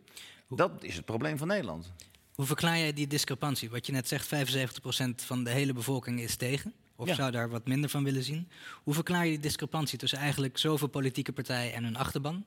Dat 0.50 0.84
is 0.84 0.96
het 0.96 1.06
probleem 1.06 1.38
van 1.38 1.48
Nederland. 1.48 1.94
Hoe 2.34 2.46
verklaar 2.46 2.78
jij 2.78 2.94
die 2.94 3.08
discrepantie? 3.08 3.70
Wat 3.70 3.86
je 3.86 3.92
net 3.92 4.08
zegt, 4.08 4.28
75% 4.28 5.16
van 5.16 5.44
de 5.44 5.50
hele 5.50 5.74
bevolking 5.74 6.20
is 6.20 6.36
tegen. 6.36 6.74
Of 7.02 7.08
Ja. 7.08 7.14
zou 7.16 7.32
daar 7.32 7.50
wat 7.50 7.68
minder 7.68 7.90
van 7.90 8.04
willen 8.04 8.24
zien. 8.24 8.50
Hoe 8.84 8.94
verklaar 8.94 9.26
je 9.26 9.32
die 9.32 9.40
discrepantie 9.40 9.98
tussen 9.98 10.20
eigenlijk 10.20 10.58
zoveel 10.58 10.88
politieke 10.88 11.32
partijen 11.32 11.74
en 11.74 11.84
hun 11.84 11.96
achterban 11.96 12.46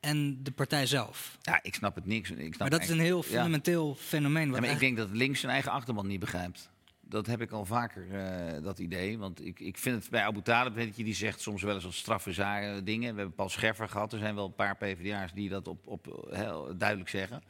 en 0.00 0.42
de 0.42 0.50
partij 0.50 0.86
zelf? 0.86 1.38
Ja, 1.42 1.58
ik 1.62 1.74
snap 1.74 1.94
het 1.94 2.06
niks. 2.06 2.30
Ik 2.30 2.36
snap 2.54 2.58
Maar 2.58 2.70
dat 2.70 2.82
is 2.82 2.88
een 2.88 2.98
heel 3.00 3.16
ja. 3.16 3.22
fundamenteel 3.22 3.94
fenomeen. 3.94 4.46
Wat 4.46 4.54
Ja, 4.54 4.60
maar 4.60 4.70
ik 4.70 4.78
denk 4.78 4.96
dat 4.96 5.10
links 5.10 5.40
zijn 5.40 5.52
eigen 5.52 5.70
achterban 5.72 6.06
niet 6.06 6.20
begrijpt. 6.20 6.70
Dat 7.00 7.26
heb 7.26 7.40
ik 7.40 7.50
al 7.50 7.64
vaker, 7.64 8.06
eh, 8.10 8.62
dat 8.62 8.78
idee. 8.78 9.18
Want 9.18 9.44
ik, 9.44 9.60
ik 9.60 9.78
vind 9.78 10.02
het 10.02 10.10
bij 10.10 10.22
Abu 10.22 10.42
Talib, 10.42 10.74
weet 10.74 10.96
je, 10.96 11.04
die 11.04 11.14
zegt 11.14 11.40
soms 11.40 11.62
wel 11.62 11.74
eens 11.74 11.84
wat 11.84 11.94
straffe 11.94 12.80
dingen. 12.84 13.12
We 13.14 13.18
hebben 13.18 13.34
Paul 13.34 13.48
Scherfer 13.48 13.88
gehad. 13.88 14.12
Er 14.12 14.18
zijn 14.18 14.34
wel 14.34 14.46
een 14.46 14.54
paar 14.54 14.76
PvdA's 14.76 15.32
die 15.32 15.48
dat 15.48 15.68
op, 15.68 15.86
op, 15.86 16.28
heel 16.30 16.76
duidelijk 16.76 17.08
zeggen. 17.08 17.42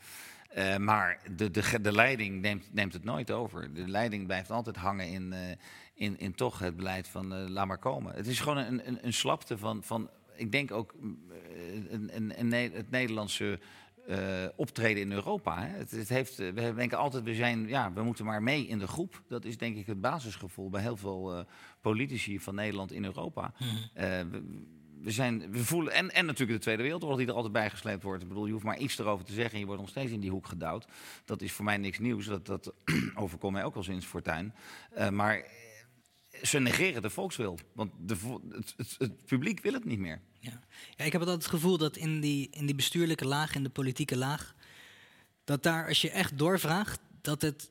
Eh, 0.57 0.77
maar 0.77 1.19
de, 1.37 1.51
de, 1.51 1.81
de 1.81 1.93
leiding 1.93 2.41
neemt, 2.41 2.73
neemt 2.73 2.93
het 2.93 3.05
nooit 3.05 3.31
over. 3.31 3.75
De 3.75 3.89
leiding 3.89 4.27
blijft 4.27 4.51
altijd 4.51 4.77
hangen 4.77 5.09
in, 5.09 5.33
eh, 5.33 5.41
in, 5.95 6.19
in 6.19 6.35
toch 6.35 6.59
het 6.59 6.77
beleid 6.77 7.09
van 7.09 7.35
eh, 7.35 7.49
laat 7.49 7.67
maar 7.67 7.79
komen. 7.79 8.15
Het 8.15 8.27
is 8.27 8.41
gewoon 8.41 8.57
een, 8.57 8.89
een, 8.89 8.99
een 9.03 9.13
slapte 9.13 9.59
van, 9.59 9.83
van, 9.83 10.11
ik 10.37 10.53
denk 10.53 10.73
ook 10.73 10.95
mm, 11.01 11.19
een, 11.91 12.33
een, 12.39 12.53
het 12.53 12.91
Nederlandse 12.91 13.59
optreden 14.57 15.03
in 15.03 15.13
Europa. 15.13 15.63
Hè. 15.63 15.77
Het, 15.79 15.91
het 15.91 16.09
heeft, 16.09 16.37
we 16.37 16.73
denken 16.77 16.99
altijd, 16.99 17.25
we, 17.25 17.35
zijn, 17.35 17.69
ja, 17.69 17.93
we 17.93 18.03
moeten 18.03 18.25
maar 18.25 18.43
mee 18.43 18.67
in 18.67 18.79
de 18.79 18.87
groep. 18.87 19.23
Dat 19.29 19.45
is 19.45 19.59
denk 19.59 19.77
ik 19.77 19.87
het 19.87 20.01
basisgevoel 20.01 20.71
bij 20.71 20.83
heel 20.83 20.97
veel 20.97 21.45
politici 21.81 22.41
van 22.41 22.55
Nederland 22.55 22.93
in 22.93 23.05
Europa. 23.05 23.53
We, 23.95 24.67
we, 25.07 25.13
zijn, 25.13 25.51
we 25.51 25.65
voelen, 25.65 25.93
en, 25.93 26.11
en 26.11 26.27
natuurlijk 26.27 26.59
de 26.59 26.65
Tweede 26.65 26.83
Wereldoorlog 26.83 27.19
die 27.19 27.27
er 27.27 27.33
altijd 27.33 27.53
bijgesleept 27.53 28.03
wordt. 28.03 28.23
Ik 28.23 28.29
bedoel, 28.29 28.47
je 28.47 28.53
hoeft 28.53 28.65
maar 28.65 28.79
iets 28.79 28.99
erover 28.99 29.25
te 29.25 29.33
zeggen 29.33 29.53
en 29.53 29.59
je 29.59 29.67
wordt 29.67 29.81
nog 29.81 29.91
steeds 29.91 30.13
in 30.13 30.21
die 30.21 30.31
hoek 30.31 30.47
gedouwd. 30.47 30.87
Dat 31.25 31.43
is 31.43 31.53
voor 31.53 31.65
mij 31.65 31.77
niks 31.77 31.99
nieuws. 31.99 32.27
Dat, 32.27 32.47
dat 32.47 32.73
overkomt 33.15 33.53
mij 33.53 33.65
ook 33.65 33.75
wel 33.75 33.83
sinds 33.83 34.07
Fortuin. 34.07 34.55
Eh, 34.91 35.09
maar 35.09 35.39
eh, 35.39 35.47
ze 36.43 36.59
negeren 36.59 37.03
de 37.03 37.11
volkswil. 37.11 37.59
Want 37.73 37.93
de, 37.99 38.17
het, 38.77 38.95
het 38.99 39.27
publiek 39.27 39.61
wil 39.61 39.73
het 39.73 39.85
niet 39.85 39.99
meer. 39.99 40.21
Ja. 40.39 40.61
ja, 40.97 41.05
ik 41.05 41.13
heb 41.13 41.21
altijd 41.21 41.43
het 41.43 41.53
gevoel 41.53 41.79
dat 41.79 41.97
in 41.97 42.21
die, 42.21 42.49
in 42.51 42.67
die 42.67 42.75
bestuurlijke 42.75 43.27
laag, 43.27 43.55
in 43.55 43.63
de 43.63 43.71
politieke 43.71 44.17
laag, 44.17 44.55
dat 45.45 45.63
daar 45.63 45.89
als 45.89 46.01
je 46.01 46.11
echt 46.11 46.39
doorvraagt, 46.39 47.01
dat, 47.21 47.43
het, 47.43 47.71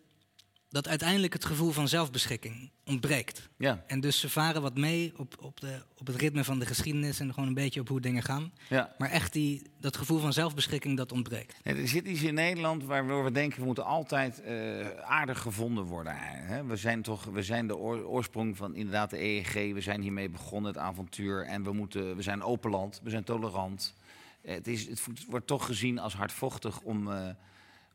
dat 0.75 0.87
uiteindelijk 0.87 1.33
het 1.33 1.45
gevoel 1.45 1.71
van 1.71 1.87
zelfbeschikking 1.87 2.71
ontbreekt. 2.85 3.49
Ja, 3.57 3.83
En 3.87 3.99
dus 3.99 4.19
ze 4.19 4.29
varen 4.29 4.61
wat 4.61 4.77
mee 4.77 5.13
op, 5.17 5.35
op, 5.39 5.59
de, 5.59 5.81
op 5.97 6.07
het 6.07 6.15
ritme 6.15 6.43
van 6.43 6.59
de 6.59 6.65
geschiedenis 6.65 7.19
en 7.19 7.33
gewoon 7.33 7.47
een 7.47 7.53
beetje 7.55 7.79
op 7.79 7.87
hoe 7.87 8.01
dingen 8.01 8.23
gaan. 8.23 8.51
ja. 8.69 8.95
Maar 8.97 9.09
echt 9.09 9.33
die, 9.33 9.61
dat 9.79 9.97
gevoel 9.97 10.19
van 10.19 10.33
zelfbeschikking, 10.33 10.97
dat 10.97 11.11
ontbreekt. 11.11 11.59
Er 11.63 11.87
zit 11.87 12.07
iets 12.07 12.21
in 12.21 12.33
Nederland 12.33 12.83
waardoor 12.83 13.23
we 13.23 13.31
denken 13.31 13.59
we 13.59 13.65
moeten 13.65 13.85
altijd 13.85 14.41
eh, 14.41 14.87
aardig 15.01 15.39
gevonden 15.41 15.83
worden. 15.83 16.13
Hè? 16.17 16.63
We 16.65 16.75
zijn 16.75 17.01
toch, 17.01 17.23
we 17.25 17.43
zijn 17.43 17.67
de 17.67 17.77
oor- 17.77 18.05
oorsprong 18.05 18.57
van 18.57 18.75
inderdaad 18.75 19.09
de 19.09 19.21
EEG. 19.21 19.53
We 19.53 19.81
zijn 19.81 20.01
hiermee 20.01 20.29
begonnen, 20.29 20.71
het 20.71 20.81
avontuur. 20.81 21.45
En 21.45 21.63
we, 21.63 21.71
moeten, 21.73 22.15
we 22.15 22.21
zijn 22.21 22.43
open 22.43 22.71
land, 22.71 22.99
we 23.03 23.09
zijn 23.09 23.23
tolerant. 23.23 23.95
Eh, 24.41 24.53
Het, 24.55 24.67
is, 24.67 24.87
het 24.87 25.01
wordt 25.29 25.47
toch 25.47 25.65
gezien 25.65 25.99
als 25.99 26.13
hardvochtig 26.13 26.81
om, 26.81 27.11
eh, 27.11 27.29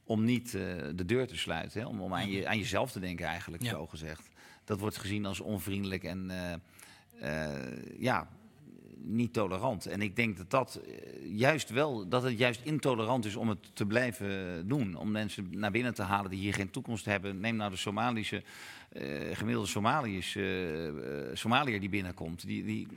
om 0.04 0.24
niet 0.24 0.54
eh, 0.54 0.62
de 0.94 1.04
deur 1.04 1.26
te 1.26 1.36
sluiten. 1.36 1.80
Hè? 1.80 1.86
Om, 1.86 2.00
om 2.00 2.14
aan, 2.14 2.30
je, 2.30 2.48
aan 2.48 2.58
jezelf 2.58 2.92
te 2.92 3.00
denken 3.00 3.26
eigenlijk, 3.26 3.62
Ja. 3.62 3.70
zo 3.70 3.86
gezegd. 3.86 4.28
Dat 4.64 4.80
wordt 4.80 4.96
gezien 4.98 5.26
als 5.26 5.40
onvriendelijk 5.40 6.04
en 6.04 6.30
eh, 6.30 7.52
eh, 7.52 7.76
ja, 7.98 8.28
niet 8.96 9.32
tolerant. 9.32 9.86
En 9.86 10.02
ik 10.02 10.16
denk 10.16 10.36
dat 10.36 10.50
dat 10.50 10.80
juist 11.24 11.70
wel, 11.70 12.08
dat 12.08 12.22
het 12.22 12.38
juist 12.38 12.60
intolerant 12.64 13.24
is 13.24 13.36
om 13.36 13.48
het 13.48 13.70
te 13.76 13.86
blijven 13.86 14.68
doen. 14.68 14.94
Om 14.96 15.10
mensen 15.10 15.48
naar 15.50 15.70
binnen 15.70 15.94
te 15.94 16.02
halen 16.02 16.30
die 16.30 16.40
hier 16.40 16.54
geen 16.54 16.70
toekomst 16.70 17.04
hebben. 17.04 17.40
Neem 17.40 17.56
nou 17.56 17.70
de 17.70 17.76
Somalische, 17.76 18.42
gemiddelde 19.32 19.68
Somaliërs, 19.68 20.36
eh, 20.36 20.44
Somaliër 21.32 21.80
die 21.80 21.88
binnenkomt. 21.88 22.46
Die, 22.46 22.64
die, 22.64 22.88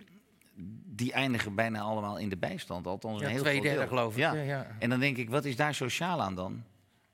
die 0.86 1.12
eindigen 1.14 1.56
bijna 1.56 1.80
allemaal 1.80 2.18
in 2.18 2.30
de 2.30 2.38
bijstand. 2.38 2.88
Althans, 2.88 3.22
een 3.22 3.28
Ja, 3.28 3.34
heel 3.34 3.42
twee 3.42 3.62
derde 3.62 3.88
geloof 3.88 4.14
ik. 4.14 4.20
Ja, 4.20 4.34
ja. 4.34 4.76
En 4.80 4.90
dan 4.90 5.00
denk 5.00 5.18
ik, 5.18 5.30
wat 5.30 5.46
is 5.46 5.56
daar 5.56 5.76
sociaal 5.76 6.22
aan 6.22 6.36
dan? 6.36 6.64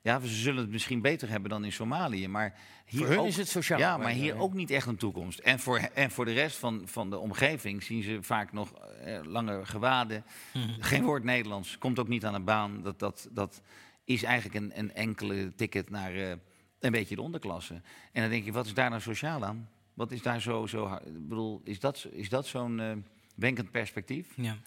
Ja, 0.01 0.19
ze 0.19 0.27
zullen 0.27 0.61
het 0.61 0.71
misschien 0.71 1.01
beter 1.01 1.29
hebben 1.29 1.49
dan 1.49 1.65
in 1.65 1.71
Somalië, 1.71 2.27
maar 2.27 2.59
hier 2.85 3.05
Voor 3.05 3.15
ook, 3.15 3.27
is 3.27 3.37
het 3.37 3.47
sociaal. 3.47 3.79
Ja, 3.79 3.97
maar 3.97 4.11
hier 4.11 4.37
ook 4.37 4.53
niet 4.53 4.71
echt 4.71 4.87
een 4.87 4.97
toekomst. 4.97 5.39
En 5.39 5.59
voor, 5.59 5.77
en 5.77 6.11
voor 6.11 6.25
de 6.25 6.33
rest 6.33 6.57
van, 6.57 6.81
van 6.85 7.09
de 7.09 7.17
omgeving 7.17 7.83
zien 7.83 8.03
ze 8.03 8.17
vaak 8.21 8.51
nog 8.51 8.73
eh, 8.73 9.19
lange 9.23 9.65
gewaden. 9.65 10.23
Geen 10.79 11.03
woord 11.03 11.23
Nederlands, 11.23 11.77
komt 11.77 11.99
ook 11.99 12.07
niet 12.07 12.25
aan 12.25 12.33
de 12.33 12.39
baan. 12.39 12.81
Dat, 12.81 12.99
dat, 12.99 13.29
dat 13.31 13.61
is 14.03 14.23
eigenlijk 14.23 14.55
een, 14.55 14.79
een 14.79 14.93
enkele 14.93 15.55
ticket 15.55 15.89
naar 15.89 16.15
eh, 16.15 16.31
een 16.79 16.91
beetje 16.91 17.15
de 17.15 17.21
onderklasse. 17.21 17.81
En 18.11 18.21
dan 18.21 18.29
denk 18.29 18.45
je, 18.45 18.51
wat 18.51 18.65
is 18.65 18.73
daar 18.73 18.89
nou 18.89 19.01
sociaal 19.01 19.45
aan? 19.45 19.69
Wat 19.93 20.11
is 20.11 20.21
daar 20.21 20.41
zo, 20.41 20.65
zo 20.65 20.93
ik 20.93 21.27
bedoel, 21.27 21.61
is 21.63 21.79
dat, 21.79 22.07
is 22.11 22.29
dat 22.29 22.47
zo'n 22.47 22.79
eh 22.79 22.91
wenkend 23.35 23.71
perspectief? 23.71 24.27
Ja. 24.35 24.57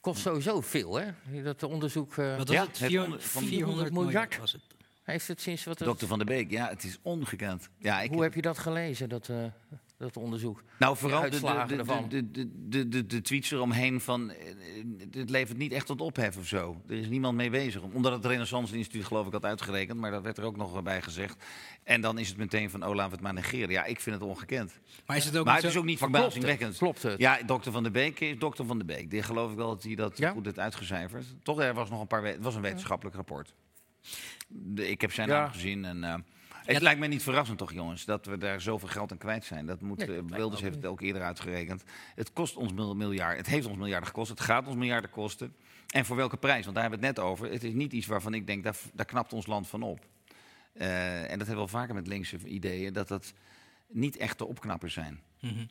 Kost 0.00 0.20
sowieso 0.20 0.60
veel, 0.60 0.94
hè? 0.94 1.42
Dat 1.42 1.62
onderzoek. 1.62 2.16
eh, 2.16 2.36
Wat 2.36 2.46
was 2.48 2.56
Ja, 2.56 2.62
het? 2.66 2.78
het 2.78 2.88
Vier- 2.88 3.04
onder- 3.04 3.20
van 3.20 3.42
400 3.44 3.92
miljard 3.92 4.38
was 4.38 4.52
het. 4.52 4.62
Heeft 5.02 5.28
het 5.28 5.40
sinds 5.40 5.64
wat... 5.64 5.78
het- 5.78 5.88
Dokter 5.88 6.06
Van 6.08 6.18
der 6.18 6.26
Beek, 6.26 6.50
ja, 6.50 6.68
het 6.68 6.84
is 6.84 6.98
ongekend. 7.02 7.68
Ja, 7.78 8.00
ik, 8.00 8.10
Hoe 8.10 8.22
heb 8.22 8.34
je 8.34 8.42
dat 8.42 8.58
gelezen, 8.58 9.08
dat, 9.08 9.28
eh, 9.28 9.44
dat 9.98 10.16
onderzoek? 10.16 10.62
nou, 10.78 10.96
vooral 10.96 11.22
de, 11.22 11.28
de, 11.30 11.40
de, 11.66 12.08
de, 12.08 12.30
de, 12.30 12.48
de, 12.68 12.88
de, 12.88 13.06
de 13.06 13.20
tweets 13.20 13.50
eromheen 13.50 14.00
van... 14.00 14.30
eh, 14.30 14.36
Het 15.10 15.30
levert 15.30 15.58
niet 15.58 15.72
echt 15.72 15.86
tot 15.86 16.00
ophef 16.00 16.36
of 16.36 16.46
zo. 16.46 16.82
Er 16.88 16.96
is 16.96 17.08
niemand 17.08 17.36
mee 17.36 17.50
bezig. 17.50 17.82
Omdat 17.82 18.12
het 18.12 18.24
Renaissance 18.24 18.76
Instituut 18.76 19.04
geloof 19.04 19.26
ik 19.26 19.32
had 19.32 19.44
uitgerekend. 19.44 20.00
Maar 20.00 20.10
dat 20.10 20.22
werd 20.22 20.38
er 20.38 20.44
ook 20.44 20.56
nog 20.56 20.82
bij 20.82 21.02
gezegd. 21.02 21.44
En 21.82 22.00
dan 22.00 22.18
is 22.18 22.28
het 22.28 22.36
meteen 22.36 22.70
van, 22.70 22.82
oh, 22.86 22.88
laten 22.94 23.08
we 23.08 23.14
het 23.14 23.20
maar 23.24 23.34
negeren. 23.34 23.70
Ja, 23.70 23.84
ik 23.84 24.00
vind 24.00 24.16
het 24.16 24.24
ongekend. 24.24 24.78
Maar 25.06 25.16
is 25.16 25.24
het 25.24 25.36
ook 25.36 25.44
maar 25.44 25.54
niet 25.54 25.62
het 25.62 25.72
is 25.72 25.78
ook 25.78 25.84
niet 25.84 25.98
verbazingwekkend. 25.98 26.68
het? 26.70 26.78
Klopt 26.78 27.02
het? 27.02 27.18
Ja, 27.18 27.38
dokter 27.46 27.72
Van 27.72 27.82
der 27.82 27.92
Beek 27.92 28.20
is 28.20 28.38
dokter 28.38 28.66
Van 28.66 28.76
der 28.78 28.86
Beek. 28.86 29.10
Die 29.10 29.22
geloof 29.22 29.50
ik 29.50 29.56
wel 29.56 29.68
dat 29.68 29.82
hij 29.82 29.94
dat 29.94 30.18
Ja? 30.18 30.30
goed 30.30 30.44
heeft 30.44 30.58
uitgecijferd. 30.58 31.24
Toch, 31.42 31.60
er 31.60 31.74
was 31.74 31.90
nog 31.90 32.00
een 32.00 32.06
paar... 32.06 32.24
Het 32.24 32.40
was 32.42 32.54
een 32.54 32.62
wetenschappelijk 32.62 33.16
rapport. 33.16 33.54
De- 34.48 34.88
ik 34.90 35.00
heb 35.00 35.12
zijn 35.12 35.28
Ja. 35.28 35.40
naam 35.40 35.50
gezien 35.52 35.84
en... 35.84 36.24
het 36.74 36.82
lijkt 36.82 36.98
mij 36.98 37.08
niet 37.08 37.22
verrassend 37.22 37.58
toch, 37.58 37.72
jongens, 37.72 38.04
dat 38.04 38.26
we 38.26 38.38
daar 38.38 38.60
zoveel 38.60 38.88
geld 38.88 39.12
aan 39.12 39.18
kwijt 39.18 39.44
zijn. 39.44 39.66
Dat 39.66 39.80
moet, 39.80 40.06
Nee, 40.06 40.16
eh, 40.18 40.22
Wilders 40.26 40.60
heeft 40.60 40.74
het 40.74 40.86
ook 40.86 41.00
eerder 41.00 41.22
uitgerekend. 41.22 41.82
Het 42.14 42.32
kost 42.32 42.56
ons 42.56 42.72
mil- 42.72 42.94
miljard, 42.96 43.36
het 43.36 43.46
heeft 43.46 43.66
ons 43.66 43.76
miljarden 43.76 44.06
gekost, 44.08 44.30
het 44.30 44.40
gaat 44.40 44.66
ons 44.66 44.76
miljarden 44.76 45.10
kosten. 45.10 45.54
En 45.88 46.04
voor 46.04 46.16
welke 46.16 46.36
prijs? 46.36 46.62
Want 46.62 46.74
daar 46.74 46.82
hebben 46.84 47.00
we 47.00 47.06
het 47.06 47.16
net 47.16 47.24
over. 47.26 47.50
Het 47.50 47.64
is 47.64 47.72
niet 47.72 47.92
iets 47.92 48.06
waarvan 48.06 48.34
ik 48.34 48.46
denk, 48.46 48.64
daar, 48.64 48.76
daar 48.92 49.06
knapt 49.06 49.32
ons 49.32 49.46
land 49.46 49.68
van 49.68 49.82
op. 49.82 50.06
Eh, 50.72 51.16
en 51.16 51.38
dat 51.38 51.46
hebben 51.46 51.46
we 51.48 51.54
wel 51.54 51.68
vaker 51.68 51.94
met 51.94 52.06
linkse 52.06 52.38
ideeën, 52.44 52.92
dat 52.92 53.08
dat 53.08 53.32
niet 53.88 54.16
echt 54.16 54.38
de 54.38 54.46
opknappers 54.46 54.94
zijn. 54.94 55.20
Mhm. 55.40 55.64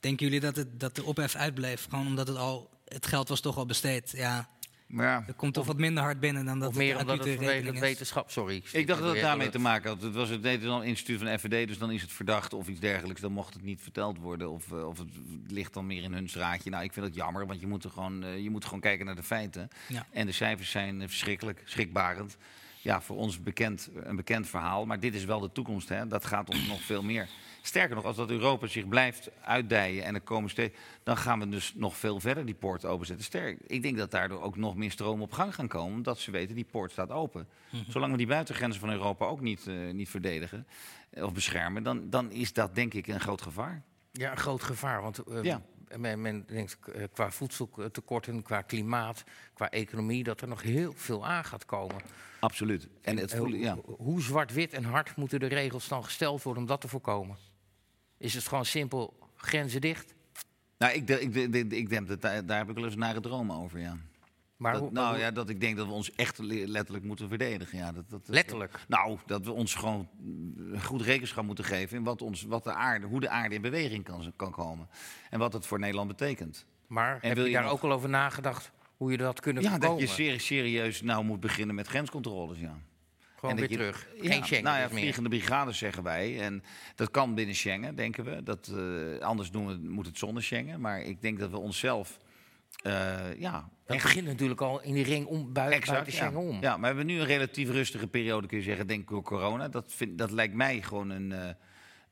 Denken 0.00 0.26
jullie 0.26 0.40
dat, 0.40 0.56
het, 0.56 0.80
dat 0.80 0.94
de 0.96 1.04
ophef 1.04 1.34
uitbleef? 1.34 1.86
Gewoon 1.90 2.06
omdat 2.06 2.28
het 2.28 2.36
al, 2.36 2.70
het 2.84 3.06
geld 3.06 3.28
was 3.28 3.40
toch 3.40 3.56
al 3.56 3.66
besteed. 3.66 4.10
Ja, 4.10 4.48
Maar 4.90 5.06
ja, 5.06 5.24
er 5.26 5.34
komt 5.34 5.54
toch 5.54 5.66
wat 5.66 5.78
minder 5.78 6.02
hard 6.02 6.20
binnen 6.20 6.44
dan 6.44 6.58
dat 6.58 6.68
Of 6.68 6.74
het 6.74 6.82
meer 6.82 6.94
de 6.94 7.00
omdat 7.00 7.18
het 7.18 7.34
vanwege 7.34 7.66
het 7.66 7.78
wetenschap... 7.78 8.30
Sorry. 8.30 8.62
Ik 8.72 8.86
dacht 8.86 9.00
dat 9.00 9.12
het 9.12 9.20
daarmee 9.20 9.50
te 9.50 9.58
maken 9.58 9.90
had. 9.90 10.02
Het 10.02 10.14
was 10.14 10.28
het 10.28 10.42
Nederlands 10.42 10.86
instituut 10.86 11.18
van 11.18 11.26
de 11.26 11.38
FVD, 11.38 11.68
dus 11.68 11.78
dan 11.78 11.90
is 11.90 12.02
het 12.02 12.12
verdacht 12.12 12.52
of 12.52 12.68
iets 12.68 12.80
dergelijks. 12.80 13.20
Dan 13.20 13.32
mocht 13.32 13.54
het 13.54 13.62
niet 13.62 13.82
verteld 13.82 14.18
worden 14.18 14.50
of, 14.50 14.72
eh, 14.72 14.86
of 14.86 14.98
het 14.98 15.08
ligt 15.46 15.74
dan 15.74 15.86
meer 15.86 16.02
in 16.02 16.12
hun 16.12 16.28
straatje. 16.28 16.70
Nou, 16.70 16.84
ik 16.84 16.92
vind 16.92 17.06
het 17.06 17.14
jammer, 17.14 17.46
want 17.46 17.60
je 17.60 17.66
moet, 17.66 17.84
er 17.84 17.90
gewoon, 17.90 18.24
eh, 18.24 18.42
je 18.42 18.50
moet 18.50 18.64
gewoon 18.64 18.80
kijken 18.80 19.06
naar 19.06 19.16
de 19.16 19.22
feiten. 19.22 19.68
Ja. 19.88 20.06
En 20.10 20.26
de 20.26 20.32
cijfers 20.32 20.70
zijn 20.70 21.00
eh, 21.00 21.08
verschrikkelijk, 21.08 21.62
schrikbarend. 21.64 22.36
Ja, 22.82 23.00
voor 23.00 23.16
ons 23.16 23.42
bekend, 23.42 23.90
een 23.94 24.16
bekend 24.16 24.48
verhaal, 24.48 24.86
maar 24.86 25.00
dit 25.00 25.14
is 25.14 25.24
wel 25.24 25.40
de 25.40 25.52
toekomst. 25.52 25.88
Hè? 25.88 26.06
Dat 26.06 26.24
gaat 26.24 26.48
ons 26.48 26.66
nog 26.66 26.82
veel 26.82 27.02
meer. 27.02 27.28
Sterker 27.62 27.94
nog, 27.96 28.04
als 28.04 28.16
dat 28.16 28.30
Europa 28.30 28.66
zich 28.66 28.88
blijft 28.88 29.30
uitdijen 29.44 30.04
en 30.04 30.14
er 30.14 30.20
komen 30.20 30.50
steeds, 30.50 30.78
dan 31.02 31.16
gaan 31.16 31.38
we 31.38 31.48
dus 31.48 31.72
nog 31.76 31.96
veel 31.96 32.20
verder 32.20 32.46
die 32.46 32.54
poort 32.54 32.84
openzetten. 32.84 33.24
Sterk, 33.24 33.58
ik 33.66 33.82
denk 33.82 33.96
dat 33.96 34.10
daardoor 34.10 34.42
ook 34.42 34.56
nog 34.56 34.76
meer 34.76 34.90
stroom 34.90 35.22
op 35.22 35.32
gang 35.32 35.54
gaan 35.54 35.68
komen, 35.68 35.94
omdat 35.96 36.18
ze 36.18 36.30
weten 36.30 36.54
die 36.54 36.66
poort 36.70 36.92
staat 36.92 37.10
open. 37.10 37.48
Zolang 37.88 38.12
we 38.12 38.18
die 38.18 38.26
buitengrenzen 38.26 38.80
van 38.80 38.90
Europa 38.90 39.26
ook 39.26 39.40
niet, 39.40 39.66
eh, 39.66 39.74
niet 39.92 40.08
verdedigen 40.08 40.66
eh, 41.10 41.24
of 41.24 41.32
beschermen, 41.32 41.82
dan, 41.82 42.10
dan 42.10 42.30
is 42.30 42.52
dat 42.52 42.74
denk 42.74 42.94
ik 42.94 43.06
een 43.06 43.20
groot 43.20 43.42
gevaar. 43.42 43.82
Ja, 44.12 44.30
een 44.30 44.36
groot 44.36 44.62
gevaar. 44.62 45.02
Want 45.02 45.18
eh, 45.18 45.42
Ja. 45.42 45.62
men, 45.96 46.20
men 46.20 46.44
denkt 46.46 46.78
qua 47.12 47.30
voedseltekorten, 47.30 48.42
qua 48.42 48.62
klimaat, 48.62 49.24
qua 49.54 49.70
economie... 49.70 50.24
dat 50.24 50.40
er 50.40 50.48
nog 50.48 50.62
heel 50.62 50.92
veel 50.96 51.26
aan 51.26 51.44
gaat 51.44 51.64
komen. 51.64 51.96
Absoluut. 52.40 52.88
En 53.02 53.16
het 53.16 53.34
voelen, 53.34 53.58
ja. 53.58 53.74
hoe- 53.84 53.96
Hoe 53.96 54.22
zwart-wit 54.22 54.72
en 54.72 54.84
hard 54.84 55.16
moeten 55.16 55.40
de 55.40 55.46
regels 55.46 55.88
dan 55.88 56.04
gesteld 56.04 56.42
worden 56.42 56.62
om 56.62 56.68
dat 56.68 56.80
te 56.80 56.88
voorkomen? 56.88 57.36
Is 58.20 58.34
het 58.34 58.48
gewoon 58.48 58.64
simpel 58.64 59.18
grenzen 59.36 59.80
dicht? 59.80 60.14
Nou, 60.78 60.92
ik, 60.92 61.08
ik, 61.08 61.52
de- 61.52 61.76
ik 61.76 61.88
denk 61.88 62.08
dat 62.08 62.20
daar, 62.20 62.46
daar 62.46 62.58
heb 62.58 62.68
ik 62.68 62.74
wel 62.74 62.84
eens 62.84 62.96
nare 62.96 63.20
dromen 63.20 63.56
over, 63.56 63.78
ja. 63.80 63.96
Maar 64.56 64.72
Dat- 64.72 64.80
hoe- 64.82 64.90
nou 64.92 65.08
hoe- 65.14 65.18
ja, 65.18 65.30
dat 65.30 65.48
ik 65.48 65.60
denk 65.60 65.76
dat 65.76 65.86
we 65.86 65.92
ons 65.92 66.14
echt 66.14 66.38
le- 66.38 66.66
letterlijk 66.66 67.04
moeten 67.04 67.28
verdedigen. 67.28 67.78
Ja, 67.78 67.92
dat, 67.92 68.10
dat, 68.10 68.26
dat- 68.26 68.34
Letterlijk? 68.34 68.84
nou, 68.88 69.18
dat 69.26 69.44
we 69.44 69.52
ons 69.52 69.74
gewoon 69.74 70.08
goed 70.82 71.02
rekenschap 71.02 71.44
moeten 71.44 71.64
geven 71.64 71.96
in 71.96 72.04
wat 72.04 72.22
ons, 72.22 72.42
wat 72.42 72.64
de 72.64 72.72
aarde, 72.72 73.06
hoe 73.06 73.20
de 73.20 73.28
aarde 73.28 73.54
in 73.54 73.62
beweging 73.62 74.04
kan, 74.04 74.32
kan 74.36 74.50
komen. 74.52 74.88
En 75.30 75.38
wat 75.38 75.52
het 75.52 75.66
voor 75.66 75.78
Nederland 75.78 76.08
betekent. 76.08 76.66
Maar 76.86 77.18
heb 77.20 77.34
wil 77.34 77.42
je 77.44 77.50
je 77.50 77.54
daar 77.56 77.64
nog- 77.64 77.72
ook 77.72 77.82
al 77.82 77.92
over 77.92 78.08
nagedacht 78.08 78.70
hoe 78.96 79.10
je 79.10 79.16
dat 79.16 79.40
kunnen 79.40 79.62
Ja, 79.62 79.68
dat 79.70 79.78
voorkomen? 79.78 80.02
je 80.06 80.08
serie- 80.14 80.38
serieus 80.38 81.02
nou 81.02 81.24
moet 81.24 81.40
beginnen 81.40 81.74
met 81.74 81.86
grenscontroles, 81.86 82.58
ja. 82.58 82.78
Gewoon 83.40 83.54
En 83.54 83.60
weer 83.60 83.70
je- 83.70 83.76
terug. 83.76 84.08
Ja, 84.22 84.30
Geen 84.32 84.44
Schengen 84.44 84.64
Nou 84.64 84.78
ja, 84.78 84.88
vliegende 84.88 85.28
brigades 85.28 85.78
zeggen 85.78 86.02
wij. 86.02 86.40
En 86.40 86.62
dat 86.94 87.10
kan 87.10 87.34
binnen 87.34 87.54
Schengen, 87.54 87.94
denken 87.94 88.24
we. 88.24 88.42
Dat, 88.42 88.72
eh, 88.76 89.26
anders 89.26 89.50
doen 89.50 89.66
we, 89.66 89.88
moet 89.88 90.06
het 90.06 90.18
zonder 90.18 90.42
Schengen. 90.42 90.80
Maar 90.80 91.00
ik 91.02 91.20
denk 91.22 91.38
dat 91.38 91.50
we 91.50 91.56
onszelf... 91.58 92.18
eh, 92.82 93.18
ja, 93.38 93.68
Dat 93.86 93.96
echt 93.96 94.02
begint 94.04 94.26
natuurlijk 94.26 94.60
al 94.60 94.82
in 94.82 94.94
die 94.94 95.04
ring 95.04 95.26
om, 95.26 95.52
buiten, 95.52 95.76
Exact, 95.78 95.92
buiten 95.98 96.12
ja. 96.12 96.18
Schengen 96.30 96.48
om. 96.48 96.60
Ja, 96.60 96.70
maar 96.70 96.80
we 96.80 96.86
hebben 96.86 97.06
nu 97.06 97.18
een 97.20 97.26
relatief 97.26 97.70
rustige 97.70 98.06
periode, 98.06 98.46
kun 98.46 98.56
je 98.58 98.64
zeggen, 98.64 98.86
denk 98.86 99.00
ik 99.02 99.08
door 99.08 99.22
corona. 99.22 99.68
Dat, 99.68 99.92
vind, 99.94 100.18
dat 100.18 100.30
lijkt 100.30 100.54
mij 100.54 100.82
gewoon 100.82 101.10
een, 101.10 101.32
eh, 101.32 101.48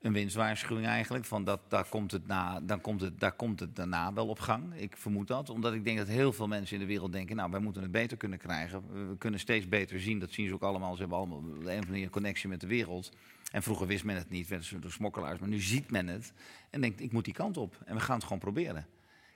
een 0.03 0.12
winstwaarschuwing 0.12 0.86
eigenlijk. 0.86 1.24
Van 1.24 1.44
dat, 1.44 1.61
daar, 1.68 1.84
komt 1.84 2.11
het 2.11 2.26
na, 2.26 2.61
dan 2.61 2.80
komt 2.80 3.01
het, 3.01 3.20
daar 3.20 3.32
komt 3.32 3.61
het 3.61 3.76
daarna 3.76 4.12
wel 4.12 4.26
op 4.26 4.38
gang. 4.38 4.74
Ik 4.74 4.96
vermoed 4.96 5.26
dat. 5.28 5.51
Omdat 5.51 5.72
ik 5.72 5.84
denk 5.84 5.99
dat 5.99 6.07
heel 6.07 6.32
veel 6.32 6.49
mensen 6.49 6.74
in 6.74 6.80
de 6.82 6.88
wereld 6.88 7.12
denken, 7.12 7.36
nou, 7.36 7.51
wij 7.51 7.61
moeten 7.61 7.82
het 7.82 7.90
beter 7.90 8.16
kunnen 8.16 8.38
krijgen. 8.38 8.82
We- 8.92 9.16
kunnen 9.16 9.40
steeds 9.40 9.68
beter 9.68 10.01
zien, 10.01 10.18
dat 10.18 10.32
zien 10.32 10.49
ze 10.49 10.55
ook 10.55 10.62
allemaal. 10.62 10.92
Ze 10.92 11.01
hebben 11.01 11.18
allemaal 11.18 11.42
een 11.64 12.11
connectie 12.11 12.49
met 12.49 12.61
de 12.61 12.66
wereld. 12.66 13.12
En 13.53 13.62
vroeger 13.62 13.86
wist 13.86 14.05
men 14.05 14.16
het 14.16 14.30
niet, 14.30 14.49
werden 14.49 14.66
ze 14.66 14.78
door 14.78 14.90
smokkelaars. 14.90 15.38
Maar 15.38 15.49
nu 15.49 15.61
ziet 15.61 15.90
men 15.90 16.07
het 16.07 16.32
en 16.70 16.80
denkt, 16.80 17.01
ik 17.01 17.12
moet 17.12 17.24
die 17.24 17.34
kant 17.34 17.57
op. 17.57 17.78
En 17.84 17.94
we 17.94 18.01
gaan 18.01 18.14
het 18.14 18.24
gewoon 18.24 18.38
proberen. 18.38 18.86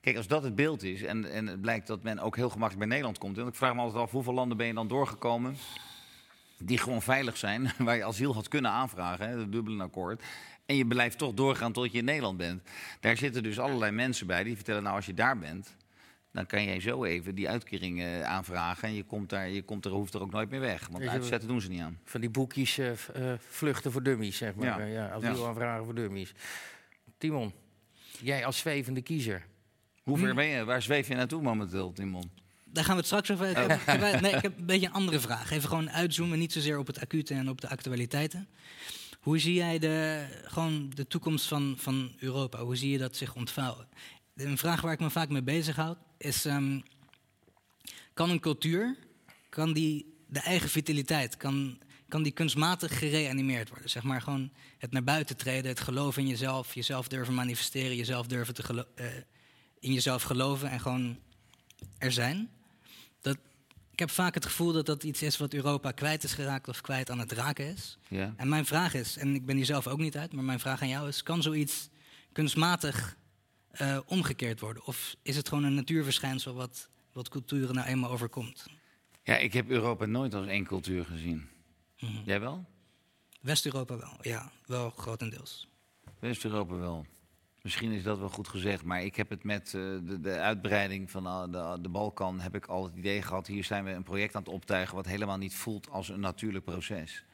Kijk, 0.00 0.16
als 0.16 0.26
dat 0.26 0.42
het 0.42 0.54
beeld 0.54 0.82
is 0.82 1.02
en, 1.02 1.32
en 1.32 1.46
het 1.46 1.60
blijkt 1.60 1.86
dat 1.86 2.02
men 2.02 2.18
ook 2.18 2.36
heel 2.36 2.50
gemakkelijk 2.50 2.78
bij 2.78 2.88
Nederland 2.88 3.18
komt. 3.18 3.38
En 3.38 3.46
ik 3.46 3.54
vraag 3.54 3.74
me 3.74 3.80
altijd 3.80 4.02
af, 4.02 4.10
hoeveel 4.10 4.32
landen 4.34 4.56
ben 4.56 4.66
je 4.66 4.74
dan 4.74 4.88
doorgekomen 4.88 5.56
die 6.64 6.78
gewoon 6.78 7.02
veilig 7.02 7.36
zijn, 7.36 7.70
waar 7.78 7.96
je 7.96 8.04
asiel 8.04 8.34
had 8.34 8.48
kunnen 8.48 8.70
aanvragen, 8.70 9.28
hè, 9.28 9.38
het 9.38 9.52
Dublin 9.52 9.80
akkoord. 9.80 10.22
En 10.66 10.76
je 10.76 10.86
blijft 10.86 11.18
toch 11.18 11.34
doorgaan 11.34 11.72
tot 11.72 11.92
je 11.92 11.98
in 11.98 12.04
Nederland 12.04 12.36
bent. 12.36 12.62
Daar 13.00 13.16
zitten 13.16 13.42
dus 13.42 13.58
allerlei 13.58 13.92
mensen 13.92 14.26
bij 14.26 14.44
die 14.44 14.54
vertellen, 14.54 14.82
nou 14.82 14.96
als 14.96 15.06
je 15.06 15.14
daar 15.14 15.38
bent, 15.38 15.76
dan 16.32 16.46
kan 16.46 16.64
jij 16.64 16.80
zo 16.80 17.04
even 17.04 17.34
die 17.34 17.48
uitkering 17.48 18.00
eh, 18.02 18.22
aanvragen. 18.22 18.88
En 18.88 18.94
je 18.94 19.02
komt 19.04 19.28
daar, 19.30 19.48
je 19.48 19.62
komt 19.62 19.84
er, 19.84 19.90
hoeft 19.90 20.14
er 20.14 20.20
ook 20.20 20.30
nooit 20.30 20.50
meer 20.50 20.60
weg. 20.60 20.88
Want 20.90 21.04
uitzetten 21.08 21.48
doen 21.48 21.60
ze 21.60 21.68
niet 21.68 21.80
aan. 21.80 21.98
Van 22.04 22.20
die 22.20 22.30
boekjes 22.30 22.78
eh, 22.78 22.90
eh, 22.90 23.38
vluchten 23.48 23.92
voor 23.92 24.02
dummies, 24.02 24.36
zeg 24.36 24.54
maar. 24.54 24.66
Ja. 24.80 24.86
Ja. 24.86 25.08
Ja, 25.08 25.10
asielaanvragen 25.10 25.84
voor 25.84 25.94
dummies. 25.94 26.32
Timon, 27.18 27.52
jij 28.20 28.46
als 28.46 28.58
zwevende 28.58 29.02
kiezer. 29.02 29.46
Hoe 30.02 30.18
ver 30.18 30.34
ben 30.34 30.46
je? 30.46 30.64
Waar 30.64 30.82
zweef 30.82 31.08
je 31.08 31.14
naartoe 31.14 31.42
momenteel, 31.42 31.92
Timon? 31.92 32.30
Daar 32.64 32.84
gaan 32.84 32.92
we 32.92 32.98
het 32.98 33.06
straks 33.06 33.30
over. 33.30 33.48
Ik 33.48 33.56
heb, 33.56 33.70
ik 33.70 33.80
heb- 33.86 34.20
nee, 34.20 34.34
ik 34.34 34.42
heb 34.42 34.58
een 34.58 34.66
beetje 34.66 34.86
een 34.86 34.92
andere 34.92 35.20
vraag. 35.20 35.50
Even 35.50 35.68
gewoon 35.68 35.90
uitzoomen, 35.90 36.38
niet 36.38 36.52
zozeer 36.52 36.78
op 36.78 36.86
het 36.86 37.00
acute 37.00 37.34
en 37.34 37.48
op 37.48 37.60
de 37.60 37.68
actualiteiten. 37.68 38.48
Hoe 39.22 39.38
zie 39.38 39.54
jij 39.54 39.78
de, 39.78 40.26
gewoon 40.44 40.90
de 40.94 41.06
toekomst 41.06 41.46
van, 41.46 41.74
van 41.78 42.12
Europa? 42.18 42.58
Hoe 42.58 42.76
zie 42.76 42.90
je 42.90 42.98
dat 42.98 43.16
zich 43.16 43.34
ontvouwen? 43.34 43.88
Een 44.34 44.58
vraag 44.58 44.80
waar 44.80 44.92
ik 44.92 45.00
me 45.00 45.10
vaak 45.10 45.28
mee 45.28 45.42
bezighoud 45.42 45.98
is: 46.18 46.44
ehm, 46.44 46.80
kan 48.14 48.30
een 48.30 48.40
cultuur, 48.40 48.96
kan 49.48 49.72
die 49.72 50.14
de 50.26 50.40
eigen 50.40 50.68
vitaliteit, 50.68 51.36
kan, 51.36 51.78
kan 52.08 52.22
die 52.22 52.32
kunstmatig 52.32 52.98
gereanimeerd 52.98 53.68
worden? 53.68 53.90
Zeg 53.90 54.02
maar 54.02 54.22
gewoon 54.22 54.52
het 54.78 54.92
naar 54.92 55.04
buiten 55.04 55.36
treden, 55.36 55.70
het 55.70 55.80
geloof 55.80 56.16
in 56.16 56.26
jezelf, 56.26 56.74
jezelf 56.74 57.08
durven 57.08 57.34
manifesteren, 57.34 57.96
jezelf 57.96 58.26
durven 58.26 58.54
te 58.54 58.86
eh, 58.94 59.06
in 59.78 59.92
jezelf 59.92 60.22
geloven 60.22 60.70
en 60.70 60.80
gewoon 60.80 61.18
er 61.98 62.12
zijn. 62.12 62.50
Ik 63.92 63.98
heb 63.98 64.10
vaak 64.10 64.34
het 64.34 64.46
gevoel 64.46 64.72
dat 64.72 64.86
dat 64.86 65.02
iets 65.04 65.22
is 65.22 65.36
wat 65.36 65.54
Europa 65.54 65.90
kwijt 65.90 66.24
is 66.24 66.32
geraakt 66.32 66.68
of 66.68 66.80
kwijt 66.80 67.10
aan 67.10 67.18
het 67.18 67.32
raken 67.32 67.66
is. 67.66 67.98
Ja. 68.08 68.34
En 68.36 68.48
mijn 68.48 68.66
vraag 68.66 68.94
is, 68.94 69.16
en 69.16 69.34
ik 69.34 69.46
ben 69.46 69.56
hier 69.56 69.64
zelf 69.64 69.86
ook 69.86 69.98
niet 69.98 70.16
uit, 70.16 70.32
maar 70.32 70.44
mijn 70.44 70.60
vraag 70.60 70.82
aan 70.82 70.88
jou 70.88 71.08
is: 71.08 71.22
kan 71.22 71.42
zoiets 71.42 71.88
kunstmatig 72.32 73.16
eh, 73.70 73.98
omgekeerd 74.06 74.60
worden? 74.60 74.86
Of 74.86 75.16
is 75.22 75.36
het 75.36 75.48
gewoon 75.48 75.64
een 75.64 75.74
natuurverschijnsel 75.74 76.54
wat, 76.54 76.88
wat 77.12 77.28
culturen 77.28 77.74
nou 77.74 77.86
eenmaal 77.88 78.10
overkomt? 78.10 78.66
ja, 79.22 79.36
ik 79.36 79.52
heb 79.52 79.68
Europa 79.70 80.06
nooit 80.06 80.34
als 80.34 80.46
één 80.46 80.64
cultuur 80.64 81.04
gezien. 81.04 81.48
Mhm. 81.98 82.12
Jij 82.24 82.40
wel? 82.40 82.64
West-Europa 83.40 83.96
wel, 83.96 84.16
ja, 84.20 84.52
wel 84.66 84.90
grotendeels. 84.90 85.68
West-Europa 86.18 86.74
wel. 86.74 87.06
Misschien 87.62 87.92
is 87.92 88.02
dat 88.02 88.18
wel 88.18 88.28
goed 88.28 88.48
gezegd, 88.48 88.84
maar 88.84 89.02
ik 89.02 89.16
heb 89.16 89.30
het 89.30 89.44
met 89.44 89.66
eh, 89.66 89.72
de, 90.02 90.20
de 90.20 90.38
uitbreiding 90.38 91.10
van 91.10 91.26
uh, 91.26 91.42
de, 91.50 91.80
de 91.82 91.88
Balkan, 91.88 92.40
heb 92.40 92.54
ik 92.54 92.66
al 92.66 92.84
het 92.84 92.96
idee 92.96 93.22
gehad, 93.22 93.46
hier 93.46 93.64
zijn 93.64 93.84
we 93.84 93.90
een 93.90 94.02
project 94.02 94.34
aan 94.34 94.42
het 94.42 94.52
optuigen 94.52 94.94
wat 94.96 95.06
helemaal 95.06 95.36
niet 95.38 95.54
voelt 95.54 95.90
als 95.90 96.08
een 96.08 96.20
natuurlijk 96.20 96.64
proces. 96.64 97.24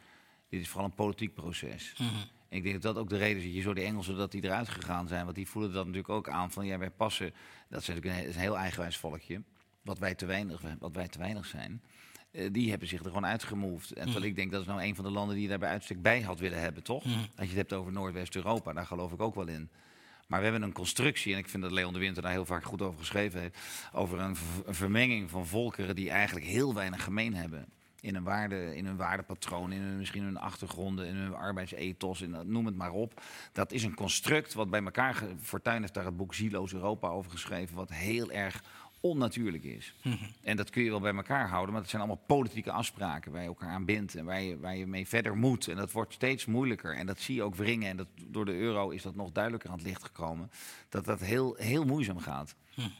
Dit 0.49 0.61
is 0.61 0.69
vooral 0.69 0.89
een 0.89 0.95
politiek 0.95 1.35
proces. 1.35 1.95
Mhm. 1.99 2.09
En 2.49 2.57
ik 2.57 2.63
denk 2.63 2.83
dat 2.83 2.95
dat 2.95 3.03
ook 3.03 3.09
de 3.09 3.17
reden 3.17 3.37
is 3.39 3.45
dat 3.45 3.55
je 3.55 3.61
zo 3.61 3.75
de 3.75 3.81
Engelsen 3.83 4.17
dat 4.17 4.31
die 4.33 4.45
eruit 4.45 4.69
gegaan 4.69 5.09
zijn, 5.09 5.25
want 5.25 5.37
die 5.37 5.49
voelen 5.49 5.73
dat 5.73 5.85
natuurlijk 5.87 6.13
ook 6.13 6.29
aan 6.29 6.51
van 6.51 6.67
ja, 6.67 6.79
wij 6.79 6.91
passen, 6.91 7.33
dat 7.69 7.81
is 7.81 7.87
natuurlijk 7.87 8.17
een, 8.17 8.23
he- 8.23 8.29
is 8.29 8.35
een 8.35 8.41
heel 8.41 8.59
eigenwijs 8.59 8.97
volkje, 8.97 9.43
wat 9.83 9.99
wij 9.99 10.15
te 10.15 10.27
weinig, 10.27 10.63
wat 10.79 10.95
wij 10.95 11.09
te 11.09 11.19
weinig 11.19 11.47
zijn. 11.47 11.83
Eh, 12.31 12.49
die 12.53 12.71
hebben 12.71 12.89
zich 12.89 12.99
er 13.01 13.07
gewoon 13.07 13.27
uitgemoved. 13.27 13.93
En 13.93 14.03
terwijl 14.05 14.25
ik 14.25 14.37
denk 14.37 14.51
dat 14.53 14.61
is 14.61 14.67
nou 14.67 14.83
een 14.83 14.95
van 14.95 15.05
de 15.05 15.11
landen 15.11 15.35
die 15.35 15.43
je 15.45 15.49
daar 15.49 15.59
bij 15.59 15.69
uitstek 15.71 16.03
bij 16.03 16.21
had 16.23 16.39
willen 16.39 16.61
hebben, 16.61 16.83
toch? 16.83 17.05
Mhm. 17.05 17.15
Als 17.19 17.29
je 17.37 17.47
het 17.47 17.57
hebt 17.57 17.73
over 17.73 17.93
Noordwest-Europa, 17.93 18.73
daar 18.73 18.87
geloof 18.87 19.13
ik 19.13 19.21
ook 19.21 19.35
wel 19.35 19.47
in. 19.49 19.71
Maar 20.29 20.39
we 20.39 20.45
hebben 20.45 20.63
een 20.63 20.73
constructie, 20.73 21.33
en 21.33 21.39
ik 21.39 21.49
vind 21.49 21.63
dat 21.63 21.73
Leon 21.73 21.93
de 21.93 21.99
Winter 21.99 22.23
daar 22.23 22.33
heel 22.33 22.45
vaak 22.45 22.65
goed 22.65 22.83
over 22.83 22.99
geschreven 22.99 23.41
heeft, 23.41 23.59
over 23.93 24.21
een, 24.21 24.37
vermenging 24.67 25.31
van 25.31 25.47
volkeren 25.47 25.97
die 25.97 26.11
eigenlijk 26.11 26.47
heel 26.47 26.75
weinig 26.75 27.05
gemeen 27.05 27.35
hebben. 27.35 27.67
in 28.01 28.15
een, 28.15 28.23
waarde, 28.23 28.77
in 28.77 28.87
hun 28.87 28.97
waardepatroon, 28.97 29.73
in 29.73 29.81
hun, 29.81 29.97
misschien 29.99 30.23
hun 30.23 30.37
achtergronden, 30.37 31.07
in 31.07 31.15
hun 31.15 31.35
arbeidsethos, 31.35 32.21
in, 32.21 32.37
noem 32.45 32.67
het 32.67 32.77
maar 32.77 32.93
op. 32.93 33.23
Dat 33.53 33.73
is 33.73 33.83
een 33.83 33.95
construct 33.95 34.55
wat 34.55 34.71
bij 34.71 34.83
elkaar... 34.83 35.23
Fortuyn 35.41 35.81
heeft 35.81 35.95
daar 35.95 36.05
het 36.05 36.17
boek 36.17 36.35
Zieloos 36.35 36.73
Europa 36.73 37.09
over 37.09 37.31
geschreven... 37.31 37.77
wat 37.77 37.91
heel 37.91 38.31
erg 38.31 38.63
onnatuurlijk 39.01 39.65
is. 39.65 39.95
En 40.43 40.57
dat 40.57 40.71
kun 40.71 40.83
je 40.83 40.91
wel 40.91 41.01
bij 41.01 41.15
elkaar 41.15 41.49
houden, 41.49 41.73
maar 41.73 41.81
het 41.81 41.91
zijn 41.91 42.03
allemaal 42.03 42.25
politieke 42.27 42.73
afspraken 42.73 43.33
waar 43.33 43.43
je 43.43 43.49
elkaar 43.49 43.71
aan 43.71 43.85
bindt 43.85 44.15
en 44.15 44.25
waar 44.25 44.41
je, 44.41 44.59
waar 44.59 44.77
je 44.77 44.87
mee 44.87 45.09
verder 45.09 45.37
moet. 45.37 45.69
En 45.69 45.77
dat 45.77 45.93
wordt 45.93 46.13
steeds 46.13 46.47
moeilijker. 46.47 46.97
En 46.97 47.07
dat 47.07 47.21
zie 47.21 47.35
je 47.35 47.43
ook 47.43 47.55
wringen. 47.55 47.89
En 47.89 47.97
dat, 47.97 48.09
door 48.27 48.45
de 48.45 48.57
euro 48.57 48.91
is 48.91 49.03
dat 49.03 49.15
nog 49.15 49.33
duidelijker 49.33 49.71
aan 49.71 49.77
het 49.77 49.87
licht 49.87 50.05
gekomen. 50.05 50.51
Dat 50.89 51.05
dat 51.05 51.21
heel, 51.21 51.55
heel 51.55 51.85
moeizaam 51.85 52.19
gaat. 52.19 52.55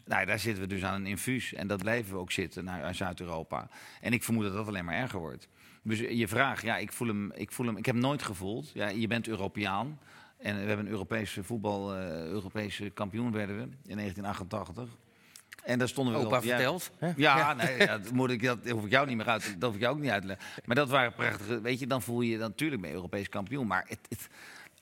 Nou, 0.05 0.27
daar 0.27 0.39
zitten 0.39 0.63
we 0.63 0.69
dus 0.69 0.85
aan 0.85 0.95
een 0.95 1.07
infuus. 1.07 1.55
En 1.55 1.67
dat 1.67 1.83
blijven 1.83 2.13
we 2.13 2.19
ook 2.19 2.33
zitten 2.33 2.65
naar 2.65 2.95
Zuid-Europa. 2.95 3.69
En 4.01 4.13
ik 4.13 4.23
vermoed 4.23 4.45
dat 4.45 4.53
dat 4.53 4.67
alleen 4.67 4.85
maar 4.85 4.95
erger 4.95 5.19
wordt. 5.19 5.49
Dus 5.83 5.99
je 5.99 6.29
vraag, 6.29 6.63
ja, 6.63 6.77
ik 6.77 6.93
voel 6.93 7.09
hem, 7.09 7.33
ik 7.33 7.53
voel 7.53 7.67
hem, 7.67 7.77
ik 7.77 7.87
heb 7.87 7.95
hem 7.95 8.05
nooit 8.05 8.23
gevoeld. 8.23 8.71
Ja, 8.75 8.89
je 8.89 9.07
bent 9.07 9.29
Europeaan. 9.29 9.99
En 10.39 10.55
we 10.55 10.67
hebben 10.67 10.87
een 10.87 10.93
Europese 10.93 11.45
voetbal, 11.45 11.95
eh, 11.95 12.25
Europese 12.25 12.91
kampioen 12.91 13.33
werden 13.33 13.57
we 13.57 13.63
in 13.63 13.97
1988. 13.97 14.97
En 15.69 15.79
daar 15.79 15.89
stonden 15.89 16.15
we 16.15 16.27
Opa 16.27 16.37
ja, 16.37 16.43
verteld. 16.43 16.91
hè? 16.99 17.13
ja, 17.17 17.55
Nee, 17.55 17.79
ja, 17.79 17.99
dat, 17.99 18.13
moet 18.13 18.31
ik, 18.31 18.43
dat 18.43 18.69
hoef 18.69 18.85
ik 18.85 18.91
jou 18.91 19.07
niet 19.07 19.17
meer 19.17 19.29
uit, 19.29 19.55
dat 19.59 19.63
hoef 19.63 19.75
ik 19.75 19.81
jou 19.81 19.95
ook 19.95 20.01
niet 20.01 20.11
uit 20.11 20.21
te 20.21 20.27
leggen. 20.27 20.47
Maar 20.65 20.77
dat 20.77 20.89
waren 20.89 21.13
prachtige, 21.13 21.61
weet 21.61 21.79
je, 21.79 21.87
dan 21.87 22.03
voel 22.03 22.21
je 22.21 22.31
je 22.31 22.39
dan 22.39 22.49
natuurlijk 22.49 22.83
mee 22.83 22.93
Europees 22.93 23.29
kampioen. 23.29 23.67
Maar 23.67 23.85
het, 23.89 23.99
het, 24.09 24.29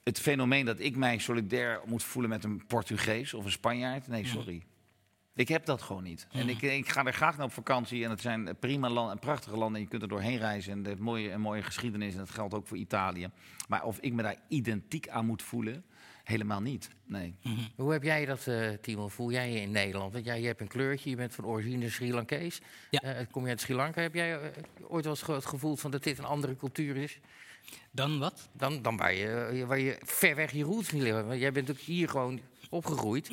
het 0.05 0.21
fenomeen 0.21 0.65
dat 0.65 0.81
ik 0.81 0.97
mij 0.97 1.19
solidair 1.19 1.81
moet 1.87 2.03
voelen 2.03 2.31
met 2.31 2.45
een 2.45 2.67
Portugees 2.67 3.35
of 3.35 3.45
een 3.45 3.51
Spanjaard, 3.51 4.09
nee, 4.09 4.27
sorry. 4.27 4.63
Ik 5.35 5.49
heb 5.49 5.65
dat 5.65 5.83
gewoon 5.83 6.03
niet. 6.03 6.27
En 6.31 6.49
ik, 6.49 6.63
ik 6.63 6.89
ga 6.89 7.05
er 7.05 7.13
graag 7.13 7.37
naar 7.37 7.47
op 7.47 7.53
vakantie. 7.53 8.05
En 8.05 8.11
het 8.11 8.21
zijn 8.21 8.57
prima 8.61 8.89
landen, 8.89 9.19
prachtige 9.19 9.57
landen. 9.57 9.75
En 9.77 9.83
je 9.83 9.89
kunt 9.89 10.03
er 10.03 10.09
doorheen 10.09 10.39
reizen. 10.39 10.73
En 10.73 10.79
het 10.79 10.87
heeft 10.87 11.01
mooie, 11.01 11.31
een 11.31 11.41
mooie 11.41 11.63
geschiedenis. 11.63 12.13
En 12.13 12.19
dat 12.19 12.31
geldt 12.31 12.55
ook 12.55 12.67
voor 12.67 12.77
Italië. 12.77 13.31
Maar 13.69 13.85
of 13.85 13.99
ik 14.01 14.13
me 14.13 14.23
daar 14.23 14.37
identiek 14.49 15.09
aan 15.09 15.27
moet 15.27 15.43
voelen, 15.43 15.85
helemaal 16.29 16.61
niet. 16.61 16.89
Nee. 17.05 17.35
Hoe 17.77 17.93
heb 17.93 18.03
jij 18.03 18.25
dat, 18.25 18.47
eh 18.47 18.69
Timo? 18.81 19.09
Voel 19.09 19.31
jij 19.31 19.53
je 19.53 19.61
in 19.61 19.71
Nederland? 19.71 20.13
Want 20.13 20.25
jij 20.25 20.41
je 20.41 20.47
hebt 20.47 20.61
een 20.61 20.69
kleurtje, 20.69 21.11
je 21.11 21.17
bent 21.17 21.35
van 21.35 21.45
origine 21.45 21.91
Sri 21.91 22.13
Lankees. 22.13 22.61
Ja. 22.91 23.01
Eh, 23.01 23.27
kom 23.31 23.43
je 23.43 23.49
uit 23.49 23.61
Sri 23.61 23.75
Lanka? 23.75 24.01
Heb 24.01 24.15
jij 24.15 24.33
eh, 24.41 24.49
ooit 24.89 25.05
wel 25.05 25.13
eens 25.15 25.27
het 25.27 25.47
gevoel 25.47 25.77
van 25.77 25.91
dat 25.91 26.03
dit 26.03 26.19
een 26.19 26.25
andere 26.25 26.57
cultuur 26.57 26.97
is? 26.97 27.19
Dan 27.91 28.19
wat? 28.19 28.49
Dan, 28.53 28.83
dan 28.83 28.97
waar, 28.97 29.15
je, 29.15 29.65
waar 29.67 29.79
je 29.79 29.99
ver 30.05 30.35
weg 30.35 30.53
je 30.53 30.65
roots 30.65 30.93
niet 30.93 31.03
liggen. 31.03 31.27
Want 31.27 31.41
jij 31.41 31.53
bent 31.53 31.71
ook 31.71 31.79
hier 31.79 32.09
gewoon 32.09 32.41
opgegroeid. 32.71 33.31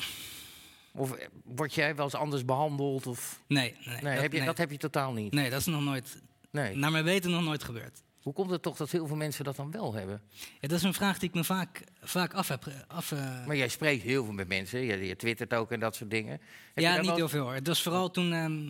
Of 0.96 1.16
word 1.44 1.74
jij 1.74 1.96
wel 1.96 2.06
eens 2.06 2.16
anders 2.16 2.46
behandeld? 2.46 3.08
Of... 3.08 3.42
Nee, 3.48 3.76
nee, 3.86 4.02
Nee, 4.02 4.14
dat, 4.14 4.22
heb 4.22 4.32
je, 4.32 4.38
nee. 4.38 4.48
dat 4.48 4.58
heb 4.58 4.72
je 4.72 4.78
totaal 4.78 5.14
niet. 5.14 5.34
nee, 5.34 5.50
dat 5.50 5.60
is 5.60 5.66
nog 5.66 5.84
nooit, 5.84 6.22
Nee. 6.52 6.76
naar 6.76 6.92
mijn 6.92 7.04
weten 7.04 7.32
nog 7.32 7.44
nooit 7.44 7.64
gebeurd. 7.64 8.03
Hoe 8.24 8.34
komt 8.34 8.50
het 8.50 8.62
toch 8.62 8.78
dat 8.78 8.92
heel 8.92 9.08
veel 9.08 9.16
mensen 9.16 9.44
dat 9.44 9.56
dan 9.56 9.72
wel 9.72 9.94
hebben? 9.94 10.22
Ja, 10.60 10.68
dat 10.68 10.78
is 10.78 10.84
een 10.84 10.94
vraag 10.94 11.20
die 11.20 11.30
ik 11.30 11.36
me 11.36 11.44
vaak, 11.44 11.84
vaak 12.02 12.34
af 12.34 12.48
heb. 12.48 12.72
Af, 12.88 13.12
eh, 13.12 13.46
Maar 13.46 13.56
jij 13.56 13.68
spreekt 13.68 14.04
heel 14.04 14.24
veel 14.24 14.34
met 14.34 14.48
mensen. 14.48 14.80
Je, 14.80 15.06
je 15.06 15.16
twittert 15.16 15.54
ook 15.54 15.72
en 15.72 15.80
dat 15.80 15.96
soort 15.96 16.10
dingen. 16.10 16.32
Heb 16.74 16.84
ja, 16.84 17.02
niet 17.02 17.16
heel 17.16 17.30
veel 17.30 17.44
hoor. 17.44 17.54
Het 17.54 17.68
was 17.68 17.82
vooral 17.82 18.12
toen, 18.12 18.34
ehm, 18.34 18.70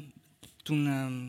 toen 0.64 0.88
ehm, 0.88 1.22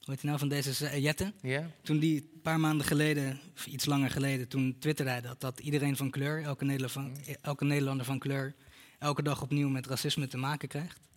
hoe 0.00 0.14
heet 0.14 0.20
hij 0.20 0.30
nou 0.30 0.38
van 0.38 0.48
deze 0.48 0.84
uh, 0.84 1.02
Jette? 1.02 1.32
Ja? 1.42 1.70
Toen 1.82 1.98
die 1.98 2.20
een 2.20 2.40
paar 2.42 2.60
maanden 2.60 2.86
geleden, 2.86 3.40
of 3.54 3.66
iets 3.66 3.84
langer 3.84 4.10
geleden, 4.10 4.48
toen 4.48 4.76
twitterde 4.78 5.10
hij 5.10 5.20
dat, 5.20 5.40
dat 5.40 5.60
iedereen 5.60 5.96
van 5.96 6.10
kleur, 6.10 6.42
elke 6.42 6.64
Nederlander 6.64 6.90
van, 6.90 7.36
elke 7.40 7.64
Nederlander 7.64 8.06
van 8.06 8.18
kleur, 8.18 8.54
elke 8.98 9.22
dag 9.22 9.42
opnieuw 9.42 9.68
met 9.68 9.86
racisme 9.86 10.26
te 10.26 10.36
maken 10.36 10.68
krijgt. 10.68 11.09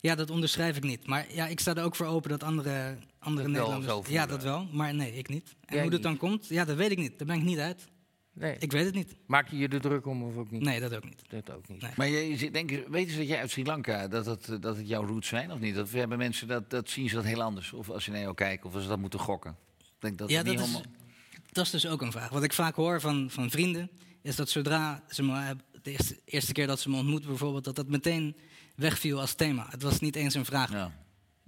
Ja, 0.00 0.14
dat 0.14 0.30
onderschrijf 0.30 0.76
ik 0.76 0.82
niet. 0.82 1.06
Maar 1.06 1.26
ja, 1.34 1.46
ik 1.46 1.60
sta 1.60 1.74
er 1.74 1.82
ook 1.84 1.96
voor 1.96 2.06
open 2.06 2.30
dat 2.30 2.42
andere, 2.42 2.98
andere 3.18 3.48
Nederlanders... 3.48 4.08
ja, 4.08 4.26
dat 4.26 4.42
wel. 4.42 4.68
Maar 4.72 4.94
nee, 4.94 5.12
ik 5.16 5.28
niet. 5.28 5.54
En 5.64 5.74
Jij 5.74 5.82
hoe 5.82 5.90
dat 5.90 6.02
dan 6.02 6.16
komt, 6.16 6.48
ja, 6.48 6.64
dat 6.64 6.76
weet 6.76 6.90
ik 6.90 6.98
niet. 6.98 7.18
Daar 7.18 7.26
ben 7.26 7.36
ik 7.36 7.42
niet 7.42 7.58
uit. 7.58 7.88
Nee. 8.32 8.56
Ik 8.58 8.72
weet 8.72 8.84
het 8.84 8.94
niet. 8.94 9.14
Maak 9.26 9.48
je 9.50 9.56
je 9.56 9.68
er 9.68 9.80
druk 9.80 10.06
om 10.06 10.22
of 10.22 10.36
ook 10.36 10.50
niet? 10.50 10.62
Nee, 10.62 10.80
dat 10.80 10.94
ook 10.96 11.04
niet. 11.04 11.22
Dat 11.28 11.50
ook 11.56 11.68
niet. 11.68 11.82
Nee. 11.82 11.90
Maar 11.96 12.08
je, 12.08 12.36
zit- 12.36 12.52
denk, 12.52 12.70
je- 12.70 12.84
weten 12.90 13.10
ze 13.12 13.18
dat 13.18 13.28
jij 13.28 13.38
uit 13.40 13.50
Sri 13.50 13.64
Lanka, 13.64 14.08
dat 14.08 14.26
het, 14.26 14.48
eh, 14.48 14.56
dat 14.60 14.76
het 14.76 14.88
jouw 14.88 15.06
roots 15.06 15.28
zijn 15.28 15.52
of 15.52 15.58
niet? 15.58 15.74
Dat 15.74 15.90
hebben 15.90 16.18
mensen 16.18 16.48
dat, 16.48 16.70
dat 16.70 16.90
zien 16.90 17.08
ze 17.08 17.14
dat 17.14 17.24
heel 17.24 17.42
anders. 17.42 17.72
Of 17.72 17.90
als 17.90 18.04
ze 18.04 18.10
naar 18.10 18.20
jou 18.20 18.34
kijken, 18.34 18.66
of 18.66 18.74
als 18.74 18.82
ze 18.82 18.88
dat 18.88 18.98
moeten 18.98 19.18
gokken. 19.20 19.56
Ik 19.78 19.86
denk 19.98 20.18
dat 20.18 20.30
Ja, 20.30 20.36
dat 20.36 20.46
niet 20.52 20.60
is, 20.60 20.66
helemaal... 20.66 20.86
dat 21.52 21.64
is 21.64 21.70
dus 21.70 21.86
ook 21.86 22.02
een 22.02 22.12
vraag. 22.12 22.28
Wat 22.28 22.42
ik 22.42 22.52
vaak 22.52 22.74
hoor 22.74 23.00
van, 23.00 23.30
van 23.30 23.50
vrienden, 23.50 23.90
is 24.22 24.36
dat 24.36 24.48
zodra 24.48 25.02
ze 25.08 25.22
me 25.22 25.36
hebben, 25.38 25.64
de 25.82 25.90
eerste, 25.90 26.20
eerste 26.24 26.52
keer 26.52 26.66
dat 26.66 26.80
ze 26.80 26.90
me 26.90 26.96
ontmoeten 26.96 27.28
bijvoorbeeld, 27.28 27.64
dat 27.64 27.76
dat 27.76 27.88
meteen 27.88 28.36
wegviel 28.76 29.20
als 29.20 29.34
thema. 29.34 29.66
Het 29.70 29.82
was 29.82 30.00
niet 30.00 30.16
eens 30.16 30.34
een 30.34 30.44
vraag. 30.44 30.70
Ja, 30.70 30.92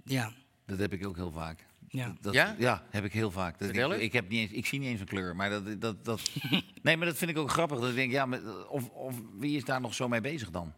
Ja, 0.03 0.31
dat 0.65 0.79
heb 0.79 0.93
ik 0.93 1.05
ook 1.05 1.15
heel 1.15 1.31
vaak. 1.31 1.65
ja. 1.87 2.15
Dat, 2.21 2.33
Ja? 2.33 2.55
Ja, 2.57 2.83
heb 2.89 3.03
ik 3.03 3.13
heel 3.13 3.31
vaak. 3.31 3.59
Dat 3.59 3.69
ik, 3.69 3.99
ik, 3.99 4.13
heb 4.13 4.29
niet 4.29 4.39
eens, 4.39 4.51
ik 4.51 4.65
zie 4.65 4.79
niet 4.79 4.89
eens 4.89 4.99
een 4.99 5.05
kleur, 5.05 5.35
maar 5.35 5.49
dat, 5.49 5.81
dat, 5.81 6.05
dat... 6.05 6.21
nee, 6.83 6.97
maar 6.97 7.07
dat 7.07 7.17
vind 7.17 7.31
ik 7.31 7.37
ook 7.37 7.51
grappig. 7.51 7.79
Dat 7.79 7.89
ik 7.89 7.95
denk, 7.95 8.11
ja, 8.11 8.25
maar, 8.25 8.39
of, 8.69 8.89
of 8.89 9.15
wie 9.37 9.57
is 9.57 9.65
daar 9.65 9.81
nog 9.81 9.93
zo 9.93 10.07
mee 10.07 10.21
bezig 10.21 10.49
dan? 10.51 10.73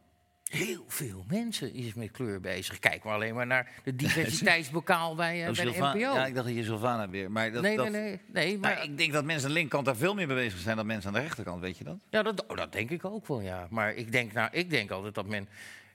Heel 0.51 0.83
veel 0.87 1.25
mensen 1.27 1.73
is 1.73 1.93
met 1.93 2.11
kleur 2.11 2.39
bezig. 2.41 2.79
Kijk 2.79 3.03
maar 3.03 3.13
alleen 3.13 3.35
maar 3.35 3.47
naar 3.47 3.71
de 3.83 3.95
diversiteitsbokaal 4.01 5.15
bij, 5.15 5.49
Oh, 5.49 5.55
bij 5.55 5.65
de 5.65 5.71
NPO. 5.71 5.97
Ja, 5.97 6.25
ik 6.25 6.33
dacht 6.33 6.47
dat 6.47 6.55
je 6.55 6.63
Sylvana 6.63 7.09
weer. 7.09 7.31
Maar 7.31 7.51
dat, 7.51 7.61
nee, 7.61 7.77
dat, 7.77 7.89
nee, 7.89 8.01
nee, 8.01 8.19
nee. 8.27 8.57
Maar 8.57 8.75
Maar, 8.75 8.83
ik 8.83 8.97
denk 8.97 9.13
dat 9.13 9.23
mensen 9.25 9.43
aan 9.43 9.49
de 9.49 9.53
linkerkant 9.53 9.85
daar 9.85 9.95
veel 9.95 10.13
meer 10.13 10.27
mee 10.27 10.35
bezig 10.35 10.59
zijn 10.59 10.75
dan 10.75 10.85
mensen 10.85 11.07
aan 11.07 11.15
de 11.15 11.21
rechterkant, 11.21 11.61
weet 11.61 11.77
je 11.77 11.83
dat? 11.83 11.97
ja, 12.09 12.23
dat, 12.23 12.45
oh, 12.47 12.57
dat 12.57 12.71
denk 12.71 12.89
ik 12.89 13.05
ook 13.05 13.27
wel, 13.27 13.41
ja. 13.41 13.67
Maar 13.69 13.93
ik 13.93 14.11
denk, 14.11 14.33
nou, 14.33 14.49
ik 14.51 14.69
denk 14.69 14.91
altijd 14.91 15.15
dat 15.15 15.27
men... 15.27 15.47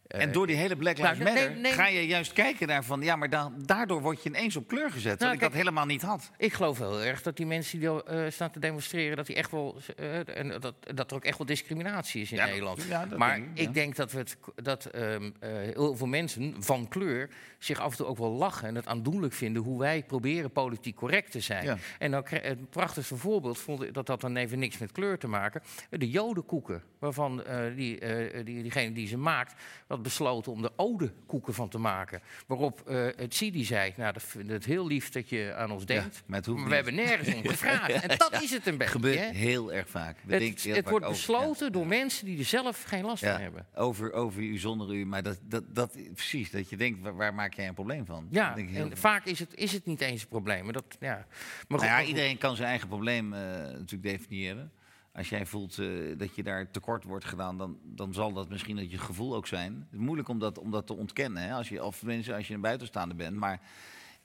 eh, 0.07 0.23
En 0.23 0.33
door 0.33 0.47
die 0.47 0.57
hele 0.57 0.77
Black 0.77 0.99
Lives 0.99 1.19
nou, 1.19 1.33
nee, 1.33 1.43
Matter 1.43 1.61
nee. 1.61 1.73
ga 1.73 1.87
je 1.87 2.07
juist 2.07 2.33
kijken 2.33 2.67
naar 2.67 2.85
van... 2.85 3.03
ja, 3.03 3.17
maar 3.17 3.51
daardoor 3.57 4.01
word 4.01 4.23
je 4.23 4.29
ineens 4.29 4.57
op 4.57 4.69
kleur 4.69 4.91
gezet, 4.91 5.19
Nou, 5.19 5.33
wat 5.33 5.43
ik 5.43 5.49
dat 5.49 5.59
helemaal 5.59 5.87
niet 5.87 6.03
had. 6.03 6.31
Ik 6.39 6.53
geloof 6.53 6.79
heel 6.79 7.03
erg 7.03 7.23
dat 7.23 7.37
die 7.37 7.47
mensen 7.47 7.79
die 7.79 8.05
eh, 8.05 8.31
staan 8.31 8.51
te 8.51 8.59
demonstreren, 8.59 9.17
dat, 9.17 9.27
die 9.27 9.37
echt 9.37 9.51
wel, 9.51 9.77
eh, 9.97 10.39
en 10.39 10.61
dat, 10.61 10.75
dat 10.81 11.11
er 11.11 11.17
ook 11.17 11.25
echt 11.25 11.39
wel 11.39 11.47
discriminatie 11.47 12.23
is 12.23 12.31
in 12.31 12.37
Ja, 12.37 12.47
Nederland. 12.47 12.83
ja, 12.83 13.07
maar 13.17 13.35
denk 13.35 13.59
ik, 13.59 13.75
denk 13.75 13.97
dat, 13.97 14.13
we 14.13 14.19
het, 14.19 14.37
dat 14.55 14.85
ehm, 14.85 15.31
eh, 15.41 15.51
heel 15.51 15.97
veel 15.97 16.07
mensen 16.07 16.55
van 16.59 16.89
kleur 16.89 17.31
zich 17.59 17.81
af 17.81 17.91
en 17.91 17.97
toe 17.97 18.07
ook 18.07 18.19
wel 18.19 18.31
lachen 18.31 18.69
en 18.69 18.75
het 18.75 18.87
aandoenlijk 18.87 19.33
vinden 19.33 19.63
hoe 19.63 19.79
wij 19.79 20.03
proberen 20.03 20.51
politiek 20.51 20.97
correct 20.97 21.31
te 21.31 21.41
zijn. 21.41 21.79
En 21.99 22.11
dan, 22.11 22.25
het 22.29 22.71
prachtigste 22.71 23.17
voorbeeld 23.17 23.59
vond 23.59 23.83
ik 23.83 23.95
dat 23.95 24.07
dat 24.07 24.21
dan 24.21 24.37
even 24.37 24.59
niks 24.59 24.79
met 24.79 24.93
kleur 24.93 25.19
te 25.19 25.29
maken. 25.29 25.63
De 25.91 26.11
jodenkoeken, 26.11 26.83
waarvan 26.99 27.45
die, 27.75 27.99
die, 28.45 28.63
diegene 28.63 28.93
die 28.93 29.09
ze 29.09 29.17
maakt, 29.17 29.55
had 29.97 30.05
besloten 30.05 30.53
om 30.53 30.63
de 30.63 30.73
odekoeken 30.77 31.55
van 31.55 31.69
te 31.69 31.79
maken. 31.79 32.21
Waarop 32.47 32.81
eh, 32.89 33.07
het 33.17 33.35
Sidi 33.35 33.65
zei, 33.65 33.93
nou 33.97 34.13
dat 34.13 34.23
vind 34.23 34.45
ik 34.45 34.51
het 34.51 34.65
heel 34.65 34.87
lief 34.87 35.09
dat 35.11 35.29
je 35.29 35.55
aan 35.57 35.71
ons 35.71 35.87
denkt. 35.87 36.23
maar 36.27 36.43
we 36.43 36.75
hebben 36.75 36.95
nergens 36.95 37.35
om 37.35 37.47
gevraagd. 37.49 37.91
En 38.07 38.19
dat 38.19 38.43
is 38.43 38.51
het 38.51 38.67
een 38.67 38.77
beetje. 38.79 38.93
gebeurt 38.93 39.19
hè? 39.19 39.27
heel 39.33 39.73
erg 39.73 39.89
vaak. 39.89 40.17
We 40.25 40.33
Het, 40.35 40.43
heel 40.43 40.75
het 40.75 40.83
vaak 40.83 40.91
wordt 40.91 41.05
over- 41.07 41.17
besloten 41.17 41.73
door 41.73 41.87
mensen 41.87 42.27
die 42.27 42.39
er 42.39 42.45
zelf 42.45 42.83
geen 42.83 43.05
last 43.05 43.25
van 43.25 43.41
hebben. 43.41 43.67
over, 43.75 44.13
over 44.13 44.43
u, 44.43 44.59
zonder 44.59 44.95
u. 44.95 45.05
Maar 45.07 45.23
dat, 45.23 45.39
dat, 45.43 45.65
dat, 45.75 45.97
precies, 46.15 46.51
dat 46.51 46.71
je 46.71 46.77
denkt, 46.77 47.01
waar, 47.01 47.17
waar 47.17 47.35
maak 47.35 47.55
jij 47.55 47.69
een 47.69 47.75
probleem 47.75 48.07
van? 48.07 48.27
Ja, 48.31 48.55
denk 48.55 48.69
ik 48.71 48.77
en 48.77 48.97
vaak 48.97 49.25
is 49.25 49.39
het, 49.39 49.55
is 49.55 49.73
het 49.73 49.87
niet 49.87 50.01
eens 50.01 50.23
een 50.23 50.29
probleem. 50.29 50.65
Maar 50.65 50.73
dat, 50.73 50.85
ja. 51.01 51.27
maar 51.69 51.81
Nou 51.81 51.99
goed. 51.99 52.09
iedereen 52.09 52.39
kan 52.39 52.57
zijn 52.57 52.69
eigen 52.69 52.89
probleem 52.89 53.33
eh, 53.33 53.41
natuurlijk 53.41 54.03
definiëren. 54.03 54.73
Als 55.17 55.29
jij 55.29 55.47
voelt 55.47 55.79
eh, 55.79 55.89
dat 56.17 56.35
je 56.35 56.43
daar 56.43 56.71
tekort 56.71 57.05
wordt 57.05 57.25
gedaan, 57.25 57.59
dan, 57.59 57.79
dan 57.83 58.13
zal 58.13 58.33
dat 58.33 58.49
misschien 58.49 58.77
dat 58.77 58.91
je 58.91 58.99
gevoel 58.99 59.35
ook 59.35 59.47
zijn. 59.47 59.75
Het 59.75 59.93
is 59.93 59.99
moeilijk 59.99 60.29
om 60.29 60.39
dat, 60.39 60.59
om 60.59 60.71
dat 60.71 60.87
te 60.87 60.95
ontkennen, 60.95 61.43
hè? 61.43 61.53
Als 61.53 61.69
je, 61.69 61.85
of 61.85 62.03
mensen 62.03 62.35
als 62.35 62.49
je 62.49 62.55
een 62.55 62.61
buitenstaander 62.61 63.17
bent. 63.17 63.37
Maar 63.37 63.61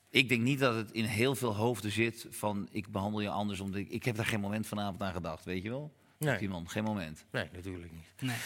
ik 0.09 0.29
denk 0.29 0.41
niet 0.41 0.59
dat 0.59 0.75
het 0.75 0.91
in 0.91 1.05
heel 1.05 1.35
veel 1.35 1.55
hoofden 1.55 1.91
zit 1.91 2.27
van 2.29 2.67
ik 2.71 2.91
behandel 2.91 3.21
je 3.21 3.29
anders. 3.29 3.59
Omdat 3.59 3.79
ik, 3.79 3.89
ik 3.89 4.05
heb 4.05 4.15
daar 4.15 4.25
geen 4.25 4.39
moment 4.39 4.67
vanavond 4.67 5.01
aan 5.01 5.13
gedacht, 5.13 5.45
weet 5.45 5.63
je 5.63 5.69
wel? 5.69 5.93
Nee. 6.17 6.39
Iemand, 6.39 6.69
geen 6.71 6.83
moment. 6.83 7.25
Nee, 7.31 7.49
natuurlijk 7.53 7.91
niet. 7.91 8.13
Nee. 8.19 8.37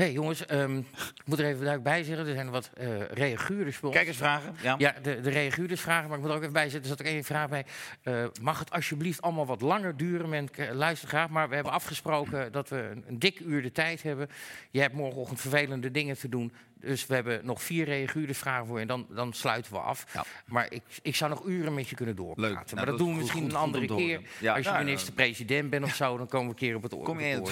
Hey, 0.00 0.12
jongens, 0.12 0.46
ehm, 0.46 0.76
ik 0.78 1.22
moet 1.24 1.38
er 1.38 1.44
even 1.44 1.64
duidelijk 1.64 1.82
bij 1.82 2.02
zeggen. 2.02 2.26
Er 2.26 2.34
zijn 2.34 2.50
wat 2.50 2.70
eh 2.74 3.02
reaguurders 3.10 3.76
voor 3.76 3.88
ons. 3.88 3.96
Kijkersvragen? 3.96 4.54
Ja. 4.62 4.74
Ja, 4.78 4.94
de, 5.02 5.20
de 5.20 5.30
reaguurders 5.30 5.80
vragen, 5.80 6.08
maar 6.08 6.16
ik 6.16 6.22
moet 6.22 6.30
er 6.30 6.36
ook 6.36 6.42
even 6.42 6.54
bij 6.54 6.70
zetten. 6.70 6.90
Er 6.90 6.96
zat 6.96 7.06
ook 7.06 7.12
één 7.12 7.24
vraag 7.24 7.48
bij. 7.48 7.64
Eh, 8.02 8.24
mag 8.40 8.58
het 8.58 8.70
alsjeblieft 8.70 9.22
allemaal 9.22 9.46
wat 9.46 9.60
langer 9.60 9.96
duren? 9.96 10.28
Men 10.28 10.48
luistert 10.72 11.10
graag, 11.10 11.28
maar 11.28 11.48
we 11.48 11.54
hebben 11.54 11.72
afgesproken 11.72 12.52
dat 12.52 12.68
we 12.68 12.76
een, 12.76 13.04
een 13.06 13.18
dik 13.18 13.40
uur 13.40 13.62
de 13.62 13.72
tijd 13.72 14.02
hebben. 14.02 14.28
Je 14.70 14.80
hebt 14.80 14.94
morgenochtend 14.94 15.40
vervelende 15.40 15.90
dingen 15.90 16.18
te 16.18 16.28
doen. 16.28 16.52
Dus 16.80 17.06
we 17.06 17.14
hebben 17.14 17.40
nog 17.44 17.62
vier 17.62 17.84
reaguurders 17.84 18.38
vragen 18.38 18.66
voor 18.66 18.76
je 18.76 18.82
en 18.82 18.88
dan, 18.88 19.06
dan 19.10 19.32
sluiten 19.32 19.72
we 19.72 19.78
af. 19.78 20.06
Ja. 20.14 20.24
Maar 20.46 20.66
ik, 20.72 20.82
ik 21.02 21.16
zou 21.16 21.30
nog 21.30 21.44
uren 21.46 21.74
met 21.74 21.88
je 21.88 21.94
kunnen 21.96 22.16
doorpraten. 22.16 22.76
Maar 22.76 22.84
Nou, 22.84 22.86
dat, 22.86 22.98
doen 22.98 23.08
we 23.08 23.14
is 23.14 23.20
misschien 23.20 23.42
goed- 23.42 23.50
een 23.52 23.56
andere 23.58 23.86
keer. 23.96 24.20
Ja, 24.40 24.54
Als 24.56 24.64
je 24.66 24.72
minister-president 24.72 25.70
bent 25.70 25.84
of 25.84 25.94
zo, 25.94 26.16
dan 26.16 26.26
komen 26.26 26.46
we 26.46 26.52
een 26.52 26.58
keer 26.58 26.74
op 26.76 26.82
het 26.82 26.94
oor. 26.94 27.04
Kom 27.04 27.20
je. 27.20 27.40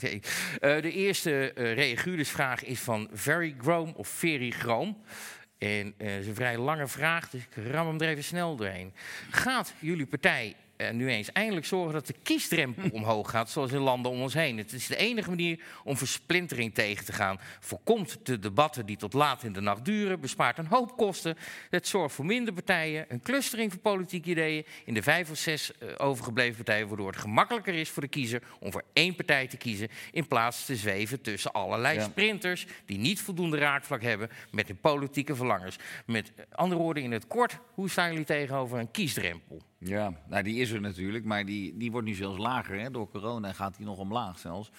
Nee. 0.00 0.20
Eh, 0.60 0.82
de 0.82 0.92
eerste 0.92 1.52
uh, 1.54 1.74
reaguurdersvraag 1.74 2.64
is 2.64 2.80
van 2.80 3.08
Very 3.12 3.54
Groom 3.60 3.92
of 3.96 4.08
Very 4.08 4.50
Groom. 4.50 5.02
En 5.58 5.94
eh, 5.98 6.10
het 6.10 6.20
is 6.20 6.26
een 6.26 6.34
vrij 6.34 6.58
lange 6.58 6.86
vraag, 6.88 7.30
dus 7.30 7.42
ik 7.42 7.64
ram 7.70 7.86
hem 7.86 8.00
er 8.00 8.08
even 8.08 8.24
snel 8.24 8.56
doorheen. 8.56 8.92
Gaat 9.30 9.74
jullie 9.78 10.06
partij 10.06 10.46
eh, 10.48 10.54
nu 10.92 11.08
eens 11.08 11.32
eindelijk 11.32 11.66
zorgen 11.66 11.92
dat 11.92 12.06
de 12.06 12.14
kiesdrempel 12.22 12.88
omhoog 12.98 13.30
gaat, 13.30 13.50
zoals 13.50 13.72
in 13.72 13.78
landen 13.78 14.10
om 14.12 14.20
ons 14.20 14.34
heen. 14.34 14.58
Het 14.58 14.72
is 14.72 14.86
de 14.86 14.96
enige 14.96 15.28
manier 15.28 15.60
om 15.84 15.96
versplintering 15.96 16.74
tegen 16.74 17.04
te 17.04 17.12
gaan. 17.12 17.40
Voorkomt 17.60 18.18
de 18.22 18.38
debatten 18.38 18.86
die 18.86 18.96
tot 18.96 19.12
laat 19.12 19.42
in 19.42 19.52
de 19.52 19.60
nacht 19.60 19.84
duren, 19.84 20.20
bespaart 20.20 20.58
een 20.58 20.66
hoop 20.66 20.96
kosten. 20.96 21.36
Het 21.70 21.88
zorgt 21.88 22.14
voor 22.14 22.26
minder 22.26 22.54
partijen, 22.54 23.04
een 23.08 23.22
clustering 23.22 23.70
van 23.70 23.80
politieke 23.80 24.30
ideeën 24.30 24.66
in 24.84 24.94
de 24.94 25.02
vijf 25.02 25.30
of 25.30 25.36
zes 25.36 25.78
eh, 25.78 25.88
overgebleven 25.96 26.56
partijen, 26.56 26.88
waardoor 26.88 27.10
het 27.10 27.20
gemakkelijker 27.20 27.74
is 27.74 27.88
voor 27.88 28.02
de 28.02 28.08
kiezer 28.08 28.42
om 28.60 28.72
voor 28.72 28.84
één 28.92 29.14
partij 29.14 29.46
te 29.46 29.56
kiezen, 29.56 29.88
in 30.12 30.26
plaats 30.26 30.64
te 30.64 30.76
zweven 30.76 31.20
tussen 31.20 31.52
allerlei 31.52 31.98
Ja. 31.98 32.04
sprinters 32.04 32.66
die 32.84 32.98
niet 32.98 33.20
voldoende 33.20 33.58
raakvlak 33.58 34.02
hebben 34.02 34.30
met 34.50 34.66
hun 34.66 34.80
politieke 34.80 35.34
verlangens. 35.34 35.76
Met 36.06 36.32
andere 36.52 36.80
woorden, 36.80 37.02
in 37.02 37.12
het 37.12 37.26
kort, 37.26 37.58
hoe 37.74 37.90
staan 37.90 38.10
jullie 38.10 38.24
tegenover 38.24 38.78
een 38.78 38.90
kiesdrempel? 38.90 39.62
Ja, 39.78 40.12
nou 40.28 40.42
die 40.42 40.60
is 40.60 40.70
er 40.70 40.80
natuurlijk, 40.80 41.24
maar 41.24 41.44
die, 41.44 41.76
die 41.76 41.90
wordt 41.90 42.06
nu 42.06 42.14
zelfs 42.14 42.38
lager. 42.38 42.80
Hè? 42.80 42.90
Door 42.90 43.08
corona 43.08 43.52
gaat 43.52 43.76
die 43.76 43.86
nog 43.86 43.98
omlaag 43.98 44.38
zelfs. 44.38 44.70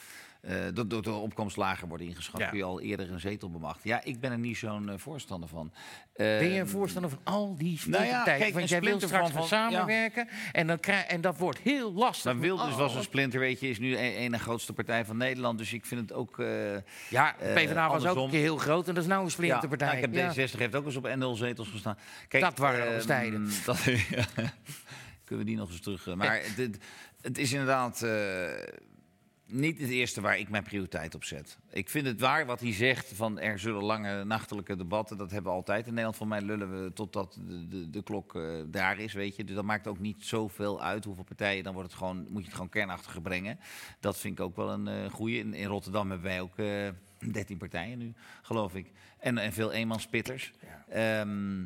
Eh 0.48 0.56
dat 0.74 0.90
door 0.90 1.02
de 1.02 1.12
opkomst 1.12 1.58
lager 1.58 1.88
wordt 1.88 2.04
ingeschat, 2.04 2.40
Ja. 2.40 2.48
kun 2.50 2.58
je 2.58 2.64
al 2.64 2.82
eerder 2.82 3.12
een 3.12 3.20
zetel 3.20 3.50
bemachten. 3.52 3.90
Ja, 3.90 4.04
ik 4.04 4.20
ben 4.20 4.32
er 4.32 4.38
niet 4.38 4.58
zo'n 4.58 4.90
eh, 4.90 4.98
voorstander 4.98 5.50
van. 5.50 5.72
Ben 6.16 6.26
je 6.44 6.50
Eh, 6.50 6.56
een 6.58 6.68
voorstander 6.68 7.10
van 7.12 7.20
al 7.24 7.56
die 7.58 7.80
nou 7.86 8.06
ja, 8.06 8.24
kijk, 8.24 8.54
Want 8.54 8.70
jij 8.70 8.82
wilt 8.82 9.02
straks 9.02 9.32
van- 9.32 9.48
van- 9.48 9.60
ja. 9.60 9.70
samenwerken 9.70 10.28
en, 10.52 10.68
dan 10.68 10.80
krijg, 10.80 11.06
en 11.06 11.22
dat 11.22 11.38
wordt 11.38 11.60
heel 11.60 11.94
lastig. 11.94 12.32
Maar 12.34 12.42
Wilders 12.42 12.72
Oh, 12.72 12.78
was 12.78 12.96
een 12.96 13.04
splinter, 13.04 13.40
weet 13.40 13.60
je, 13.60 13.70
is 13.70 13.80
nu 13.80 13.98
een, 13.98 14.22
een 14.22 14.32
de 14.32 14.40
grootste 14.40 14.74
partij 14.74 15.06
van 15.06 15.18
Nederland. 15.18 15.58
Dus 15.58 15.74
ik 15.74 15.86
vind 15.86 16.02
het 16.02 16.14
ook... 16.14 16.40
eh, 16.40 16.48
Ja, 17.10 17.38
eh, 17.40 17.54
PvdA 17.54 17.90
was 17.90 18.06
ook 18.06 18.18
een 18.18 18.30
keer 18.30 18.40
heel 18.42 18.58
groot 18.58 18.88
en 18.88 18.94
dat 18.94 19.04
is 19.04 19.10
nou 19.10 19.24
een 19.24 19.32
splinterpartij. 19.32 19.88
nou, 19.88 19.98
ik 20.00 20.04
heb 20.14 20.36
Ja. 20.36 20.48
D66 20.48 20.58
heeft 20.60 20.76
ook 20.76 20.86
eens 20.86 20.96
op 20.96 21.16
NL 21.16 21.36
zetels 21.36 21.70
gestaan. 21.70 21.98
Kijk, 22.28 22.44
Dat 22.44 22.58
waren 22.58 22.86
nog 22.86 22.94
ehm, 22.98 23.06
tijden. 23.08 23.50
dat-. 23.66 23.84
Kunnen 25.24 25.46
we 25.46 25.52
die 25.52 25.56
nog 25.60 25.70
eens 25.70 25.80
terug... 25.82 26.08
eh, 26.08 26.14
Maar 26.14 26.34
het, 26.36 26.58
het, 26.58 26.78
het 27.22 27.38
is 27.38 27.52
inderdaad 27.52 28.02
eh, 28.02 28.12
niet 29.48 29.80
het 29.80 29.90
eerste 29.90 30.22
waar 30.22 30.40
ik 30.40 30.50
mijn 30.50 30.64
prioriteit 30.64 31.16
op 31.16 31.24
zet. 31.24 31.58
Ik 31.72 31.90
vind 31.90 32.06
het 32.06 32.20
waar 32.20 32.46
wat 32.46 32.60
hij 32.60 32.74
zegt 32.74 33.14
van 33.14 33.40
er 33.40 33.60
zullen 33.60 33.84
lange 33.84 34.24
nachtelijke 34.24 34.76
debatten. 34.76 35.18
Dat 35.18 35.32
hebben 35.32 35.52
we 35.52 35.58
altijd 35.58 35.82
in 35.82 35.90
Nederland. 35.90 36.16
Van 36.16 36.28
mij 36.28 36.42
lullen 36.42 36.84
we 36.84 36.94
totdat 36.94 37.40
de, 37.48 37.68
de, 37.68 37.90
de 37.90 38.04
klok 38.04 38.36
eh, 38.36 38.44
daar 38.66 39.00
is, 39.00 39.14
weet 39.14 39.36
je. 39.36 39.44
Dus 39.44 39.56
dat 39.56 39.64
maakt 39.64 39.88
ook 39.88 40.00
niet 40.00 40.26
zoveel 40.26 40.82
uit 40.82 41.06
hoeveel 41.06 41.24
partijen. 41.24 41.64
Dan 41.64 41.74
wordt 41.74 41.90
het 41.90 41.98
gewoon, 41.98 42.18
moet 42.18 42.42
je 42.42 42.46
het 42.46 42.54
gewoon 42.54 42.70
kernachtiger 42.70 43.22
brengen. 43.22 43.60
Dat 44.00 44.18
vind 44.18 44.40
ik 44.40 44.46
ook 44.46 44.56
wel 44.56 44.70
een 44.70 44.88
eh 44.88 45.12
goede. 45.12 45.38
In, 45.38 45.54
in 45.54 45.68
Rotterdam 45.68 46.10
hebben 46.10 46.28
wij 46.28 46.42
ook 46.42 46.58
eh 46.58 46.90
13 47.32 47.58
partijen 47.58 47.98
nu, 47.98 48.14
geloof 48.42 48.76
ik. 48.76 48.92
En, 49.20 49.38
en 49.38 49.54
veel 49.54 49.72
eenmanspitters. 49.72 50.54
Ehm, 50.90 51.66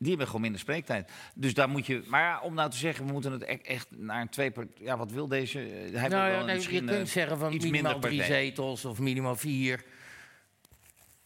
die 0.00 0.08
hebben 0.08 0.26
gewoon 0.26 0.40
minder 0.40 0.60
spreektijd. 0.60 1.10
Dus 1.34 1.54
daar 1.54 1.68
moet 1.68 1.86
je. 1.86 2.02
Maar 2.06 2.22
ja, 2.22 2.40
om 2.40 2.54
nou 2.54 2.70
te 2.70 2.76
zeggen, 2.76 3.06
we 3.06 3.12
moeten 3.12 3.32
het 3.32 3.42
e- 3.42 3.58
echt 3.62 3.86
naar 3.90 4.20
een 4.20 4.28
twee. 4.28 4.52
Ja, 4.78 4.96
wat 4.96 5.10
wil 5.12 5.28
deze? 5.28 5.60
eh, 5.60 5.66
Hij 5.68 6.08
wil 6.08 6.18
Nou 6.18 6.30
wel 6.30 6.40
ja, 6.40 6.44
nee, 6.44 6.60
je 6.60 6.66
kunt 6.68 6.90
eh, 6.90 7.04
zeggen 7.04 7.38
van 7.38 7.52
minimaal 7.56 7.98
drie 7.98 8.18
partij. 8.18 8.42
zetels 8.42 8.84
of 8.84 8.98
minimaal 8.98 9.36
vier. 9.36 9.84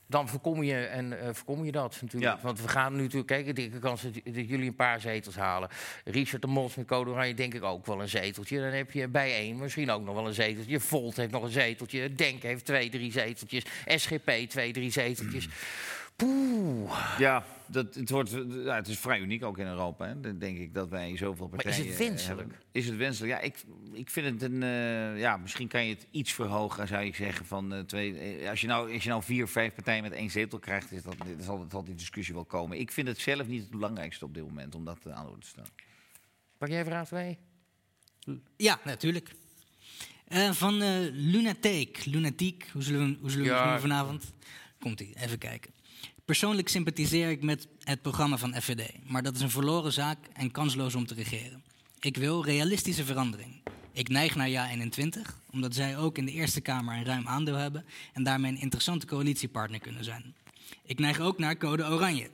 Dan 0.06 0.28
voorkom 0.28 0.62
je, 0.62 0.76
en, 0.84 1.20
eh, 1.20 1.28
voorkom 1.32 1.64
je 1.64 1.72
dat 1.72 1.98
natuurlijk. 2.00 2.34
Ja. 2.36 2.38
Want 2.42 2.60
we 2.60 2.68
gaan 2.68 2.92
nu 2.94 3.00
natuurlijk 3.00 3.26
kijken, 3.26 3.54
dikke 3.54 3.78
kans 3.78 4.02
dat, 4.02 4.12
dat 4.12 4.48
jullie 4.48 4.68
een 4.68 4.74
paar 4.74 5.00
zetels 5.00 5.36
halen. 5.36 5.68
Richard 6.04 6.42
de 6.42 6.48
Mos 6.48 6.74
met 6.74 6.86
Code 6.86 7.10
Oranje 7.10 7.34
denk 7.34 7.54
ik 7.54 7.62
ook 7.62 7.86
wel 7.86 8.00
een 8.00 8.08
zeteltje. 8.08 8.60
Dan 8.60 8.70
heb 8.72 8.90
je 8.90 9.08
bij 9.08 9.34
één 9.36 9.56
misschien 9.56 9.90
ook 9.90 10.04
nog 10.04 10.14
wel 10.14 10.26
een 10.26 10.34
zeteltje. 10.34 10.80
Volt 10.80 11.16
heeft 11.16 11.30
nog 11.30 11.42
een 11.42 11.50
zeteltje. 11.50 12.12
Denk 12.14 12.42
heeft 12.42 12.64
twee, 12.64 12.88
drie 12.90 13.12
zeteltjes. 13.12 13.64
SGP 13.86 14.30
twee, 14.48 14.72
drie 14.72 14.90
zeteltjes. 14.90 15.48
Poeh. 16.16 17.14
Ja, 17.18 17.44
dat, 17.66 17.94
het, 17.94 18.10
wordt, 18.10 18.30
ja, 18.64 18.74
het 18.74 18.88
is 18.88 18.98
vrij 18.98 19.20
uniek 19.20 19.42
ook 19.44 19.58
in 19.58 19.66
Europa. 19.66 20.06
Hè. 20.06 20.20
Dan 20.20 20.38
denk 20.38 20.58
ik 20.58 20.74
dat 20.74 20.88
wij 20.88 21.16
zoveel 21.16 21.48
Maar 21.48 21.58
is 21.58 21.64
partijen 21.64 21.88
het 21.88 21.98
wenselijk? 21.98 22.38
hebben. 22.40 22.56
Is 22.72 22.86
het 22.86 22.96
wenselijk? 22.96 23.32
Ja, 23.32 23.40
ik, 23.40 23.64
ik 23.92 24.10
vind 24.10 24.26
het 24.40 24.52
een... 24.52 24.62
eh, 24.62 25.18
ja, 25.18 25.36
misschien 25.36 25.68
kan 25.68 25.84
je 25.86 25.94
het 25.94 26.06
iets 26.10 26.32
verhogen, 26.32 26.88
zou 26.88 27.04
ik 27.04 27.14
zeggen. 27.14 27.46
Van, 27.46 27.74
eh, 27.74 27.80
twee, 27.80 28.18
eh, 28.18 28.50
als, 28.50 28.60
je 28.60 28.66
nou, 28.66 28.92
als 28.94 29.02
je 29.02 29.08
nou 29.08 29.22
vier, 29.22 29.48
vijf 29.48 29.74
partijen 29.74 30.02
met 30.02 30.12
één 30.12 30.30
zetel 30.30 30.58
krijgt... 30.58 30.92
Is 30.92 31.02
dat, 31.02 31.18
dan 31.18 31.26
zal, 31.42 31.66
zal 31.70 31.84
die 31.84 31.94
discussie 31.94 32.34
wel 32.34 32.44
komen. 32.44 32.78
Ik 32.78 32.90
vind 32.90 33.08
het 33.08 33.18
zelf 33.18 33.46
niet 33.46 33.60
het 33.60 33.70
belangrijkste 33.70 34.24
op 34.24 34.34
dit 34.34 34.42
moment 34.42 34.74
om 34.74 34.84
dat 34.84 34.98
aan 35.10 35.24
de 35.24 35.30
orde 35.30 35.40
te 35.42 35.48
staan. 35.48 35.66
Pak 36.58 36.68
jij 36.68 36.84
vraag 36.84 37.06
twee? 37.06 37.38
Ja, 38.56 38.80
natuurlijk. 38.84 39.30
Eh, 40.28 40.50
van 40.52 40.82
eh 40.82 40.96
Lunatic. 41.12 42.04
Lunatiek, 42.04 42.68
hoe 42.72 42.82
zullen 42.82 43.10
we, 43.12 43.18
hoe 43.20 43.30
zullen 43.30 43.44
we 43.46 43.50
Ja. 43.52 43.56
het 43.56 43.64
noemen 43.64 43.80
vanavond? 43.80 44.32
Komt-ie, 44.78 45.12
even 45.16 45.38
kijken. 45.38 45.72
Persoonlijk 46.24 46.68
sympathiseer 46.68 47.30
ik 47.30 47.42
met 47.42 47.68
het 47.78 48.02
programma 48.02 48.36
van 48.36 48.54
FVD. 48.54 48.90
Maar 49.06 49.22
dat 49.22 49.34
is 49.34 49.40
een 49.40 49.50
verloren 49.50 49.92
zaak 49.92 50.18
en 50.32 50.50
kansloos 50.50 50.94
om 50.94 51.06
te 51.06 51.14
regeren. 51.14 51.62
Ik 52.00 52.16
wil 52.16 52.44
realistische 52.44 53.04
verandering. 53.04 53.62
Ik 53.92 54.08
neig 54.08 54.34
naar 54.34 54.48
Ja 54.48 54.68
21, 54.70 55.40
omdat 55.50 55.74
zij 55.74 55.98
ook 55.98 56.18
in 56.18 56.24
de 56.24 56.32
Eerste 56.32 56.60
Kamer 56.60 56.96
een 56.96 57.04
ruim 57.04 57.28
aandeel 57.28 57.54
hebben... 57.54 57.84
en 58.12 58.22
daarmee 58.22 58.52
een 58.52 58.60
interessante 58.60 59.06
coalitiepartner 59.06 59.80
kunnen 59.80 60.04
zijn. 60.04 60.34
Ik 60.84 60.98
neig 60.98 61.20
ook 61.20 61.38
naar 61.38 61.56
Code 61.56 61.84
Oranje. 61.84 62.30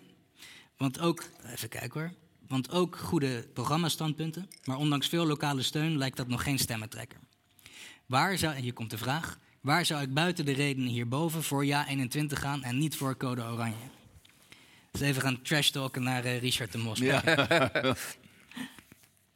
Want 0.77 1.01
ook, 1.01 1.25
even 1.47 1.69
kijken 1.69 2.01
hoor. 2.01 2.13
Want 2.49 2.71
ook 2.71 2.97
goede 2.97 3.49
programmastandpunten, 3.53 4.49
maar 4.65 4.77
ondanks 4.77 5.09
veel 5.09 5.27
lokale 5.27 5.63
steun 5.63 5.99
lijkt 5.99 6.17
dat 6.17 6.29
nog 6.29 6.43
geen 6.43 6.59
stemmentrekker. 6.59 7.19
Waar 8.07 8.39
zou, 8.39 8.55
en 8.55 8.63
hier 8.63 8.73
komt 8.73 8.91
de 8.91 8.99
vraag, 8.99 9.39
waar 9.61 9.85
zou 9.85 10.03
ik 10.03 10.15
buiten 10.15 10.45
de 10.45 10.53
redenen 10.53 10.89
hierboven 10.89 11.43
voor 11.43 11.65
ja 11.65 11.89
21 11.89 12.41
gaan 12.41 12.63
en 12.63 12.79
niet 12.79 12.97
voor 12.97 13.17
code 13.17 13.43
oranje? 13.43 13.89
Dus 14.91 15.01
even 15.01 15.23
gaan 15.23 15.43
trash 15.43 15.69
talken 15.69 16.03
naar 16.03 16.25
eh, 16.25 16.41
Richard 16.41 16.73
de 16.73 16.79
Mos. 16.79 16.99
Ja. 16.99 17.23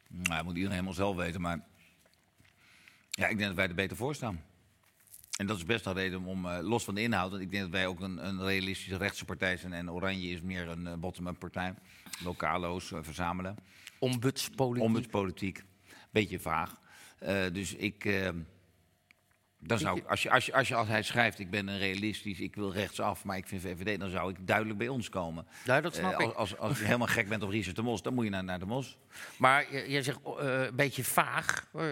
nou, 0.08 0.36
dat 0.36 0.44
moet 0.44 0.54
iedereen 0.54 0.70
helemaal 0.70 0.92
zelf 0.92 1.16
weten, 1.16 1.40
maar... 1.40 1.60
Ja, 3.10 3.26
ik 3.26 3.36
denk 3.36 3.48
dat 3.48 3.56
wij 3.56 3.68
er 3.68 3.74
beter 3.74 3.96
voor 3.96 4.14
staan. 4.14 4.42
En 5.36 5.46
dat 5.46 5.56
is 5.56 5.64
best 5.64 5.86
een 5.86 5.92
reden 5.92 6.24
om, 6.24 6.46
eh, 6.46 6.58
los 6.60 6.84
van 6.84 6.94
de 6.94 7.02
inhoud... 7.02 7.30
want 7.30 7.42
ik 7.42 7.50
denk 7.50 7.62
dat 7.62 7.72
wij 7.72 7.86
ook 7.86 8.00
een, 8.00 8.26
een 8.26 8.42
realistische 8.42 8.96
rechtse 8.96 9.24
partij 9.24 9.56
zijn... 9.56 9.72
en 9.72 9.90
Oranje 9.90 10.28
is 10.28 10.40
meer 10.40 10.68
een 10.68 10.86
eh, 10.86 10.94
bottom-up 10.94 11.38
partij. 11.38 11.74
Lokalo's 12.22 12.92
eh, 12.92 12.98
verzamelen. 13.02 13.56
Ombudspolitiek. 13.98 14.82
Ombudspolitiek. 14.84 15.62
Beetje 16.10 16.40
vaag. 16.40 16.80
Eh, 17.18 17.44
dus 17.52 17.74
ik... 17.74 18.04
eh, 19.64 19.68
dan 19.68 19.78
zou 19.78 19.98
ik, 19.98 20.06
als, 20.06 20.22
je, 20.22 20.30
als, 20.30 20.46
je, 20.46 20.52
als 20.54 20.68
je 20.68 20.74
als 20.74 20.88
hij 20.88 21.02
schrijft, 21.02 21.38
ik 21.38 21.50
ben 21.50 21.68
een 21.68 21.78
realistisch, 21.78 22.40
ik 22.40 22.54
wil 22.54 22.72
rechtsaf, 22.72 23.24
maar 23.24 23.36
ik 23.36 23.46
vind 23.46 23.62
VVD, 23.62 24.00
dan 24.00 24.10
zou 24.10 24.30
ik 24.30 24.36
duidelijk 24.46 24.78
bij 24.78 24.88
ons 24.88 25.08
komen. 25.08 25.46
Ja, 25.64 25.80
dat 25.80 25.94
snap 25.94 26.12
Eh, 26.12 26.26
ik. 26.26 26.32
als, 26.34 26.36
als, 26.36 26.58
als 26.58 26.78
je 26.80 26.84
helemaal 26.84 27.06
gek 27.06 27.28
bent 27.28 27.42
op 27.42 27.50
Richard 27.50 27.76
de 27.76 27.82
Mos, 27.82 28.02
dan 28.02 28.14
moet 28.14 28.24
je 28.24 28.30
naar, 28.30 28.44
naar 28.44 28.58
de 28.58 28.66
Mos. 28.66 28.98
Maar 29.38 29.72
je- 29.72 29.84
jij 29.90 30.02
zegt 30.02 30.18
eh, 30.24 30.62
een 30.62 30.76
beetje 30.76 31.04
vaag. 31.04 31.66
Eh, 31.74 31.82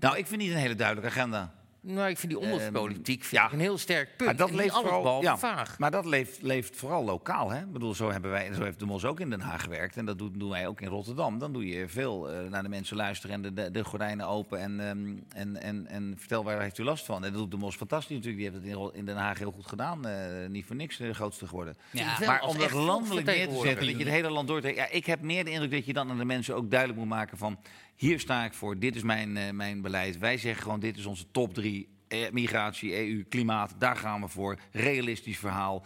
Nou, 0.00 0.16
ik 0.16 0.26
vind 0.26 0.40
niet 0.40 0.50
een 0.50 0.56
hele 0.56 0.74
duidelijke 0.74 1.10
agenda. 1.10 1.54
Nou, 1.86 2.08
ik 2.08 2.18
vind 2.18 2.32
die 2.32 2.40
ombudspolitiek 2.40 3.24
vind 3.24 3.42
ja. 3.42 3.52
een 3.52 3.60
heel 3.60 3.78
sterk 3.78 4.08
punt. 4.16 4.24
Maar 4.24 4.36
dat 4.36 4.50
leeft 4.50 4.74
vooral, 4.74 5.22
ja, 5.22 5.38
vaag. 5.38 5.78
Maar 5.78 5.90
dat 5.90 6.04
leeft, 6.04 6.42
leeft 6.42 6.76
vooral 6.76 7.04
lokaal. 7.04 7.50
Hè? 7.50 7.60
Ik 7.60 7.72
bedoel, 7.72 7.94
zo, 7.94 8.10
hebben 8.10 8.30
wij, 8.30 8.54
zo 8.54 8.62
heeft 8.62 8.78
de 8.78 8.86
Mos 8.86 9.04
ook 9.04 9.20
in 9.20 9.30
Den 9.30 9.40
Haag 9.40 9.62
gewerkt. 9.62 9.96
En 9.96 10.04
dat 10.04 10.18
doen, 10.18 10.32
doen 10.36 10.50
wij 10.50 10.66
ook 10.66 10.80
in 10.80 10.88
Rotterdam. 10.88 11.38
Dan 11.38 11.52
doe 11.52 11.66
je 11.66 11.88
veel 11.88 12.30
eh, 12.30 12.50
naar 12.50 12.62
de 12.62 12.68
mensen 12.68 12.96
luisteren 12.96 13.34
en 13.36 13.42
de, 13.42 13.52
de, 13.52 13.70
de 13.70 13.84
gordijnen 13.84 14.26
open. 14.26 14.60
En, 14.60 14.80
ehm, 14.80 15.40
en, 15.40 15.62
en, 15.62 15.86
en 15.86 16.14
vertel 16.18 16.44
waar 16.44 16.60
heeft 16.60 16.78
u 16.78 16.84
last 16.84 17.04
van. 17.04 17.24
En 17.24 17.32
dat 17.32 17.40
doet 17.40 17.50
de 17.50 17.56
Mos 17.56 17.76
fantastisch 17.76 18.16
natuurlijk. 18.16 18.42
Die 18.42 18.50
heeft 18.50 18.64
het 18.64 18.92
in, 18.94 18.98
in 18.98 19.04
Den 19.04 19.16
Haag 19.16 19.38
heel 19.38 19.52
goed 19.52 19.66
gedaan. 19.66 20.06
Eh, 20.06 20.48
niet 20.48 20.66
voor 20.66 20.76
niks 20.76 20.96
de 20.96 21.14
grootste 21.14 21.46
geworden. 21.46 21.76
Ja, 21.90 22.16
Maar 22.26 22.42
om 22.42 22.58
dat 22.58 22.72
landelijk 22.72 23.26
neer 23.26 23.48
te 23.48 23.60
zetten, 23.62 23.86
dat 23.86 23.96
je 23.96 24.04
het 24.04 24.12
hele 24.12 24.30
land 24.30 24.48
door 24.48 24.60
te... 24.60 24.74
Ja, 24.74 24.88
ik 24.90 25.06
heb 25.06 25.20
meer 25.20 25.44
de 25.44 25.50
indruk 25.50 25.70
dat 25.70 25.86
je 25.86 25.92
dan 25.92 26.10
aan 26.10 26.18
de 26.18 26.24
mensen 26.24 26.54
ook 26.54 26.70
duidelijk 26.70 26.98
moet 27.00 27.08
maken 27.08 27.38
van... 27.38 27.58
hier 27.96 28.20
sta 28.20 28.44
ik 28.44 28.54
voor, 28.54 28.78
dit 28.78 28.96
is 28.96 29.02
mijn, 29.02 29.36
eh, 29.36 29.50
mijn 29.50 29.80
beleid. 29.80 30.18
Wij 30.18 30.38
zeggen 30.38 30.62
gewoon, 30.62 30.80
dit 30.80 30.96
is 30.96 31.06
onze 31.06 31.30
top 31.30 31.54
drie. 31.54 31.88
Eh, 32.08 32.30
migratie, 32.30 32.96
EU, 32.96 33.24
klimaat, 33.28 33.74
daar 33.78 33.96
gaan 33.96 34.20
we 34.20 34.28
voor. 34.28 34.58
Realistisch 34.72 35.38
verhaal, 35.38 35.82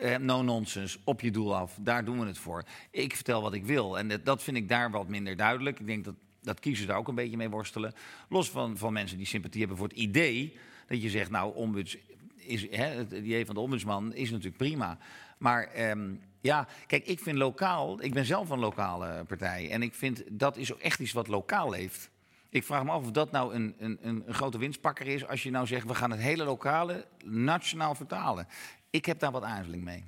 eh, 0.00 0.16
no 0.16 0.42
nonsense, 0.42 0.98
op 1.04 1.20
je 1.20 1.30
doel 1.30 1.56
af. 1.56 1.78
Daar 1.80 2.04
doen 2.04 2.20
we 2.20 2.26
het 2.26 2.38
voor. 2.38 2.64
Ik 2.90 3.14
vertel 3.14 3.42
wat 3.42 3.54
ik 3.54 3.64
wil. 3.64 3.98
En 3.98 4.08
dat, 4.08 4.24
dat 4.24 4.42
vind 4.42 4.56
ik 4.56 4.68
daar 4.68 4.90
wat 4.90 5.08
minder 5.08 5.36
duidelijk. 5.36 5.80
Ik 5.80 5.86
denk 5.86 6.04
dat, 6.04 6.14
dat 6.42 6.60
kiezers 6.60 6.86
daar 6.86 6.96
ook 6.96 7.08
een 7.08 7.14
beetje 7.14 7.36
mee 7.36 7.50
worstelen. 7.50 7.94
Los 8.28 8.50
van, 8.50 8.76
van 8.76 8.92
mensen 8.92 9.16
die 9.16 9.26
sympathie 9.26 9.60
hebben 9.60 9.78
voor 9.78 9.88
het 9.88 9.96
idee... 9.96 10.56
dat 10.86 11.02
je 11.02 11.10
zegt, 11.10 11.30
nou, 11.30 11.54
ombuds 11.54 11.96
is, 12.36 12.70
hè, 12.70 12.86
het 12.86 13.12
idee 13.12 13.46
van 13.46 13.54
de 13.54 13.60
ombudsman 13.60 14.14
is 14.14 14.30
natuurlijk 14.30 14.56
prima. 14.56 14.98
Maar 15.38 15.62
ehm, 15.64 16.14
ja, 16.44 16.66
kijk, 16.86 17.06
ik 17.06 17.20
vind 17.20 17.36
lokaal, 17.36 18.02
ik 18.02 18.12
ben 18.12 18.24
zelf 18.24 18.50
een 18.50 18.58
lokale 18.58 19.24
partij. 19.24 19.70
En 19.70 19.82
ik 19.82 19.94
vind 19.94 20.22
dat 20.30 20.56
is 20.56 20.72
ook 20.72 20.80
echt 20.80 20.98
iets 21.00 21.12
wat 21.12 21.28
lokaal 21.28 21.70
leeft. 21.70 22.10
Ik 22.50 22.64
vraag 22.64 22.84
me 22.84 22.90
af 22.90 23.02
of 23.02 23.10
dat 23.10 23.30
nou 23.30 23.54
een, 23.54 23.74
een, 23.78 23.98
een, 24.02 24.24
grote 24.28 24.58
winstpakker 24.58 25.06
is. 25.06 25.26
als 25.26 25.42
je 25.42 25.50
nou 25.50 25.66
zegt, 25.66 25.86
we 25.86 25.94
gaan 25.94 26.10
het 26.10 26.20
hele 26.20 26.44
lokale 26.44 27.06
nationaal 27.24 27.94
vertalen. 27.94 28.48
Ik 28.90 29.04
heb 29.04 29.18
daar 29.18 29.30
wat 29.30 29.42
aarzeling 29.42 29.84
mee. 29.84 30.04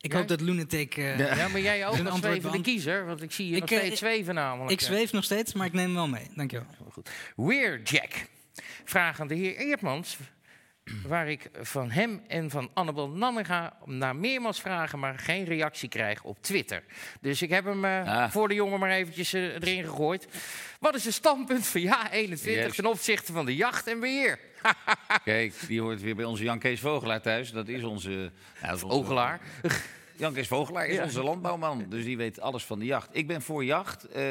Ik 0.00 0.10
Jij? 0.10 0.18
hoop 0.20 0.28
dat 0.28 0.40
Lunatic... 0.40 0.96
eh, 0.96 1.36
Ja, 1.36 1.48
maar 1.48 1.60
jij 1.60 1.86
ook 1.86 1.92
antwoord 1.94 2.16
zwevende 2.16 2.48
beant- 2.48 2.62
kiezer. 2.64 3.06
Want 3.06 3.22
ik 3.22 3.32
zie 3.32 3.48
je 3.48 3.54
Ik, 3.54 3.60
nog 3.60 3.70
eh, 3.70 3.78
steeds 3.78 3.98
zweven 3.98 4.34
namelijk. 4.34 4.70
ik 4.70 4.80
zweef 4.80 5.12
nog 5.12 5.24
steeds, 5.24 5.52
maar 5.52 5.66
ik 5.66 5.72
neem 5.72 5.84
hem 5.84 5.94
wel 5.94 6.08
mee. 6.08 6.26
Dankjewel. 6.34 6.66
Weer 7.36 7.82
Jack. 7.82 8.10
Vraag 8.84 9.20
aan 9.20 9.28
de 9.28 9.34
heer 9.34 9.56
Eertmans. 9.56 10.18
Waar 11.06 11.28
ik 11.30 11.50
van 11.60 11.90
hem 11.90 12.22
en 12.28 12.50
van 12.50 12.70
Annabel 12.74 13.08
Nanninga 13.08 13.76
naar 13.84 14.16
meermaals 14.16 14.60
vragen, 14.60 14.98
maar 14.98 15.18
geen 15.18 15.44
reactie 15.44 15.88
krijg 15.88 16.22
op 16.22 16.42
Twitter. 16.42 16.82
Dus 17.20 17.42
ik 17.42 17.50
heb 17.50 17.64
hem 17.64 17.84
eh, 17.84 18.00
Ah. 18.22 18.30
voor 18.30 18.48
de 18.48 18.54
jongen 18.54 18.78
maar 18.80 18.90
eventjes 18.90 19.32
eh, 19.32 19.42
erin 19.42 19.84
gegooid. 19.84 20.26
Wat 20.80 20.94
is 20.94 21.04
het 21.04 21.14
standpunt 21.14 21.66
van 21.66 21.80
ja 21.80 22.10
21 22.10 22.60
Juist. 22.62 22.76
ten 22.76 22.86
opzichte 22.86 23.32
van 23.32 23.44
de 23.46 23.56
jacht 23.56 23.86
en 23.86 24.00
beheer? 24.00 24.38
Kijk, 25.24 25.54
die 25.66 25.80
hoort 25.80 26.00
weer 26.00 26.14
bij 26.16 26.24
onze 26.24 26.42
Jan 26.42 26.58
Kees 26.58 26.80
Vogelaar 26.80 27.20
thuis. 27.22 27.50
Dat 27.52 27.68
is 27.68 27.82
onze... 27.82 28.10
Ja, 28.60 28.66
dat 28.68 28.76
is 28.76 28.82
onze- 28.82 28.96
Ogelaar. 28.96 29.40
Jan 30.22 30.32
Kees 30.32 30.48
Vogelaar 30.48 30.86
is 30.86 30.96
Ja. 30.96 31.02
onze 31.02 31.22
landbouwman, 31.22 31.86
dus 31.88 32.04
die 32.04 32.16
weet 32.16 32.40
alles 32.40 32.64
van 32.64 32.78
de 32.78 32.84
jacht. 32.84 33.08
Ik 33.12 33.26
ben 33.26 33.42
voor 33.42 33.64
jacht, 33.64 34.04
eh, 34.04 34.22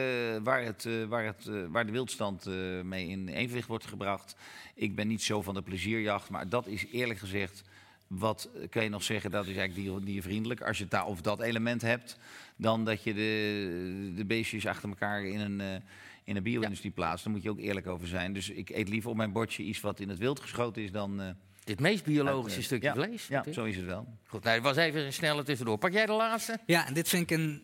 waar, 0.44 0.64
het, 0.64 0.86
eh, 0.86 1.04
waar, 1.04 1.26
het, 1.26 1.48
eh, 1.48 1.56
waar 1.70 1.86
de 1.86 1.92
wildstand 1.92 2.46
mee 2.84 3.08
in 3.08 3.28
evenwicht 3.28 3.68
wordt 3.68 3.86
gebracht. 3.86 4.36
Ik 4.76 4.96
ben 4.96 5.08
niet 5.08 5.22
zo 5.24 5.42
van 5.42 5.54
de 5.54 5.62
plezierjacht, 5.62 6.30
maar 6.30 6.50
dat 6.50 6.68
is 6.68 6.86
eerlijk 6.92 7.20
gezegd... 7.20 7.64
Wat 8.08 8.50
kan 8.70 8.84
je 8.84 8.90
nog 8.90 9.04
zeggen, 9.04 9.32
dat 9.32 9.48
is 9.48 9.56
eigenlijk 9.56 9.88
dier- 9.88 10.06
diervriendelijk. 10.06 10.62
Als 10.62 10.78
je 10.78 10.88
daar 10.88 11.06
over 11.08 11.24
dat 11.24 11.42
element 11.42 11.82
hebt, 11.82 12.18
dan 12.56 12.86
dat 12.86 13.04
je 13.04 13.14
de, 13.14 14.12
de 14.16 14.26
beestjes 14.26 14.68
achter 14.68 14.90
elkaar 14.90 15.26
in 15.26 15.40
een, 15.40 15.82
in 16.24 16.36
een 16.36 16.44
bio-industrie 16.44 16.92
plaatst. 16.92 17.24
Daar 17.24 17.34
moet 17.34 17.44
je 17.44 17.50
ook 17.50 17.60
eerlijk 17.60 17.88
over 17.88 18.08
zijn. 18.08 18.34
Dus 18.34 18.50
ik 18.50 18.70
eet 18.70 18.90
liever 18.90 19.10
op 19.10 19.16
mijn 19.16 19.32
bordje 19.32 19.64
iets 19.64 19.82
wat 19.82 20.00
in 20.00 20.10
het 20.10 20.18
wild 20.18 20.40
geschoten 20.40 20.82
is 20.84 20.92
dan... 20.92 21.36
Dit 21.64 21.80
meest 21.80 22.04
biologische 22.04 22.58
uit, 22.58 22.66
stukje 22.66 22.88
ja, 22.88 22.94
vlees. 22.94 23.28
Ja, 23.28 23.46
zo 23.52 23.64
is 23.64 23.76
het 23.76 23.86
wel. 23.86 24.18
Goed, 24.26 24.44
nou, 24.44 24.56
dat 24.56 24.64
was 24.76 24.84
even 24.84 25.06
een 25.06 25.14
snelle 25.14 25.44
tussendoor. 25.44 25.78
Pak 25.78 25.92
jij 25.92 26.06
de 26.06 26.12
laatste? 26.12 26.60
Ja, 26.66 26.88
en 26.88 26.94
dit 26.94 27.10
vind 27.10 27.32
ik 27.32 27.38
een 27.38 27.64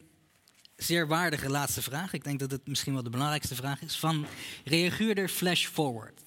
zeer 0.76 1.08
waardige 1.08 1.50
laatste 1.50 1.82
vraag. 1.82 2.14
Ik 2.14 2.24
denk 2.24 2.40
dat 2.40 2.52
het 2.52 2.68
misschien 2.68 2.94
wel 2.94 3.04
de 3.04 3.10
belangrijkste 3.10 3.56
vraag 3.56 3.82
is. 3.82 4.00
Van 4.00 4.26
reaguurder 4.66 5.28
Flash 5.28 5.66
Forward. 5.66 6.22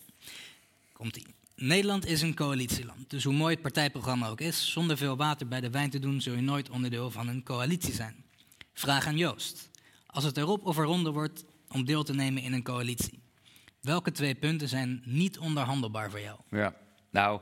Komt-ie. 0.92 1.26
Nederland 1.54 2.06
is 2.06 2.22
een 2.22 2.34
coalitieland. 2.34 3.10
Dus 3.10 3.24
hoe 3.24 3.34
mooi 3.34 3.52
het 3.52 3.62
partijprogramma 3.62 4.28
ook 4.28 4.40
is, 4.40 4.72
zonder 4.72 4.96
veel 4.96 5.16
water 5.16 5.48
bij 5.48 5.60
de 5.60 5.70
wijn 5.70 5.90
te 5.90 5.98
doen, 5.98 6.20
zul 6.20 6.34
je 6.34 6.40
nooit 6.40 6.70
onderdeel 6.70 7.10
van 7.10 7.28
een 7.28 7.42
coalitie 7.42 7.92
zijn. 7.92 8.24
Vraag 8.72 9.06
aan 9.06 9.16
Joost. 9.16 9.70
Als 10.06 10.24
het 10.24 10.36
erop 10.36 10.66
of 10.66 10.76
eronder 10.76 11.12
wordt 11.12 11.44
om 11.68 11.84
deel 11.84 12.02
te 12.02 12.14
nemen 12.14 12.42
in 12.42 12.52
een 12.52 12.62
coalitie, 12.62 13.20
welke 13.80 14.12
twee 14.12 14.34
punten 14.34 14.68
zijn 14.68 15.02
niet 15.04 15.38
onderhandelbaar 15.38 16.10
voor 16.10 16.20
jou? 16.20 16.38
Ja, 16.50 16.74
nou, 17.10 17.40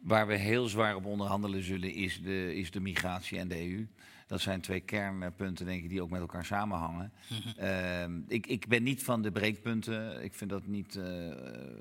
waar 0.00 0.26
we 0.26 0.36
heel 0.36 0.66
zwaar 0.66 0.96
op 0.96 1.04
onderhandelen 1.04 1.62
zullen 1.62 1.94
is 1.94 2.22
de, 2.22 2.54
is 2.54 2.70
de 2.70 2.80
migratie 2.80 3.38
en 3.38 3.48
de 3.48 3.70
EU. 3.70 3.86
Dat 4.30 4.40
zijn 4.40 4.60
twee 4.60 4.80
kernpunten, 4.80 5.66
denk 5.66 5.82
ik, 5.82 5.88
die 5.88 6.02
ook 6.02 6.10
met 6.10 6.20
elkaar 6.20 6.44
samenhangen. 6.44 7.12
Ehm, 7.56 8.20
ik, 8.28 8.46
ik 8.46 8.68
ben 8.68 8.82
niet 8.82 9.02
van 9.02 9.22
de 9.22 9.30
breekpunten. 9.30 10.24
Ik 10.24 10.34
vind 10.34 10.50
dat 10.50 10.66
niet, 10.66 10.96
eh, 10.96 11.06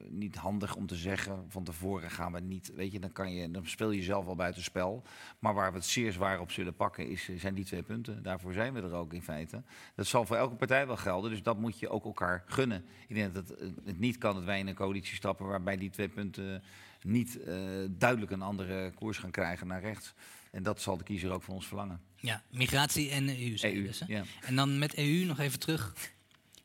niet 0.09 0.35
handig 0.35 0.75
om 0.75 0.87
te 0.87 0.95
zeggen. 0.95 1.45
Van 1.47 1.63
tevoren 1.63 2.11
gaan 2.11 2.31
we 2.31 2.39
niet. 2.39 2.71
Weet 2.75 2.91
je, 2.91 2.99
dan, 2.99 3.11
kan 3.11 3.33
je, 3.33 3.51
dan 3.51 3.65
speel 3.65 3.91
je 3.91 4.01
zelf 4.01 4.25
al 4.25 4.35
buitenspel. 4.35 5.03
Maar 5.39 5.53
waar 5.53 5.71
we 5.71 5.77
het 5.77 5.85
zeer 5.85 6.11
zwaar 6.11 6.39
op 6.39 6.51
zullen 6.51 6.75
pakken, 6.75 7.09
is, 7.09 7.29
zijn 7.35 7.53
die 7.53 7.65
twee 7.65 7.83
punten. 7.83 8.23
Daarvoor 8.23 8.53
zijn 8.53 8.73
we 8.73 8.81
er 8.81 8.93
ook 8.93 9.13
in 9.13 9.21
feite. 9.21 9.63
Dat 9.95 10.07
zal 10.07 10.25
voor 10.25 10.35
elke 10.35 10.55
partij 10.55 10.87
wel 10.87 10.97
gelden. 10.97 11.31
Dus 11.31 11.43
dat 11.43 11.59
moet 11.59 11.79
je 11.79 11.89
ook 11.89 12.05
elkaar 12.05 12.43
gunnen. 12.45 12.85
Ik 13.07 13.15
denk 13.15 13.33
dat 13.33 13.49
het, 13.49 13.59
het 13.85 13.99
niet 13.99 14.17
kan 14.17 14.35
dat 14.35 14.43
wij 14.43 14.59
in 14.59 14.67
een 14.67 14.75
coalitie 14.75 15.15
stappen 15.15 15.45
waarbij 15.45 15.77
die 15.77 15.89
twee 15.89 16.09
punten 16.09 16.63
niet 17.03 17.43
eh, 17.43 17.55
duidelijk 17.89 18.31
een 18.31 18.41
andere 18.41 18.91
koers 18.91 19.17
gaan 19.17 19.31
krijgen 19.31 19.67
naar 19.67 19.81
rechts. 19.81 20.13
En 20.51 20.63
dat 20.63 20.81
zal 20.81 20.97
de 20.97 21.03
kiezer 21.03 21.31
ook 21.31 21.43
van 21.43 21.53
ons 21.53 21.67
verlangen. 21.67 22.01
Ja, 22.15 22.43
migratie 22.51 23.09
en 23.09 23.27
EU. 23.27 23.57
EU, 23.61 23.83
dus, 23.83 23.99
hè? 23.99 24.05
ja. 24.07 24.23
En 24.41 24.55
dan 24.55 24.79
met 24.79 24.95
EU 24.95 25.25
nog 25.25 25.39
even 25.39 25.59
terug. 25.59 25.93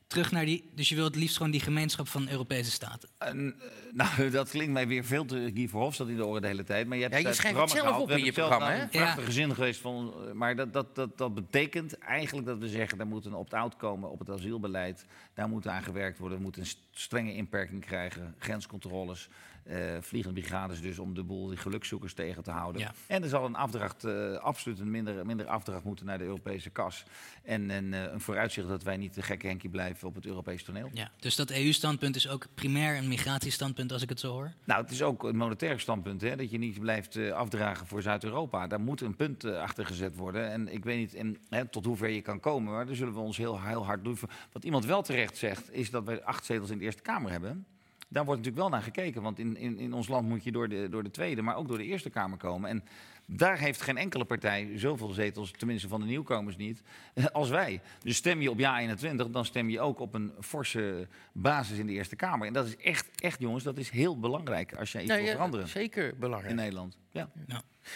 Terug 0.06 0.32
naar 0.32 0.44
die. 0.44 0.70
Dus 0.74 0.88
je 0.88 0.94
wilt 0.94 1.06
het 1.06 1.16
liefst 1.16 1.36
gewoon 1.36 1.52
die 1.52 1.60
gemeenschap 1.60 2.08
van 2.08 2.28
Europese 2.28 2.70
staten. 2.70 3.08
En, 3.18 3.54
eh, 3.60 3.68
nou, 3.92 4.30
dat 4.30 4.50
klinkt 4.50 4.72
mij 4.72 4.86
weer 4.88 5.04
veel 5.04 5.24
te 5.24 5.50
Guy 5.54 5.68
Verhofstadt 5.68 6.10
in 6.10 6.16
de 6.16 6.26
oren 6.26 6.42
de 6.42 6.46
hele 6.46 6.64
tijd. 6.64 6.86
Maar 6.86 6.96
je, 6.96 7.02
hebt 7.02 7.14
Ja, 7.14 7.20
je 7.20 7.26
het 7.26 7.36
schrijft 7.36 7.58
het 7.58 7.70
zelf 7.70 7.82
gehaald. 7.82 8.02
op 8.02 8.08
We 8.08 8.18
in 8.18 8.24
je 8.24 8.32
programma, 8.32 8.80
Een 8.80 8.88
prachtige 8.88 9.32
zin 9.32 9.54
geweest. 9.54 9.80
Van, 9.80 10.14
eh, 10.26 10.32
maar 10.32 10.56
dat, 10.56 10.72
dat, 10.72 10.94
dat, 10.94 11.18
dat 11.18 11.34
betekent 11.34 11.98
eigenlijk 11.98 12.46
dat 12.46 12.58
we 12.58 12.68
zeggen... 12.68 13.00
er 13.00 13.06
moet 13.06 13.24
een 13.24 13.34
opt-out 13.34 13.76
komen 13.76 14.10
op 14.10 14.18
het 14.18 14.30
asielbeleid. 14.30 15.06
Daar 15.34 15.48
moet 15.48 15.66
aan 15.68 15.82
gewerkt 15.82 16.18
worden. 16.18 16.36
We 16.38 16.44
moeten 16.44 16.60
een 16.62 16.66
st- 16.68 16.78
strenge 16.90 17.34
inperking 17.34 17.84
krijgen. 17.84 18.34
Grenscontroles. 18.38 19.28
eh, 19.64 19.76
vliegende 20.00 20.40
brigades 20.40 20.80
dus 20.80 20.98
om 20.98 21.14
de 21.14 21.22
boel 21.22 21.46
die 21.48 21.56
gelukzoekers 21.56 22.14
tegen 22.14 22.42
te 22.42 22.50
houden. 22.50 22.80
Ja. 22.80 22.92
En 23.06 23.22
er 23.22 23.28
zal 23.28 23.44
een 23.44 23.54
afdracht, 23.54 24.04
eh, 24.04 24.34
absoluut 24.36 24.78
een 24.78 24.90
minder, 24.90 25.26
minder 25.26 25.46
afdracht 25.46 25.84
moeten 25.84 26.06
naar 26.06 26.18
de 26.18 26.24
Europese 26.24 26.70
kas. 26.70 27.04
En, 27.42 27.70
en 27.70 27.94
eh, 27.94 28.12
een 28.12 28.20
vooruitzicht 28.20 28.68
dat 28.68 28.82
wij 28.82 28.96
niet 28.96 29.14
de 29.14 29.22
gekke 29.22 29.46
Henkie 29.46 29.70
blijven 29.70 30.08
op 30.08 30.14
het 30.14 30.26
Europees 30.26 30.62
toneel. 30.62 30.90
Ja. 30.92 31.10
Dus 31.18 31.36
dat 31.36 31.50
EU-standpunt 31.50 32.16
is 32.16 32.28
ook 32.28 32.46
primair 32.54 32.96
een 32.96 33.08
migratiestandpunt, 33.08 33.92
als 33.92 34.02
ik 34.02 34.08
het 34.08 34.20
zo 34.20 34.32
hoor. 34.32 34.52
Nou, 34.64 34.82
het 34.82 34.90
is 34.90 35.02
ook 35.02 35.22
een 35.22 35.36
monetair 35.36 35.80
standpunt, 35.80 36.20
hè, 36.20 36.36
dat 36.36 36.50
je 36.50 36.58
niet 36.58 36.80
blijft 36.80 37.16
afdragen 37.32 37.86
voor 37.86 38.02
Zuid-Europa. 38.02 38.66
Daar 38.66 38.80
moet 38.80 39.00
een 39.00 39.16
punt 39.16 39.44
achter 39.44 39.86
gezet 39.86 40.16
worden. 40.16 40.50
En 40.50 40.72
ik 40.72 40.84
weet 40.84 40.98
niet 40.98 41.14
en, 41.14 41.36
hè, 41.48 41.64
tot 41.68 41.84
hoever 41.84 42.08
je 42.08 42.20
kan 42.22 42.40
komen, 42.40 42.72
maar 42.72 42.86
daar 42.86 42.94
zullen 42.94 43.14
we 43.14 43.20
ons 43.20 43.36
heel, 43.36 43.60
heel 43.62 43.84
hard 43.84 44.04
doen. 44.04 44.18
Wat 44.52 44.64
iemand 44.64 44.84
wel 44.84 45.02
terecht 45.02 45.23
zegt, 45.32 45.72
is 45.72 45.90
dat 45.90 46.04
we 46.04 46.24
acht 46.24 46.44
zetels 46.44 46.70
in 46.70 46.78
de 46.78 46.84
Eerste 46.84 47.02
Kamer 47.02 47.30
hebben. 47.30 47.66
Daar 48.08 48.24
wordt 48.24 48.40
natuurlijk 48.40 48.68
wel 48.68 48.78
naar 48.78 48.82
gekeken, 48.82 49.22
want 49.22 49.38
in, 49.38 49.56
in, 49.56 49.78
in 49.78 49.92
ons 49.92 50.08
land 50.08 50.28
moet 50.28 50.44
je 50.44 50.52
door 50.52 50.68
de, 50.68 50.88
door 50.90 51.02
de 51.02 51.10
Tweede, 51.10 51.42
maar 51.42 51.56
ook 51.56 51.68
door 51.68 51.78
de 51.78 51.84
Eerste 51.84 52.10
Kamer 52.10 52.38
komen. 52.38 52.70
En 52.70 52.84
daar 53.26 53.58
heeft 53.58 53.80
geen 53.80 53.96
enkele 53.96 54.24
partij 54.24 54.78
zoveel 54.78 55.08
zetels, 55.08 55.50
tenminste 55.50 55.88
van 55.88 56.00
de 56.00 56.06
nieuwkomers 56.06 56.56
niet, 56.56 56.82
als 57.32 57.48
wij. 57.48 57.80
Dus 58.02 58.16
stem 58.16 58.40
je 58.40 58.50
op 58.50 58.58
ja 58.58 58.78
21, 58.78 59.30
dan 59.30 59.44
stem 59.44 59.70
je 59.70 59.80
ook 59.80 60.00
op 60.00 60.14
een 60.14 60.32
forse 60.40 61.08
basis 61.32 61.78
in 61.78 61.86
de 61.86 61.92
Eerste 61.92 62.16
Kamer. 62.16 62.46
En 62.46 62.52
dat 62.52 62.66
is 62.66 62.76
echt, 62.76 63.08
echt 63.20 63.40
jongens, 63.40 63.64
dat 63.64 63.78
is 63.78 63.90
heel 63.90 64.18
belangrijk 64.18 64.74
als 64.76 64.92
jij 64.92 65.00
iets 65.00 65.10
Nou 65.10 65.22
wil 65.22 65.30
ja, 65.30 65.36
veranderen 65.36 65.68
zeker 65.68 66.16
belangrijk. 66.16 66.50
in 66.50 66.56
Nederland. 66.56 66.98
Ja. 67.10 67.30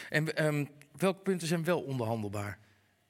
En 0.09 0.37
ehm, 0.37 0.65
welke 0.97 1.21
punten 1.21 1.49
zijn 1.49 1.65
wel 1.65 1.81
onderhandelbaar? 1.81 2.59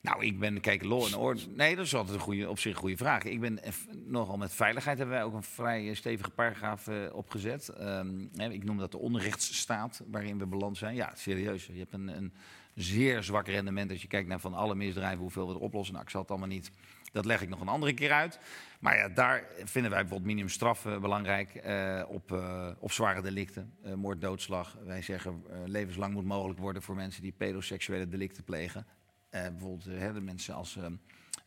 Nou, 0.00 0.24
ik 0.24 0.38
ben, 0.38 0.60
kijk, 0.60 0.84
law 0.84 1.02
and 1.02 1.16
order. 1.16 1.44
Nee, 1.54 1.76
dat 1.76 1.84
is 1.84 1.94
altijd 1.94 2.14
een 2.16 2.22
goede, 2.22 2.50
op 2.50 2.58
zich 2.58 2.72
een 2.72 2.78
goede 2.78 2.96
vraag. 2.96 3.24
Ik 3.24 3.40
ben 3.40 3.62
eh, 3.62 3.72
nogal 4.06 4.36
met 4.36 4.52
veiligheid 4.52 4.98
hebben 4.98 5.16
wij 5.16 5.24
ook 5.24 5.34
een 5.34 5.42
vrij 5.42 5.88
eh, 5.88 5.94
stevige 5.94 6.30
paragraaf 6.30 6.86
eh, 6.86 6.96
opgezet. 7.12 7.68
Ehm, 7.68 8.20
ik 8.50 8.64
noem 8.64 8.78
dat 8.78 8.90
de 8.90 8.98
onrechtsstaat 8.98 10.02
waarin 10.10 10.38
we 10.38 10.46
beland 10.46 10.76
zijn. 10.76 10.94
Ja, 10.94 11.12
serieus. 11.14 11.66
Je 11.66 11.78
hebt 11.78 11.92
een, 11.92 12.08
een 12.08 12.32
zeer 12.74 13.22
zwak 13.22 13.46
rendement 13.46 13.90
als 13.90 14.02
je 14.02 14.08
kijkt 14.08 14.28
naar 14.28 14.40
van 14.40 14.54
alle 14.54 14.74
misdrijven 14.74 15.18
hoeveel 15.18 15.48
we 15.48 15.54
er 15.54 15.60
oplossen. 15.60 15.92
Nou, 15.92 16.04
ik 16.04 16.10
zal 16.10 16.20
het 16.20 16.30
allemaal 16.30 16.48
niet. 16.48 16.70
Dat 17.12 17.24
leg 17.24 17.42
ik 17.42 17.48
nog 17.48 17.60
een 17.60 17.68
andere 17.68 17.94
keer 17.94 18.12
uit. 18.12 18.38
Maar 18.80 18.96
ja, 18.96 19.08
daar 19.08 19.44
vinden 19.64 19.90
wij 19.90 20.00
bijvoorbeeld 20.00 20.30
minimumstraf 20.30 20.86
eh, 20.86 20.98
belangrijk 20.98 21.62
op, 22.08 22.42
op 22.78 22.92
zware 22.92 23.22
delicten. 23.22 23.72
Moord, 23.94 24.20
doodslag. 24.20 24.76
Wij 24.84 25.02
zeggen 25.02 25.44
levenslang 25.66 26.12
moet 26.12 26.24
mogelijk 26.24 26.58
worden 26.58 26.82
voor 26.82 26.94
mensen 26.94 27.22
die 27.22 27.34
pedoseksuele 27.36 28.08
delicten 28.08 28.44
plegen. 28.44 28.86
Eh, 29.30 29.42
bijvoorbeeld 29.42 29.86
eh, 29.86 29.98
hè, 29.98 30.20
mensen 30.20 30.54
als 30.54 30.76
eh, 30.76 30.84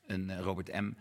een 0.07 0.29
eh, 0.29 0.39
Robert 0.39 0.81
M. 0.81 0.91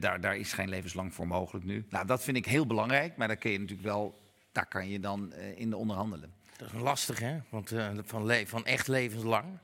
Daar, 0.00 0.20
daar 0.20 0.36
is 0.36 0.52
geen 0.52 0.68
levenslang 0.68 1.14
voor 1.14 1.26
mogelijk 1.26 1.64
nu. 1.64 1.86
Nou, 1.90 2.06
dat 2.06 2.22
vind 2.22 2.36
ik 2.36 2.46
heel 2.46 2.66
belangrijk, 2.66 3.16
maar 3.16 3.28
daar 3.28 3.36
kun 3.36 3.50
je 3.50 3.58
natuurlijk 3.58 3.88
wel, 3.88 4.18
daar 4.52 4.66
kan 4.66 4.88
je 4.88 5.00
dan 5.00 5.32
in 5.34 5.70
de 5.70 5.76
onderhandelen. 5.76 6.32
Dat 6.56 6.72
is 6.72 6.80
lastig, 6.80 7.18
hè? 7.18 7.38
Want 7.48 7.72
van, 8.04 8.46
van 8.46 8.64
echt 8.64 8.88
levenslang 8.88 9.58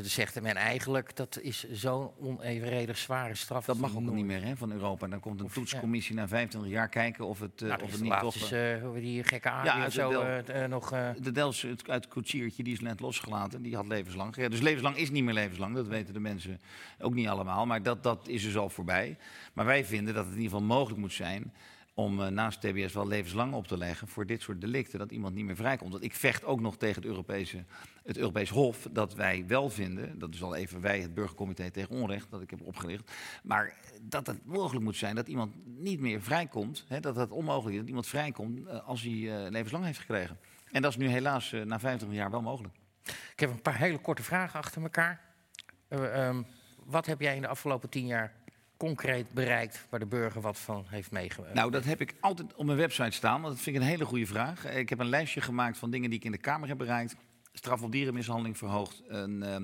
zegt 0.00 0.40
men 0.40 0.56
eigenlijk 0.56 1.16
dat 1.16 1.38
is 1.42 1.70
zo'n 1.70 2.10
onevenredig 2.20 2.98
zware 2.98 3.34
straf. 3.34 3.64
Dat 3.64 3.76
mag 3.78 3.94
ook 3.96 4.00
niet 4.10 4.24
meer 4.24 4.44
hè, 4.44 4.56
van 4.56 4.72
Europa. 4.72 5.06
Dan 5.06 5.20
komt 5.20 5.40
een 5.40 5.50
toetscommissie 5.52 6.14
na 6.14 6.28
25 6.28 6.70
jaar 6.70 6.88
kijken 6.88 7.26
of 7.26 7.40
het, 7.40 7.62
eh, 7.62 7.68
Nou, 7.68 7.82
of 7.82 7.90
het 7.92 8.00
niet 8.00 8.18
toch... 8.18 8.34
eh, 8.50 8.82
hoe 8.82 8.92
we 8.92 9.00
die 9.00 9.24
gekke 9.24 9.48
Ja, 9.48 9.62
of 9.76 9.82
uit 9.82 9.92
zo 9.92 10.08
Del- 10.10 10.22
eh, 10.24 10.62
eh, 10.64 10.70
nog... 10.70 10.92
eh, 10.92 11.08
De 11.18 11.32
Dels 11.32 11.62
het- 11.62 11.88
uit 11.90 12.04
het 12.04 12.12
koetsiertje, 12.12 12.62
die 12.62 12.72
is 12.72 12.80
net 12.80 13.00
losgelaten. 13.00 13.62
Die 13.62 13.76
had 13.76 13.86
levenslang. 13.86 14.36
Ja, 14.36 14.48
dus 14.48 14.60
levenslang 14.60 14.96
is 14.96 15.10
niet 15.10 15.24
meer 15.24 15.34
levenslang. 15.34 15.74
Dat 15.74 15.86
weten 15.86 16.14
de 16.14 16.20
mensen 16.20 16.60
ook 16.98 17.14
niet 17.14 17.28
allemaal. 17.28 17.66
Maar 17.66 17.82
dat, 17.82 18.02
dat 18.02 18.28
is 18.28 18.42
dus 18.42 18.56
al 18.56 18.68
voorbij. 18.70 19.16
Maar 19.52 19.64
wij 19.64 19.84
vinden 19.84 20.14
dat 20.14 20.24
het 20.24 20.34
in 20.34 20.40
ieder 20.40 20.52
geval 20.58 20.76
mogelijk 20.76 21.00
moet 21.00 21.12
zijn... 21.12 21.52
om 21.94 22.22
eh, 22.22 22.28
naast 22.28 22.60
TBS 22.60 22.92
wel 22.92 23.06
levenslang 23.06 23.52
op 23.52 23.66
te 23.66 23.76
leggen 23.76 24.08
voor 24.08 24.26
dit 24.26 24.42
soort 24.42 24.60
delicten. 24.60 24.98
Dat 24.98 25.10
iemand 25.10 25.34
niet 25.34 25.44
meer 25.44 25.56
vrijkomt. 25.56 25.92
Want 25.92 26.04
ik 26.04 26.14
vecht 26.14 26.44
ook 26.44 26.60
nog 26.60 26.76
tegen 26.76 27.02
het 27.02 27.10
Europese, 27.10 27.64
het 28.02 28.16
Europees 28.16 28.50
Hof... 28.50 28.88
dat 28.90 29.14
wij 29.14 29.44
wel 29.46 29.70
vinden, 29.70 30.18
dat 30.18 30.34
is 30.34 30.42
al 30.42 30.54
even 30.54 30.80
wij, 30.80 31.00
het 31.00 31.14
Burgercomité 31.14 31.70
tegen 31.70 31.96
Onrecht... 31.96 32.30
dat 32.30 32.40
ik 32.40 32.50
heb 32.50 32.62
opgericht. 32.62 33.12
Maar 33.42 33.74
dat 34.02 34.26
het 34.26 34.46
mogelijk 34.46 34.84
moet 34.84 34.96
zijn 34.96 35.14
dat 35.14 35.28
iemand 35.28 35.54
niet 35.64 36.00
meer 36.00 36.22
vrijkomt. 36.22 36.84
Hè, 36.88 37.00
dat 37.00 37.16
het 37.16 37.30
onmogelijk 37.30 37.72
is 37.72 37.78
dat 37.78 37.88
iemand 37.88 38.06
vrijkomt 38.06 38.66
eh, 38.66 38.88
als 38.88 39.02
hij 39.02 39.12
eh, 39.12 39.50
levenslang 39.50 39.84
heeft 39.84 39.98
gekregen. 39.98 40.38
En 40.70 40.82
dat 40.82 40.90
is 40.90 40.96
nu 40.96 41.08
helaas 41.08 41.50
na 41.50 41.80
25 41.80 42.18
jaar 42.18 42.30
wel 42.30 42.42
mogelijk. 42.42 42.74
Ik 43.32 43.40
heb 43.40 43.50
een 43.50 43.62
paar 43.62 43.78
hele 43.78 43.98
korte 43.98 44.22
vragen 44.22 44.58
achter 44.58 44.82
elkaar. 44.82 45.20
Eh, 45.88 46.26
ehm, 46.26 46.42
wat 46.84 47.06
heb 47.06 47.20
jij 47.20 47.36
in 47.36 47.42
de 47.42 47.48
afgelopen 47.48 47.88
tien 47.88 48.06
jaar 48.06 48.32
concreet 48.76 49.32
bereikt 49.32 49.86
waar 49.90 50.00
de 50.00 50.06
burger 50.06 50.40
wat 50.40 50.58
van 50.58 50.84
heeft 50.88 51.10
meegemaakt? 51.10 51.54
Nou, 51.54 51.70
dat 51.70 51.84
heb 51.84 52.00
ik 52.00 52.14
altijd 52.20 52.54
op 52.54 52.64
mijn 52.64 52.78
website 52.78 53.10
staan, 53.10 53.40
want 53.40 53.54
dat 53.54 53.62
vind 53.62 53.76
ik 53.76 53.82
een 53.82 53.88
hele 53.88 54.04
goede 54.04 54.26
vraag. 54.26 54.64
Eh, 54.64 54.78
Ik 54.78 54.88
heb 54.88 54.98
een 54.98 55.08
lijstje 55.08 55.40
gemaakt 55.40 55.78
van 55.78 55.90
dingen 55.90 56.10
die 56.10 56.18
ik 56.18 56.24
in 56.24 56.32
de 56.32 56.38
Kamer 56.38 56.68
heb 56.68 56.78
bereikt. 56.78 57.16
Straf 57.52 57.82
op 57.82 57.92
dierenmishandeling 57.92 58.58
verhoogd. 58.58 59.02
Een, 59.08 59.42
eh, 59.42 59.56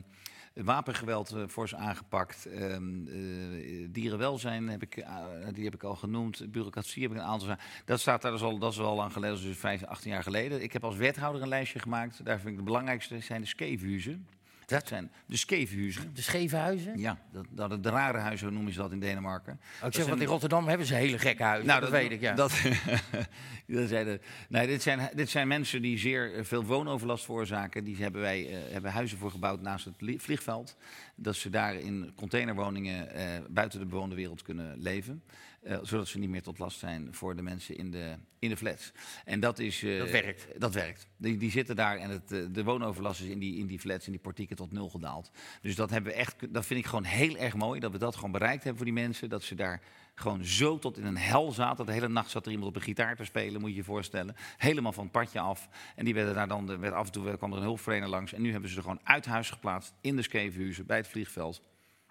Wapengeweld 0.55 1.31
eh, 1.31 1.43
fors 1.49 1.75
aangepakt. 1.75 2.47
Ehm, 2.47 3.07
eh, 3.07 3.89
dierenwelzijn 3.91 4.69
heb 4.69 4.83
ik, 4.83 4.97
eh, 4.97 5.17
die 5.53 5.65
heb 5.65 5.75
ik 5.75 5.83
al 5.83 5.95
genoemd. 5.95 6.53
Bureaucratie 6.53 7.03
heb 7.03 7.11
ik 7.11 7.17
een 7.17 7.23
aantal 7.25 7.47
zaken. 7.49 7.65
Dat, 7.85 8.01
staat 8.01 8.23
daar 8.23 8.33
dus 8.33 8.43
al, 8.43 8.59
dat 8.59 8.73
is 8.73 8.79
al 8.79 8.95
lang 8.97 9.13
geleden, 9.13 9.37
dat 9.37 9.45
dus 9.45 9.59
15, 9.59 9.89
18 9.89 10.11
jaar 10.11 10.23
geleden. 10.23 10.63
Ik 10.63 10.73
heb 10.73 10.85
als 10.85 10.97
wethouder 10.97 11.43
een 11.43 11.49
lijstje 11.49 11.79
gemaakt. 11.79 12.25
Daar 12.25 12.39
vind 12.39 12.51
ik 12.51 12.57
de 12.57 12.63
belangrijkste 12.63 13.21
zijn 13.21 13.41
de 13.41 13.47
skeefhuizen. 13.47 14.27
Dat 14.71 14.89
zijn 14.89 15.11
de 15.27 15.37
skeefhuizen. 15.37 16.11
De 16.15 16.23
scheve 16.23 16.57
huizen? 16.57 16.99
Ja, 16.99 17.19
dat, 17.33 17.47
dat, 17.51 17.83
de 17.83 17.91
rare 17.91 18.19
huizen 18.19 18.53
noemen 18.53 18.73
ze 18.73 18.79
dat 18.79 18.93
in 18.93 19.01
Denemarken. 19.01 19.53
Oh, 19.53 19.59
ik 19.77 19.81
Dat 19.83 19.95
zeg, 19.95 20.07
want 20.07 20.21
in 20.21 20.27
Rotterdam 20.27 20.69
hebben 20.69 20.87
ze 20.87 20.95
hele 20.95 21.19
gekke 21.19 21.43
huizen. 21.43 21.67
nou, 21.67 21.81
dat, 21.81 21.91
weet 21.91 22.11
ik, 22.11 22.21
ja. 22.21 22.35
Dat, 22.35 22.53
dat 23.67 23.89
zijn 23.89 24.05
de, 24.07 24.21
nee, 24.49 24.67
dit, 24.67 24.83
zijn, 24.83 25.11
dit 25.15 25.31
zijn 25.31 25.49
mensen 25.49 25.83
die 25.83 25.99
zeer 25.99 26.35
eh, 26.35 26.45
veel 26.45 26.65
woonoverlast 26.65 27.25
veroorzaken. 27.25 27.85
Die 27.85 27.97
hebben 27.97 28.21
wij 28.21 28.49
eh, 28.49 28.73
hebben 28.73 28.91
huizen 28.93 29.19
voor 29.19 29.31
gebouwd 29.31 29.61
naast 29.61 29.85
het 29.85 29.95
li- 30.01 30.19
vliegveld. 30.21 30.77
Dat 31.15 31.37
ze 31.37 31.51
daar 31.51 31.75
in 31.75 32.13
containerwoningen 32.17 33.15
eh, 33.15 33.25
buiten 33.49 33.79
de 33.81 33.87
bewoonde 33.87 34.15
wereld 34.15 34.43
kunnen 34.43 34.79
leven. 34.79 35.23
Eh, 35.61 35.79
zodat 35.83 36.09
ze 36.09 36.19
niet 36.19 36.29
meer 36.31 36.43
tot 36.43 36.59
last 36.59 36.79
zijn 36.79 37.15
voor 37.15 37.37
de 37.37 37.43
mensen 37.43 37.77
in 37.77 37.91
de, 37.91 38.15
in 38.39 38.49
de 38.49 38.57
flats. 38.57 38.93
En 39.25 39.41
dat 39.41 39.59
is... 39.59 39.83
eh, 39.83 39.99
Dat 39.99 40.11
werkt. 40.11 40.47
Dat 40.59 40.75
werkt. 40.75 41.09
Die, 41.17 41.37
die 41.37 41.51
zitten 41.51 41.77
daar 41.77 41.97
en 41.97 42.11
het, 42.11 42.33
eh, 42.33 42.43
de 42.51 42.65
woonoverlast 42.65 43.21
is 43.21 43.29
in 43.29 43.39
die, 43.39 43.59
in 43.59 43.67
die 43.67 43.79
flats, 43.79 44.07
in 44.07 44.13
die 44.13 44.21
portieken 44.21 44.57
tot 44.57 44.73
nul 44.73 44.89
gedaald. 44.89 45.31
Dus 45.63 45.75
dat, 45.75 45.91
hebben 45.91 46.13
we 46.13 46.19
echt, 46.19 46.55
dat 46.55 46.67
vind 46.67 46.81
ik 46.81 46.87
gewoon 46.87 47.05
heel 47.05 47.37
erg 47.37 47.55
mooi. 47.55 47.81
Dat 47.81 47.93
we 47.93 47.99
dat 47.99 48.15
gewoon 48.15 48.33
bereikt 48.33 48.65
hebben 48.65 48.77
voor 48.77 48.93
die 48.95 49.03
mensen. 49.05 49.29
Dat 49.29 49.43
ze 49.43 49.55
daar 49.55 49.83
gewoon 50.15 50.45
zo 50.45 50.79
tot 50.79 50.99
in 50.99 51.05
een 51.05 51.17
hel 51.17 51.53
zaten. 51.53 51.87
De 51.87 51.93
hele 51.93 52.09
nacht 52.09 52.31
zat 52.31 52.45
er 52.47 52.53
iemand 52.53 52.69
op 52.71 52.77
een 52.77 52.83
gitaar 52.83 53.17
te 53.17 53.25
spelen, 53.25 53.61
moet 53.61 53.71
je 53.71 53.77
je 53.77 53.85
voorstellen. 53.85 54.37
Helemaal 54.57 54.93
van 54.93 55.03
het 55.05 55.13
padje 55.13 55.41
af. 55.41 55.69
En 55.97 56.05
die 56.05 56.15
werden 56.15 56.35
daar 56.35 56.49
dan, 56.49 56.67
de- 56.67 56.79
werd 56.79 56.95
af 56.95 57.07
en 57.07 57.13
toe 57.13 57.37
kwam 57.37 57.51
er 57.51 57.57
een 57.57 57.63
hulpverlener 57.63 58.09
langs. 58.09 58.33
En 58.33 58.43
nu 58.43 58.53
hebben 58.53 58.71
ze 58.71 58.77
er 58.77 58.83
gewoon 58.83 59.01
uit 59.05 59.27
huis 59.27 59.51
geplaatst, 59.51 59.93
in 60.01 60.17
de 60.17 60.23
skeefhuizen, 60.23 60.87
bij 60.87 60.97
het 60.97 61.09
vliegveld. 61.09 61.63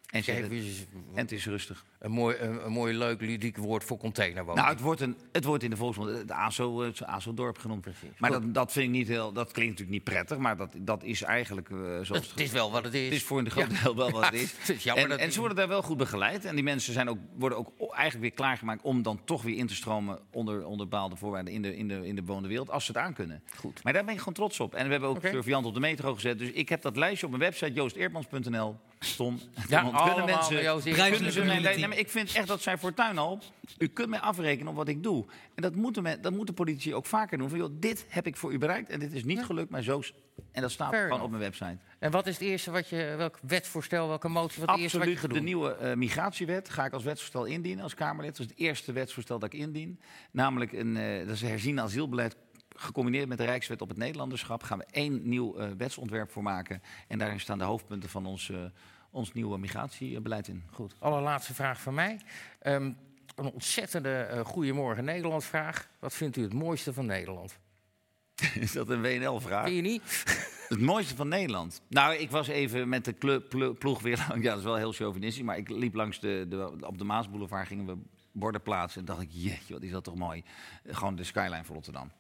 En, 0.10 0.24
ze 0.24 0.32
is 0.56 0.86
en 1.14 1.22
het 1.22 1.32
is 1.32 1.46
rustig. 1.46 1.86
Een 2.00 2.12
mooi, 2.12 2.38
een, 2.38 2.66
een 2.66 2.72
mooi 2.72 2.98
leuk 2.98 3.22
ludiek 3.22 3.58
woord 3.58 3.84
voor 3.84 3.98
containerwoning. 3.98 4.58
Nou, 4.66 4.74
het 4.76 4.84
wordt, 4.84 5.02
een, 5.02 5.18
het 5.32 5.44
wordt 5.44 5.64
in 5.64 5.70
de 5.70 5.76
volksmond 5.76 6.10
het 6.10 6.32
ASO, 6.32 6.82
het 6.82 7.04
ASO-dorp 7.04 7.58
genoemd. 7.58 7.88
Maar 8.18 8.32
dat, 8.32 8.54
dat 8.54 8.72
vind 8.72 8.86
ik 8.86 8.92
niet 8.92 9.08
heel, 9.08 9.32
dat 9.32 9.52
klinkt 9.52 9.72
natuurlijk 9.80 9.90
niet 10.06 10.16
prettig, 10.16 10.38
maar 10.38 10.58
dat, 10.58 10.76
dat 10.78 11.04
is 11.04 11.22
eigenlijk 11.22 11.70
eh, 11.70 11.78
zoals 11.78 12.10
het, 12.10 12.30
het 12.30 12.40
is 12.40 12.52
wel 12.52 12.72
wat 12.72 12.84
het 12.84 12.94
is. 12.94 13.04
Het 13.04 13.14
is 13.14 13.24
voor 13.24 13.40
een 13.40 13.50
groot 13.50 13.72
Ja. 13.72 13.84
deel 13.84 13.96
wel 13.96 14.12
wat 14.12 14.26
het 14.26 14.34
Ja, 14.40 14.40
is. 14.42 14.54
het 14.60 14.70
is 14.70 14.84
jammer 14.84 15.04
en, 15.04 15.10
dat 15.10 15.20
en 15.20 15.32
ze 15.32 15.40
worden 15.40 15.58
daar 15.58 15.68
wel 15.68 15.82
goed 15.82 15.98
begeleid. 15.98 16.46
En 16.46 16.56
die 16.56 16.64
mensen 16.64 16.94
zijn 16.94 17.10
ook, 17.10 17.18
worden 17.38 17.58
ook 17.58 17.72
eigenlijk 17.80 18.22
weer 18.22 18.32
klaargemaakt 18.46 18.82
om 18.84 19.02
dan 19.02 19.22
toch 19.26 19.42
weer 19.42 19.58
in 19.58 19.68
te 19.68 19.76
stromen 19.76 20.20
onder, 20.32 20.66
onder 20.66 20.88
bepaalde 20.88 21.16
voorwaarden 21.16 21.54
in 21.54 21.62
de, 21.62 21.78
in, 21.78 21.88
de, 21.88 22.08
in 22.08 22.16
de 22.16 22.22
bewoonde 22.22 22.48
wereld, 22.48 22.70
als 22.70 22.86
ze 22.86 22.92
het 22.92 23.02
aan 23.02 23.14
kunnen. 23.14 23.44
Goed. 23.56 23.84
Maar 23.84 23.94
daar 23.94 24.04
ben 24.04 24.14
ik 24.14 24.20
gewoon 24.20 24.34
trots 24.34 24.60
op. 24.60 24.76
En 24.76 24.86
we 24.86 24.92
hebben 24.92 25.10
ook 25.10 25.18
Oké. 25.18 25.30
surveillant 25.30 25.66
op 25.66 25.74
de 25.74 25.80
metro 25.80 26.14
gezet. 26.14 26.40
Dus 26.40 26.52
ik 26.52 26.70
heb 26.70 26.82
dat 26.82 26.96
lijstje 26.98 27.26
op 27.26 27.32
mijn 27.32 27.44
website 27.44 27.74
joosteerdmans.nl. 27.74 28.76
Tom. 29.18 29.40
Ja, 29.68 29.82
allemaal 29.82 30.26
bij 30.26 30.64
Joost 30.64 30.84
kunnen 30.84 31.32
ze 31.32 31.40
de 31.42 31.46
nee, 31.46 31.89
maar 31.90 31.98
ik 31.98 32.10
vind 32.10 32.34
echt 32.34 32.48
dat 32.48 32.62
zij 32.62 32.78
fortuin 32.78 33.18
al. 33.18 33.42
U 33.78 33.88
kunt 33.88 34.10
mij 34.10 34.20
afrekenen 34.20 34.68
op 34.68 34.76
wat 34.76 34.88
ik 34.88 35.04
doe. 35.04 35.26
En 35.56 35.62
dat 35.62 35.76
moeten, 35.76 36.22
dat 36.22 36.34
moeten 36.34 36.54
politici 36.54 36.96
ook 36.96 37.06
vaker 37.06 37.38
doen. 37.38 37.50
Van, 37.50 37.58
joh, 37.58 37.70
dit 37.72 38.06
heb 38.10 38.28
ik 38.28 38.38
voor 38.38 38.54
u 38.54 38.58
bereikt 38.58 38.90
en 38.90 39.00
dit 39.00 39.14
is 39.14 39.24
niet 39.24 39.44
gelukt, 39.44 39.70
maar 39.70 39.82
zo. 39.82 40.02
En 40.52 40.62
dat 40.62 40.72
staat 40.72 40.90
Fair 40.90 41.08
gewoon 41.08 41.22
op 41.22 41.30
mijn 41.30 41.42
website. 41.42 41.78
En 42.00 42.12
wat 42.12 42.28
is 42.28 42.34
het 42.34 42.44
eerste 42.44 42.72
wat 42.72 42.90
je, 42.90 43.14
welk 43.18 43.40
wetsvoorstel, 43.42 44.08
welke 44.08 44.28
motie, 44.28 44.60
wat 44.60 44.70
het 44.70 44.80
eerste 44.80 44.98
wat 44.98 45.08
je 45.08 45.14
Absoluut. 45.14 45.36
De 45.36 45.44
nieuwe 45.44 45.76
eh, 45.76 45.96
migratiewet 45.96 46.70
ga 46.70 46.86
ik 46.86 46.94
als 46.94 47.04
wetsvoorstel 47.04 47.46
indienen 47.46 47.84
als 47.84 47.94
Kamerlid. 47.94 48.38
Dat 48.38 48.46
is 48.46 48.52
het 48.52 48.62
eerste 48.62 48.92
wetsvoorstel 48.92 49.40
dat 49.40 49.54
ik 49.54 49.60
indien. 49.60 50.00
Namelijk 50.32 50.72
een, 50.72 50.98
eh, 50.98 51.26
dat 51.26 51.36
is 51.36 51.42
een 51.42 51.48
herzien 51.48 51.80
asielbeleid. 51.80 52.36
Gecombineerd 52.80 53.28
met 53.28 53.38
de 53.38 53.46
Rijkswet 53.46 53.82
op 53.82 53.90
het 53.90 53.98
Nederlanderschap 53.98 54.64
gaan 54.64 54.78
we 54.78 54.86
één 54.92 55.30
nieuw 55.30 55.56
eh, 55.56 55.68
wetsontwerp 55.78 56.32
voor 56.32 56.44
maken. 56.44 56.82
En 57.08 57.18
daarin 57.18 57.40
staan 57.40 57.58
de 57.58 57.64
hoofdpunten 57.64 58.10
van 58.10 58.26
ons, 58.26 58.50
eh, 58.50 58.58
ons 59.12 59.34
nieuwe 59.34 59.58
migratiebeleid 59.58 60.48
in. 60.48 60.64
Goed, 60.72 60.96
allerlaatste 61.00 61.54
vraag 61.54 61.82
van 61.82 61.94
mij. 61.94 62.20
Ehm, 62.60 62.92
een 63.36 63.52
ontzettende 63.52 64.10
eh 64.10 64.46
Goedemorgen 64.46 65.04
Nederland 65.04 65.44
vraag. 65.44 65.90
Wat 66.00 66.14
vindt 66.14 66.38
u 66.38 66.42
het 66.42 66.54
mooiste 66.54 66.94
van 66.94 67.06
Nederland? 67.06 67.60
Is 68.60 68.72
dat 68.72 68.90
een 68.90 69.02
WNL-vraag? 69.02 69.64
Vind 69.64 69.76
je 69.76 69.82
niet? 69.82 70.24
Het 70.70 70.80
mooiste 70.80 71.16
van 71.16 71.28
Nederland. 71.28 71.82
Nou, 71.88 72.16
ik 72.16 72.32
was 72.32 72.48
even 72.48 72.90
met 72.90 73.06
de 73.06 73.44
ploeg 73.80 74.02
weer 74.02 74.26
lang. 74.28 74.44
Ja, 74.44 74.50
dat 74.50 74.58
is 74.58 74.64
wel 74.64 74.76
heel 74.76 74.92
chauvinistisch. 74.92 75.44
Maar 75.44 75.58
ik 75.58 75.70
liep 75.70 75.94
langs 75.94 76.20
de, 76.20 76.46
de 76.50 76.86
op 76.86 76.98
de 76.98 77.04
Maasboulevard 77.04 77.68
gingen 77.68 77.86
we 77.86 77.98
borden 78.32 78.62
plaatsen. 78.62 79.00
En 79.00 79.06
dacht 79.06 79.22
ik, 79.22 79.30
jeetje, 79.32 79.74
wat 79.74 79.84
is 79.84 79.92
dat 79.92 80.04
toch 80.04 80.16
mooi. 80.16 80.44
Gewoon 80.88 81.16
de 81.16 81.24
skyline 81.24 81.64
van 81.64 81.76
Rotterdam. 81.76 82.12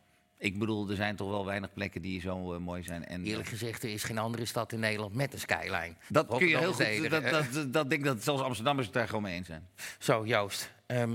Ik 0.41 0.59
bedoel, 0.59 0.89
er 0.89 0.95
zijn 0.95 1.15
toch 1.15 1.29
wel 1.29 1.45
weinig 1.45 1.73
plekken 1.73 2.01
die 2.01 2.21
zo 2.21 2.53
eh, 2.53 2.59
mooi 2.59 2.83
zijn. 2.83 3.05
En, 3.05 3.23
Eerlijk 3.23 3.49
gezegd, 3.49 3.83
er 3.83 3.89
is 3.89 4.03
geen 4.03 4.17
andere 4.17 4.45
stad 4.45 4.71
in 4.71 4.79
Nederland 4.79 5.13
met 5.13 5.33
een 5.33 5.39
skyline. 5.39 5.95
dat 6.07 6.37
kun 6.37 6.47
je 6.47 6.57
heel 6.57 6.73
goed. 6.73 7.09
Dat, 7.09 7.23
hè? 7.23 7.31
dat, 7.31 7.73
dat, 7.73 7.89
denk 7.89 8.01
ik 8.01 8.03
dat 8.03 8.23
zelfs 8.23 8.41
Amsterdammers 8.41 8.87
het 8.87 8.95
daar 8.95 9.07
gewoon 9.07 9.23
mee 9.23 9.35
eens 9.35 9.47
zijn. 9.47 9.67
Zo, 9.99 10.25
Joost. 10.25 10.71
ehm 10.85 11.11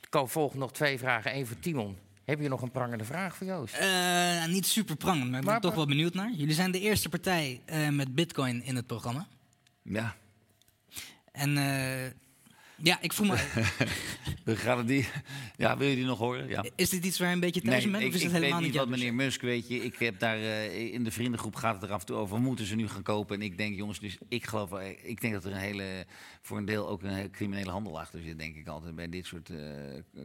er 0.00 0.10
komen 0.10 0.30
volgen 0.30 0.58
nog 0.58 0.72
twee 0.72 0.98
vragen. 0.98 1.36
Eén 1.36 1.46
voor 1.46 1.58
Timon. 1.58 1.96
Heb 2.24 2.40
je 2.40 2.48
nog 2.48 2.62
een 2.62 2.70
prangende 2.70 3.04
vraag 3.04 3.36
voor 3.36 3.46
Joost? 3.46 3.74
Eh, 3.74 4.46
niet 4.46 4.66
super 4.66 4.96
prangend, 4.96 5.30
maar 5.30 5.38
ik 5.38 5.44
ben 5.44 5.54
er 5.54 5.60
toch 5.60 5.74
wel 5.74 5.86
benieuwd 5.86 6.14
naar. 6.14 6.30
Jullie 6.34 6.54
zijn 6.54 6.70
de 6.70 6.80
eerste 6.80 7.08
partij 7.08 7.60
eh, 7.64 7.88
met 7.88 8.14
bitcoin 8.14 8.64
in 8.64 8.76
het 8.76 8.86
programma. 8.86 9.26
Ja, 9.82 10.16
En 11.32 11.56
eh, 11.56 12.10
ja, 12.84 13.00
ik 13.00 13.12
voel 13.12 13.26
me... 13.26 13.36
we 14.44 14.56
gaan 14.56 14.78
het 14.78 14.86
die. 14.86 15.08
Ja, 15.56 15.76
wil 15.76 15.88
je 15.88 15.94
die 15.94 16.04
nog 16.04 16.18
horen? 16.18 16.48
Ja. 16.48 16.64
is 16.76 16.90
dit 16.90 17.04
iets 17.04 17.18
waar 17.18 17.28
je 17.28 17.34
een 17.34 17.40
beetje 17.40 17.60
thuis 17.60 17.84
in 17.84 17.90
bent? 17.90 18.02
ik, 18.02 18.08
Of 18.08 18.14
is 18.14 18.20
ik 18.20 18.26
het 18.26 18.36
helemaal 18.36 18.60
weet 18.60 18.66
niet 18.66 18.80
niet 18.80 18.88
wat 18.88 18.98
meneer 18.98 19.14
Musk 19.14 19.40
weet 19.40 19.68
je. 19.68 19.84
Ik 19.84 19.98
heb 19.98 20.18
daar 20.18 20.36
eh, 20.36 20.92
in 20.92 21.04
de 21.04 21.10
vriendengroep 21.10 21.54
gaat 21.54 21.74
het 21.74 21.82
er 21.82 21.92
af 21.92 22.00
en 22.00 22.06
toe 22.06 22.16
over. 22.16 22.40
Moeten 22.40 22.66
ze 22.66 22.74
nu 22.74 22.88
gaan 22.88 23.02
kopen? 23.02 23.36
En 23.36 23.42
ik 23.42 23.58
denk, 23.58 23.76
jongens, 23.76 24.00
dus 24.00 24.18
ik 24.28 24.46
geloof, 24.46 24.80
ik 25.02 25.20
denk 25.20 25.32
dat 25.32 25.44
er 25.44 25.52
een 25.52 25.58
hele, 25.58 26.06
voor 26.42 26.58
een 26.58 26.64
deel 26.64 26.88
ook 26.88 27.02
een 27.02 27.30
criminele 27.30 27.70
handel 27.70 28.00
achter 28.00 28.20
zit, 28.20 28.38
denk 28.38 28.56
ik 28.56 28.68
altijd 28.68 28.94
bij 28.94 29.08
dit 29.08 29.26
soort 29.26 29.50
eh, 29.50 29.58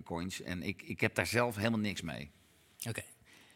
coins. 0.03 0.41
En 0.41 0.63
ik, 0.63 0.81
ik 0.81 0.99
heb 1.01 1.15
daar 1.15 1.27
zelf 1.27 1.55
helemaal 1.55 1.79
niks 1.79 2.01
mee. 2.01 2.31
Oké. 2.87 3.01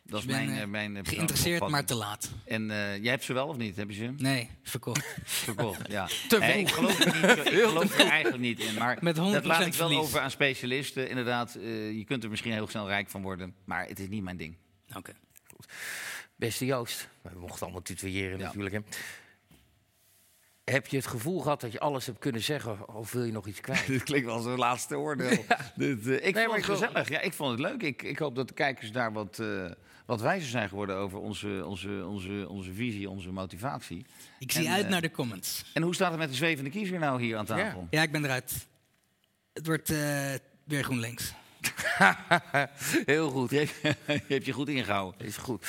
Dat 0.05 0.19
is 0.19 0.25
Dus 0.25 0.35
mijn, 0.35 0.49
eh, 0.49 0.61
eh, 0.61 0.67
mijn 0.67 0.97
eh, 0.97 1.01
Geïnteresseerd, 1.05 1.67
maar 1.67 1.85
te 1.85 1.95
laat. 1.95 2.29
En 2.45 2.71
eh, 2.71 2.97
jij 3.01 3.11
hebt 3.11 3.23
ze 3.23 3.33
wel 3.33 3.47
of 3.47 3.57
niet? 3.57 3.75
Heb 3.75 3.89
je 3.89 3.95
ze 3.95 4.13
Nee, 4.17 4.49
verkocht. 4.63 5.05
verkocht? 5.45 5.91
Ja. 5.91 6.07
Te 6.29 6.37
Nee, 6.39 6.67
vroeg. 6.67 6.89
ik 6.91 6.95
geloof 6.95 6.99
er, 6.99 7.35
niet, 7.35 7.45
ik 7.53 7.63
geloof 7.69 7.99
er 7.99 8.07
eigenlijk 8.07 8.41
niet 8.41 8.59
in. 8.59 8.73
Maar 8.73 8.97
Met 9.01 9.17
100% 9.17 9.19
dat 9.19 9.45
laat 9.45 9.65
ik 9.65 9.73
wel 9.73 9.87
verlies. 9.87 9.97
over 9.97 10.19
aan 10.19 10.31
specialisten. 10.31 11.09
Inderdaad, 11.09 11.55
eh, 11.55 11.91
je 11.91 12.03
kunt 12.03 12.23
er 12.23 12.29
misschien 12.29 12.51
heel 12.51 12.67
snel 12.67 12.87
rijk 12.87 13.09
van 13.09 13.21
worden. 13.21 13.55
Maar 13.65 13.87
het 13.87 13.99
is 13.99 14.07
niet 14.07 14.23
mijn 14.23 14.37
ding. 14.37 14.55
Oké. 14.95 15.11
Beste 16.35 16.65
Joost, 16.65 17.07
we 17.21 17.39
mochten 17.39 17.61
allemaal 17.63 17.81
tutoyeren 17.81 18.37
Ja. 18.39 18.45
natuurlijk. 18.45 18.75
Hè. 18.75 18.79
Heb 20.63 20.87
je 20.87 20.97
het 20.97 21.07
gevoel 21.07 21.39
gehad 21.41 21.61
dat 21.61 21.71
je 21.71 21.79
alles 21.79 22.05
hebt 22.05 22.19
kunnen 22.19 22.41
zeggen 22.41 22.95
of 22.95 23.11
wil 23.11 23.23
je 23.23 23.31
nog 23.31 23.47
iets 23.47 23.61
kwijt? 23.61 23.87
Dit 23.87 24.03
klinkt 24.03 24.25
wel 24.25 24.35
als 24.35 24.45
een 24.45 24.57
laatste 24.57 24.97
oordeel. 24.97 25.45
Dit, 25.75 26.07
ik 26.07 26.33
maar 26.35 26.43
vond 26.43 26.55
het 26.55 26.65
gezellig. 26.65 27.09
Ja, 27.09 27.19
ik 27.21 27.33
vond 27.33 27.51
het 27.51 27.59
leuk. 27.59 27.81
Ik, 27.83 28.01
ik 28.03 28.17
hoop 28.19 28.35
dat 28.35 28.47
de 28.47 28.53
kijkers 28.53 28.91
daar 28.91 29.13
wat, 29.13 29.39
eh, 29.39 29.65
wat 30.05 30.21
wijzer 30.21 30.49
zijn 30.49 30.69
geworden 30.69 30.95
over 30.95 31.19
onze, 31.19 31.63
onze, 31.65 32.05
onze, 32.07 32.45
onze 32.49 32.73
visie, 32.73 33.09
onze 33.09 33.31
motivatie. 33.31 34.05
Ik 34.39 34.51
zie 34.51 34.65
En, 34.65 34.73
uit 34.73 34.83
eh, 34.83 34.89
naar 34.89 35.01
de 35.01 35.11
comments. 35.11 35.65
En 35.73 35.81
hoe 35.81 35.95
staat 35.95 36.09
het 36.09 36.19
met 36.19 36.29
de 36.29 36.35
zwevende 36.35 36.69
kiezer 36.69 36.99
nou 36.99 37.21
hier 37.21 37.37
aan 37.37 37.45
tafel? 37.45 37.87
Ja, 37.89 38.01
ik 38.01 38.11
ben 38.11 38.23
eruit. 38.23 38.67
Het 39.53 39.65
wordt 39.65 39.89
eh, 39.89 40.33
weer 40.63 40.83
GroenLinks. 40.83 41.33
Heel 43.05 43.29
goed. 43.29 43.49
Je, 43.49 43.67
hebt, 44.27 44.45
je 44.45 44.51
goed 44.51 44.69
ingehouden. 44.69 45.27
Is 45.27 45.37
goed. 45.37 45.67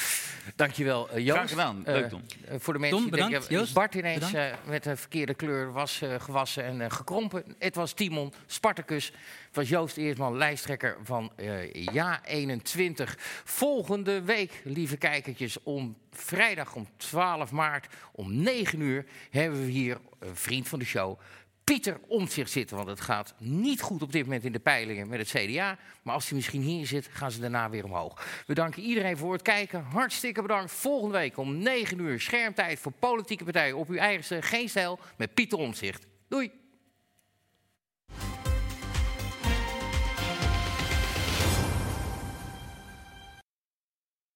Dankjewel, 0.56 1.10
eh, 1.10 1.24
Joost. 1.24 1.36
Graag 1.36 1.48
gedaan. 1.48 1.82
Leuk, 1.84 2.08
Tom. 2.08 2.22
Eh, 2.44 2.54
voor 2.58 2.72
de 2.72 2.78
mensen 2.78 2.98
Tom, 2.98 3.10
die 3.10 3.20
denken, 3.20 3.42
Joost, 3.48 3.74
Bart 3.74 3.94
ineens 3.94 4.32
eh, 4.32 4.52
met 4.66 4.82
de 4.82 4.96
verkeerde 4.96 5.34
kleur 5.34 5.72
was 5.72 6.02
eh, 6.02 6.14
gewassen 6.20 6.64
en 6.64 6.80
eh, 6.80 6.90
gekrompen. 6.90 7.44
Het 7.58 7.74
was 7.74 7.92
Timon 7.92 8.32
Spartacus. 8.46 9.06
Het 9.46 9.56
was 9.56 9.68
Joost 9.68 9.96
Eersman, 9.96 10.36
lijsttrekker 10.36 10.96
van 11.02 11.32
eh 11.36 11.72
Ja 11.72 12.24
21. 12.24 13.16
Volgende 13.44 14.22
week, 14.22 14.60
lieve 14.64 14.96
kijkertjes, 14.96 15.62
om 15.62 15.96
vrijdag 16.10 16.74
om 16.74 16.88
12 16.96 17.50
maart 17.50 17.86
om 18.12 18.42
9 18.42 18.80
uur... 18.80 19.04
hebben 19.30 19.64
we 19.64 19.70
hier 19.70 19.98
een 20.18 20.36
vriend 20.36 20.68
van 20.68 20.78
de 20.78 20.84
show... 20.84 21.18
Pieter 21.64 22.00
Omtzicht 22.06 22.50
zitten. 22.50 22.76
Want 22.76 22.88
het 22.88 23.00
gaat 23.00 23.34
niet 23.38 23.80
goed 23.80 24.02
op 24.02 24.12
dit 24.12 24.24
moment 24.24 24.44
in 24.44 24.52
de 24.52 24.58
peilingen 24.58 25.08
met 25.08 25.18
het 25.18 25.28
CDA. 25.28 25.78
Maar 26.02 26.14
als 26.14 26.26
hij 26.26 26.36
misschien 26.36 26.62
hier 26.62 26.86
zit, 26.86 27.08
gaan 27.12 27.30
ze 27.30 27.40
daarna 27.40 27.70
weer 27.70 27.84
omhoog. 27.84 28.42
We 28.46 28.54
danken 28.54 28.82
iedereen 28.82 29.16
voor 29.16 29.32
het 29.32 29.42
kijken. 29.42 29.82
Hartstikke 29.82 30.42
bedankt. 30.42 30.72
Volgende 30.72 31.18
week 31.18 31.36
om 31.38 31.58
9 31.58 31.98
uur 31.98 32.20
schermtijd 32.20 32.78
voor 32.78 32.92
politieke 32.92 33.44
partijen 33.44 33.76
op 33.76 33.88
uw 33.88 33.96
eigen 33.96 34.42
Geen 34.42 34.68
Stijl 34.68 34.98
met 35.16 35.34
Pieter 35.34 35.58
Omzicht. 35.58 36.06
Doei! 36.28 36.50